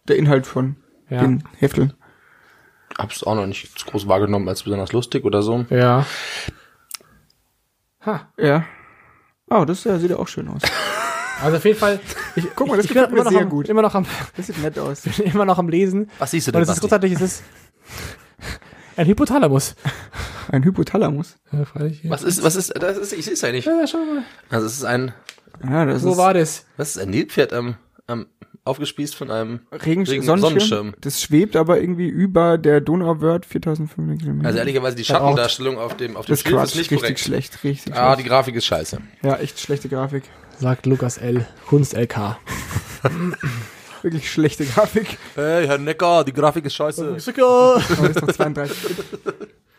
der 0.09 0.16
Inhalt 0.16 0.46
von 0.46 0.76
Ja. 1.09 1.20
den 1.20 1.44
Hefteln. 1.59 1.92
Hab's 2.99 3.22
auch 3.22 3.34
noch 3.34 3.47
nicht 3.47 3.78
so 3.78 3.90
groß 3.90 4.09
wahrgenommen 4.09 4.49
als 4.49 4.62
besonders 4.62 4.92
lustig 4.92 5.24
oder 5.24 5.42
so. 5.42 5.66
Ja. 5.70 6.07
Ha. 8.05 8.28
Ja. 8.38 8.64
Oh, 9.51 9.64
das 9.64 9.84
ja, 9.84 9.99
sieht 9.99 10.11
ja 10.11 10.16
auch 10.16 10.28
schön 10.28 10.49
aus. 10.49 10.62
Also 11.42 11.59
auf 11.59 11.64
jeden 11.66 11.78
Fall. 11.78 12.01
Ich, 12.34 12.47
Guck 12.57 12.68
mal, 12.68 12.76
das 12.76 12.86
ich, 12.86 12.92
gefällt 12.92 13.11
immer 13.11 13.22
noch 13.24 13.30
sehr 13.30 13.42
am, 13.42 13.51
gut. 13.51 13.68
Immer 13.68 13.82
noch 13.82 13.94
am, 13.94 14.07
Das 14.38 14.47
sieht 14.47 14.57
nett 14.62 14.78
aus. 14.78 15.03
bin 15.03 15.26
immer 15.26 15.44
noch 15.44 15.59
am 15.59 15.68
Lesen. 15.68 16.11
Was 16.18 16.30
siehst 16.30 16.47
du 16.47 16.49
Und 16.51 16.55
denn, 16.55 16.62
es 16.62 16.70
ist 16.70 16.80
großartig, 16.80 17.12
es 17.12 17.20
ist 17.20 17.42
ein 18.97 19.07
Hypothalamus. 19.07 19.74
Ein 20.51 20.64
Hypothalamus. 20.64 21.36
Ja, 21.53 21.66
freilich. 21.66 22.03
Ja. 22.03 22.11
Was 22.11 22.22
ist, 22.22 22.42
was 22.42 22.57
ist, 22.57 22.72
das 22.82 22.97
ist, 22.97 23.12
ich 23.12 23.22
sehe 23.26 23.34
es 23.34 23.42
ja 23.42 23.53
nicht. 23.53 23.66
Ja, 23.66 23.86
schau 23.86 23.99
mal. 23.99 24.22
Also 24.49 24.64
es 24.66 24.78
ist 24.78 24.84
ein, 24.84 25.12
Ja, 25.62 25.84
das 25.84 26.05
Wo 26.05 26.12
ist 26.12 26.16
war 26.16 26.32
das? 26.32 26.64
was 26.78 26.97
ist 26.97 27.03
ein 27.03 27.11
Nilpferd 27.11 27.53
am, 27.53 27.76
am, 28.07 28.28
aufgespießt 28.66 29.14
von 29.14 29.30
einem 29.30 29.60
Regen 29.72 30.04
Regen- 30.04 30.22
Sonnenschirm. 30.22 30.38
Sonnenschirm. 30.40 30.94
Das 31.00 31.22
schwebt 31.22 31.56
aber 31.56 31.80
irgendwie 31.80 32.08
über 32.08 32.58
der 32.58 32.80
Donauwörth 32.80 33.46
4500 33.46 34.18
Kilometer. 34.18 34.46
Also 34.46 34.58
ehrlicherweise 34.58 34.96
die 34.96 35.04
Schattendarstellung 35.04 35.78
auf 35.78 35.96
dem, 35.96 36.16
auf 36.16 36.26
dem 36.26 36.32
das 36.32 36.40
ist 36.40 36.46
Schiff 36.46 36.52
Quatsch. 36.56 36.68
ist 36.70 36.74
nicht 36.76 36.90
Richtig 36.92 37.00
korrekt. 37.00 37.20
schlecht. 37.20 37.64
Richtig 37.64 37.94
Ah, 37.94 38.12
schlecht. 38.14 38.24
die 38.26 38.28
Grafik 38.30 38.54
ist 38.56 38.66
scheiße. 38.66 38.98
Ja, 39.22 39.36
echt 39.36 39.60
schlechte 39.60 39.88
Grafik. 39.88 40.24
Sagt 40.58 40.86
Lukas 40.86 41.18
L. 41.18 41.46
Kunst 41.66 41.94
LK. 41.94 42.36
Wirklich 44.02 44.30
schlechte 44.30 44.64
Grafik. 44.64 45.18
Hey, 45.34 45.66
Herr 45.66 45.78
Necker, 45.78 46.22
die 46.24 46.32
Grafik 46.32 46.64
ist 46.64 46.74
scheiße. 46.74 47.04
Aber 47.04 47.14
das 47.14 47.26
ist 48.16 48.22
noch 48.22 48.32
32. 48.32 48.76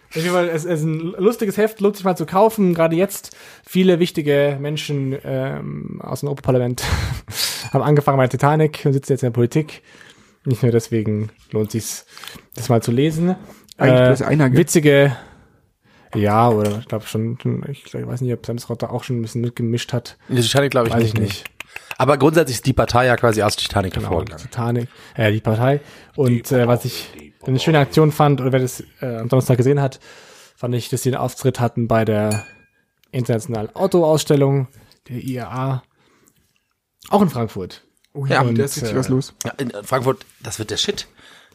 Auf 0.10 0.16
jeden 0.16 0.30
Fall, 0.30 0.47
es 0.49 0.66
ist 0.66 0.84
ein 0.84 0.99
lustiges 1.18 1.58
Heft, 1.58 1.80
lohnt 1.82 1.95
sich 1.97 2.05
mal 2.05 2.16
zu 2.16 2.26
kaufen. 2.26 2.74
Gerade 2.74 2.95
jetzt 2.95 3.36
viele 3.66 3.99
wichtige 3.99 4.58
Menschen 4.60 5.18
ähm, 5.24 6.01
aus 6.01 6.22
dem 6.22 6.28
Europaparlament 6.28 6.84
haben 7.74 7.82
angefangen 7.84 8.18
bei 8.18 8.24
der 8.28 8.32
Titanic 8.32 8.82
und 8.86 8.93
sitzen 8.93 9.12
jetzt 9.14 9.24
in 9.24 9.28
der 9.28 9.34
Politik. 9.34 9.82
Nicht 10.45 10.64
nur 10.64 10.72
deswegen 10.72 11.30
lohnt 11.51 11.72
sich 11.72 12.03
das 12.55 12.70
mal 12.70 12.82
zu 12.82 12.91
lesen. 12.91 13.36
Eigentlich 13.78 14.22
Äh, 14.22 14.24
einer? 14.24 14.51
Witzige, 14.53 15.16
ja, 16.16 16.49
oder 16.49 16.80
ich 16.80 16.88
glaube 16.88 17.05
schon, 17.05 17.38
ich, 17.70 17.84
glaub, 17.84 18.01
ich 18.03 18.08
weiß 18.08 18.22
nicht, 18.22 18.34
ob 18.34 18.45
Samsrott 18.45 18.82
da 18.82 18.89
auch 18.89 19.03
schon 19.03 19.20
ein 19.20 19.22
bisschen 19.22 19.41
mitgemischt 19.41 19.91
hat. 19.93 20.18
Die 20.30 20.41
Titanic 20.41 20.72
glaube 20.72 20.88
ich 20.88 20.93
Weiß 20.93 21.03
nicht. 21.03 21.14
ich 21.16 21.20
nicht. 21.20 21.43
Aber 21.97 22.18
grundsätzlich 22.18 22.58
ist 22.58 22.66
die 22.66 22.74
Partei 22.74 23.08
ja 23.08 23.18
quasi 23.18 23.41
aus 23.43 23.55
Titanic 23.55 23.93
Genau, 23.93 24.05
hervorgegangen. 24.08 24.43
Titanic, 24.43 24.88
äh, 25.16 25.32
die 25.32 25.41
Partei. 25.41 25.82
Und 26.16 26.51
äh, 26.51 26.68
was 26.68 26.86
ich 26.86 27.34
eine 27.48 27.60
schöne 27.60 27.80
Aktion 27.80 28.12
fand, 28.12 28.41
oder 28.41 28.52
wer 28.52 28.60
das 28.60 28.84
äh, 29.02 29.18
am 29.18 29.30
Donnerstag 29.30 29.58
gesehen 29.58 29.82
hat, 29.82 30.00
fand 30.56 30.76
ich, 30.76 30.89
dass 30.89 31.04
sie 31.04 31.10
einen 31.10 31.22
Auftritt 31.22 31.60
hatten 31.60 31.88
bei 31.88 32.06
der 32.06 32.45
internationalen 33.12 33.74
Autoausstellung 33.76 34.68
der 35.08 35.24
IAA. 35.24 35.84
Auch 37.10 37.22
in 37.22 37.30
Frankfurt. 37.30 37.84
Oh 38.14 38.26
Ja, 38.26 38.41
und, 38.41 38.58
da 38.58 38.66
ist 38.66 38.78
richtig 38.78 38.93
äh, 38.93 38.98
was 38.98 39.10
los. 39.10 39.34
Ja, 39.45 39.52
in 39.58 39.72
Frankfurt, 39.84 40.26
das 40.41 40.60
wird 40.60 40.72
der 40.72 40.78
Shit. 40.78 41.08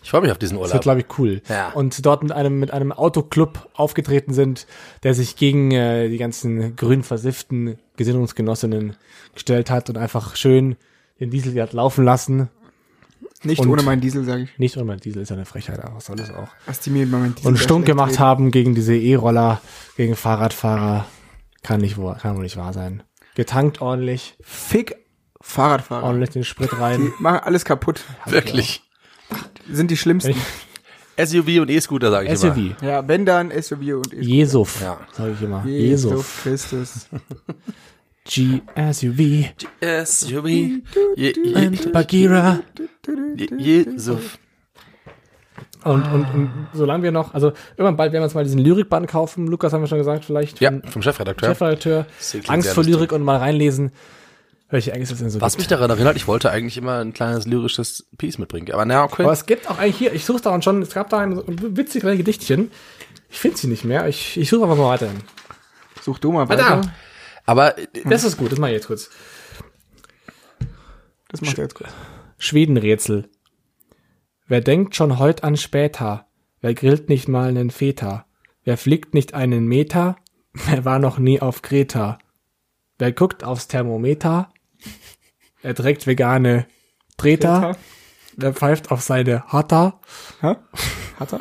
Ich 0.02 0.10
freue 0.10 0.22
mich 0.22 0.32
auf 0.32 0.38
diesen 0.38 0.56
Das 0.56 0.64
wird, 0.64 0.72
Urlaub. 0.72 0.82
glaube 0.82 1.00
ich, 1.00 1.18
cool. 1.18 1.42
Ja. 1.48 1.70
Und 1.72 2.04
dort 2.04 2.22
mit 2.22 2.32
einem, 2.32 2.58
mit 2.58 2.72
einem 2.72 2.90
Autoclub 2.90 3.68
aufgetreten 3.74 4.32
sind, 4.34 4.66
der 5.04 5.14
sich 5.14 5.36
gegen 5.36 5.70
äh, 5.70 6.08
die 6.08 6.18
ganzen 6.18 6.74
grün 6.74 7.02
versifften 7.04 7.78
Gesinnungsgenossinnen 7.96 8.96
gestellt 9.34 9.70
hat 9.70 9.88
und 9.90 9.98
einfach 9.98 10.34
schön 10.36 10.76
den 11.20 11.30
Diesel 11.30 11.60
hat 11.62 11.72
laufen 11.72 12.04
lassen. 12.04 12.48
Nicht 13.44 13.60
und- 13.60 13.68
ohne 13.68 13.82
meinen 13.82 14.00
Diesel, 14.00 14.24
sage 14.24 14.42
ich. 14.44 14.58
Nicht 14.58 14.76
ohne 14.76 14.96
Diesel 14.96 15.22
ist 15.22 15.28
ja 15.30 15.36
eine 15.36 15.44
Frechheit, 15.46 15.80
aber 15.82 15.96
was 15.96 16.06
soll 16.06 16.16
das 16.16 16.30
auch. 16.30 16.48
Was 16.66 16.80
die 16.80 16.90
mir 16.90 17.02
immer 17.04 17.18
meinen 17.18 17.34
Diesel 17.34 17.48
und 17.48 17.58
schlecht 17.58 17.84
gemacht 17.86 18.10
reden. 18.12 18.18
haben 18.20 18.50
gegen 18.50 18.74
diese 18.74 18.94
E-Roller, 18.96 19.60
gegen 19.96 20.14
Fahrradfahrer. 20.16 21.06
Kann 21.62 21.80
nicht 21.80 21.96
wohl, 21.96 22.14
kann 22.16 22.36
wohl 22.36 22.42
nicht 22.42 22.56
wahr 22.56 22.72
sein. 22.72 23.02
Getankt 23.34 23.80
ordentlich, 23.80 24.36
Fick 24.42 24.94
Fahrradfahrer. 25.40 26.04
ordentlich 26.04 26.30
den 26.30 26.44
Sprit 26.44 26.70
Die 26.72 26.76
rein. 26.76 27.12
machen 27.18 27.40
alles 27.44 27.64
kaputt. 27.64 28.02
Wirklich. 28.26 28.82
Sind 29.70 29.90
die 29.90 29.96
schlimmsten. 29.96 30.34
SUV 31.18 31.60
und 31.60 31.70
E-Scooter, 31.70 32.10
sage 32.10 32.32
ich 32.32 32.42
immer. 32.42 32.54
SUV. 32.54 32.82
Ja, 32.82 33.06
wenn 33.06 33.26
dann 33.26 33.50
SUV 33.50 33.96
und 33.96 34.14
E. 34.14 34.20
Jesuf, 34.22 34.80
Ja. 34.80 34.98
sage 35.12 35.32
ich 35.32 35.42
immer. 35.42 35.64
Jesus 35.66 36.10
Jesuf. 36.10 36.40
Christus. 36.42 37.06
G-SUV 38.24 39.52
SUV. 40.04 40.46
Je, 40.46 40.82
je, 41.16 41.54
and 41.54 41.92
Bagheera. 41.92 42.60
Jesuf. 43.58 44.38
Und, 45.84 46.04
und, 46.12 46.24
und 46.32 46.50
solange 46.72 47.02
wir 47.02 47.10
noch, 47.10 47.34
also 47.34 47.52
irgendwann 47.72 47.96
bald 47.96 48.12
werden 48.12 48.22
wir 48.22 48.26
uns 48.26 48.34
mal 48.34 48.44
diesen 48.44 48.60
Lyrikband 48.60 49.08
kaufen. 49.08 49.48
Lukas 49.48 49.72
haben 49.72 49.80
wir 49.82 49.88
schon 49.88 49.98
gesagt, 49.98 50.24
vielleicht 50.24 50.60
Ja, 50.60 50.70
vom 50.70 50.82
vom 50.84 51.02
Chefredakteur. 51.02 51.48
Chefredakteur. 51.50 52.06
Angst 52.46 52.70
vor. 52.70 52.84
Lyrik 52.84 53.10
und 53.12 53.22
mal 53.22 53.38
reinlesen. 53.38 53.90
Welche 54.70 54.94
Angst 54.94 55.12
es 55.12 55.18
denn 55.18 55.28
so 55.28 55.40
Was 55.40 55.54
gibt. 55.54 55.62
mich 55.62 55.68
daran 55.68 55.90
erinnert, 55.90 56.16
ich 56.16 56.26
wollte 56.28 56.50
eigentlich 56.50 56.78
immer 56.78 56.98
ein 57.00 57.12
kleines 57.12 57.46
lyrisches 57.46 58.06
Piece 58.16 58.38
mitbringen. 58.38 58.72
Aber 58.72 58.84
na, 58.84 59.02
okay. 59.04 59.24
Aber 59.24 59.32
es 59.32 59.44
gibt 59.44 59.68
auch 59.68 59.78
eigentlich 59.78 59.96
hier, 59.96 60.14
ich 60.14 60.24
suche 60.24 60.40
da 60.40 60.62
schon, 60.62 60.80
es 60.80 60.94
gab 60.94 61.10
da 61.10 61.18
ein 61.18 61.42
witziges 61.76 62.16
Gedichtchen. 62.16 62.70
Ich 63.28 63.38
finde 63.38 63.58
sie 63.58 63.66
nicht 63.66 63.84
mehr. 63.84 64.06
Ich, 64.08 64.36
ich 64.38 64.48
suche 64.48 64.62
einfach 64.62 64.76
mal 64.78 64.88
weiterhin. 64.88 65.18
Such 66.00 66.18
du 66.20 66.32
mal 66.32 66.48
weiter. 66.48 66.80
da. 66.82 66.92
Aber 67.44 67.74
Das 68.04 68.24
ist 68.24 68.36
gut, 68.36 68.52
das 68.52 68.58
mache 68.58 68.70
ich 68.70 68.76
jetzt 68.76 68.86
kurz. 68.86 69.10
Das 71.28 71.40
macht 71.40 71.58
er 71.58 71.64
jetzt 71.64 71.74
gut. 71.74 71.88
Schwedenrätsel. 72.38 73.28
Wer 74.46 74.60
denkt 74.60 74.96
schon 74.96 75.18
heut 75.18 75.44
an 75.44 75.56
später? 75.56 76.26
Wer 76.60 76.74
grillt 76.74 77.08
nicht 77.08 77.28
mal 77.28 77.48
einen 77.48 77.70
Feta? 77.70 78.26
Wer 78.64 78.76
fliegt 78.76 79.14
nicht 79.14 79.34
einen 79.34 79.66
Meter? 79.66 80.16
Wer 80.52 80.84
war 80.84 80.98
noch 80.98 81.18
nie 81.18 81.40
auf 81.40 81.62
Kreta? 81.62 82.18
Wer 82.98 83.12
guckt 83.12 83.44
aufs 83.44 83.68
Thermometer? 83.68 84.48
Er 85.64 85.76
trägt 85.76 86.08
vegane 86.08 86.66
Treter. 87.16 87.76
Wer 88.36 88.52
pfeift 88.52 88.90
auf 88.90 89.00
seine 89.00 89.44
Hatter? 89.46 90.00
Hä? 90.40 90.56
Hat 91.20 91.32
er? 91.34 91.40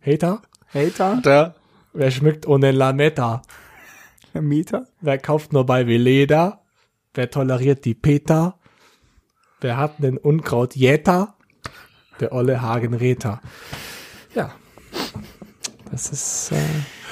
Hater? 0.00 0.42
Hater? 0.72 1.20
Da. 1.22 1.54
Wer 1.92 2.10
schmückt 2.12 2.46
ohne 2.46 2.70
Lametta? 2.70 3.42
Ein 4.38 4.46
Meter? 4.46 4.86
Wer 5.00 5.18
kauft 5.18 5.52
nur 5.52 5.66
bei 5.66 5.88
Veleda? 5.88 6.62
Wer 7.12 7.28
toleriert 7.28 7.84
die 7.84 7.94
Peter? 7.94 8.58
Wer 9.60 9.76
hat 9.76 9.98
einen 9.98 10.16
Unkrautjäter? 10.16 11.34
Der 12.20 12.32
olle 12.32 12.62
Hagenräter. 12.62 13.40
Ja. 14.36 14.54
Das 15.90 16.10
ist 16.10 16.52
äh, 16.52 16.56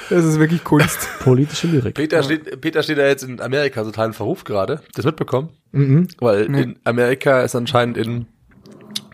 Das 0.09 0.23
ist 0.23 0.39
wirklich 0.39 0.63
Kunst. 0.63 1.09
politische 1.19 1.67
Lyrik. 1.67 1.95
Peter, 1.95 2.23
steht, 2.23 2.61
Peter 2.61 2.81
steht 2.81 2.97
ja 2.97 3.07
jetzt 3.07 3.23
in 3.23 3.41
Amerika 3.41 3.83
total 3.83 4.07
in 4.07 4.13
Verruf 4.13 4.45
gerade. 4.45 4.81
Das 4.95 5.03
mitbekommen? 5.03 5.49
Mhm. 5.73 6.07
Weil 6.19 6.45
in 6.55 6.79
Amerika 6.85 7.41
es 7.41 7.55
anscheinend 7.55 7.97
in 7.97 8.27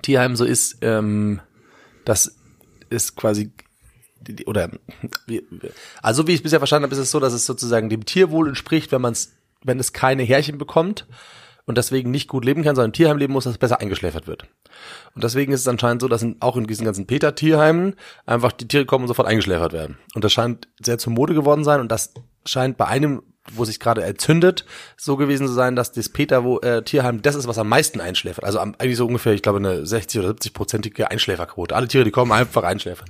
Tierheimen 0.04 0.36
so 0.36 0.46
ist, 0.46 0.78
ähm, 0.82 1.42
dass 2.06 2.36
es 2.92 3.16
quasi 3.16 3.52
oder 4.46 4.70
also 6.02 6.28
wie 6.28 6.32
ich 6.32 6.38
es 6.38 6.44
bisher 6.44 6.60
verstanden 6.60 6.86
habe, 6.86 6.96
ist 6.96 7.02
es 7.02 7.12
so, 7.12 7.20
dass 7.20 7.34
es 7.34 7.46
sozusagen 7.46 7.90
dem 7.90 8.06
Tierwohl 8.06 8.48
entspricht, 8.48 8.92
wenn 8.92 9.02
man 9.02 9.14
es, 9.14 9.34
wenn 9.64 9.80
es 9.80 9.94
keine 9.94 10.24
Härchen 10.24 10.58
bekommt 10.58 11.08
und 11.66 11.78
deswegen 11.78 12.12
nicht 12.12 12.28
gut 12.28 12.46
leben 12.46 12.64
kann, 12.64 12.76
sondern 12.76 12.90
im 12.90 12.94
Tierheim 12.94 13.18
leben 13.18 13.34
muss, 13.34 13.46
dass 13.46 13.54
es 13.54 13.60
besser 13.60 13.80
eingeschläfert 13.80 14.28
wird. 14.28 14.44
Und 15.16 15.24
deswegen 15.24 15.54
ist 15.54 15.62
es 15.62 15.68
anscheinend 15.68 16.02
so, 16.02 16.08
dass 16.08 16.22
in, 16.22 16.38
auch 16.40 16.58
in 16.58 16.66
diesen 16.66 16.86
ganzen 16.86 17.08
Peter-Tierheimen 17.08 17.96
einfach 18.26 18.52
die 18.52 18.68
Tiere 18.68 18.86
kommen 18.86 19.04
und 19.04 19.08
sofort 19.08 19.28
eingeschläfert 19.28 19.74
werden. 19.74 19.98
Und 20.14 20.24
das 20.24 20.34
scheint 20.34 20.68
sehr 20.84 20.98
zur 20.98 21.14
Mode 21.14 21.34
geworden 21.34 21.64
sein 21.64 21.80
und 21.80 21.92
das 21.92 22.14
scheint 22.46 22.78
bei 22.78 22.86
einem, 22.86 23.24
wo 23.54 23.66
sich 23.66 23.80
gerade 23.80 24.04
entzündet, 24.04 24.66
so 24.98 25.16
gewesen 25.16 25.48
zu 25.48 25.54
sein, 25.54 25.76
dass 25.76 25.92
das 25.92 26.10
Peter 26.10 26.44
wo, 26.44 26.60
äh, 26.60 26.82
das 26.82 27.36
ist, 27.36 27.48
was 27.48 27.58
am 27.58 27.70
meisten 27.70 28.02
einschläfert. 28.02 28.44
Also 28.44 28.60
eigentlich 28.60 28.98
so 28.98 29.06
ungefähr, 29.06 29.34
ich 29.34 29.42
glaube, 29.42 29.60
eine 29.60 29.86
60 29.86 30.20
oder 30.20 30.30
70 30.30 30.54
prozentige 30.54 31.12
Einschläferquote. 31.12 31.76
Alle 31.76 31.88
Tiere, 31.88 32.04
die 32.04 32.12
kommen, 32.12 32.32
einfach 32.32 32.64
einschläfern. 32.64 33.10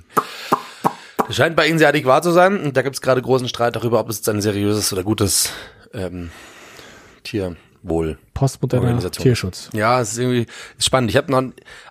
Das 1.26 1.36
scheint 1.36 1.56
bei 1.56 1.66
ihnen 1.66 1.78
sehr 1.78 1.88
adäquat 1.88 2.24
zu 2.24 2.32
sein 2.32 2.60
und 2.60 2.76
da 2.76 2.82
gibt 2.82 2.96
es 2.96 3.02
gerade 3.02 3.22
großen 3.22 3.48
Streit 3.48 3.76
darüber, 3.76 4.00
ob 4.00 4.08
es 4.08 4.18
jetzt 4.18 4.28
ein 4.28 4.42
seriöses 4.42 4.92
oder 4.92 5.02
gutes 5.02 5.50
ähm, 5.92 6.30
Tierwohl 7.22 8.18
Postmoderner. 8.34 9.10
Tierschutz. 9.10 9.70
ja, 9.72 10.00
es 10.00 10.12
ist 10.12 10.18
irgendwie 10.18 10.46
ist 10.76 10.84
spannend. 10.84 11.10
Ich 11.10 11.16
habe 11.16 11.30
noch, 11.32 11.42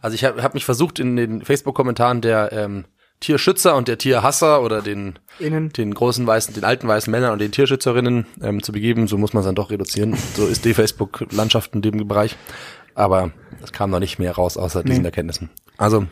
also 0.01 0.15
ich 0.15 0.23
habe 0.23 0.43
hab 0.43 0.53
mich 0.53 0.65
versucht 0.65 0.99
in 0.99 1.15
den 1.15 1.41
Facebook-Kommentaren 1.43 2.21
der 2.21 2.51
ähm, 2.51 2.85
Tierschützer 3.23 3.75
und 3.75 3.87
der 3.87 3.97
Tierhasser 3.97 4.61
oder 4.61 4.81
den 4.81 5.17
Innen. 5.39 5.69
den 5.69 5.93
großen 5.93 6.27
weißen, 6.27 6.53
den 6.53 6.65
alten 6.65 6.87
weißen 6.87 7.09
Männern 7.09 7.31
und 7.31 7.39
den 7.39 7.51
Tierschützerinnen 7.51 8.25
ähm, 8.41 8.61
zu 8.61 8.73
begeben. 8.73 9.07
So 9.07 9.17
muss 9.17 9.33
man 9.33 9.41
es 9.41 9.45
dann 9.45 9.55
doch 9.55 9.71
reduzieren. 9.71 10.17
So 10.35 10.45
ist 10.45 10.65
die 10.65 10.73
Facebook-Landschaft 10.73 11.73
in 11.73 11.81
dem 11.81 12.05
Bereich. 12.07 12.35
Aber 12.95 13.31
es 13.63 13.71
kam 13.71 13.89
noch 13.89 13.99
nicht 13.99 14.19
mehr 14.19 14.33
raus 14.33 14.57
außer 14.57 14.83
diesen 14.83 15.05
Erkenntnissen. 15.05 15.49
Also 15.77 16.05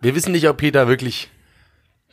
wir 0.00 0.14
wissen 0.14 0.32
nicht, 0.32 0.48
ob 0.48 0.58
Peter 0.58 0.86
wirklich 0.86 1.30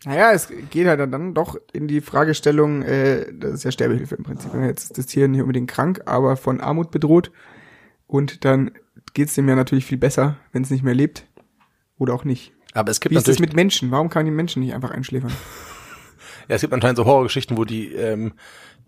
Naja, 0.06 0.32
es 0.32 0.48
geht 0.70 0.88
halt 0.88 1.00
dann 1.00 1.34
doch 1.34 1.58
in 1.74 1.88
die 1.88 2.00
Fragestellung, 2.02 2.84
äh, 2.84 3.26
das 3.34 3.52
ist 3.56 3.64
ja 3.66 3.72
Sterbehilfe 3.72 4.16
im 4.16 4.24
Prinzip. 4.24 4.54
Jetzt 4.54 4.84
ist 4.86 4.98
das 4.98 5.06
Tier 5.08 5.28
nicht 5.28 5.42
unbedingt 5.42 5.70
krank, 5.70 6.02
aber 6.06 6.38
von 6.38 6.62
Armut 6.62 6.90
bedroht. 6.92 7.32
Und 8.08 8.46
dann 8.46 8.72
geht's 9.14 9.36
dem 9.36 9.50
ja 9.50 9.56
natürlich 9.56 9.86
viel 9.86 9.98
besser, 9.98 10.38
wenn 10.54 10.64
es 10.64 10.70
nicht 10.70 10.84
mehr 10.84 10.96
lebt. 10.96 11.26
Oder 11.98 12.14
auch 12.14 12.24
nicht. 12.24 12.54
Aber 12.74 12.92
es 12.92 13.02
gibt 13.02 13.14
Wie 13.14 13.18
ist 13.18 13.28
das 13.28 13.40
mit 13.40 13.54
Menschen? 13.56 13.92
Warum 13.92 14.10
kann 14.10 14.26
die 14.26 14.32
Menschen 14.32 14.62
nicht 14.62 14.74
einfach 14.74 14.92
einschläfern? 14.92 15.32
ja, 16.48 16.56
es 16.56 16.62
gibt 16.62 16.74
anscheinend 16.74 16.98
so 16.98 17.06
Horrorgeschichten, 17.06 17.58
wo 17.58 17.66
die, 17.66 17.94
ähm, 17.94 18.34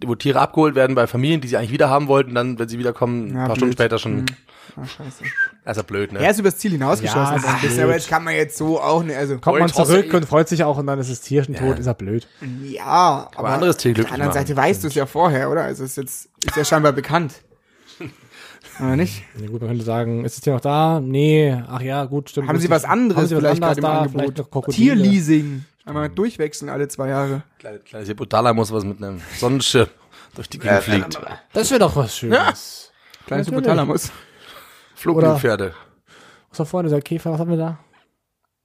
wo 0.05 0.15
Tiere 0.15 0.39
abgeholt 0.39 0.75
werden 0.75 0.95
bei 0.95 1.07
Familien, 1.07 1.41
die 1.41 1.49
sie 1.49 1.57
eigentlich 1.57 1.71
wieder 1.73 1.89
haben 1.89 2.07
wollten, 2.07 2.33
dann, 2.33 2.57
wenn 2.57 2.69
sie 2.69 2.79
wiederkommen, 2.79 3.31
ein 3.31 3.35
Ja, 3.35 3.47
paar 3.47 3.47
blöd. 3.47 3.57
Stunden 3.57 3.73
später 3.73 3.99
schon, 3.99 4.17
Hm. 4.19 4.25
Ah, 4.77 4.85
scheiße. 4.85 5.25
Also 5.63 5.83
blöd, 5.83 6.11
ne? 6.11 6.19
Er 6.19 6.31
ist 6.31 6.39
übers 6.39 6.57
Ziel 6.57 6.71
hinausgeschossen, 6.71 7.41
Ja, 7.43 7.55
ist 7.55 7.61
bisschen, 7.61 7.83
aber 7.83 7.93
jetzt 7.93 8.09
kann 8.09 8.23
man 8.23 8.33
jetzt 8.33 8.57
so 8.57 8.81
auch 8.81 9.03
nicht, 9.03 9.15
also. 9.15 9.37
Kommt 9.37 9.59
man 9.59 9.69
zurück 9.71 10.13
und 10.13 10.25
freut 10.25 10.49
sich 10.49 10.63
auch 10.63 10.77
und 10.77 10.87
dann 10.87 10.97
ist 10.99 11.11
das 11.11 11.21
Tier 11.21 11.43
schon 11.43 11.55
tot, 11.55 11.77
ist 11.77 11.85
er 11.85 11.93
blöd. 11.93 12.27
Ja, 12.63 13.29
aber, 13.35 13.49
anderes 13.49 13.77
Tier 13.77 13.91
Auf 13.91 13.97
der 13.97 14.11
anderen. 14.11 14.33
Seite 14.33 14.55
weißt 14.55 14.83
du 14.83 14.87
es 14.87 14.95
ja 14.95 15.05
vorher, 15.05 15.51
oder? 15.51 15.63
Also 15.63 15.83
es 15.83 15.91
ist 15.91 15.97
jetzt, 15.97 16.29
ist 16.45 16.55
ja 16.55 16.65
scheinbar 16.65 16.93
bekannt. 16.93 17.41
Oder 18.79 18.95
nicht? 18.95 19.23
Ja, 19.39 19.47
gut, 19.47 19.59
man 19.61 19.69
könnte 19.69 19.83
sagen, 19.83 20.25
ist 20.25 20.37
das 20.37 20.41
Tier 20.41 20.53
noch 20.53 20.61
da? 20.61 20.99
Nee, 21.01 21.61
ach 21.67 21.81
ja, 21.81 22.05
gut, 22.05 22.29
stimmt. 22.29 22.47
Haben 22.47 22.57
sie 22.57 22.69
was 22.69 22.85
anderes 22.85 23.17
Haben 23.17 23.27
sie 23.27 23.35
was 23.35 23.41
vielleicht 23.41 23.63
anderes 23.63 23.77
gerade 23.77 24.07
im 24.07 24.17
da? 24.17 24.23
Angebot? 24.31 24.73
Tierleasing. 24.73 25.65
Einmal 25.85 26.09
durchwechseln 26.09 26.69
alle 26.69 26.87
zwei 26.87 27.09
Jahre. 27.09 27.43
Kleine, 27.59 27.79
kleines 27.79 28.09
Hypothalamus, 28.09 28.71
was 28.71 28.83
mit 28.83 28.97
einem 29.03 29.21
Sonnenschirm 29.37 29.87
durch 30.35 30.49
die 30.49 30.57
Gegend 30.59 30.83
fliegt. 30.83 31.19
Das 31.53 31.69
wäre 31.69 31.79
doch 31.79 31.95
was 31.95 32.17
Schönes. 32.17 32.91
Kleines 33.27 33.47
Natürlich. 33.47 34.11
Flugbildpferde. 35.01 35.73
Was 36.49 36.59
war 36.59 36.65
vorne, 36.65 36.89
dieser 36.89 37.01
Käfer, 37.01 37.31
was 37.31 37.39
haben 37.39 37.49
wir 37.49 37.57
da? 37.57 37.79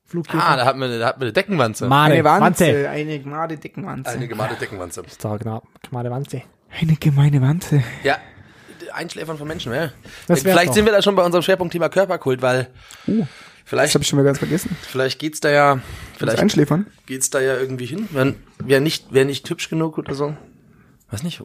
Flugkäfer? 0.04 0.42
Ah, 0.44 0.56
da 0.56 0.64
hat 0.66 0.76
man, 0.76 0.98
da 0.98 1.06
hat 1.06 1.16
man 1.18 1.24
eine 1.24 1.32
Deckenwanze. 1.32 1.86
Mane, 1.88 2.14
Eine 2.14 2.24
Wanze. 2.24 2.40
Wanze. 2.66 2.88
Eine 2.90 3.18
gemade 3.18 3.56
Deckenwanze. 3.56 4.10
Eine 4.10 4.28
gemalte 4.28 4.54
Deckenwanze. 4.56 5.02
Ist 5.06 5.24
doch 5.24 5.38
genau, 5.38 5.62
Mane 5.90 6.10
Wanze. 6.10 6.42
Eine 6.80 6.94
gemeine 6.96 7.40
Wanze. 7.42 7.82
Ja, 8.04 8.18
Einschläfern 8.92 9.36
von 9.38 9.48
Menschen, 9.48 9.72
ja. 9.72 9.90
Das 10.26 10.42
vielleicht 10.42 10.68
doch. 10.68 10.74
sind 10.74 10.84
wir 10.84 10.92
da 10.92 11.02
schon 11.02 11.16
bei 11.16 11.24
unserem 11.24 11.42
Schwerpunktthema 11.42 11.88
Körperkult, 11.88 12.40
weil 12.42 12.68
Das 13.06 13.26
vielleicht, 13.64 13.94
habe 13.94 14.02
ich 14.02 14.08
schon 14.08 14.18
mal 14.18 14.24
ganz 14.24 14.38
vergessen. 14.38 14.76
vielleicht 14.82 15.18
geht's 15.18 15.40
da 15.40 15.50
ja, 15.50 15.74
Das 15.74 15.82
vielleicht 16.18 16.38
Einschläfern. 16.38 16.86
geht's 17.06 17.30
da 17.30 17.40
ja 17.40 17.56
irgendwie 17.56 17.86
hin. 17.86 18.08
Wenn, 18.12 18.36
wer 18.58 18.80
nicht, 18.80 19.06
wer 19.10 19.24
nicht 19.24 19.48
hübsch 19.50 19.68
genug 19.68 19.98
oder 19.98 20.14
so. 20.14 20.36
Weiß 21.10 21.22
nicht. 21.24 21.42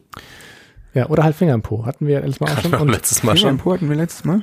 Ja, 0.94 1.06
oder 1.08 1.24
halt 1.24 1.34
Finger 1.36 1.54
im 1.54 1.62
Po. 1.62 1.84
Hatten 1.86 2.06
wir 2.06 2.20
letztes 2.20 2.40
Mal 2.40 2.46
auch 2.52 2.56
Hatten 2.56 2.70
schon. 2.70 2.86
wir 2.88 2.92
letztes 2.94 3.22
Mal 3.22 3.36
Finger 3.36 3.50
im 3.50 3.56
schon. 3.58 3.64
Po 3.64 3.72
hatten 3.74 3.88
wir 3.88 3.96
letztes 3.96 4.24
Mal. 4.24 4.42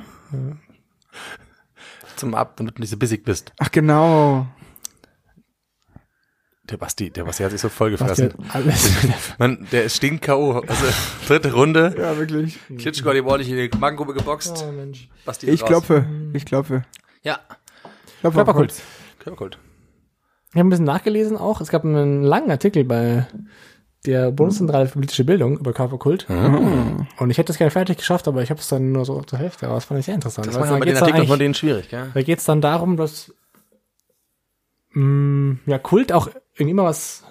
Zum 2.16 2.34
Ab, 2.34 2.54
damit 2.56 2.76
du 2.76 2.80
nicht 2.80 2.90
so 2.90 2.96
bissig 2.96 3.24
bist. 3.24 3.52
Ach 3.58 3.70
genau. 3.70 4.46
Der 6.64 6.76
Basti, 6.76 7.10
der 7.10 7.24
Basti 7.24 7.42
hat 7.42 7.50
sich 7.50 7.60
so 7.60 7.68
voll 7.68 7.98
was 7.98 8.16
dir 8.16 8.28
gefressen. 8.28 8.50
alles. 8.52 8.90
Man, 9.38 9.66
der 9.72 9.84
ist 9.84 9.96
stinkt 9.96 10.22
K.O. 10.24 10.60
Also, 10.60 10.84
dritte 11.26 11.52
Runde. 11.52 11.94
Ja, 11.98 12.16
wirklich. 12.16 12.58
Klitschko 12.78 13.08
hat 13.10 13.16
ihm 13.16 13.26
ordentlich 13.26 13.50
in 13.50 13.56
die 13.70 13.76
Magengrube 13.78 14.14
geboxt. 14.14 14.64
oh, 14.68 14.70
Mensch. 14.72 15.08
Basti 15.24 15.46
ist 15.46 15.54
Ich 15.54 15.62
raus. 15.62 15.68
klopfe. 15.68 16.06
Ich 16.32 16.44
klopfe. 16.46 16.84
Ja, 17.22 17.40
Klopfe 18.20 18.36
Körperkult. 18.36 18.74
Körperkult. 19.18 19.58
Ich 20.52 20.56
habe 20.58 20.66
ein 20.66 20.70
bisschen 20.70 20.84
nachgelesen 20.84 21.36
auch. 21.36 21.60
Es 21.60 21.70
gab 21.70 21.84
einen 21.84 22.22
langen 22.22 22.50
Artikel 22.50 22.84
bei 22.84 23.26
der 24.06 24.30
Bundeszentrale 24.30 24.86
für 24.86 24.94
politische 24.94 25.24
Bildung 25.24 25.58
über 25.58 25.72
Körperkult. 25.72 26.26
Mhm. 26.28 27.06
Und 27.18 27.30
ich 27.30 27.36
hätte 27.38 27.52
es 27.52 27.58
gerne 27.58 27.70
fertig 27.70 27.98
geschafft, 27.98 28.26
aber 28.28 28.42
ich 28.42 28.50
habe 28.50 28.60
es 28.60 28.68
dann 28.68 28.92
nur 28.92 29.04
so 29.04 29.20
zur 29.22 29.38
Hälfte 29.38 29.66
raus. 29.66 29.84
Fand 29.84 30.00
ich 30.00 30.06
sehr 30.06 30.14
interessant. 30.14 30.46
Das 30.46 30.54
wir 30.56 30.64
da 30.64 30.78
bei 30.78 30.84
den 30.86 30.96
Artikeln 30.96 31.26
von 31.26 31.38
denen 31.38 31.54
schwierig, 31.54 31.88
gell? 31.90 32.10
Da 32.14 32.22
geht 32.22 32.38
es 32.38 32.44
dann 32.44 32.60
darum, 32.62 32.96
dass 32.96 33.32
mh, 34.92 35.58
ja, 35.66 35.78
Kult 35.78 36.12
auch 36.12 36.28
irgendwie 36.54 36.70
immer 36.70 36.84
was, 36.84 37.24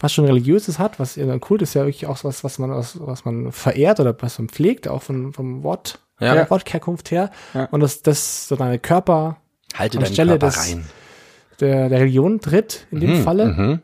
was 0.00 0.12
schon 0.12 0.24
Religiöses 0.24 0.78
hat. 0.78 0.98
Was 0.98 1.16
ja, 1.16 1.38
Kult 1.38 1.62
ist 1.62 1.74
ja 1.74 1.82
wirklich 1.84 2.06
auch 2.06 2.22
was, 2.24 2.42
was 2.44 2.58
man, 2.58 2.70
was, 2.70 2.98
was 3.00 3.24
man 3.24 3.52
verehrt 3.52 4.00
oder 4.00 4.16
was 4.20 4.38
man 4.38 4.48
pflegt, 4.48 4.88
auch 4.88 5.02
von, 5.02 5.32
vom 5.32 5.62
Wort, 5.62 5.98
Ja. 6.20 6.34
der 6.34 6.48
Wortherkunft 6.50 7.10
her. 7.10 7.30
Ja. 7.54 7.66
Und 7.66 7.80
dass 7.80 8.02
das 8.02 8.48
so 8.48 8.56
deine 8.56 8.78
Körper 8.78 9.36
Halte 9.74 9.98
Anstelle 9.98 10.32
Körper 10.38 10.46
des- 10.46 10.70
rein. 10.70 10.84
der, 11.60 11.88
der 11.88 12.00
Religion 12.00 12.40
tritt, 12.40 12.86
in 12.90 13.00
dem 13.00 13.22
Falle. 13.22 13.46
Mhm. 13.46 13.82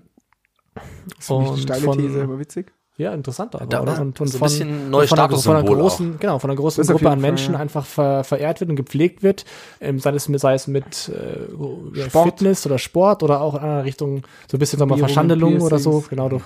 So 1.18 1.40
nicht 1.40 1.50
Und 1.50 1.56
die 1.58 1.62
steile 1.62 1.82
von- 1.82 1.98
These, 1.98 2.22
aber 2.22 2.38
witzig. 2.38 2.72
Ja, 2.96 3.14
interessant 3.14 3.54
aber, 3.54 3.66
Da- 3.66 3.80
oder? 3.82 4.00
Und, 4.00 4.20
und 4.20 4.26
so 4.26 4.36
ein 4.36 4.38
von, 4.40 4.48
bisschen 4.48 4.90
neues 4.90 5.08
von 5.10 5.20
einer, 5.20 5.28
von 5.28 5.36
einer 5.36 5.60
Statussymbol 5.60 5.76
großen, 5.82 6.18
genau, 6.18 6.38
von 6.40 6.50
einer 6.50 6.56
großen 6.58 6.80
Das 6.82 6.90
Gruppe 6.90 7.08
an 7.10 7.20
Menschen 7.20 7.54
ja. 7.54 7.60
einfach 7.60 7.86
ver, 7.86 8.24
verehrt 8.24 8.58
wird 8.58 8.70
und 8.70 8.76
gepflegt 8.76 9.22
wird, 9.22 9.44
ähm, 9.80 10.00
sei 10.00 10.10
es, 10.14 10.28
mit- 10.28 10.40
sei 10.40 10.54
es 10.54 10.66
mit 10.66 11.08
äh. 11.08 12.10
Fitness 12.10 12.66
oder 12.66 12.78
Sport 12.78 13.22
oder 13.22 13.40
auch 13.40 13.54
in 13.54 13.60
einer 13.60 13.84
Richtung 13.84 14.22
so 14.50 14.56
ein 14.56 14.58
bisschen 14.58 14.80
sagen 14.80 14.90
wir 14.90 14.98
Verschandelung 14.98 15.60
oder 15.60 15.78
so, 15.78 16.04
genau, 16.10 16.28
durch, 16.28 16.42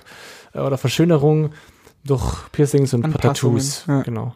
äh, 0.52 0.58
oder 0.60 0.76
Verschönerung 0.76 1.52
durch 2.04 2.50
Piercings 2.52 2.92
und 2.92 3.10
Tattoos, 3.18 3.84
ja. 3.88 4.02
genau. 4.02 4.34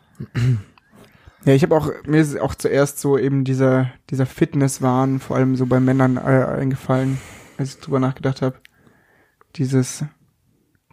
Ja, 1.45 1.53
ich 1.53 1.63
habe 1.63 1.77
auch, 1.77 1.91
mir 2.07 2.21
ist 2.21 2.41
auch 2.41 2.55
zuerst 2.55 2.99
so 2.99 3.19
eben 3.19 3.45
dieser, 3.45 3.91
dieser 4.11 4.25
Fitnesswahn, 4.27 5.21
vor 5.21 5.37
allem 5.37 5.55
so 5.55 5.67
bei 5.67 5.81
Männern 5.81 6.17
äh, 6.17 6.21
eingefallen, 6.21 7.19
als 7.59 7.75
ich 7.75 7.81
drüber 7.81 8.01
nachgedacht 8.01 8.41
habe. 8.43 8.57
Dieses 9.57 10.05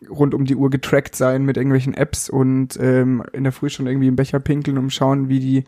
rund 0.10 0.34
um 0.34 0.46
die 0.46 0.56
Uhr 0.56 0.70
getrackt 0.70 1.16
sein 1.16 1.44
mit 1.44 1.58
irgendwelchen 1.58 1.94
Apps 1.94 2.30
und 2.30 2.78
ähm, 2.80 3.24
in 3.34 3.44
der 3.44 3.54
Früh 3.54 3.70
schon 3.70 3.88
irgendwie 3.88 4.08
im 4.08 4.16
Becher 4.16 4.40
pinkeln 4.40 4.78
und 4.78 4.92
schauen, 4.92 5.30
wie 5.30 5.40
die, 5.40 5.64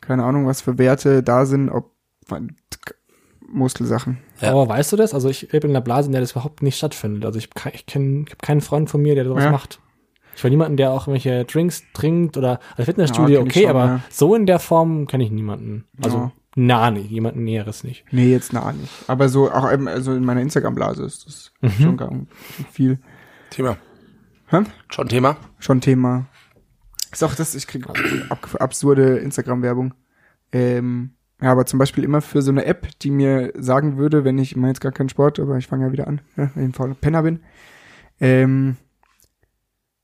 keine 0.00 0.24
Ahnung, 0.24 0.46
was 0.46 0.60
für 0.62 0.78
Werte 0.78 1.22
da 1.22 1.44
sind, 1.46 1.68
ob 1.68 1.90
Muskelsachen. 3.48 4.18
Ja. 4.40 4.52
Aber 4.52 4.68
weißt 4.68 4.92
du 4.92 4.96
das? 4.96 5.14
Also 5.14 5.28
ich 5.28 5.52
lebe 5.52 5.66
in 5.66 5.72
einer 5.72 5.80
Blase, 5.82 6.06
in 6.06 6.12
der 6.12 6.20
das 6.20 6.32
überhaupt 6.32 6.62
nicht 6.62 6.76
stattfindet. 6.76 7.24
Also 7.24 7.38
ich, 7.38 7.50
ich 7.72 7.86
kenne 7.86 8.24
ich 8.26 8.32
hab 8.32 8.42
keinen 8.42 8.60
Freund 8.60 8.88
von 8.88 9.02
mir, 9.02 9.14
der 9.14 9.24
sowas 9.24 9.44
Ja. 9.44 9.50
macht. 9.50 9.80
Ich 10.34 10.42
war 10.42 10.50
niemanden, 10.50 10.78
der 10.78 10.92
auch 10.92 11.06
irgendwelche 11.06 11.44
Drinks 11.44 11.82
trinkt 11.92 12.38
oder 12.38 12.58
also 12.76 12.84
Fitnessstudio, 12.84 13.40
kenn 13.40 13.46
ich 13.48 13.52
okay, 13.52 13.66
schon, 13.66 13.70
aber 13.70 13.84
ja. 13.84 14.00
so 14.08 14.34
in 14.34 14.46
der 14.46 14.58
Form 14.58 15.06
kenne 15.06 15.24
ich 15.24 15.30
niemanden. 15.30 15.84
Also 16.02 16.32
Ja. 16.54 16.62
Na, 16.64 16.90
nicht, 16.90 17.10
jemanden 17.10 17.44
Näheres 17.44 17.82
nicht. 17.82 18.04
Nee, 18.12 18.30
jetzt 18.30 18.52
nah 18.52 18.72
nicht. 18.72 18.90
Aber 19.08 19.28
so, 19.28 19.50
auch 19.50 19.72
eben, 19.72 19.88
also 19.88 20.12
in 20.14 20.24
meiner 20.24 20.42
Instagram-Blase 20.42 21.04
ist 21.04 21.26
das 21.26 21.52
Mhm. 21.62 21.82
schon 21.82 21.96
gar 21.96 22.12
viel. 22.70 22.98
Thema. 23.50 23.76
Hä? 24.48 24.62
Schon 24.90 25.08
Thema? 25.08 25.36
Schon 25.58 25.80
Thema. 25.80 26.26
Ist 27.10 27.24
auch 27.24 27.34
das, 27.34 27.54
ich 27.54 27.66
krieg 27.66 27.86
ab, 28.30 28.56
absurde 28.58 29.18
Instagram-Werbung. 29.18 29.94
Ähm, 30.52 31.12
ja, 31.40 31.52
aber 31.52 31.64
zum 31.66 31.78
Beispiel 31.78 32.04
immer 32.04 32.20
für 32.20 32.42
so 32.42 32.50
eine 32.50 32.64
App, 32.66 32.86
die 33.00 33.10
mir 33.10 33.52
sagen 33.56 33.96
würde, 33.96 34.24
wenn 34.24 34.38
ich, 34.38 34.52
ich 34.52 34.56
meine 34.56 34.68
jetzt 34.68 34.80
gar 34.80 34.92
keinen 34.92 35.08
Sport, 35.08 35.40
aber 35.40 35.56
ich 35.56 35.66
fange 35.66 35.86
ja 35.86 35.92
wieder 35.92 36.06
an, 36.06 36.20
ja, 36.36 36.50
wenn 36.54 36.64
ich 36.64 36.70
ein 36.70 36.74
fauler 36.74 36.94
Penner 36.94 37.22
bin, 37.22 37.40
ähm, 38.20 38.76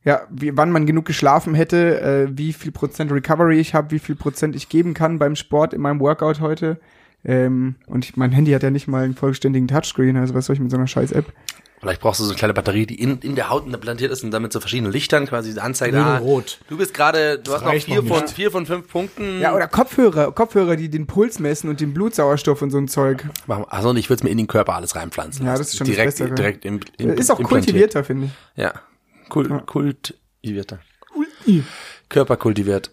ja, 0.04 0.22
wie, 0.30 0.56
wann 0.56 0.70
man 0.70 0.86
genug 0.86 1.04
geschlafen 1.04 1.54
hätte, 1.54 2.00
äh, 2.00 2.28
wie 2.30 2.52
viel 2.52 2.72
Prozent 2.72 3.12
Recovery 3.12 3.58
ich 3.58 3.74
habe, 3.74 3.90
wie 3.90 3.98
viel 3.98 4.14
Prozent 4.14 4.56
ich 4.56 4.68
geben 4.68 4.94
kann 4.94 5.18
beim 5.18 5.36
Sport 5.36 5.74
in 5.74 5.80
meinem 5.80 6.00
Workout 6.00 6.40
heute. 6.40 6.78
Ähm, 7.24 7.74
und 7.86 8.04
ich, 8.04 8.16
mein 8.16 8.30
Handy 8.30 8.52
hat 8.52 8.62
ja 8.62 8.70
nicht 8.70 8.86
mal 8.86 9.04
einen 9.04 9.14
vollständigen 9.14 9.66
Touchscreen, 9.66 10.16
also 10.16 10.34
was 10.34 10.46
soll 10.46 10.54
ich 10.54 10.60
mit 10.60 10.70
so 10.70 10.76
einer 10.76 10.86
scheiß 10.86 11.12
App? 11.12 11.26
Vielleicht 11.80 12.00
brauchst 12.00 12.18
du 12.18 12.24
so 12.24 12.30
eine 12.30 12.38
kleine 12.38 12.54
Batterie, 12.54 12.86
die 12.86 13.00
in, 13.00 13.18
in 13.18 13.36
der 13.36 13.50
Haut 13.50 13.66
implantiert 13.66 14.10
ist 14.10 14.24
und 14.24 14.32
damit 14.32 14.52
so 14.52 14.58
verschiedene 14.58 14.90
Lichtern 14.90 15.26
quasi 15.26 15.54
die 15.54 15.60
Anzeige. 15.60 15.98
Ah, 15.98 16.18
rot. 16.18 16.58
Du 16.68 16.76
bist 16.76 16.92
gerade, 16.92 17.38
du 17.38 17.52
hast 17.52 17.64
noch 17.64 17.72
vier 17.72 18.02
noch 18.02 18.08
von, 18.08 18.22
nicht. 18.22 18.34
vier 18.34 18.50
von 18.50 18.66
fünf 18.66 18.88
Punkten. 18.88 19.40
Ja, 19.40 19.54
oder 19.54 19.68
Kopfhörer, 19.68 20.32
Kopfhörer, 20.32 20.74
die 20.74 20.88
den 20.88 21.06
Puls 21.06 21.38
messen 21.38 21.70
und 21.70 21.80
den 21.80 21.94
Blutsauerstoff 21.94 22.62
und 22.62 22.70
so 22.70 22.78
ein 22.78 22.88
Zeug. 22.88 23.28
Und 23.46 23.96
ich 23.96 24.10
würde 24.10 24.20
es 24.20 24.22
mir 24.24 24.30
in 24.30 24.38
den 24.38 24.48
Körper 24.48 24.74
alles 24.74 24.96
reinpflanzen. 24.96 25.46
Ja, 25.46 25.56
das 25.56 25.68
ist 25.68 25.76
schon 25.76 25.86
das 25.86 25.94
direkt, 25.94 26.18
Bessere. 26.18 26.34
direkt 26.34 26.64
im, 26.64 26.80
im, 26.98 27.10
Ist 27.10 27.30
auch 27.30 27.40
kultivierter, 27.40 28.02
finde 28.02 28.26
ich. 28.26 28.32
Ja, 28.60 28.72
Kult, 29.28 29.66
kultivierter. 29.66 30.78
Körper 31.44 31.62
kultiviert. 32.10 32.90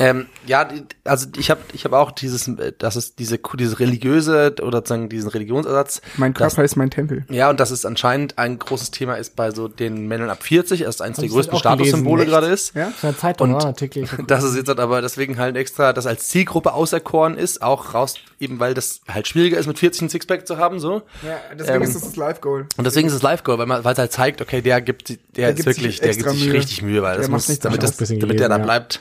Ähm, 0.00 0.26
ja, 0.46 0.68
also 1.04 1.28
ich 1.38 1.50
habe 1.50 1.60
ich 1.72 1.84
hab 1.84 1.92
auch 1.92 2.10
dieses, 2.10 2.48
äh, 2.48 2.72
das 2.76 2.96
ist 2.96 3.20
diese 3.20 3.38
dieses 3.56 3.78
religiöse 3.78 4.54
oder 4.60 4.78
sozusagen 4.78 5.08
diesen 5.08 5.30
Religionsersatz. 5.30 6.02
Mein 6.16 6.34
Körper 6.34 6.64
ist 6.64 6.74
mein 6.74 6.90
Tempel. 6.90 7.24
ja, 7.28 7.48
und 7.48 7.60
das 7.60 7.70
ist 7.70 7.86
anscheinend 7.86 8.36
ein 8.38 8.58
großes 8.58 8.90
Thema 8.90 9.14
ist 9.14 9.36
bei 9.36 9.52
so 9.52 9.68
den 9.68 10.08
Männern 10.08 10.30
ab 10.30 10.42
40, 10.42 10.80
das 10.80 10.96
ist 10.96 11.00
eines 11.00 11.18
der 11.18 11.28
größten 11.28 11.56
Statussymbole 11.58 12.26
gerade 12.26 12.48
ist. 12.48 12.74
Ja? 12.74 12.86
Das 12.86 12.96
ist 12.96 13.04
eine 13.04 13.16
Zeitung, 13.16 13.50
Und-? 13.54 13.62
Ein 13.62 13.66
Artikel. 13.68 14.08
Das 14.26 14.42
ist 14.42 14.56
jetzt 14.56 14.68
halt 14.68 14.80
aber 14.80 15.00
deswegen 15.00 15.38
halt 15.38 15.56
extra, 15.56 15.92
das 15.92 16.06
als 16.06 16.28
Zielgruppe 16.28 16.72
auserkoren 16.72 17.36
ist, 17.36 17.62
auch 17.62 17.94
raus, 17.94 18.14
eben 18.40 18.58
weil 18.58 18.74
das 18.74 19.00
halt 19.06 19.28
schwieriger 19.28 19.58
ist, 19.58 19.66
mit 19.66 19.78
40 19.78 20.02
ein 20.02 20.08
Sixpack 20.08 20.46
zu 20.46 20.56
haben, 20.56 20.80
so. 20.80 21.02
Ja, 21.22 21.36
deswegen 21.56 21.76
Ähm, 21.76 21.82
ist 21.82 21.94
das 21.94 22.02
das 22.02 22.16
Live-Goal. 22.16 22.66
Und 22.76 22.84
deswegen 22.84 23.06
ist 23.06 23.14
es 23.14 23.22
Live-Goal, 23.22 23.58
weil 23.58 23.66
man, 23.66 23.84
weil 23.84 23.92
es 23.92 23.98
halt 23.98 24.10
zeigt, 24.12 24.40
okay, 24.40 24.60
der 24.60 24.80
gibt, 24.80 25.08
der, 25.10 25.16
Der 25.36 25.50
ist 25.50 25.56
gibt 25.56 25.68
sich 25.68 25.76
wirklich, 25.76 26.00
der 26.00 26.14
gibt 26.16 26.30
sich 26.30 26.44
Mühe. 26.46 26.52
richtig 26.54 26.82
Mühe, 26.82 27.02
weil 27.02 27.12
Der 27.12 27.20
das 27.20 27.28
macht 27.28 27.38
muss, 27.42 27.48
nicht 27.48 27.64
damit, 27.64 27.82
das 27.82 27.90
das, 27.90 27.96
ein 27.96 27.98
bisschen 28.00 28.20
damit 28.20 28.40
der 28.40 28.48
da 28.54 28.58
ja. 28.58 28.64
bleibt. 28.64 29.00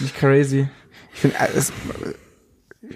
Nicht 0.00 0.16
crazy. 0.16 0.68
Ich 1.14 1.20
finde 1.20 1.36
es, 1.54 1.72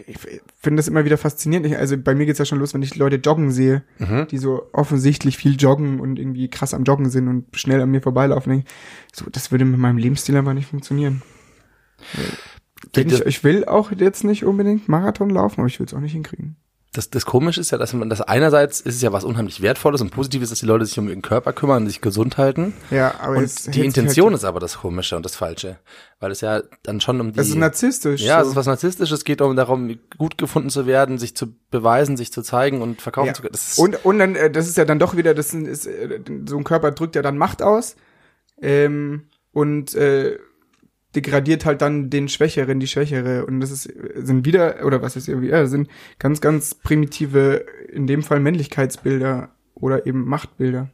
ich 0.06 0.18
finde 0.60 0.80
das 0.80 0.88
immer 0.88 1.04
wieder 1.04 1.16
faszinierend. 1.18 1.66
Ich, 1.66 1.76
also 1.76 1.96
bei 1.96 2.14
mir 2.14 2.26
geht's 2.26 2.38
ja 2.38 2.44
schon 2.44 2.58
los, 2.58 2.74
wenn 2.74 2.82
ich 2.82 2.96
Leute 2.96 3.16
joggen 3.16 3.50
sehe, 3.50 3.82
Mhm. 3.98 4.26
die 4.28 4.38
so 4.38 4.68
offensichtlich 4.72 5.36
viel 5.36 5.56
joggen 5.56 6.00
und 6.00 6.18
irgendwie 6.18 6.48
krass 6.48 6.74
am 6.74 6.84
Joggen 6.84 7.08
sind 7.10 7.28
und 7.28 7.56
schnell 7.56 7.80
an 7.80 7.90
mir 7.90 8.00
vorbeilaufen. 8.02 8.64
So, 9.12 9.26
das 9.30 9.50
würde 9.52 9.64
mit 9.64 9.78
meinem 9.78 9.98
Lebensstil 9.98 10.36
einfach 10.36 10.54
nicht 10.54 10.68
funktionieren. 10.68 11.22
Ich, 12.96 13.20
ich 13.26 13.44
will 13.44 13.64
auch 13.64 13.92
jetzt 13.92 14.24
nicht 14.24 14.44
unbedingt 14.44 14.88
Marathon 14.88 15.30
laufen, 15.30 15.60
aber 15.60 15.68
ich 15.68 15.78
will 15.78 15.86
es 15.86 15.94
auch 15.94 16.00
nicht 16.00 16.12
hinkriegen. 16.12 16.56
Das, 16.96 17.10
das 17.10 17.26
Komische 17.26 17.60
ist 17.60 17.70
ja, 17.72 17.78
dass 17.78 17.92
man 17.92 18.08
das 18.08 18.22
einerseits 18.22 18.80
ist 18.80 18.94
es 18.96 19.02
ja 19.02 19.12
was 19.12 19.22
unheimlich 19.24 19.60
Wertvolles 19.60 20.00
und 20.00 20.10
Positives, 20.10 20.48
dass 20.48 20.60
die 20.60 20.66
Leute 20.66 20.86
sich 20.86 20.98
um 20.98 21.08
ihren 21.08 21.20
Körper 21.20 21.52
kümmern 21.52 21.86
sich 21.86 22.00
gesund 22.00 22.38
halten. 22.38 22.72
Ja, 22.90 23.14
aber 23.20 23.36
es 23.42 23.66
Und 23.66 23.66
hält 23.66 23.66
die 23.66 23.72
sich 23.80 23.84
Intention 23.84 24.28
halt, 24.30 24.36
ist 24.36 24.44
aber 24.44 24.60
das 24.60 24.78
Komische 24.78 25.14
und 25.16 25.24
das 25.24 25.36
Falsche. 25.36 25.78
Weil 26.20 26.30
es 26.30 26.40
ja 26.40 26.62
dann 26.82 27.02
schon 27.02 27.20
um 27.20 27.32
die. 27.32 27.40
Es 27.40 27.48
ist 27.48 27.56
narzisstisch. 27.56 28.22
ja, 28.22 28.38
es 28.40 28.44
so. 28.46 28.50
ist 28.52 28.56
was 28.56 28.66
Narzisstisches, 28.66 29.18
es 29.18 29.24
geht 29.24 29.42
um 29.42 29.54
darum, 29.56 29.98
gut 30.16 30.38
gefunden 30.38 30.70
zu 30.70 30.86
werden, 30.86 31.18
sich 31.18 31.36
zu 31.36 31.54
beweisen, 31.70 32.16
sich 32.16 32.32
zu 32.32 32.40
zeigen 32.42 32.80
und 32.80 33.02
verkaufen 33.02 33.26
Ja. 33.28 33.34
zu 33.34 33.42
können. 33.42 33.54
Und, 33.76 34.04
und 34.04 34.18
dann, 34.18 34.34
äh, 34.34 34.50
das 34.50 34.66
ist 34.66 34.78
ja 34.78 34.86
dann 34.86 34.98
doch 34.98 35.16
wieder, 35.16 35.34
das 35.34 35.52
ist, 35.52 35.86
äh, 35.86 36.20
so 36.46 36.56
ein 36.56 36.64
Körper 36.64 36.92
drückt 36.92 37.14
ja 37.14 37.20
dann 37.22 37.36
Macht 37.36 37.60
aus 37.60 37.96
ähm, 38.62 39.24
und 39.52 39.94
äh, 39.94 40.38
degradiert 41.16 41.64
halt 41.64 41.82
dann 41.82 42.10
den 42.10 42.28
Schwächeren, 42.28 42.78
die 42.78 42.86
Schwächere. 42.86 43.46
Und 43.46 43.60
das 43.60 43.70
ist, 43.70 43.92
sind 44.16 44.44
wieder, 44.44 44.84
oder 44.84 45.02
was 45.02 45.16
ist 45.16 45.28
irgendwie, 45.28 45.48
ja, 45.48 45.66
sind 45.66 45.88
ganz, 46.18 46.40
ganz 46.40 46.74
primitive, 46.74 47.64
in 47.92 48.06
dem 48.06 48.22
Fall 48.22 48.40
Männlichkeitsbilder 48.40 49.50
oder 49.74 50.06
eben 50.06 50.24
Machtbilder. 50.24 50.90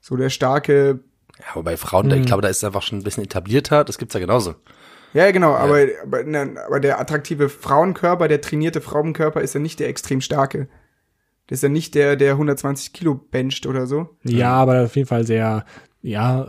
So 0.00 0.16
der 0.16 0.30
starke, 0.30 1.00
ja, 1.38 1.46
aber 1.52 1.64
bei 1.64 1.76
Frauen, 1.76 2.10
ich 2.12 2.26
glaube, 2.26 2.42
da 2.42 2.48
ist 2.48 2.58
es 2.58 2.64
einfach 2.64 2.82
schon 2.82 2.98
ein 2.98 3.04
bisschen 3.04 3.24
etablierter, 3.24 3.84
das 3.84 3.98
gibt's 3.98 4.14
ja 4.14 4.20
genauso. 4.20 4.54
ja 5.12 5.26
ja, 5.26 5.32
genau, 5.32 5.54
aber, 5.54 5.86
aber, 6.02 6.24
ne, 6.24 6.54
aber 6.66 6.80
der 6.80 6.98
attraktive 6.98 7.48
Frauenkörper, 7.48 8.28
der 8.28 8.40
trainierte 8.40 8.80
Frauenkörper 8.80 9.40
ist 9.40 9.54
ja 9.54 9.60
nicht 9.60 9.80
der 9.80 9.88
extrem 9.88 10.20
starke. 10.20 10.68
Das 11.48 11.58
ist 11.58 11.62
ja 11.62 11.68
nicht 11.68 11.94
der, 11.94 12.16
der 12.16 12.32
120 12.32 12.92
Kilo 12.92 13.14
bencht 13.14 13.66
oder 13.66 13.86
so. 13.86 14.16
Ja, 14.24 14.54
aber 14.54 14.84
auf 14.84 14.96
jeden 14.96 15.06
Fall 15.06 15.24
sehr, 15.24 15.64
ja, 16.06 16.46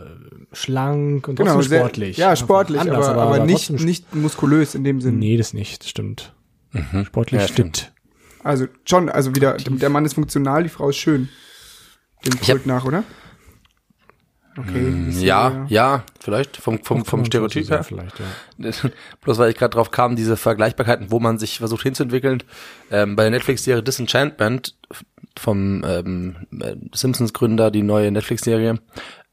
schlank 0.53 1.27
und 1.27 1.35
trotzdem 1.37 1.61
sehr- 1.63 1.79
sportlich. 1.79 2.17
Ja, 2.17 2.29
Einfach 2.31 2.45
sportlich, 2.45 2.79
anders, 2.79 3.07
aber, 3.07 3.21
aber, 3.23 3.45
nicht, 3.45 3.67
trotzdem- 3.67 3.85
nicht 3.85 4.15
muskulös 4.15 4.75
in 4.75 4.83
dem 4.83 5.01
Sinn. 5.01 5.19
Nee, 5.19 5.37
das 5.37 5.53
nicht, 5.53 5.83
stimmt. 5.87 6.33
Sportlich 7.05 7.41
Ja, 7.41 7.47
stimmt. 7.47 7.91
Also 8.43 8.67
schon, 8.85 9.09
also 9.09 9.35
wieder, 9.35 9.57
der 9.57 9.89
Mann 9.89 10.05
ist 10.05 10.13
funktional, 10.13 10.63
die 10.63 10.69
Frau 10.69 10.89
ist 10.89 10.97
schön. 10.97 11.29
Dem 12.25 12.39
Kult 12.39 12.65
nach, 12.65 12.85
oder? 12.85 13.03
Okay. 14.57 15.09
ist 15.09 15.21
Ja, 15.21 15.65
ja, 15.69 16.03
vielleicht 16.19 16.57
vom, 16.57 16.83
vom, 16.83 17.05
vom 17.05 17.25
Stereotyp 17.25 17.69
her. 17.69 17.83
Vielleicht, 17.83 18.15
ja. 18.19 18.71
Bloß 19.21 19.37
weil 19.37 19.51
ich 19.51 19.57
gerade 19.57 19.75
drauf 19.75 19.91
kam, 19.91 20.15
diese 20.15 20.35
Vergleichbarkeiten, 20.35 21.11
wo 21.11 21.19
man 21.19 21.37
sich 21.37 21.59
versucht 21.59 21.83
hinzuentwickeln. 21.83 22.41
Ähm, 22.89 23.15
bei 23.15 23.23
der 23.23 23.31
Netflix-Serie 23.31 23.83
Disenchantment 23.83 24.75
vom 25.39 25.83
ähm, 25.85 26.35
äh, 26.59 26.75
Simpsons-Gründer, 26.93 27.71
die 27.71 27.83
neue 27.83 28.11
Netflix-Serie, 28.11 28.79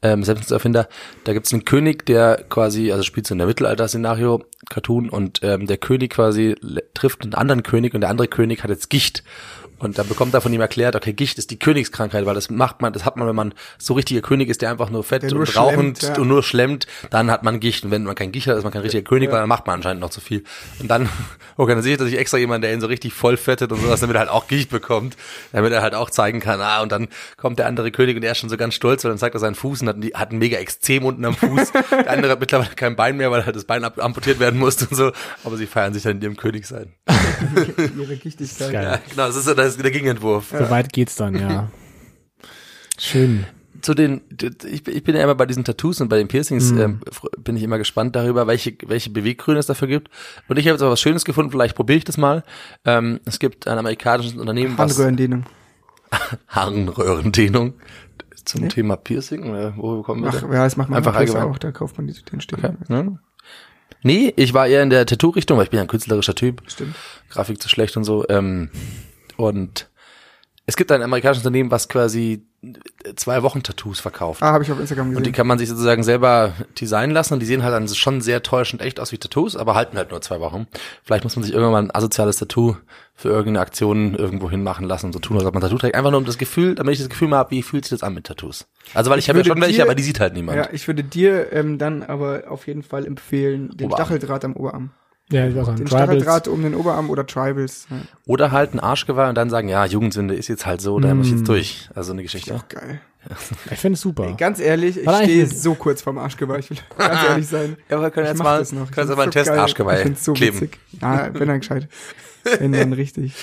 ähm, 0.01 0.23
Simpsons-Erfinder, 0.23 0.87
da 1.23 1.33
gibt's 1.33 1.53
einen 1.53 1.65
König, 1.65 2.05
der 2.05 2.43
quasi, 2.49 2.91
also 2.91 3.03
spielt 3.03 3.27
so 3.27 3.33
in 3.33 3.39
der 3.39 3.47
Mittelalter-Szenario, 3.47 4.43
Cartoon, 4.69 5.09
und 5.09 5.39
ähm, 5.43 5.67
der 5.67 5.77
König 5.77 6.11
quasi 6.11 6.55
trifft 6.93 7.23
einen 7.23 7.33
anderen 7.33 7.63
König 7.63 7.93
und 7.93 8.01
der 8.01 8.09
andere 8.09 8.27
König 8.27 8.63
hat 8.63 8.69
jetzt 8.69 8.89
Gicht. 8.89 9.23
Und 9.77 9.97
dann 9.97 10.07
bekommt 10.07 10.33
er 10.33 10.41
von 10.41 10.53
ihm 10.53 10.61
erklärt, 10.61 10.95
okay, 10.95 11.13
Gicht 11.13 11.37
ist 11.37 11.51
die 11.51 11.59
Königskrankheit, 11.59 12.25
weil 12.25 12.35
das 12.35 12.49
macht 12.49 12.81
man, 12.81 12.93
das 12.93 13.03
hat 13.03 13.17
man, 13.17 13.27
wenn 13.27 13.35
man 13.35 13.53
so 13.77 13.93
richtiger 13.93 14.21
König 14.21 14.49
ist, 14.49 14.61
der 14.61 14.71
einfach 14.71 14.89
nur 14.89 15.03
fett 15.03 15.23
nur 15.23 15.41
und 15.41 15.57
rauchend 15.57 16.01
ja. 16.01 16.17
und 16.17 16.27
nur 16.27 16.43
schlemmt, 16.43 16.87
dann 17.09 17.29
hat 17.29 17.43
man 17.43 17.59
Gicht. 17.59 17.83
Und 17.83 17.91
wenn 17.91 18.03
man 18.03 18.15
kein 18.15 18.31
Gicht 18.31 18.47
hat, 18.47 18.57
ist 18.57 18.63
man 18.63 18.71
kein 18.71 18.81
richtiger 18.81 19.03
König, 19.03 19.31
weil 19.31 19.39
dann 19.39 19.49
macht 19.49 19.67
man 19.67 19.75
anscheinend 19.75 20.01
noch 20.01 20.09
zu 20.09 20.21
viel. 20.21 20.43
Und 20.79 20.89
dann 20.89 21.09
organisiert 21.57 21.99
er 21.99 22.05
sich 22.05 22.17
extra 22.17 22.37
jemand, 22.37 22.63
der 22.63 22.73
ihn 22.73 22.81
so 22.81 22.87
richtig 22.87 23.13
voll 23.13 23.37
fettet 23.37 23.71
und 23.71 23.81
sowas, 23.81 23.99
damit 23.99 24.15
er 24.15 24.21
halt 24.21 24.29
auch 24.29 24.47
Gicht 24.47 24.69
bekommt, 24.69 25.17
damit 25.51 25.73
er 25.73 25.81
halt 25.81 25.93
auch 25.93 26.09
zeigen 26.09 26.39
kann, 26.39 26.61
ah, 26.61 26.81
und 26.81 26.91
dann 26.91 27.07
kommt 27.37 27.59
der 27.59 27.67
andere 27.67 27.91
König 27.91 28.15
und 28.15 28.23
er 28.23 28.31
ist 28.31 28.37
schon 28.37 28.49
so 28.49 28.57
ganz 28.57 28.75
stolz, 28.75 29.03
weil 29.03 29.11
dann 29.11 29.17
zeigt 29.17 29.35
er 29.35 29.39
seinen 29.39 29.55
Fuß 29.55 29.81
und 29.81 29.89
hat, 29.89 29.97
hat 30.13 30.29
einen 30.29 30.39
mega 30.39 30.57
Extrem 30.57 31.03
unten 31.03 31.25
am 31.25 31.35
Fuß. 31.35 31.71
der 31.91 32.09
andere 32.09 32.31
hat 32.31 32.39
mittlerweile 32.39 32.75
kein 32.75 32.95
Bein 32.95 33.17
mehr, 33.17 33.31
weil 33.31 33.45
halt 33.45 33.55
das 33.55 33.65
Bein 33.65 33.83
amputiert 33.83 34.39
werden 34.39 34.59
musste 34.59 34.87
und 34.87 34.95
so. 34.95 35.11
Aber 35.43 35.57
sie 35.57 35.65
feiern 35.65 35.93
sich 35.93 36.03
dann 36.03 36.17
in 36.17 36.21
ihrem 36.21 36.37
König 36.37 36.65
sein. 36.65 36.93
ihre 37.97 38.15
Gichtigkeit. 38.15 38.73
Ja, 38.73 38.97
genau, 39.09 39.27
das 39.27 39.35
ist 39.35 39.45
so 39.45 39.53
das 39.65 39.75
ist 39.75 39.83
der 39.83 39.91
Gegenentwurf. 39.91 40.53
So 40.57 40.69
weit 40.69 40.91
geht's 40.93 41.15
dann, 41.15 41.35
ja. 41.39 41.69
Schön. 42.97 43.45
zu 43.81 43.93
den, 43.93 44.21
ich, 44.63 44.87
ich 44.87 45.03
bin 45.03 45.15
ja 45.15 45.23
immer 45.23 45.35
bei 45.35 45.45
diesen 45.45 45.63
Tattoos 45.63 45.99
und 46.01 46.07
bei 46.09 46.17
den 46.17 46.27
Piercings, 46.27 46.71
ähm, 46.71 47.01
fr- 47.11 47.29
bin 47.39 47.55
ich 47.57 47.63
immer 47.63 47.77
gespannt 47.77 48.15
darüber, 48.15 48.47
welche, 48.47 48.75
welche 48.87 49.09
Beweggründe 49.09 49.59
es 49.59 49.67
dafür 49.67 49.87
gibt. 49.87 50.09
Und 50.47 50.57
ich 50.57 50.65
habe 50.65 50.73
jetzt 50.75 50.81
auch 50.81 50.89
was 50.91 51.01
Schönes 51.01 51.25
gefunden, 51.25 51.51
vielleicht 51.51 51.75
probiere 51.75 51.97
ich 51.97 52.03
das 52.05 52.17
mal. 52.17 52.43
Ähm, 52.85 53.19
es 53.25 53.37
gibt 53.39 53.67
ein 53.67 53.77
amerikanisches 53.77 54.35
Unternehmen, 54.35 54.77
was 54.77 54.91
Handröhrendehnung. 54.91 55.45
Harnröhrendehnung 56.47 57.73
zum 58.45 58.69
Thema 58.69 58.95
Piercing, 58.95 59.49
oder 59.49 59.73
wo 59.75 60.01
kommen 60.03 60.23
wir 60.23 60.29
Ach, 60.29 60.41
da? 60.41 60.47
ja, 60.53 60.63
das 60.63 60.77
macht 60.77 60.89
man 60.89 60.97
Einfach 60.97 61.15
allgemein. 61.15 61.43
auch, 61.43 61.57
da 61.57 61.71
kauft 61.71 61.97
man 61.97 62.07
die, 62.07 62.13
den 62.13 62.41
Stich. 62.41 62.57
Okay. 62.59 62.73
Ja. 62.89 63.05
Nee, 64.03 64.33
ich 64.35 64.53
war 64.53 64.67
eher 64.67 64.83
in 64.83 64.91
der 64.91 65.05
Tattoo-Richtung, 65.07 65.57
weil 65.57 65.63
ich 65.65 65.71
bin 65.71 65.77
ja 65.77 65.81
ein 65.83 65.87
künstlerischer 65.87 66.35
Typ. 66.35 66.61
Stimmt. 66.67 66.95
Grafik 67.29 67.59
zu 67.61 67.69
schlecht 67.69 67.97
und 67.97 68.03
so. 68.03 68.23
Ähm, 68.29 68.69
und 69.37 69.89
es 70.67 70.75
gibt 70.75 70.91
ein 70.91 71.03
amerikanisches 71.03 71.45
Unternehmen, 71.45 71.69
was 71.69 71.87
quasi 71.89 72.43
zwei 73.15 73.43
Wochen 73.43 73.61
Tattoos 73.61 73.99
verkauft. 73.99 74.41
Ah, 74.41 74.53
habe 74.53 74.63
ich 74.63 74.71
auf 74.71 74.79
Instagram 74.79 75.09
Und 75.09 75.13
die 75.17 75.19
gesehen. 75.19 75.33
kann 75.33 75.45
man 75.45 75.59
sich 75.59 75.69
sozusagen 75.69 76.01
selber 76.01 76.53
designen 76.81 77.11
lassen 77.13 77.35
und 77.35 77.39
die 77.39 77.45
sehen 77.45 77.61
halt 77.61 77.71
dann 77.75 77.87
schon 77.87 78.21
sehr 78.21 78.41
täuschend 78.41 78.81
echt 78.81 78.99
aus 78.99 79.11
wie 79.11 79.19
Tattoos, 79.19 79.55
aber 79.55 79.75
halten 79.75 79.95
halt 79.97 80.09
nur 80.09 80.21
zwei 80.21 80.39
Wochen. 80.39 80.65
Vielleicht 81.03 81.23
muss 81.23 81.35
man 81.35 81.43
sich 81.43 81.53
irgendwann 81.53 81.71
mal 81.73 81.83
ein 81.83 81.95
asoziales 81.95 82.37
Tattoo 82.37 82.77
für 83.13 83.29
irgendeine 83.29 83.59
Aktion 83.59 84.15
irgendwo 84.15 84.49
hin 84.49 84.63
machen 84.63 84.87
lassen 84.87 85.05
und 85.07 85.13
so 85.13 85.19
tun, 85.19 85.37
als 85.37 85.45
ob 85.45 85.53
man 85.53 85.61
Tattoo 85.61 85.77
trägt. 85.77 85.93
Einfach 85.93 86.09
nur 86.09 86.17
um 86.17 86.25
das 86.25 86.39
Gefühl, 86.39 86.73
damit 86.73 86.93
ich 86.93 86.99
das 86.99 87.09
Gefühl 87.09 87.27
mal 87.27 87.37
habe, 87.37 87.51
wie 87.51 87.61
fühlt 87.61 87.85
sich 87.85 87.91
das 87.91 88.01
an 88.01 88.15
mit 88.15 88.25
Tattoos. 88.25 88.65
Also 88.95 89.11
weil 89.11 89.19
ich, 89.19 89.29
habe 89.29 89.37
ja 89.39 89.45
schon 89.45 89.61
welche, 89.61 89.75
dir- 89.75 89.83
aber 89.83 89.93
die 89.93 90.01
sieht 90.01 90.19
halt 90.19 90.33
niemand. 90.33 90.57
Ja, 90.57 90.69
ich 90.71 90.87
würde 90.87 91.03
dir 91.03 91.53
ähm, 91.53 91.77
dann 91.77 92.01
aber 92.01 92.45
auf 92.49 92.65
jeden 92.65 92.81
Fall 92.81 93.05
empfehlen, 93.05 93.69
den 93.77 93.85
Oberarm. 93.85 94.07
Stacheldraht 94.07 94.43
am 94.43 94.55
Oberarm. 94.55 94.89
Ja, 95.31 95.47
ich 95.47 95.55
weiß 95.55 95.67
auch, 95.69 95.75
Den 95.75 95.85
Tribals. 95.87 96.03
Stacheldraht 96.03 96.47
um 96.47 96.61
den 96.61 96.75
Oberarm 96.75 97.09
oder 97.09 97.25
Tribals. 97.25 97.87
Ja, 97.89 97.97
Oder 98.27 98.51
halt 98.51 98.73
ein 98.73 98.79
Arschgeweih 98.79 99.27
und 99.29 99.35
dann 99.35 99.49
sagen, 99.49 99.67
ja, 99.69 99.85
Jugendsünde 99.85 100.35
ist 100.35 100.47
jetzt 100.47 100.65
halt 100.65 100.81
so, 100.81 100.99
da 100.99 101.13
muss 101.15 101.27
ich 101.27 101.33
jetzt 101.33 101.47
durch. 101.47 101.89
Also 101.95 102.13
eine 102.13 102.21
Geschichte. 102.23 102.59
geil. 102.69 103.01
Ich 103.71 103.79
finde 103.79 103.95
es 103.95 104.01
super. 104.01 104.25
Ey, 104.27 104.35
ganz 104.35 104.59
ehrlich, 104.59 104.97
ich 104.97 105.09
stehe 105.09 105.47
so 105.47 105.73
kurz 105.73 106.03
vorm 106.03 106.19
Arschgeweih. 106.19 106.59
Ich 106.59 106.69
will 106.69 106.77
ganz 106.97 107.23
ehrlich 107.27 107.47
sein. 107.47 107.75
Ja, 107.89 107.99
wir 107.99 108.11
können 108.11 108.27
Ich 108.27 108.33
jetzt 108.33 108.43
mal, 108.43 108.59
das 108.59 108.71
noch. 108.71 108.85
Ich 108.85 108.91
können 108.91 109.07
jetzt 109.07 109.17
mal 109.17 109.23
einen 109.23 109.31
so 109.31 109.39
Test 109.39 109.49
geil. 109.49 109.59
Arschgeweih 109.59 110.13
so 110.15 110.33
kleben. 110.33 110.61
witzig. 110.61 110.77
Ja, 111.01 111.29
wenn 111.33 111.47
dann 111.47 111.59
gescheit. 111.59 111.87
Wenn 112.59 112.71
dann 112.73 112.93
richtig. 112.93 113.33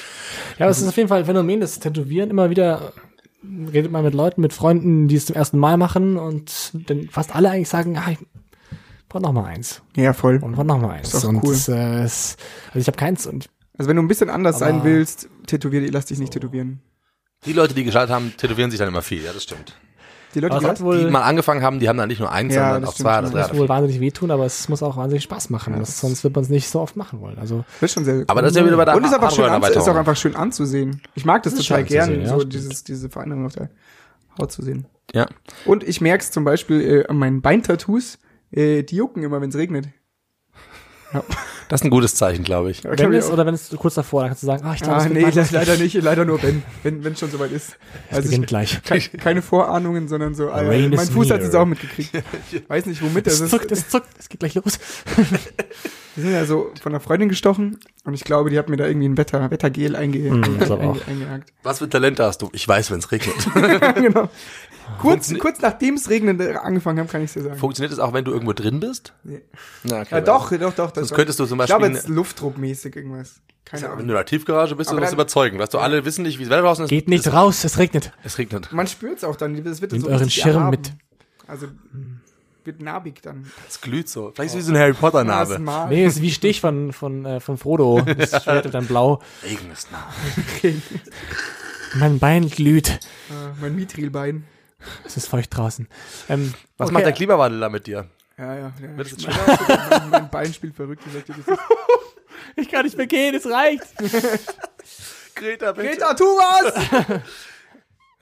Ja, 0.59 0.67
aber 0.67 0.71
es 0.71 0.81
ist 0.81 0.87
auf 0.87 0.97
jeden 0.97 1.09
Fall 1.09 1.19
ein 1.19 1.25
Phänomen, 1.25 1.61
das 1.61 1.81
Tätowieren 1.81 2.31
immer 2.31 2.49
wieder 2.51 2.93
redet 3.73 3.91
man 3.91 4.05
mit 4.05 4.15
Leuten, 4.15 4.41
mit 4.41 4.53
Freunden, 4.53 5.09
die 5.09 5.17
es 5.17 5.27
zum 5.27 5.35
ersten 5.35 5.59
Mal 5.59 5.77
machen 5.77 6.17
und 6.17 6.71
dann 6.89 7.09
fast 7.09 7.35
alle 7.35 7.51
eigentlich 7.51 7.69
sagen, 7.69 7.99
ah, 7.99 8.13
ich 8.13 8.19
brauch 9.13 9.21
noch 9.21 9.33
mal 9.33 9.45
eins 9.45 9.83
Ja, 9.97 10.13
voll. 10.13 10.39
und 10.43 10.53
brauch 10.53 10.65
noch 10.65 10.79
mal 10.81 10.91
eins. 10.91 11.13
Ist 11.15 11.25
doch 11.25 11.29
und 11.29 11.43
cool. 11.45 11.53
das, 11.53 11.69
äh, 11.69 12.03
es, 12.03 12.37
also 12.69 12.79
ich 12.79 12.87
habe 12.87 12.97
keins 12.97 13.27
und 13.27 13.49
Also 13.79 13.89
wenn 13.89 13.97
du 13.97 14.03
ein 14.03 14.09
bisschen 14.09 14.31
anders 14.31 14.59
sein 14.59 14.85
willst, 14.85 15.29
tätowier, 15.47 15.91
lass 15.91 16.07
dich 16.07 16.19
nicht 16.19 16.33
tätowieren. 16.33 16.81
Die 17.45 17.53
Leute, 17.53 17.75
die 17.75 17.85
geschaltet 17.85 18.15
haben, 18.15 18.33
tätowieren 18.37 18.71
sich 18.71 18.79
dann 18.79 18.89
immer 18.89 19.03
viel, 19.03 19.23
ja, 19.23 19.33
das 19.33 19.43
stimmt. 19.43 19.75
Die 20.35 20.41
Leute, 20.41 20.59
die 20.61 20.65
es 20.65 20.81
wohl, 20.81 21.05
Die 21.05 21.11
mal 21.11 21.21
angefangen 21.23 21.63
haben, 21.63 21.79
die 21.79 21.91
haben 21.91 21.99
dann 21.99 22.09
nicht 22.09 22.21
nur 22.21 22.33
eins, 22.33 22.55
Ja, 22.55 22.73
sondern 22.73 22.89
auch 22.89 22.95
stimmt 22.95 23.07
zwei 23.09 23.15
schon. 23.17 23.25
oder 23.25 23.33
drei. 23.33 23.41
das 23.41 23.51
oder 23.51 23.59
wohl 23.61 23.69
wahnsinnig 23.69 24.01
wehtun, 24.01 24.31
aber 24.31 24.47
es 24.47 24.69
muss 24.71 24.83
auch 24.83 24.97
wahnsinnig 24.97 25.25
Spaß 25.25 25.51
machen. 25.51 25.75
Das, 25.79 26.01
sonst 26.01 26.25
wird 26.25 26.35
man 26.35 26.45
es 26.45 26.49
nicht 26.51 26.69
so 26.71 26.81
oft 26.81 26.97
machen 26.97 27.21
wollen. 27.21 27.39
Also 27.39 27.65
Das 27.81 27.91
ist 27.91 27.95
schon 27.95 28.05
sehr 28.07 28.25
Aber 28.29 28.41
das 28.41 28.53
ist 28.53 28.57
ja 28.57 28.65
wieder 28.65 28.77
bei 28.79 28.87
der 28.87 28.97
Und 28.97 29.05
ist 29.05 29.13
einfach 29.13 29.31
schön 29.31 29.45
anzu 29.45 29.69
ist 29.79 29.89
auch 29.89 29.97
einfach 29.97 30.17
schön 30.17 30.35
anzusehen. 30.35 31.03
Ich 31.15 31.27
mag 31.27 31.43
das, 31.43 31.55
Das 31.55 31.65
total 31.67 31.85
gern, 31.85 32.23
ja, 32.23 32.29
so 32.29 32.45
dieses, 32.45 32.83
diese 32.85 33.11
Veränderung 33.11 33.45
auf 33.45 33.53
der 33.53 33.69
Haut 34.39 34.51
zu 34.53 34.63
sehen. 34.63 34.87
Ja. 35.13 35.27
Und 35.67 35.85
ich 35.85 36.01
merke 36.01 36.23
es 36.25 36.31
zum 36.31 36.45
Beispiel 36.45 36.81
äh, 36.81 37.07
an 37.09 37.19
meinen 37.19 37.43
Beintattoos, 37.43 38.19
äh, 38.53 38.83
die 38.83 38.97
jucken 38.97 39.23
immer, 39.23 39.41
wenn 39.41 39.51
es 39.51 39.57
regnet. 39.57 39.89
Das 41.69 41.81
ist 41.81 41.85
ein 41.85 41.91
gutes 41.91 42.15
Zeichen, 42.15 42.43
glaube 42.43 42.71
ich. 42.71 42.83
Ja, 42.85 42.91
wenn 42.91 42.97
glaub 42.97 43.13
ich 43.13 43.19
es 43.19 43.31
oder 43.31 43.45
wenn 43.45 43.53
es 43.55 43.69
kurz 43.79 43.95
davor, 43.95 44.23
dann 44.23 44.31
kannst 44.31 44.43
du 44.43 44.47
sagen, 44.47 44.65
ah, 44.65 44.73
ich 44.75 44.81
glaube, 44.81 45.01
Ah, 45.03 45.07
nee, 45.09 45.21
leider 45.51 45.77
nicht, 45.77 45.95
leider 45.95 46.25
nur 46.25 46.43
wenn, 46.83 47.05
wenn 47.05 47.13
es 47.13 47.19
schon 47.19 47.31
soweit 47.31 47.53
ist. 47.53 47.77
Es 48.11 48.17
Also 48.17 48.29
beginnt 48.31 48.45
ich, 48.45 48.83
gleich. 48.83 49.11
ke 49.13 49.19
keine 49.19 49.43
Vorahnungen, 49.43 50.09
sondern 50.09 50.35
so, 50.35 50.49
Rain 50.49 50.89
mein 50.91 51.07
Fuß 51.07 51.31
hat 51.31 51.41
near. 51.41 51.49
es 51.51 51.55
auch 51.55 51.67
mitgekriegt. 51.67 52.11
Weiß 52.69 52.87
nicht, 52.87 53.03
womit 53.03 53.27
das 53.27 53.35
Es 53.35 53.41
ist. 53.43 53.51
zuckt, 53.51 53.71
es 53.73 53.89
zuckt, 53.91 54.09
es 54.19 54.29
geht 54.31 54.41
gleich 54.41 54.55
los. 54.55 54.79
Wir 56.15 56.25
sind 56.25 56.33
ja 56.33 56.45
so 56.45 56.71
von 56.83 56.93
einer 56.93 57.01
Freundin 57.01 57.31
gestochen 57.31 57.79
und 58.05 58.13
ich 58.13 58.25
glaube, 58.25 58.51
die 58.51 58.59
hat 58.59 58.69
mir 58.69 58.77
da 58.77 58.87
irgendwie 58.87 59.09
ein 59.09 59.17
Wetter, 59.17 59.51
Wettergel 59.51 59.97
einge 59.97 60.19
Mm, 60.19 60.45
einge 60.45 61.01
eingehakt. 61.07 61.53
Was 61.63 61.79
für 61.79 61.89
Talente 61.89 62.23
hast 62.25 62.43
du? 62.43 62.51
Ich 62.53 62.69
weiß, 62.69 62.91
wenn 62.91 62.99
es 62.99 63.11
regnet. 63.13 63.35
genau. 63.95 64.29
Kurz, 65.01 65.33
kurz 65.39 65.61
nachdem 65.61 65.95
es 65.95 66.09
regnen 66.11 66.39
äh, 66.41 66.55
angefangen 66.55 66.99
haben, 67.01 67.09
kann 67.09 67.23
ich 67.23 67.33
dir 67.33 67.43
sagen. 67.43 67.57
Funktioniert 67.57 67.93
es 67.93 67.99
auch, 67.99 68.13
wenn 68.13 68.25
du 68.25 68.33
irgendwo 68.33 68.53
drin 68.53 68.81
bist? 68.81 69.13
Nee. 69.25 69.43
Na, 69.85 70.01
okay, 70.03 70.09
Ja, 70.17 70.21
doch, 70.21 70.51
doch, 70.51 70.75
doch. 70.75 70.91
Das 70.91 71.09
Sonst 71.09 71.15
könntest 71.17 71.39
du 71.41 71.47
zum 71.47 71.61
Ich 71.61 71.67
glaube, 71.67 71.83
Beispiel 71.83 71.97
jetzt 71.97 72.09
luftdruckmäßig 72.09 72.97
irgendwas. 72.97 73.41
Keine 73.65 73.83
Wenn 73.83 73.91
Ahnung. 73.91 73.99
du 74.07 74.13
in 74.13 74.17
der 74.17 74.25
Tiefgarage 74.27 74.77
bist, 74.77 74.91
du 74.91 74.95
musst 74.97 75.07
dann- 75.07 75.15
überzeugen. 75.15 75.59
Weißt 75.59 75.73
du, 75.73 75.79
alle 75.79 76.05
wissen 76.05 76.23
nicht, 76.25 76.39
wie 76.39 76.43
es 76.45 76.51
Wetter 76.51 76.63
draußen 76.63 76.85
ist. 76.85 76.89
Geht 76.91 77.09
nicht 77.09 77.27
es, 77.27 77.33
raus, 77.33 77.65
es 77.65 77.79
regnet. 77.79 78.13
Es 78.25 78.39
regnet. 78.39 78.73
Man 78.73 78.87
spürt 78.87 79.19
es 79.19 79.25
auch 79.25 79.37
dann. 79.37 79.55
Es 79.67 79.81
wird 79.81 79.93
Nehmt 79.93 80.05
so 80.05 80.11
euren 80.11 80.29
Schirm 80.31 80.57
erhaben. 80.57 80.71
mit. 80.71 80.93
Also 81.47 81.67
wird 82.65 82.81
narbig 82.81 83.21
dann. 83.23 83.51
Es 83.69 83.81
glüht 83.81 84.09
so. 84.09 84.31
Vielleicht 84.35 84.55
ist 84.55 84.61
es 84.63 84.67
wie 84.69 84.73
so 84.73 84.75
ein 84.75 84.79
Harry 84.81 84.93
Potter 84.93 85.25
Narbe. 85.25 85.59
Nee, 85.89 86.05
es 86.05 86.17
ist 86.17 86.23
wie 86.23 86.31
Stich 86.31 86.61
von, 86.61 86.93
von, 86.93 87.25
äh, 87.25 87.41
von 87.41 87.57
Frodo. 87.59 88.01
Das 88.03 88.31
Schwert 88.43 88.65
wird 88.65 88.75
dann 88.75 88.87
blau. 88.87 89.21
Regen 89.45 89.71
ist 89.73 89.91
nah. 89.91 90.07
Mein 91.99 92.19
Bein 92.19 92.49
glüht. 92.49 92.89
Äh, 92.89 92.99
mein 93.61 93.75
Mithrilbein. 93.77 94.45
Es 95.05 95.17
ist 95.17 95.29
feucht 95.29 95.57
draußen. 95.57 95.89
Ähm, 96.29 96.55
Was 96.77 96.87
okay. 96.87 96.95
macht 96.95 97.07
der 97.07 97.13
Klimawandel 97.13 97.61
da 97.61 97.69
mit 97.69 97.87
dir? 97.87 98.07
Ja, 98.39 98.55
ja. 98.55 98.73
ja. 98.81 98.97
Wird 98.97 99.13
es 99.13 99.27
mein, 99.27 100.11
mein 100.11 100.31
Bein 100.31 100.53
spielt 100.53 100.75
verrückt. 100.75 101.03
Ich 101.07 101.13
sag 101.13 101.27
dir, 101.27 101.35
das 101.35 101.47
ist 101.47 101.59
Ich 102.57 102.69
kann 102.69 102.85
nicht 102.85 102.97
mehr 102.97 103.07
gehen, 103.07 103.35
es 103.35 103.47
reicht. 103.47 103.87
Greta, 105.35 105.73
bitte. 105.73 105.89
Greta, 105.89 106.15
tu 106.15 106.25
was! 106.25 106.75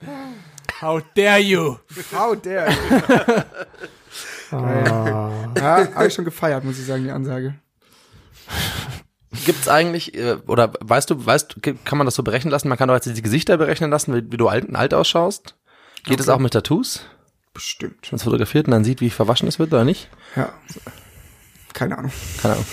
How 0.81 1.01
dare 1.15 1.39
you? 1.39 1.77
How 2.11 2.35
dare 2.35 2.71
you. 2.71 4.57
Ah. 4.57 5.51
Ja, 5.57 5.95
habe 5.95 6.07
ich 6.07 6.13
schon 6.13 6.25
gefeiert, 6.25 6.63
muss 6.63 6.79
ich 6.79 6.85
sagen, 6.85 7.03
die 7.03 7.11
Ansage. 7.11 7.55
Gibt's 9.45 9.67
eigentlich, 9.67 10.13
äh, 10.13 10.37
oder 10.47 10.73
weißt 10.81 11.09
du, 11.09 11.25
weißt 11.25 11.57
kann 11.85 11.97
man 11.97 12.05
das 12.05 12.15
so 12.15 12.23
berechnen 12.23 12.51
lassen? 12.51 12.67
Man 12.67 12.77
kann 12.77 12.89
doch 12.89 12.95
jetzt 12.95 13.05
die 13.05 13.21
Gesichter 13.21 13.57
berechnen 13.57 13.89
lassen, 13.89 14.13
wie, 14.13 14.31
wie 14.31 14.37
du 14.37 14.47
alt, 14.49 14.73
alt 14.75 14.93
ausschaust. 14.93 15.55
Geht 16.03 16.19
es 16.19 16.29
auch 16.29 16.39
mit 16.39 16.53
Tattoos? 16.53 17.05
Bestimmt. 17.53 18.11
Wenn 18.11 18.17
es 18.17 18.23
fotografiert 18.23 18.67
und 18.67 18.71
dann 18.71 18.83
sieht, 18.83 19.01
wie 19.01 19.09
verwaschen 19.09 19.47
es 19.47 19.59
wird 19.59 19.73
oder 19.73 19.83
nicht? 19.83 20.09
Ja. 20.35 20.53
Keine 21.73 21.97
Ahnung. 21.97 22.11
Keine 22.41 22.55
Ahnung. 22.55 22.65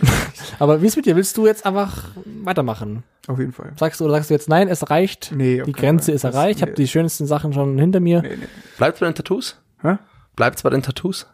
Aber 0.58 0.82
wie 0.82 0.86
ist 0.86 0.96
mit 0.96 1.06
dir? 1.06 1.16
Willst 1.16 1.36
du 1.36 1.46
jetzt 1.46 1.64
einfach 1.64 2.10
weitermachen? 2.24 3.04
Auf 3.28 3.38
jeden 3.38 3.52
Fall. 3.52 3.72
Sagst 3.78 4.00
du 4.00 4.04
oder 4.04 4.14
sagst 4.14 4.30
du 4.30 4.34
jetzt, 4.34 4.48
nein, 4.48 4.68
es 4.68 4.90
reicht? 4.90 5.32
Nee, 5.32 5.60
auf 5.60 5.66
die 5.66 5.72
Grenze 5.72 6.12
ist 6.12 6.24
erreicht. 6.24 6.56
Ich 6.56 6.62
habe 6.62 6.72
nee. 6.72 6.76
die 6.76 6.88
schönsten 6.88 7.26
Sachen 7.26 7.52
schon 7.52 7.78
hinter 7.78 8.00
mir. 8.00 8.22
Nee, 8.22 8.36
nee. 8.36 8.46
Bleibt's 8.76 9.00
bei 9.00 9.06
den 9.06 9.14
Tattoos? 9.14 9.60
Hä? 9.82 9.98
Bleibt's 10.34 10.62
bei 10.62 10.70
den 10.70 10.82
Tattoos? 10.82 11.26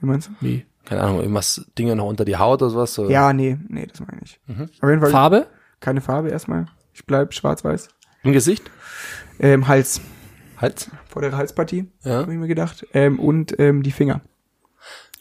Wie 0.00 0.06
meinst 0.06 0.28
du? 0.28 0.32
Wie? 0.40 0.66
Keine 0.84 1.02
Ahnung, 1.02 1.20
irgendwas, 1.20 1.66
Dinge 1.78 1.94
noch 1.94 2.06
unter 2.06 2.24
die 2.24 2.36
Haut 2.36 2.62
oder 2.62 2.70
sowas? 2.70 2.94
So. 2.94 3.08
Ja, 3.08 3.32
nee, 3.32 3.58
nee, 3.68 3.86
das 3.86 4.00
meine 4.00 4.20
ich. 4.24 4.40
Mhm. 4.46 4.70
Auf 4.80 4.88
jeden 4.88 5.00
Fall 5.00 5.10
Farbe? 5.10 5.46
keine 5.80 6.00
Farbe 6.00 6.30
erstmal. 6.30 6.66
Ich 6.94 7.06
bleib 7.06 7.32
schwarz-weiß. 7.32 7.88
Im 8.22 8.32
Gesicht? 8.32 8.70
Ähm, 9.38 9.68
Hals. 9.68 10.00
Hals? 10.60 10.90
Vordere 11.08 11.36
Halspartie, 11.36 11.88
Ja. 12.04 12.20
habe 12.22 12.32
ich 12.32 12.38
mir 12.38 12.48
gedacht. 12.48 12.86
Ähm, 12.94 13.18
und 13.18 13.58
ähm, 13.58 13.82
die 13.82 13.92
Finger. 13.92 14.20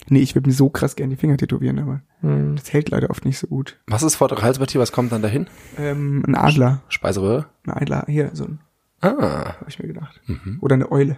Nee, 0.07 0.19
ich 0.21 0.33
würde 0.35 0.49
mir 0.49 0.55
so 0.55 0.69
krass 0.69 0.95
gerne 0.95 1.11
die 1.15 1.19
Finger 1.19 1.37
tätowieren, 1.37 1.77
aber 1.79 2.01
Hm. 2.21 2.55
das 2.55 2.73
hält 2.73 2.89
leider 2.89 3.09
oft 3.09 3.25
nicht 3.25 3.37
so 3.37 3.47
gut. 3.47 3.77
Was 3.87 4.01
ist 4.03 4.15
vordere 4.15 4.41
Halspartie? 4.41 4.79
Was 4.79 4.91
kommt 4.91 5.11
dann 5.11 5.21
dahin? 5.21 5.47
Ähm, 5.77 6.23
ein 6.27 6.35
Adler. 6.35 6.81
Speiseröhre? 6.89 7.45
Ein 7.65 7.73
Adler, 7.73 8.05
hier, 8.07 8.31
so 8.33 8.45
ein, 8.45 8.59
Ah. 9.01 9.53
habe 9.59 9.65
ich 9.69 9.79
mir 9.79 9.87
gedacht. 9.87 10.19
Mhm. 10.25 10.57
Oder 10.61 10.75
eine 10.75 10.91
Eule. 10.91 11.17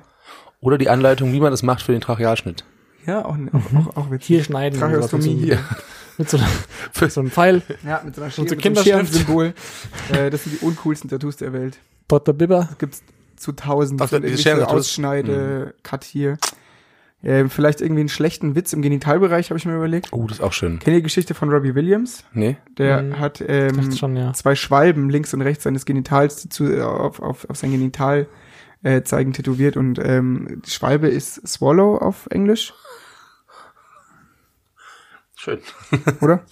Oder 0.59 0.77
die 0.77 0.89
Anleitung, 0.89 1.31
wie 1.33 1.39
man 1.39 1.51
das 1.51 1.63
macht 1.63 1.81
für 1.81 1.91
den 1.91 2.01
Trachealschnitt. 2.01 2.65
Ja, 3.07 3.25
auch, 3.25 3.35
auch, 3.53 3.73
auch, 3.75 3.97
auch 3.97 4.11
witzig. 4.11 4.27
Hier 4.27 4.43
schneiden. 4.43 4.79
Tracheostomie 4.79 5.33
mit 5.35 5.43
hier. 5.45 5.59
Mit 6.19 6.29
so, 6.29 6.37
mit 7.01 7.11
so 7.11 7.21
einem 7.21 7.31
Pfeil. 7.31 7.63
Ja, 7.83 8.01
mit 8.05 8.13
so 8.15 8.21
einer 8.21 8.29
Schere, 8.29 8.41
mit 8.43 8.49
so 8.49 8.53
einem 8.55 8.61
Kinderschrift. 8.61 8.87
Scherensymbol. 9.13 9.53
äh, 10.13 10.29
das 10.29 10.43
sind 10.43 10.61
die 10.61 10.65
uncoolsten 10.65 11.09
Tattoos 11.09 11.37
der 11.37 11.53
Welt. 11.53 11.79
Potter 12.07 12.33
Bibber. 12.33 12.69
Gibt's 12.77 13.01
zu 13.41 13.51
tausend 13.53 14.01
Ach, 14.01 14.09
so 14.09 14.17
Scherentattoos? 14.21 14.79
Ausschneide, 14.79 15.73
Cut 15.83 16.03
hier. 16.03 16.37
Ähm, 17.23 17.51
vielleicht 17.51 17.81
irgendwie 17.81 17.99
einen 17.99 18.09
schlechten 18.09 18.55
Witz 18.55 18.73
im 18.73 18.81
Genitalbereich, 18.81 19.51
habe 19.51 19.57
ich 19.59 19.65
mir 19.65 19.75
überlegt. 19.75 20.07
Oh, 20.11 20.25
das 20.25 20.39
ist 20.39 20.43
auch 20.43 20.53
schön. 20.53 20.79
Kennt 20.79 20.95
ihr 20.95 20.99
die 21.01 21.03
Geschichte 21.03 21.35
von 21.35 21.49
Robbie 21.51 21.75
Williams? 21.75 22.23
Nee? 22.33 22.57
Der 22.79 22.97
Hm, 22.99 23.19
hat 23.19 23.43
ähm, 23.47 23.91
schon, 23.95 24.15
ja. 24.15 24.33
zwei 24.33 24.55
Schwalben 24.55 25.09
links 25.11 25.31
und 25.33 25.41
rechts 25.43 25.63
seines 25.65 25.85
Genitals 25.85 26.49
zu, 26.49 26.65
äh, 26.65 26.81
auf, 26.81 27.19
auf, 27.21 27.47
auf 27.47 27.57
sein 27.57 27.71
Genital 27.71 28.27
äh, 28.81 29.03
zeigen 29.03 29.33
tätowiert 29.33 29.77
und 29.77 29.99
ähm, 30.03 30.63
die 30.65 30.71
Schwalbe 30.71 31.09
ist 31.09 31.47
Swallow 31.47 31.97
auf 31.97 32.25
Englisch, 32.31 32.73
Schön. 35.35 35.59
oder? 36.21 36.43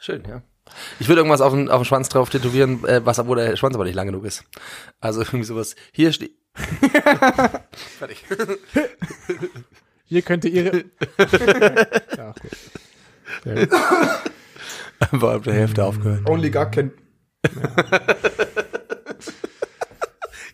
Schön, 0.00 0.22
ja. 0.28 0.42
Ich 0.98 1.08
würde 1.08 1.20
irgendwas 1.20 1.40
auf 1.40 1.52
den, 1.52 1.70
auf 1.70 1.82
den 1.82 1.84
Schwanz 1.84 2.08
drauf 2.08 2.30
tätowieren, 2.30 2.84
äh, 2.84 3.04
was, 3.04 3.24
wo 3.26 3.34
der 3.34 3.56
Schwanz 3.56 3.74
aber 3.74 3.84
nicht 3.84 3.94
lang 3.94 4.06
genug 4.06 4.24
ist. 4.24 4.44
Also 5.00 5.20
irgendwie 5.20 5.44
sowas. 5.44 5.76
Hier 5.92 6.12
steht. 6.12 6.32
Fertig. 7.98 8.24
Hier 10.04 10.22
könnte 10.22 10.48
ihre. 10.48 10.76
ja, 12.16 12.32
gut. 12.32 12.52
Sehr 13.44 13.66
gut. 13.66 13.78
War 15.10 15.34
ab 15.34 15.42
der 15.42 15.54
Hälfte 15.54 15.84
aufgehört. 15.84 16.28
Only 16.28 16.50
God 16.50 16.72
can. 16.72 16.92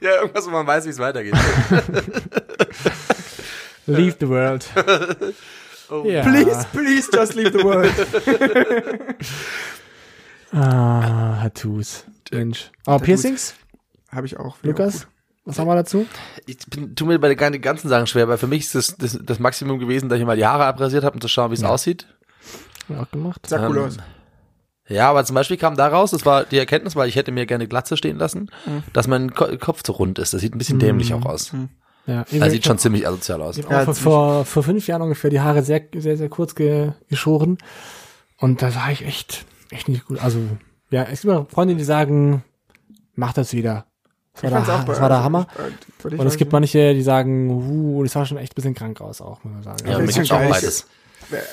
Ja, 0.00 0.16
irgendwas, 0.20 0.46
wo 0.46 0.50
man 0.50 0.66
weiß, 0.66 0.84
wie 0.86 0.90
es 0.90 0.98
weitergeht. 0.98 1.34
Leave 3.86 4.16
the 4.18 4.28
world. 4.28 4.68
Oh. 5.90 6.04
Ja. 6.06 6.22
Please, 6.22 6.66
please 6.72 7.10
just 7.12 7.34
leave 7.34 7.52
the 7.52 7.62
world. 7.62 7.92
Ah, 10.52 11.38
Tattoos. 11.42 12.04
Mensch. 12.30 12.70
Aber 12.84 12.98
Tattoos. 12.98 13.04
Piercings? 13.06 13.54
Habe 14.10 14.26
ich 14.26 14.36
auch. 14.38 14.56
Lukas? 14.62 15.06
Was 15.44 15.58
haben 15.58 15.66
wir 15.66 15.74
dazu? 15.74 16.06
Ich 16.46 16.58
bin, 16.68 16.94
tu 16.94 17.04
mir 17.06 17.18
bei 17.18 17.34
den 17.34 17.60
ganzen 17.62 17.88
Sachen 17.88 18.06
schwer, 18.06 18.28
weil 18.28 18.38
für 18.38 18.46
mich 18.46 18.60
ist 18.62 18.74
das, 18.76 18.96
das, 18.96 19.18
das 19.24 19.38
Maximum 19.40 19.78
gewesen, 19.80 20.08
dass 20.08 20.20
ich 20.20 20.24
mal 20.24 20.36
die 20.36 20.46
Haare 20.46 20.66
abrasiert 20.66 21.02
habe, 21.04 21.14
um 21.14 21.20
zu 21.20 21.26
schauen, 21.28 21.50
wie 21.50 21.54
es 21.54 21.64
aussieht. 21.64 22.06
Haben 22.88 22.94
wir 22.96 23.02
auch 23.02 23.10
gemacht. 23.10 23.40
Sag 23.46 23.68
cool 23.68 23.78
Ähm, 23.78 23.84
aus. 23.84 23.96
Ja, 24.88 25.08
aber 25.10 25.24
zum 25.24 25.34
Beispiel 25.34 25.56
kam 25.56 25.76
da 25.76 25.88
raus, 25.88 26.10
das 26.10 26.26
war 26.26 26.44
die 26.44 26.58
Erkenntnis, 26.58 26.94
weil 26.96 27.08
ich 27.08 27.16
hätte 27.16 27.32
mir 27.32 27.46
gerne 27.46 27.66
Glatze 27.66 27.96
stehen 27.96 28.18
lassen, 28.18 28.50
dass 28.92 29.06
mein 29.08 29.32
Ko 29.32 29.46
Kopf 29.58 29.82
zu 29.82 29.92
rund 29.92 30.18
ist. 30.18 30.34
Das 30.34 30.40
sieht 30.42 30.54
ein 30.54 30.58
bisschen 30.58 30.78
dämlich 30.78 31.14
auch 31.14 31.24
aus. 31.24 31.52
Ja, 32.06 32.24
Das 32.30 32.52
sieht 32.52 32.64
schon 32.66 32.78
ziemlich 32.78 33.06
asozial 33.06 33.40
aus. 33.42 33.56
Ich 33.56 33.64
Ja, 33.64 33.70
habe 33.70 33.84
vor, 33.86 33.94
ziemlich. 33.94 34.02
vor, 34.12 34.44
vor 34.44 34.62
fünf 34.64 34.86
Jahren 34.88 35.02
ungefähr 35.02 35.30
die 35.30 35.40
Haare 35.40 35.62
sehr, 35.62 35.82
sehr, 35.94 36.16
sehr 36.16 36.28
kurz 36.28 36.54
ge, 36.54 36.92
geschoren. 37.08 37.58
Und 38.38 38.60
da 38.60 38.74
war 38.74 38.90
ich 38.90 39.04
echt, 39.06 39.44
echt 39.72 39.88
nicht 39.88 40.06
gut. 40.06 40.22
Also, 40.22 40.38
ja, 40.90 41.02
es 41.04 41.22
gibt 41.22 41.24
immer 41.32 41.46
Freunde, 41.46 41.74
die 41.74 41.84
sagen, 41.84 42.42
mach 43.14 43.32
das 43.32 43.52
wieder. 43.52 43.86
Das 44.34 44.44
war, 44.44 44.50
der, 44.50 44.60
auch 44.60 44.66
bei- 44.84 44.92
das 44.92 45.00
war 45.00 45.08
der 45.10 45.22
Hammer. 45.24 45.46
Und 46.04 46.26
es 46.26 46.36
gibt 46.36 46.52
manche, 46.52 46.94
die 46.94 47.02
sagen, 47.02 47.50
uh, 47.50 48.02
das 48.02 48.12
sah 48.12 48.24
schon 48.24 48.38
echt 48.38 48.52
ein 48.52 48.54
bisschen 48.56 48.74
krank 48.74 49.00
aus 49.00 49.20
auch, 49.20 49.44
muss 49.44 49.52
man 49.52 49.62
sagen. 49.62 49.78
Ja, 49.84 49.92
das 49.92 49.98
mir 50.00 50.04
ist 50.08 50.14
gibt's 50.14 50.28
schon 50.28 50.38
auch 50.38 50.48
beides. 50.50 50.86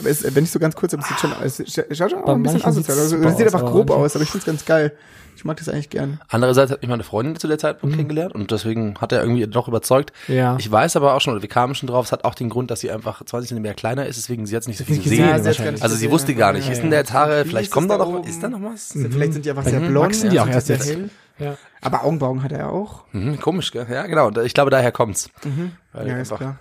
Es, 0.03 0.35
wenn 0.35 0.43
ich 0.43 0.51
so 0.51 0.60
ganz 0.60 0.76
kurz, 0.76 0.93
aber 0.93 1.03
es 1.03 1.57
sieht 1.57 1.69
schon, 1.69 1.85
es 1.89 1.97
schaut 1.97 2.11
schon 2.11 2.23
auch 2.23 2.35
ein 2.35 2.43
bisschen 2.43 2.64
asozial 2.64 2.97
aus. 2.97 3.11
Es 3.11 3.38
sieht 3.38 3.45
einfach 3.45 3.65
grob 3.65 3.89
aus, 3.91 4.15
aber 4.15 4.23
ich 4.23 4.30
find's 4.31 4.45
ganz 4.45 4.65
geil. 4.65 4.93
Ich 5.35 5.45
mag 5.45 5.56
das 5.56 5.69
eigentlich 5.69 5.89
gern. 5.89 6.19
Andererseits 6.27 6.69
hat 6.69 6.81
mich 6.81 6.89
meine 6.89 7.03
Freundin 7.03 7.38
zu 7.38 7.47
der 7.47 7.57
Zeitpunkt 7.57 7.95
kennengelernt 7.95 8.35
und 8.35 8.51
deswegen 8.51 8.97
hat 8.99 9.14
er 9.14 9.22
irgendwie 9.22 9.47
doch 9.47 9.69
überzeugt. 9.69 10.11
Ja. 10.27 10.57
Ich 10.60 10.69
weiß 10.69 10.97
aber 10.97 11.14
auch 11.14 11.22
schon, 11.22 11.31
oder 11.31 11.41
wir 11.41 11.47
kamen 11.47 11.76
schon 11.76 11.88
drauf, 11.88 12.07
es 12.07 12.11
hat 12.11 12.26
auch 12.26 12.35
den 12.35 12.49
Grund, 12.49 12.69
dass 12.72 12.81
sie 12.81 12.91
einfach 12.91 13.23
20 13.23 13.47
Zentimeter 13.47 13.73
kleiner 13.73 14.06
ist, 14.06 14.18
deswegen 14.18 14.45
sie 14.45 14.53
jetzt 14.53 14.68
nicht 14.68 14.77
so 14.77 14.84
viel 14.84 14.97
gesehen. 15.01 15.31
gesehen, 15.34 15.77
sie. 15.77 15.81
Also 15.81 15.95
sie 15.95 16.11
wusste 16.11 16.35
gar 16.35 16.51
nicht, 16.51 16.65
ja, 16.65 16.72
ist 16.73 16.80
ja. 16.80 16.81
denn 16.81 16.91
der 16.91 16.99
jetzt 16.99 17.14
Haare, 17.14 17.45
vielleicht 17.45 17.72
kommt 17.72 17.89
es 17.89 17.97
da 17.97 18.03
noch, 18.03 18.14
oben? 18.14 18.27
ist 18.27 18.43
da 18.43 18.49
noch 18.49 18.61
was? 18.61 18.91
Vielleicht 18.91 19.31
sind 19.31 19.45
die 19.45 19.49
einfach 19.51 19.64
sehr 19.64 19.80
Mhm. 19.80 19.88
blond. 19.88 20.07
Wachsen 20.07 20.30
die 20.30 20.39
auch 20.41 20.47
erst 20.47 20.68
jetzt. 20.68 20.93
Ja. 21.38 21.56
Aber 21.80 22.03
Augenbrauen 22.03 22.43
hat 22.43 22.51
er 22.51 22.69
auch. 22.69 23.06
Mhm, 23.14 23.39
komisch, 23.39 23.72
gell? 23.72 23.88
Ja, 23.89 24.07
genau. 24.07 24.31
Ich 24.41 24.53
glaube, 24.53 24.72
daher 24.72 24.91
kommt's. 24.91 25.30
Weil 25.93 26.06
ja, 26.06 26.18
ist 26.18 26.35
klar. 26.35 26.60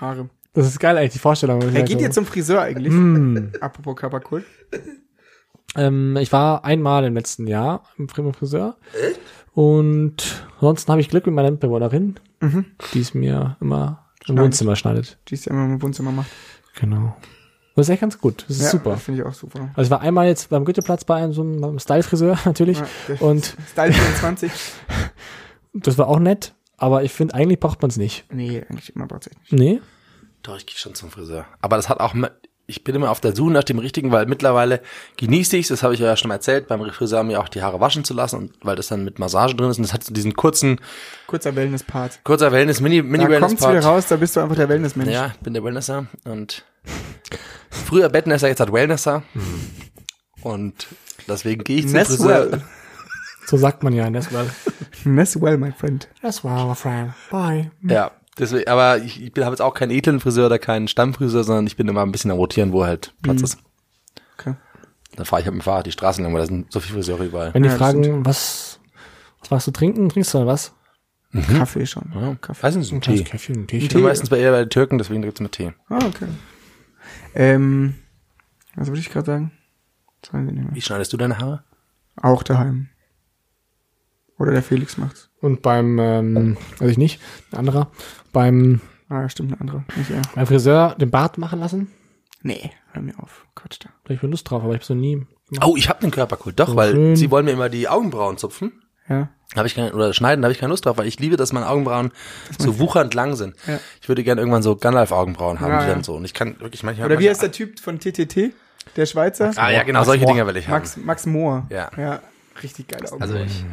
Haare. 0.00 0.28
Das 0.56 0.66
ist 0.66 0.80
geil 0.80 0.96
eigentlich, 0.96 1.12
die 1.12 1.18
Vorstellung. 1.18 1.60
Er 1.62 1.82
geht 1.82 2.00
jetzt 2.00 2.14
zum 2.14 2.26
Friseur 2.26 2.62
eigentlich. 2.62 2.92
Hm. 2.92 3.52
Apropos 3.60 3.94
Körperkult. 3.94 4.44
Ähm, 5.76 6.16
ich 6.16 6.32
war 6.32 6.64
einmal 6.64 7.04
im 7.04 7.14
letzten 7.14 7.46
Jahr 7.46 7.84
im 7.98 8.08
Friseur. 8.08 8.76
Und 9.52 10.46
ansonsten 10.56 10.90
habe 10.90 11.00
ich 11.00 11.08
Glück 11.08 11.26
mit 11.26 11.34
meiner 11.34 11.50
Mitbewohnerin, 11.50 12.16
die 12.94 13.00
es 13.00 13.14
mir 13.14 13.56
immer 13.60 14.06
im 14.20 14.34
Schneidet. 14.34 14.44
Wohnzimmer 14.44 14.76
schneidet. 14.76 15.18
Die 15.28 15.34
es 15.34 15.44
ja 15.44 15.52
immer 15.52 15.66
im 15.66 15.82
Wohnzimmer 15.82 16.10
macht. 16.10 16.30
Genau. 16.80 17.14
Das 17.74 17.86
ist 17.86 17.90
echt 17.90 18.00
ganz 18.00 18.18
gut. 18.18 18.46
Das 18.48 18.56
ist 18.56 18.62
ja, 18.64 18.70
super. 18.70 18.96
Finde 18.96 19.20
ich 19.20 19.26
auch 19.26 19.34
super. 19.34 19.68
Also 19.74 19.88
ich 19.88 19.90
war 19.90 20.00
einmal 20.00 20.26
jetzt 20.26 20.48
beim 20.48 20.64
Goetheplatz 20.64 21.04
bei 21.04 21.16
einem 21.16 21.34
so 21.34 21.42
einem 21.42 21.78
Style-Friseur 21.78 22.38
natürlich. 22.46 22.78
Ja, 22.78 22.86
Und 23.20 23.54
Style 23.70 23.92
24. 23.92 24.50
das 25.74 25.98
war 25.98 26.08
auch 26.08 26.18
nett. 26.18 26.54
Aber 26.78 27.04
ich 27.04 27.12
finde, 27.12 27.34
eigentlich 27.34 27.60
braucht 27.60 27.82
man 27.82 27.90
es 27.90 27.98
nicht. 27.98 28.24
nee, 28.32 28.64
eigentlich 28.68 28.94
immer 28.96 29.06
tatsächlich. 29.08 29.52
Nee? 29.52 29.80
Doch, 30.46 30.56
ich 30.56 30.64
gehe 30.66 30.76
schon 30.76 30.94
zum 30.94 31.10
Friseur. 31.10 31.44
Aber 31.60 31.74
das 31.74 31.88
hat 31.88 31.98
auch, 31.98 32.14
ich 32.68 32.84
bin 32.84 32.94
immer 32.94 33.10
auf 33.10 33.20
der 33.20 33.34
Suche 33.34 33.50
nach 33.50 33.64
dem 33.64 33.80
Richtigen, 33.80 34.12
weil 34.12 34.26
mittlerweile 34.26 34.80
genieße 35.16 35.56
ich 35.56 35.66
das 35.66 35.82
habe 35.82 35.94
ich 35.94 36.00
ja 36.00 36.16
schon 36.16 36.28
mal 36.28 36.36
erzählt, 36.36 36.68
beim 36.68 36.88
Friseur 36.92 37.24
mir 37.24 37.40
auch 37.40 37.48
die 37.48 37.62
Haare 37.62 37.80
waschen 37.80 38.04
zu 38.04 38.14
lassen 38.14 38.36
und 38.36 38.52
weil 38.62 38.76
das 38.76 38.86
dann 38.86 39.04
mit 39.04 39.18
Massage 39.18 39.56
drin 39.56 39.70
ist 39.70 39.78
und 39.78 39.82
das 39.82 39.92
hat 39.92 40.04
so 40.04 40.14
diesen 40.14 40.34
kurzen, 40.34 40.80
Kurzer 41.26 41.56
Wellness-Part. 41.56 42.20
kurzer 42.22 42.52
Wellness, 42.52 42.80
Mini, 42.80 43.02
Mini 43.02 43.24
Da 43.24 43.30
Wellness 43.30 43.48
kommt's 43.48 43.68
wieder 43.68 43.82
raus, 43.82 44.06
da 44.06 44.16
bist 44.16 44.36
du 44.36 44.40
einfach 44.40 44.54
der 44.54 44.68
Wellness-Mensch. 44.68 45.10
Ja, 45.10 45.32
ich 45.34 45.40
bin 45.40 45.52
der 45.52 45.64
Wellnesser 45.64 46.06
und 46.24 46.64
früher 47.70 48.08
Bettnesser, 48.08 48.46
jetzt 48.46 48.60
hat 48.60 48.72
Wellnesser. 48.72 49.24
Und 50.42 50.86
deswegen 51.28 51.64
gehe 51.64 51.78
ich 51.78 51.86
zum 51.86 51.94
Ness 51.94 52.06
Friseur. 52.08 52.52
well. 52.52 52.62
So 53.46 53.56
sagt 53.56 53.82
man 53.82 53.92
ja. 53.92 54.08
Das 54.10 54.32
war, 54.32 54.44
Ness 55.04 55.40
well, 55.40 55.56
my 55.58 55.72
friend. 55.72 56.08
war 56.22 56.66
my 56.68 56.74
friend. 56.74 57.12
Bye. 57.30 57.70
Ja, 57.82 58.12
deswegen, 58.38 58.68
aber 58.68 58.98
ich, 58.98 59.22
ich 59.22 59.32
habe 59.38 59.50
jetzt 59.50 59.62
auch 59.62 59.74
keinen 59.74 59.90
edlen 59.90 60.20
Friseur 60.20 60.46
oder 60.46 60.58
keinen 60.58 60.88
Stammfriseur, 60.88 61.44
sondern 61.44 61.66
ich 61.66 61.76
bin 61.76 61.88
immer 61.88 62.02
ein 62.02 62.12
bisschen 62.12 62.30
am 62.30 62.36
rotieren, 62.38 62.72
wo 62.72 62.84
halt 62.84 63.14
Platz 63.22 63.42
ist. 63.42 63.58
Okay. 64.38 64.54
Dann 65.16 65.26
fahre 65.26 65.40
ich 65.40 65.46
halt 65.46 65.54
mit 65.54 65.62
dem 65.62 65.64
Fahrrad 65.64 65.86
die 65.86 65.92
Straßen 65.92 66.22
lang, 66.24 66.32
weil 66.34 66.40
da 66.40 66.46
sind 66.46 66.72
so 66.72 66.80
viele 66.80 66.94
Friseure 66.94 67.24
überall. 67.24 67.54
Wenn 67.54 67.62
die 67.62 67.68
Ja, 67.68 67.76
fragen, 67.76 68.24
was, 68.24 68.80
was 69.40 69.50
machst 69.50 69.66
du 69.66 69.70
trinken? 69.70 70.08
Trinkst 70.08 70.34
du 70.34 70.46
was? 70.46 70.72
Kaffee 71.32 71.84
schon. 71.86 72.12
Ja, 72.14 72.34
Kaffee. 72.40 72.62
weiß 72.62 72.76
nicht, 72.76 72.92
ein 72.92 73.00
Tee. 73.02 73.22
Kaffee, 73.24 73.52
ein 73.52 73.66
Ich 73.70 73.88
Tee. 73.88 73.94
bin 73.94 74.02
meistens 74.04 74.30
bei 74.30 74.38
eher 74.38 74.52
bei 74.52 74.60
den 74.60 74.70
Türken, 74.70 74.96
deswegen 74.98 75.22
gibt's 75.22 75.40
mit 75.40 75.52
Tee. 75.52 75.72
Ah, 75.88 75.98
okay. 76.06 76.28
Ähm, 77.34 77.94
was 78.74 78.88
würde 78.88 79.00
ich 79.00 79.10
gerade 79.10 79.26
sagen? 79.26 79.52
Ich. 80.22 80.30
Wie 80.74 80.80
schneidest 80.80 81.12
du 81.12 81.16
deine 81.16 81.38
Haare? 81.38 81.62
Auch 82.20 82.42
daheim. 82.42 82.88
Oder 84.38 84.52
der 84.52 84.62
Felix 84.62 84.96
macht's. 84.96 85.25
Und 85.40 85.62
beim, 85.62 85.98
ähm, 85.98 86.56
also 86.80 86.90
ich 86.90 86.98
nicht, 86.98 87.20
ein 87.52 87.58
anderer, 87.58 87.88
beim, 88.32 88.80
Ah, 89.08 89.20
ja, 89.22 89.28
stimmt, 89.28 89.52
eine 89.52 89.60
andere. 89.60 89.84
Nicht 89.96 90.10
er. 90.10 90.22
beim 90.34 90.46
Friseur 90.46 90.96
den 90.98 91.10
Bart 91.10 91.38
machen 91.38 91.60
lassen. 91.60 91.92
Nee, 92.42 92.70
hör 92.92 93.02
mir 93.02 93.16
auf. 93.20 93.46
Quatsch 93.54 93.78
da. 93.80 93.88
Da 93.88 94.10
hab 94.10 94.10
ich 94.16 94.22
mir 94.22 94.28
Lust 94.28 94.50
drauf, 94.50 94.62
aber 94.64 94.72
ich 94.72 94.78
habe 94.78 94.84
so 94.84 94.94
nie 94.94 95.24
gemacht. 95.48 95.64
Oh, 95.64 95.76
ich 95.76 95.88
habe 95.88 96.00
den 96.00 96.10
Körperkult, 96.10 96.58
doch, 96.58 96.68
So 96.70 96.76
weil 96.76 96.90
schön. 96.92 97.16
sie 97.16 97.30
wollen 97.30 97.44
mir 97.44 97.52
immer 97.52 97.68
die 97.68 97.88
Augenbrauen 97.88 98.36
zupfen. 98.36 98.72
Ja. 99.08 99.28
Habe 99.54 99.68
ich 99.68 99.76
keine, 99.76 99.92
oder 99.94 100.12
schneiden, 100.12 100.42
da 100.42 100.46
habe 100.46 100.52
ich 100.52 100.58
keine 100.58 100.70
Lust 100.70 100.84
drauf, 100.86 100.98
weil 100.98 101.06
ich 101.06 101.20
liebe, 101.20 101.36
dass 101.36 101.52
meine 101.52 101.68
Augenbrauen 101.68 102.10
so 102.58 102.80
wuchernd 102.80 103.14
lang 103.14 103.36
sind. 103.36 103.54
Ja. 103.68 103.78
Ich 104.02 104.08
würde 104.08 104.24
gerne 104.24 104.40
irgendwann 104.40 104.64
so 104.64 104.74
Gandalf-Augenbrauen 104.74 105.60
haben, 105.60 105.70
Ja, 105.70 105.80
die 105.82 105.86
ja. 105.88 105.94
dann 105.94 106.02
so. 106.02 106.14
Und 106.16 106.24
ich 106.24 106.34
kann 106.34 106.58
wirklich 106.58 106.82
manchmal. 106.82 107.06
Oder 107.06 107.20
wie 107.20 107.30
heißt 107.30 107.42
der 107.42 107.52
Typ 107.52 107.78
von 107.78 108.00
TTT? 108.00 108.52
Der 108.96 109.06
Schweizer? 109.06 109.52
Ah 109.54 109.70
ja, 109.70 109.84
genau, 109.84 110.00
Max 110.00 110.06
solche 110.08 110.24
Mohr. 110.24 110.32
Dinger 110.34 110.46
will 110.48 110.56
ich 110.56 110.66
haben. 110.66 110.72
Max, 110.74 110.96
Max 110.96 111.26
Mohr. 111.26 111.66
Ja. 111.70 111.90
Ja, 111.96 112.20
richtig 112.62 112.88
geile 112.88 113.10
Augen. 113.12 113.22
Also 113.22 113.36
ich, 113.36 113.64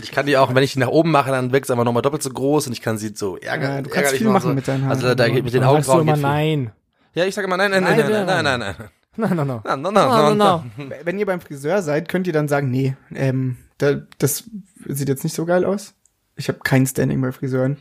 ich 0.00 0.10
kann 0.12 0.26
die 0.26 0.36
auch, 0.36 0.54
wenn 0.54 0.62
ich 0.62 0.72
die 0.74 0.78
nach 0.78 0.88
oben 0.88 1.10
mache, 1.10 1.30
dann 1.30 1.52
wirkt 1.52 1.66
es 1.66 1.70
einfach 1.70 1.84
nochmal 1.84 2.02
doppelt 2.02 2.22
so 2.22 2.30
groß 2.30 2.66
und 2.66 2.72
ich 2.72 2.82
kann 2.82 2.98
sie 2.98 3.12
so 3.14 3.36
ärgern. 3.36 3.76
Ja, 3.76 3.82
du 3.82 3.90
kannst 3.90 4.12
viel 4.12 4.28
machen, 4.28 4.48
so. 4.50 4.54
mit 4.54 4.68
deinen 4.68 4.82
Haaren. 4.84 4.92
Also 4.92 5.14
da, 5.14 5.28
geht 5.28 5.44
mit 5.44 5.54
den 5.54 5.62
Dann 5.62 5.72
sagst 5.74 5.88
du 5.88 5.92
Augenbrauen. 5.92 6.18
immer 6.18 6.28
nein. 6.28 6.72
Ja, 7.14 7.24
ich 7.24 7.34
sage 7.34 7.46
immer 7.46 7.56
nein, 7.56 7.70
nein, 7.70 7.82
nein, 7.82 7.98
Nein, 7.98 8.10
nein, 8.10 8.26
nein, 8.26 8.44
nein, 8.44 8.60
nein, 8.60 8.76
nein. 8.78 8.88
Nein, 9.16 9.36
nein, 9.36 9.46
nein. 9.64 9.82
Nein, 9.92 10.36
nein. 10.38 10.92
Wenn 11.02 11.18
ihr 11.18 11.26
beim 11.26 11.40
Friseur 11.40 11.82
seid, 11.82 12.08
könnt 12.08 12.26
ihr 12.28 12.32
dann 12.32 12.46
sagen, 12.46 12.70
nee, 12.70 12.94
ähm, 13.14 13.56
da, 13.78 13.94
das 14.18 14.44
sieht 14.86 15.08
jetzt 15.08 15.24
nicht 15.24 15.34
so 15.34 15.44
geil 15.44 15.64
aus. 15.64 15.94
Ich 16.36 16.48
habe 16.48 16.60
kein 16.62 16.86
Standing 16.86 17.20
bei 17.20 17.32
Friseuren. 17.32 17.78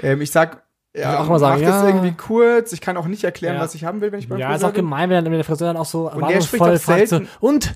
Ähm, 0.00 0.20
ich 0.20 0.30
sag, 0.30 0.62
ja, 0.94 1.18
auch 1.18 1.28
mal 1.28 1.40
sagen, 1.40 1.60
mach 1.60 1.68
das 1.68 1.82
ja. 1.82 1.88
irgendwie 1.88 2.12
kurz. 2.12 2.72
Ich 2.72 2.80
kann 2.80 2.96
auch 2.96 3.06
nicht 3.06 3.24
erklären, 3.24 3.56
Ja. 3.56 3.60
was 3.60 3.74
ich 3.74 3.84
haben 3.84 4.00
will, 4.00 4.12
wenn 4.12 4.20
ich 4.20 4.28
beim 4.28 4.38
Ja, 4.38 4.48
ist 4.48 4.52
Friseur 4.54 4.68
auch 4.68 4.74
bin. 4.74 4.84
gemein, 4.84 5.10
wenn 5.10 5.24
der 5.24 5.44
Friseur 5.44 5.66
dann 5.68 5.76
auch 5.76 5.86
so 5.86 6.10
Und 6.10 6.28
der 6.28 6.40
spricht 6.40 6.62
auch 6.62 6.76
fragt 6.78 7.08
so, 7.08 7.16
selten. 7.16 7.28
und? 7.40 7.74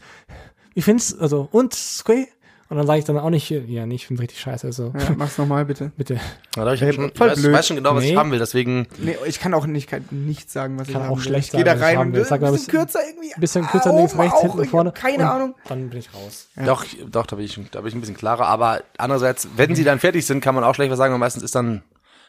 Wie 0.75 0.83
findest 0.83 1.21
also, 1.21 1.49
und, 1.51 1.75
Squay? 1.75 2.29
Und 2.71 2.77
dann 2.77 2.87
sage 2.87 3.01
ich 3.01 3.05
dann 3.05 3.19
auch 3.19 3.31
nicht, 3.31 3.51
ja, 3.51 3.85
nee, 3.85 3.97
ich 3.97 4.07
finde 4.07 4.23
richtig 4.23 4.39
scheiße, 4.41 4.69
also, 4.69 4.93
Ja, 4.97 5.11
mach's 5.17 5.37
nochmal 5.39 5.65
bitte. 5.65 5.91
bitte. 5.97 6.15
Ja, 6.57 6.73
ich, 6.73 6.81
hab 6.81 6.89
Ey, 6.89 6.95
schon, 6.95 7.11
ich, 7.13 7.19
weiß, 7.21 7.43
blöd. 7.43 7.53
weiß 7.53 7.67
schon 7.67 7.77
genau, 7.77 7.97
was 7.97 8.05
ich 8.05 8.13
Nee. 8.13 8.17
haben 8.17 8.31
will, 8.31 8.39
deswegen. 8.39 8.87
Nee, 8.99 9.17
ich 9.27 9.41
kann 9.41 9.53
auch 9.55 9.67
nicht, 9.67 9.91
kann 9.91 10.05
nicht 10.13 10.51
sagen, 10.53 10.79
was 10.79 10.87
Kann 10.87 10.93
ich 10.93 10.97
auch 11.03 11.11
haben 11.11 11.17
will. 11.19 11.23
schlecht 11.25 11.49
Ich 11.49 11.53
gehe 11.53 11.65
da 11.65 11.75
ich 11.75 11.83
rein 11.83 11.99
und 11.99 12.13
will. 12.13 12.21
ein 12.21 12.27
Sag 12.27 12.41
mal, 12.41 12.53
bisschen 12.53 12.67
bisschen- 12.67 12.79
kürzer 12.81 13.01
irgendwie. 13.07 13.41
Bisschen 13.41 13.67
kürzer 13.67 13.91
Ah, 13.93 13.97
links, 13.97 14.17
rechts, 14.17 14.35
auch, 14.35 14.43
hinten, 14.43 14.63
ich 14.63 14.71
vorne. 14.71 14.93
Keine 14.93 15.29
Ahnung. 15.31 15.55
Dann 15.67 15.91
bin 15.91 15.99
ich 15.99 16.15
raus. 16.15 16.47
Doch, 16.65 16.85
doch, 17.11 17.27
da 17.27 17.35
bin 17.37 17.45
ich, 17.45 17.61
da 17.73 17.81
bin 17.81 17.89
ich 17.89 17.95
ein 17.97 18.01
bisschen 18.01 18.17
klarer. 18.17 18.47
Aber 18.47 18.81
andererseits, 18.99 19.49
wenn 19.57 19.75
sie 19.75 19.83
dann 19.83 19.99
fertig 19.99 20.25
sind, 20.25 20.41
kann 20.41 20.55
man 20.55 20.63
auch 20.63 20.75
schlecht 20.77 20.93
was 20.93 20.99
sagen, 20.99 21.13
weil 21.13 21.19
meistens 21.19 21.43
ist 21.43 21.57
dann, 21.57 21.83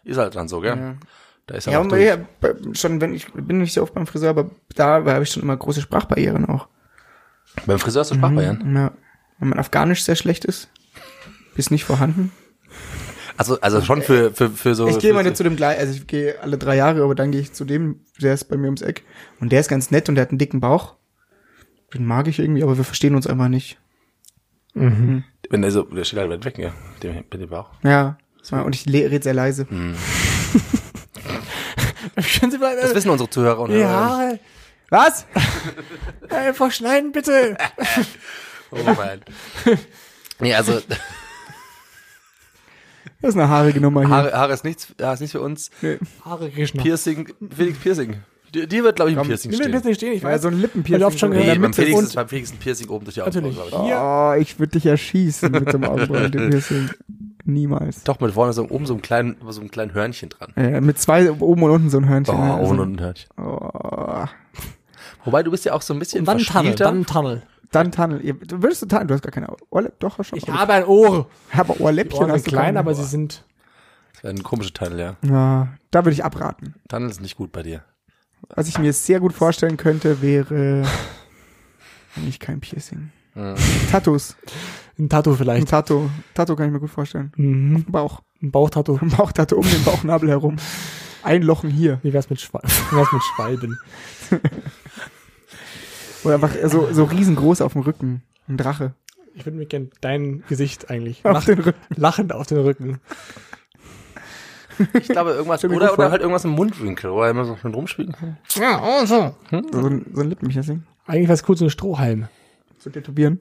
ist 0.04 0.18
halt 0.18 0.36
dann 0.36 0.48
so, 0.48 0.60
gell? 0.60 0.76
Ja. 0.76 0.94
Da 1.46 1.56
ist 1.56 1.68
er 1.68 1.74
Ja, 1.74 1.80
auch 1.82 1.92
ja, 1.96 2.18
schon, 2.74 3.00
wenn 3.00 3.14
ich 3.14 3.32
bin 3.34 3.60
nicht 3.60 3.74
so 3.74 3.84
oft 3.84 3.94
beim 3.94 4.08
Friseur, 4.08 4.32
aber 4.32 4.50
da 4.76 5.04
habe 5.06 5.22
ich 5.22 5.30
schon 5.30 5.44
immer 5.44 5.56
große 5.56 5.82
Sprachbarrieren 5.82 6.50
auch. 6.50 6.68
Beim 7.68 7.78
Friseur 7.78 8.02
ist 8.02 8.08
so 8.08 8.16
Sprachbarrieren. 8.16 8.76
Ja. 8.76 8.92
Wenn 9.42 9.50
man 9.50 9.60
Afghanisch 9.60 10.04
sehr 10.04 10.16
schlecht 10.16 10.46
ist, 10.46 10.70
ist 11.56 11.72
nicht 11.72 11.84
vorhanden. 11.84 12.32
Also, 13.38 13.60
also 13.60 13.82
schon 13.82 14.04
für, 14.04 14.32
für, 14.34 14.52
für 14.52 14.76
so. 14.76 14.88
Ich 14.88 15.00
gehe 15.00 15.14
mal 15.14 15.24
nicht 15.24 15.36
zu 15.36 15.44
dem 15.44 15.56
gleich, 15.56 15.80
also 15.80 15.94
ich 15.94 16.06
gehe 16.06 16.40
alle 16.42 16.60
drei 16.60 16.76
Jahre, 16.76 17.04
aber 17.04 17.16
dann 17.16 17.32
gehe 17.32 17.42
ich 17.42 17.52
zu 17.52 17.66
dem, 17.66 18.02
der 18.22 18.36
ist 18.36 18.44
bei 18.46 18.56
mir 18.56 18.68
ums 18.68 18.84
Eck. 18.84 19.04
Und 19.40 19.52
der 19.52 19.60
ist 19.60 19.68
ganz 19.68 19.90
nett 19.90 20.08
und 20.10 20.16
der 20.16 20.22
hat 20.22 20.30
einen 20.30 20.38
dicken 20.38 20.60
Bauch. 20.60 20.94
Den 21.92 22.06
mag 22.06 22.28
ich 22.28 22.38
irgendwie, 22.38 22.62
aber 22.62 22.78
wir 22.78 22.84
verstehen 22.84 23.16
uns 23.16 23.26
einfach 23.26 23.48
nicht. 23.48 23.80
Wenn 24.76 25.24
der 25.50 25.72
so, 25.72 25.82
der 25.84 26.04
steht 26.04 26.20
halt 26.20 26.30
weit 26.30 26.46
weg, 26.46 26.60
ja. 26.60 26.72
Dem, 27.02 27.16
mit 27.16 27.34
dem 27.34 27.50
Bauch. 27.50 27.72
Ja. 27.84 28.18
und 28.52 28.76
ich 28.76 28.86
le- 28.86 29.10
red 29.10 29.24
sehr 29.24 29.34
leise. 29.34 29.66
Mal, 32.60 32.76
Das 32.80 32.94
wissen 32.94 33.10
unsere 33.10 33.30
Zuhörer 33.30 33.60
und 33.62 33.72
ja, 33.72 34.34
Was? 34.90 35.26
einfach 36.30 36.72
schneiden, 36.72 37.12
bitte. 37.12 37.58
Oh 38.72 38.78
mein. 38.98 39.22
Nee, 40.40 40.56
also 40.56 40.74
Das 43.22 43.30
ist 43.30 43.36
eine 43.36 43.48
haarige 43.50 43.80
Nummer 43.80 44.02
hier. 44.02 44.10
Haare, 44.10 44.32
Haare 44.34 44.54
ist 44.54 44.64
nichts, 44.64 44.88
Haare 45.00 45.14
ist 45.14 45.20
nichts 45.20 45.34
für 45.34 45.42
uns. 45.42 45.70
Nee. 45.82 46.00
Haare 46.26 46.50
Krishna. 46.50 46.82
Piercing, 46.82 47.32
Felix 47.56 47.78
Piercing. 47.78 48.16
Dir, 48.54 48.66
dir 48.68 48.84
wird, 48.84 48.96
glaube 48.96 49.12
ich, 49.12 49.16
ein 49.16 49.20
Komm, 49.20 49.28
Piercing 49.28 49.52
Ich 49.52 49.58
stehen. 49.58 49.72
jetzt 49.72 49.86
nicht 49.86 49.98
stehen, 49.98 50.14
ich 50.14 50.24
Ja, 50.24 50.30
weiß. 50.30 50.42
so 50.42 50.48
ein 50.48 50.56
Weil 50.56 50.62
Lippenpiercing. 50.62 51.00
du 51.02 51.06
oft 51.08 51.20
schon 51.20 51.32
so 51.32 51.38
Nee, 51.38 51.56
beim. 51.58 51.74
Felix, 51.74 51.98
und- 52.00 52.04
ist, 52.06 52.16
beim 52.16 52.28
Felix 52.28 52.50
ist 52.50 52.56
ein 52.56 52.60
Piercing 52.60 52.90
oben 52.90 53.06
durch 53.06 53.14
die 53.16 53.22
Augen, 53.22 53.30
Natürlich. 53.34 53.56
glaube 53.56 53.70
ich. 53.72 53.82
Hier. 53.88 54.02
Oh, 54.02 54.34
ich 54.42 54.60
würde 54.60 54.72
dich 54.72 54.86
erschießen 54.88 55.52
mit 55.52 55.72
dem 55.72 55.84
Augenbrauen-Piercing. 55.84 56.90
Niemals. 57.46 58.04
Doch, 58.04 58.20
mit 58.20 58.34
vorne 58.34 58.54
so 58.54 58.68
oben 58.70 58.86
so 58.88 58.94
einem 58.94 59.02
kleinen, 59.02 59.38
so 59.48 59.60
einem 59.62 59.72
kleinen 59.72 59.94
Hörnchen 59.94 60.30
dran. 60.30 60.54
Äh, 60.56 60.82
mit 60.82 61.00
zwei 61.00 61.32
oben 61.32 61.64
und 61.64 61.72
unten 61.72 61.90
so 61.92 61.98
ein 62.00 62.10
Hörnchen. 62.10 62.36
Oh, 62.36 62.40
ja, 62.40 62.56
also, 62.58 62.72
oben 62.72 62.80
und 62.80 62.96
ein 62.96 63.00
Hörnchen. 63.00 63.30
Oh. 63.38 64.26
Wobei, 65.24 65.44
du 65.44 65.52
bist 65.52 65.66
ja 65.66 65.74
auch 65.74 65.82
so 65.84 65.94
ein 65.94 66.00
bisschen 66.00 66.22
Und 66.22 66.26
dann 66.28 66.40
Tunnel, 66.40 66.76
verspielter. 66.76 67.51
Dann 67.72 67.92
Tunnel. 67.92 68.20
Tunnel. 68.20 68.34
Du 68.48 68.62
würdest 68.62 68.82
du 68.82 68.86
Tunnel, 68.88 69.08
du 69.08 69.14
hast 69.14 69.22
gar 69.24 69.32
keine 69.32 69.48
Ohrläppchen. 69.70 69.98
Doch, 70.00 70.24
schon. 70.24 70.38
Ich 70.38 70.48
habe 70.50 70.74
ein 70.74 70.86
Ohr. 70.86 71.28
aber 71.52 71.74
Die 71.76 71.80
Ohrläppchen 71.82 72.20
Ohren 72.24 72.32
hast 72.32 72.44
sind 72.44 72.54
klein, 72.54 72.78
aber 72.78 72.94
sie 72.94 73.04
sind, 73.06 73.44
Das 74.14 74.24
wäre 74.24 74.34
ein 74.34 74.44
komischer 74.44 74.74
Teil, 74.74 75.00
ja. 75.00 75.16
Ja, 75.24 75.70
da 75.92 76.06
würde 76.06 76.14
ich 76.14 76.24
abraten. 76.24 76.76
Tunnel 76.90 77.10
ist 77.10 77.22
nicht 77.22 77.36
gut 77.38 77.52
bei 77.52 77.64
dir. 77.64 77.84
Was 78.56 78.68
ich 78.68 78.78
mir 78.78 78.92
sehr 78.94 79.20
gut 79.20 79.34
vorstellen 79.34 79.78
könnte, 79.78 80.22
wäre 80.22 80.84
eigentlich 82.16 82.40
kein 82.40 82.60
Piercing. 82.60 83.12
Tattoos. 83.90 84.36
ein 85.00 85.08
Tattoo 85.08 85.32
Ein 85.32 85.38
vielleicht. 85.38 85.70
Tattoo. 85.70 86.10
Tattoo 86.34 86.58
kann 86.58 86.66
ich 86.68 86.74
mir 86.74 86.82
gut 86.82 86.90
vorstellen. 86.90 87.32
Mhm. 87.38 87.86
Bauch. 87.88 88.22
Ein 88.42 88.52
Bauchtattoo. 88.52 88.98
Ein 89.02 89.10
Bauchtattoo 89.10 89.56
um 89.56 89.64
den 89.70 89.84
Bauchnabel 89.86 90.28
herum. 90.30 90.58
Einlochen 91.24 91.70
hier. 91.70 92.00
Wie 92.04 92.12
wär's 92.12 92.30
mit, 92.30 92.42
Schwal 92.42 92.64
Wie 92.90 92.96
wär's 92.98 93.12
mit 93.14 93.22
Schwalben? 93.24 93.80
Oder 96.24 96.36
einfach 96.36 96.56
so, 96.66 96.92
so 96.92 97.04
riesengroß 97.04 97.62
auf 97.62 97.74
dem 97.74 97.82
Rücken. 97.82 98.24
Ein 98.48 98.58
Drache. 98.58 98.94
Ich 99.34 99.46
würde 99.46 99.58
mir 99.58 99.66
gerne 99.66 99.90
dein 100.02 100.44
Gesicht 100.48 100.90
eigentlich. 100.90 101.26
Auf 101.26 101.34
Lach, 101.34 101.46
den 101.46 101.60
Rücken. 101.60 101.80
lachend 101.96 102.34
auf 102.34 102.48
den 102.48 102.60
Rücken. 102.60 103.00
Ich 104.94 105.10
glaube 105.10 105.32
irgendwas, 105.32 105.64
oder, 105.64 105.90
vor. 105.90 106.00
oder 106.00 106.12
halt 106.12 106.22
irgendwas 106.22 106.46
im 106.46 106.52
Mundwinkel, 106.52 107.12
wo 107.12 107.22
er 107.22 107.30
immer 107.30 107.46
so 107.46 107.56
schön 107.56 107.74
rumspielen 107.74 108.14
kann. 108.14 108.38
Ja, 108.56 108.82
oh, 108.84 109.06
so. 109.06 109.36
So 109.50 109.58
ein, 109.58 110.06
so 110.14 110.22
ein 110.22 110.30
Lippenpiercing. 110.30 110.84
Eigentlich 111.06 111.28
wäre 111.28 111.34
es 111.34 111.48
cool, 111.48 111.58
so 111.58 111.66
ein 111.66 111.70
Strohhalm. 111.70 112.28
So 112.80 112.90
tätowieren. 112.90 113.40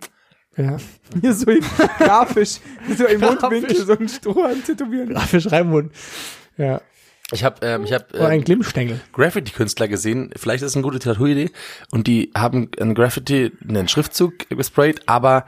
Ja. 0.56 0.76
Hier 1.20 1.32
so 1.32 1.50
im, 1.50 1.64
grafisch, 1.98 2.60
so 2.96 3.06
im 3.06 3.20
Mundwinkel 3.20 3.76
so 3.76 3.96
ein 3.96 4.08
Strohhalm 4.08 4.62
tätowieren. 4.64 5.10
Grafisch 5.10 5.50
Reimund. 5.50 5.92
Ja. 6.56 6.82
Ich 7.32 7.44
habe 7.44 7.64
ähm, 7.64 7.84
ich 7.84 7.92
hab, 7.92 8.12
Oder 8.12 8.28
ein 8.28 8.38
ähm, 8.40 8.44
Glimmstängel. 8.44 9.00
Graffiti-Künstler 9.12 9.88
gesehen. 9.88 10.30
Vielleicht 10.36 10.62
ist 10.62 10.70
es 10.70 10.76
eine 10.76 10.82
gute 10.82 10.96
Literatur-Idee. 10.96 11.50
Und 11.90 12.06
die 12.06 12.30
haben 12.36 12.70
ein 12.80 12.94
Graffiti, 12.94 13.52
einen 13.66 13.88
Schriftzug 13.88 14.48
gesprayt, 14.48 15.02
aber 15.06 15.46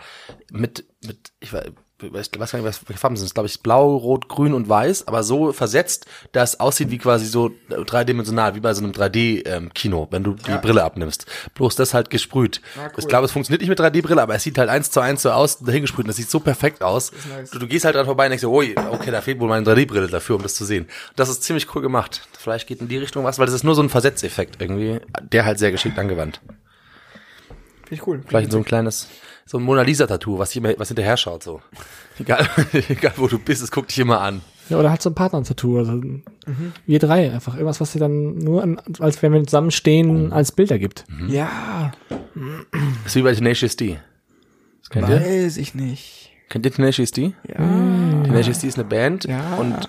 mit, 0.51 0.85
mit, 1.05 1.33
ich 1.41 1.53
weiß, 1.53 1.73
ich 2.03 2.13
weiß 2.13 2.31
gar 2.31 2.41
nicht, 2.41 2.65
was 2.65 2.89
welche 2.89 3.01
Farben 3.01 3.17
sind. 3.17 3.27
Es 3.27 3.35
glaube 3.35 3.49
ich 3.49 3.61
blau, 3.61 3.97
rot, 3.97 4.29
grün 4.29 4.55
und 4.55 4.69
weiß, 4.69 5.09
aber 5.09 5.23
so 5.23 5.53
versetzt, 5.53 6.07
dass 6.33 6.55
es 6.55 6.61
aussieht 6.61 6.91
wie 6.91 6.99
quasi 6.99 7.27
so 7.27 7.51
dreidimensional, 7.69 8.55
wie 8.55 8.61
bei 8.61 8.75
so 8.75 8.83
einem 8.83 8.93
3D-Kino, 8.93 10.09
wenn 10.11 10.25
du 10.25 10.35
die 10.35 10.59
Brille 10.59 10.85
abnimmst. 10.85 11.27
Bloß 11.55 11.77
das 11.77 11.95
halt 11.95 12.11
gesprüht. 12.11 12.61
Ich 12.97 13.09
glaube, 13.09 13.27
es 13.27 13.33
funktioniert 13.33 13.61
nicht 13.61 13.69
mit 13.69 13.81
3D-Brille, 13.81 14.23
aber 14.23 14.35
es 14.35 14.43
sieht 14.43 14.59
halt 14.59 14.69
eins 14.69 14.91
zu 14.91 15.01
eins 15.01 15.23
so 15.23 15.31
aus, 15.31 15.59
dahin 15.61 15.83
gesprüht. 15.83 16.05
Und 16.05 16.09
das 16.09 16.17
sieht 16.17 16.31
so 16.31 16.41
perfekt 16.41 16.83
aus. 16.83 17.13
Du, 17.53 17.59
du 17.59 17.67
gehst 17.67 17.85
halt 17.85 17.95
dran 17.95 18.07
vorbei 18.07 18.27
und 18.27 18.31
denkst 18.31 18.45
ui, 18.45 18.75
okay, 18.91 19.11
da 19.11 19.21
fehlt 19.21 19.41
wohl 19.41 19.49
meine 19.49 19.65
3D-Brille 19.65 20.09
dafür, 20.09 20.37
um 20.37 20.43
das 20.43 20.55
zu 20.55 20.65
sehen. 20.65 20.87
Das 21.17 21.29
ist 21.29 21.43
ziemlich 21.43 21.75
cool 21.75 21.83
gemacht. 21.83 22.27
Vielleicht 22.39 22.67
geht 22.67 22.81
in 22.81 22.89
die 22.89 22.99
Richtung 22.99 23.25
was, 23.25 23.39
weil 23.39 23.47
das 23.47 23.55
ist 23.55 23.65
nur 23.65 23.75
so 23.75 23.83
ein 23.83 23.89
Versetzeffekt 23.89 24.61
irgendwie, 24.61 25.01
der 25.21 25.45
halt 25.45 25.59
sehr 25.59 25.71
geschickt 25.71 25.99
angewandt. 25.99 26.41
Finde 27.83 27.95
ich 27.95 28.07
cool. 28.07 28.23
Vielleicht 28.27 28.51
so 28.51 28.59
ein 28.59 28.65
kleines, 28.65 29.09
so 29.47 29.59
ein 29.59 29.65
Mona 29.65 29.83
Lisa-Tattoo, 29.83 30.39
was, 30.39 30.55
immer- 30.57 30.75
was 30.79 30.89
hinterher 30.89 31.17
schaut, 31.17 31.43
so. 31.43 31.61
Egal, 32.19 32.47
egal 32.91 33.13
wo 33.17 33.27
du 33.27 33.39
bist, 33.39 33.63
es 33.63 33.71
guckt 33.71 33.91
dich 33.91 33.99
immer 33.99 34.21
an. 34.21 34.43
Ja, 34.69 34.79
oder 34.79 34.91
halt 34.91 35.01
so 35.03 35.09
ein 35.11 35.15
Partner-Tattoo. 35.15 35.79
Also 35.79 36.01
Wir 36.87 36.99
drei 36.99 37.33
einfach. 37.33 37.55
Irgendwas, 37.55 37.81
was 37.81 37.93
dir 37.93 37.99
dann 38.01 38.37
nur, 38.39 38.63
an, 38.63 38.81
als 38.99 39.23
wenn 39.23 39.33
wir 39.33 39.43
zusammenstehen, 39.45 40.33
als 40.33 40.53
Bilder 40.53 40.79
gibt. 40.79 41.05
Ja, 41.29 41.93
Das 42.11 43.07
ist 43.07 43.17
wie 43.17 43.23
bei 43.23 43.35
Tenacious 43.35 43.77
D. 43.77 43.99
Das 44.81 44.91
kennt 44.91 45.09
ihr? 45.09 45.21
weiß 45.21 45.57
ich 45.57 45.75
nicht. 45.75 46.31
Kennt 46.49 46.67
ihr 46.67 46.73
Tenacious 46.73 47.11
D? 47.13 47.33
Ja, 47.49 47.57
Tenacious 48.25 48.59
D 48.61 48.69
ist 48.69 48.79
eine 48.79 48.85
Band 48.87 49.25
ja. 49.25 49.57
und 49.57 49.89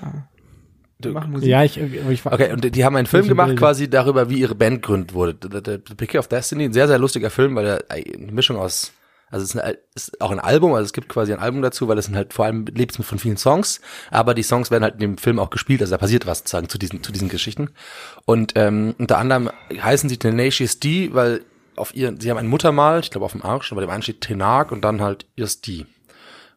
Wir 1.00 1.12
machen 1.12 1.32
Musik. 1.32 1.50
Ja, 1.50 1.64
ich, 1.64 1.78
ich 1.78 2.24
war. 2.26 2.34
Okay, 2.34 2.54
und 2.54 2.74
die 2.76 2.86
haben 2.86 2.96
einen 2.96 3.08
Film 3.08 3.28
gemacht 3.28 3.48
Bilder? 3.48 3.60
quasi 3.60 3.90
darüber, 3.90 4.30
wie 4.30 4.40
ihre 4.40 4.56
Band 4.56 4.82
gegründet 4.82 5.14
wurde. 5.14 5.36
The, 5.42 5.50
the, 5.64 5.78
the 5.90 5.96
Picky 5.96 6.18
of 6.18 6.30
Destiny, 6.30 6.64
ein 6.64 6.74
sehr, 6.74 6.88
sehr 6.88 6.98
lustiger 6.98 7.30
Film, 7.30 7.56
weil 7.56 7.66
er 7.66 7.84
eine 7.90 8.32
Mischung 8.32 8.56
aus, 8.58 8.94
also 9.34 9.44
es 9.46 9.56
ist, 9.56 9.60
ein, 9.60 9.76
ist 9.96 10.22
auch 10.22 10.30
ein 10.30 10.40
Album, 10.40 10.74
also 10.74 10.86
es 10.86 10.94
gibt 10.94 11.10
quasi 11.10 11.34
ein 11.34 11.40
Album 11.40 11.64
dazu, 11.64 11.88
weil 11.88 11.98
es 11.98 12.06
sind 12.06 12.16
halt 12.16 12.34
vor 12.34 12.46
allem 12.46 12.66
lebt 12.68 12.96
von 12.96 13.18
vielen 13.18 13.38
Songs, 13.38 13.82
aber 14.12 14.36
die 14.36 14.44
Songs 14.44 14.70
werden 14.70 14.84
halt 14.84 14.94
in 14.94 15.00
dem 15.00 15.18
Film 15.18 15.40
auch 15.40 15.50
gespielt, 15.50 15.82
also 15.82 15.90
da 15.90 15.98
passiert 15.98 16.28
was 16.28 16.40
sozusagen 16.40 16.70
zu 16.70 16.78
diesen, 16.78 17.02
zu 17.02 17.12
diesen 17.12 17.30
Geschichten. 17.30 17.72
Und 18.26 18.54
ähm, 18.56 18.94
unter 19.00 19.18
anderem 19.18 19.50
heißen 19.72 20.08
sie 20.08 20.18
Tenacious 20.18 20.80
D, 20.80 21.10
weil 21.14 21.42
auf 21.76 21.96
ihren, 21.96 22.20
sie 22.20 22.30
haben 22.30 22.38
ein 22.38 22.48
Muttermal, 22.48 23.00
ich 23.00 23.10
glaube 23.10 23.26
auf 23.26 23.32
dem 23.32 23.42
Arsch, 23.42 23.72
aber 23.72 23.82
dem 23.82 23.90
einen 23.90 24.04
steht 24.04 24.22
Tenak 24.22 24.72
und 24.72 24.82
dann 24.82 25.02
halt 25.02 25.26
Irs 25.36 25.62
D. 25.62 25.88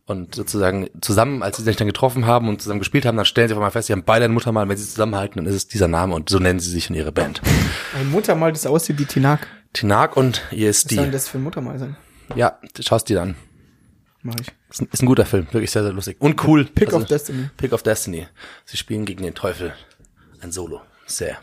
Und 0.05 0.35
sozusagen 0.35 0.90
zusammen, 1.01 1.43
als 1.43 1.57
sie 1.57 1.62
sich 1.62 1.77
dann 1.77 1.86
getroffen 1.86 2.27
haben 2.27 2.51
und 2.51 2.61
zusammen 2.61 2.81
gespielt 2.81 3.07
haben, 3.07 3.16
dann 3.16 3.24
stellen 3.24 3.48
sie 3.48 3.55
einfach 3.55 3.66
mal 3.66 3.70
fest, 3.70 3.86
sie 3.86 3.94
haben 3.94 4.05
beide 4.05 4.27
ein 4.27 4.32
Muttermal, 4.32 4.69
wenn 4.69 4.77
sie 4.77 4.86
zusammenhalten, 4.86 5.43
dann 5.43 5.47
ist 5.47 5.57
es 5.57 5.66
dieser 5.66 5.89
Name 5.89 6.15
und 6.15 6.28
so 6.28 6.39
nennen 6.39 6.61
sie 6.61 6.70
sich 6.70 6.90
in 6.90 6.94
ihre 6.94 7.11
Band. 7.11 7.40
Ein 7.98 8.11
Muttermal, 8.11 8.53
das 8.53 8.66
aussieht 8.66 8.98
wie 8.98 9.07
Tinak. 9.07 9.48
Tinak 9.73 10.16
und 10.16 10.43
Was 10.43 10.51
soll 10.51 10.59
denn 10.59 10.69
ESD. 10.69 11.11
das 11.11 11.28
für 11.28 11.39
ein 11.39 11.43
Muttermal 11.44 11.78
sein? 11.78 11.97
Ja, 12.35 12.59
schaust 12.81 13.09
dir 13.09 13.23
an. 13.23 13.36
Mach 14.23 14.35
ich. 14.40 14.48
Ist 14.70 14.82
ein, 14.82 14.89
ist 14.93 15.03
ein 15.03 15.07
guter 15.07 15.24
Film, 15.27 15.47
wirklich 15.53 15.70
sehr, 15.70 15.82
sehr 15.85 15.93
lustig. 15.93 16.16
Und 16.19 16.43
cool. 16.47 16.65
Pick 16.65 16.89
Also, 16.89 16.98
of 16.98 17.07
Destiny. 17.07 17.48
Pick 17.57 17.73
of 17.73 17.82
Destiny. 17.82 18.27
Sie 18.65 18.77
spielen 18.77 19.05
gegen 19.05 19.23
den 19.23 19.35
Teufel. 19.35 19.73
Ein 20.40 20.51
Solo. 20.53 20.81
Sehr, 21.07 21.39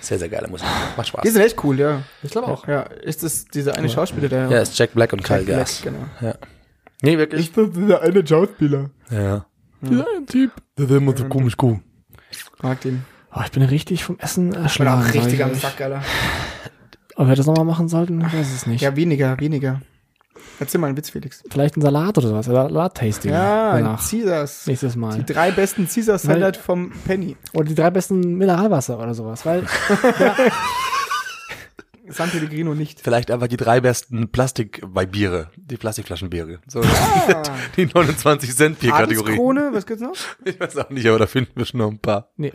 sehr, 0.00 0.18
sehr 0.18 0.28
geile 0.28 0.48
Musik. 0.48 0.66
Macht 0.96 1.08
Spaß. 1.08 1.22
Die 1.22 1.28
sind 1.30 1.42
echt 1.42 1.62
cool, 1.62 1.78
ja. 1.78 2.02
Ich 2.22 2.32
glaube 2.32 2.48
auch. 2.48 2.66
Ja, 2.66 2.82
ist 2.82 3.22
das 3.22 3.44
dieser 3.46 3.76
eine 3.76 3.88
Schauspieler, 3.88 4.28
der. 4.28 4.48
Ja, 4.50 4.60
ist 4.60 4.76
Jack 4.76 4.94
Black 4.94 5.12
und 5.12 5.22
Kyle 5.22 5.44
Black, 5.44 5.58
Gass. 5.58 5.80
genau. 5.82 6.04
Ja. 6.20 6.34
Nee, 7.02 7.16
wirklich. 7.16 7.52
bin 7.52 7.72
dieser 7.72 8.02
eine 8.02 8.26
Schauspieler. 8.26 8.90
Ja. 9.10 9.46
Ja, 9.82 10.04
ein 10.16 10.26
Typ. 10.26 10.50
Der 10.76 10.88
will 10.88 10.96
immer 10.96 11.16
so 11.16 11.24
komisch 11.28 11.56
gut. 11.56 11.78
Mag 12.62 12.80
den. 12.80 13.04
Oh, 13.32 13.40
ich 13.44 13.52
bin 13.52 13.62
richtig 13.62 14.02
vom 14.02 14.18
Essen 14.18 14.48
Ich 14.48 14.54
bin 14.54 14.62
erschlagen. 14.64 15.02
auch 15.02 15.14
richtig 15.14 15.44
am. 15.44 15.54
Sack, 15.54 15.80
Alter. 15.80 16.02
Ob 17.18 17.26
wir 17.26 17.34
das 17.34 17.46
nochmal 17.46 17.64
machen 17.64 17.88
sollten, 17.88 18.20
ich 18.20 18.32
weiß 18.32 18.52
es 18.54 18.66
nicht. 18.66 18.80
Ja, 18.80 18.94
weniger, 18.94 19.38
weniger. 19.40 19.80
Erzähl 20.60 20.80
mal 20.80 20.86
einen 20.86 20.96
Witz, 20.96 21.10
Felix. 21.10 21.42
Vielleicht 21.50 21.76
ein 21.76 21.80
Salat 21.82 22.16
oder 22.16 22.28
sowas. 22.28 22.46
Salat-Tasting. 22.46 23.32
Ja, 23.32 23.72
ein 23.72 23.84
danach. 23.84 24.08
Caesars. 24.08 24.68
Nächstes 24.68 24.94
Mal. 24.94 25.18
Die 25.18 25.32
drei 25.32 25.50
besten 25.50 25.88
Caesar 25.88 26.18
Salad 26.18 26.56
vom 26.56 26.92
Penny. 27.06 27.36
Oder 27.54 27.64
die 27.64 27.74
drei 27.74 27.90
besten 27.90 28.36
Mineralwasser 28.36 29.00
oder 29.00 29.14
sowas. 29.14 29.44
Weil 29.44 29.64
San 32.08 32.30
Pellegrino 32.30 32.74
nicht. 32.74 33.00
Vielleicht 33.00 33.32
einfach 33.32 33.48
die 33.48 33.56
drei 33.56 33.80
besten 33.80 34.30
Plastik-Biere. 34.30 35.50
Die 35.56 35.76
Plastikflaschenbiere. 35.76 36.60
So, 36.68 36.82
die 37.76 37.86
29 37.86 38.54
Cent 38.54 38.78
Bierkategorie. 38.78 39.32
Adelskrone, 39.32 39.70
was 39.72 39.86
gibt's 39.86 40.02
noch? 40.02 40.14
Ich 40.44 40.58
weiß 40.58 40.76
auch 40.78 40.90
nicht, 40.90 41.06
aber 41.06 41.18
da 41.18 41.26
finden 41.26 41.52
wir 41.56 41.66
schon 41.66 41.78
noch 41.78 41.90
ein 41.90 41.98
paar. 41.98 42.30
nee, 42.36 42.52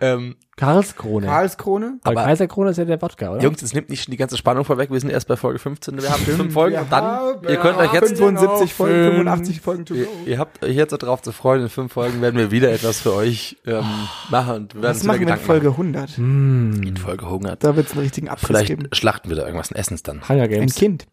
Ähm, 0.00 0.36
Karlskrone. 0.58 1.26
Karlskrone. 1.26 1.98
Aber- 2.04 2.24
Kaiserkrone 2.24 2.70
ist 2.70 2.76
ja 2.76 2.84
der 2.84 3.00
Wodka, 3.00 3.30
oder? 3.30 3.42
Jungs, 3.42 3.62
es 3.62 3.72
nimmt 3.74 3.88
nicht 3.90 4.12
die 4.12 4.16
ganze 4.16 4.36
Spannung 4.36 4.64
vorweg. 4.64 4.90
Wir 4.90 5.00
sind 5.00 5.10
erst 5.10 5.28
bei 5.28 5.36
Folge 5.36 5.58
15. 5.58 6.02
Wir 6.02 6.10
haben 6.10 6.22
fünf 6.22 6.52
Folgen 6.52 6.76
und 6.78 6.90
dann, 6.92 7.04
haben- 7.04 7.48
ihr 7.48 7.56
könnt 7.56 7.78
euch 7.78 7.92
jetzt, 7.92 8.16
75 8.18 8.74
Folgen, 8.74 8.94
fünf. 8.96 9.14
85 9.16 9.60
Folgen 9.60 9.84
to 9.86 9.94
ihr, 9.94 10.04
go. 10.06 10.10
ihr 10.26 10.38
habt 10.38 10.62
euch 10.64 10.74
jetzt 10.76 10.90
darauf 11.00 11.22
zu 11.22 11.32
freuen. 11.32 11.62
In 11.62 11.68
fünf 11.68 11.92
Folgen 11.92 12.20
werden 12.20 12.36
wir 12.36 12.50
wieder 12.50 12.70
etwas 12.72 13.00
für 13.00 13.14
euch 13.14 13.56
ähm, 13.66 13.84
machen 14.30 14.54
und 14.56 14.74
wir 14.74 14.82
werden 14.82 14.96
Was 14.96 15.04
machen 15.04 15.20
wir 15.26 15.32
in 15.34 15.38
Folge 15.40 15.68
100? 15.70 16.10
machen. 16.18 16.82
In 16.84 16.96
Folge 16.96 17.30
hungert. 17.30 17.62
Da 17.62 17.76
wird's 17.76 17.92
einen 17.92 18.00
richtigen 18.02 18.28
Abriss 18.28 18.46
Vielleicht 18.46 18.66
geben. 18.68 18.88
schlachten 18.92 19.28
wir 19.28 19.36
da 19.36 19.44
irgendwas 19.46 19.70
und 19.70 19.76
essen 19.76 19.94
es 19.94 20.02
dann. 20.02 20.28
Hunger 20.28 20.42
Ein 20.42 20.50
Games. 20.50 20.74
Kind. 20.74 21.06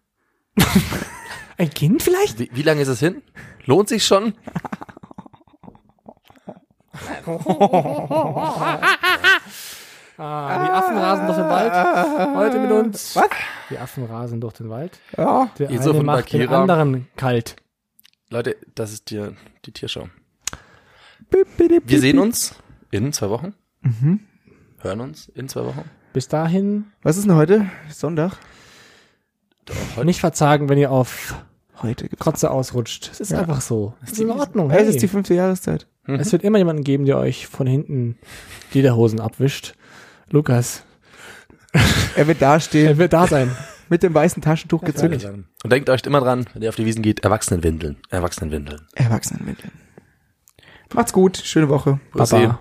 Ein 1.58 1.70
Kind 1.70 2.04
vielleicht? 2.04 2.40
Wie, 2.40 2.50
wie 2.54 2.64
lange 2.64 2.82
ist 2.82 2.88
es 2.90 3.00
hin? 3.00 3.22
Lohnt 3.66 3.90
sich 3.90 4.06
schon? 4.06 4.34
Ah, 10.18 10.64
die 10.66 10.72
Affen 10.72 10.98
rasen 10.98 11.26
durch 11.26 11.38
den 11.38 11.50
Wald. 11.50 12.36
Heute 12.38 12.60
mit 12.60 12.72
uns. 12.72 13.16
Was? 13.18 13.28
Die 13.70 13.78
Affen 13.78 14.06
rasen 14.06 14.40
durch 14.40 14.54
den 14.54 14.70
Wald. 14.70 14.98
Ja. 15.18 15.50
Der 15.60 15.70
Ihr 15.70 15.82
so 15.82 15.90
eine 15.90 16.00
von 16.00 16.06
macht 16.06 16.32
den 16.32 16.40
Bakira. 16.40 16.62
anderen 16.62 17.08
kalt. 17.18 17.58
Leute, 18.30 18.56
das 18.76 18.94
ist 18.94 19.10
die, 19.10 19.28
die 19.66 19.74
Tierschau. 19.74 20.08
Wir 21.30 22.00
sehen 22.00 22.20
uns 22.20 22.56
in 22.92 23.12
zwei 23.12 23.30
Wochen. 23.30 23.56
Hören 24.80 25.02
uns 25.02 25.28
in 25.28 25.50
zwei 25.50 25.66
Wochen. 25.66 25.84
Bis 26.14 26.30
dahin 26.30 26.86
Was 27.04 27.18
ist 27.18 27.28
denn 27.28 27.36
heute? 27.36 27.70
Sonntag? 27.90 28.38
Heute 29.98 30.06
nicht 30.06 30.22
verzagen, 30.22 30.70
wenn 30.70 30.78
ihr 30.78 30.92
auf 30.92 31.36
Heute 31.82 32.08
gibt's. 32.08 32.24
Kotze 32.24 32.52
ausrutscht. 32.52 33.10
Es 33.12 33.20
ist 33.20 33.34
einfach 33.34 33.62
so. 33.62 33.94
Es 34.04 34.12
ist 34.14 34.20
in 34.22 34.30
Ordnung. 34.32 34.72
Es 34.72 34.78
Hey. 34.78 34.88
ist 34.90 35.02
die 35.02 35.08
fünfte 35.08 35.34
Jahreszeit. 35.34 35.88
Es 36.08 36.32
wird 36.32 36.44
immer 36.44 36.58
jemanden 36.60 36.84
geben, 36.84 37.06
der 37.06 37.18
euch 37.18 37.48
von 37.48 37.66
hinten 37.68 38.18
die 38.74 38.80
Lederhosen 38.82 39.20
abwischt. 39.20 39.74
Lukas, 40.30 40.84
Er 42.16 42.28
wird 42.28 42.42
er 42.42 42.48
dastehen, 42.54 42.98
wird 42.98 43.14
da 43.14 43.28
sein. 43.28 43.52
mit 43.90 44.04
dem 44.04 44.14
weißen 44.14 44.42
Taschentuch 44.42 44.82
gezückt. 44.84 45.26
Und 45.26 45.72
denkt 45.72 45.90
euch 45.90 46.04
immer 46.06 46.20
dran, 46.22 46.46
wenn 46.54 46.62
ihr 46.62 46.70
auf 46.70 46.76
die 46.76 46.86
Wiesen 46.86 47.02
geht, 47.02 47.24
Erwachsenenwindeln. 47.24 47.98
Erwachsenenwindeln. 48.10 48.82
Erwachsenenmittel. 48.96 49.72
Macht's 50.94 51.12
gut, 51.14 51.38
schöne 51.38 51.70
Woche. 51.70 52.00
Bussi. 52.14 52.36
Baba. 52.36 52.60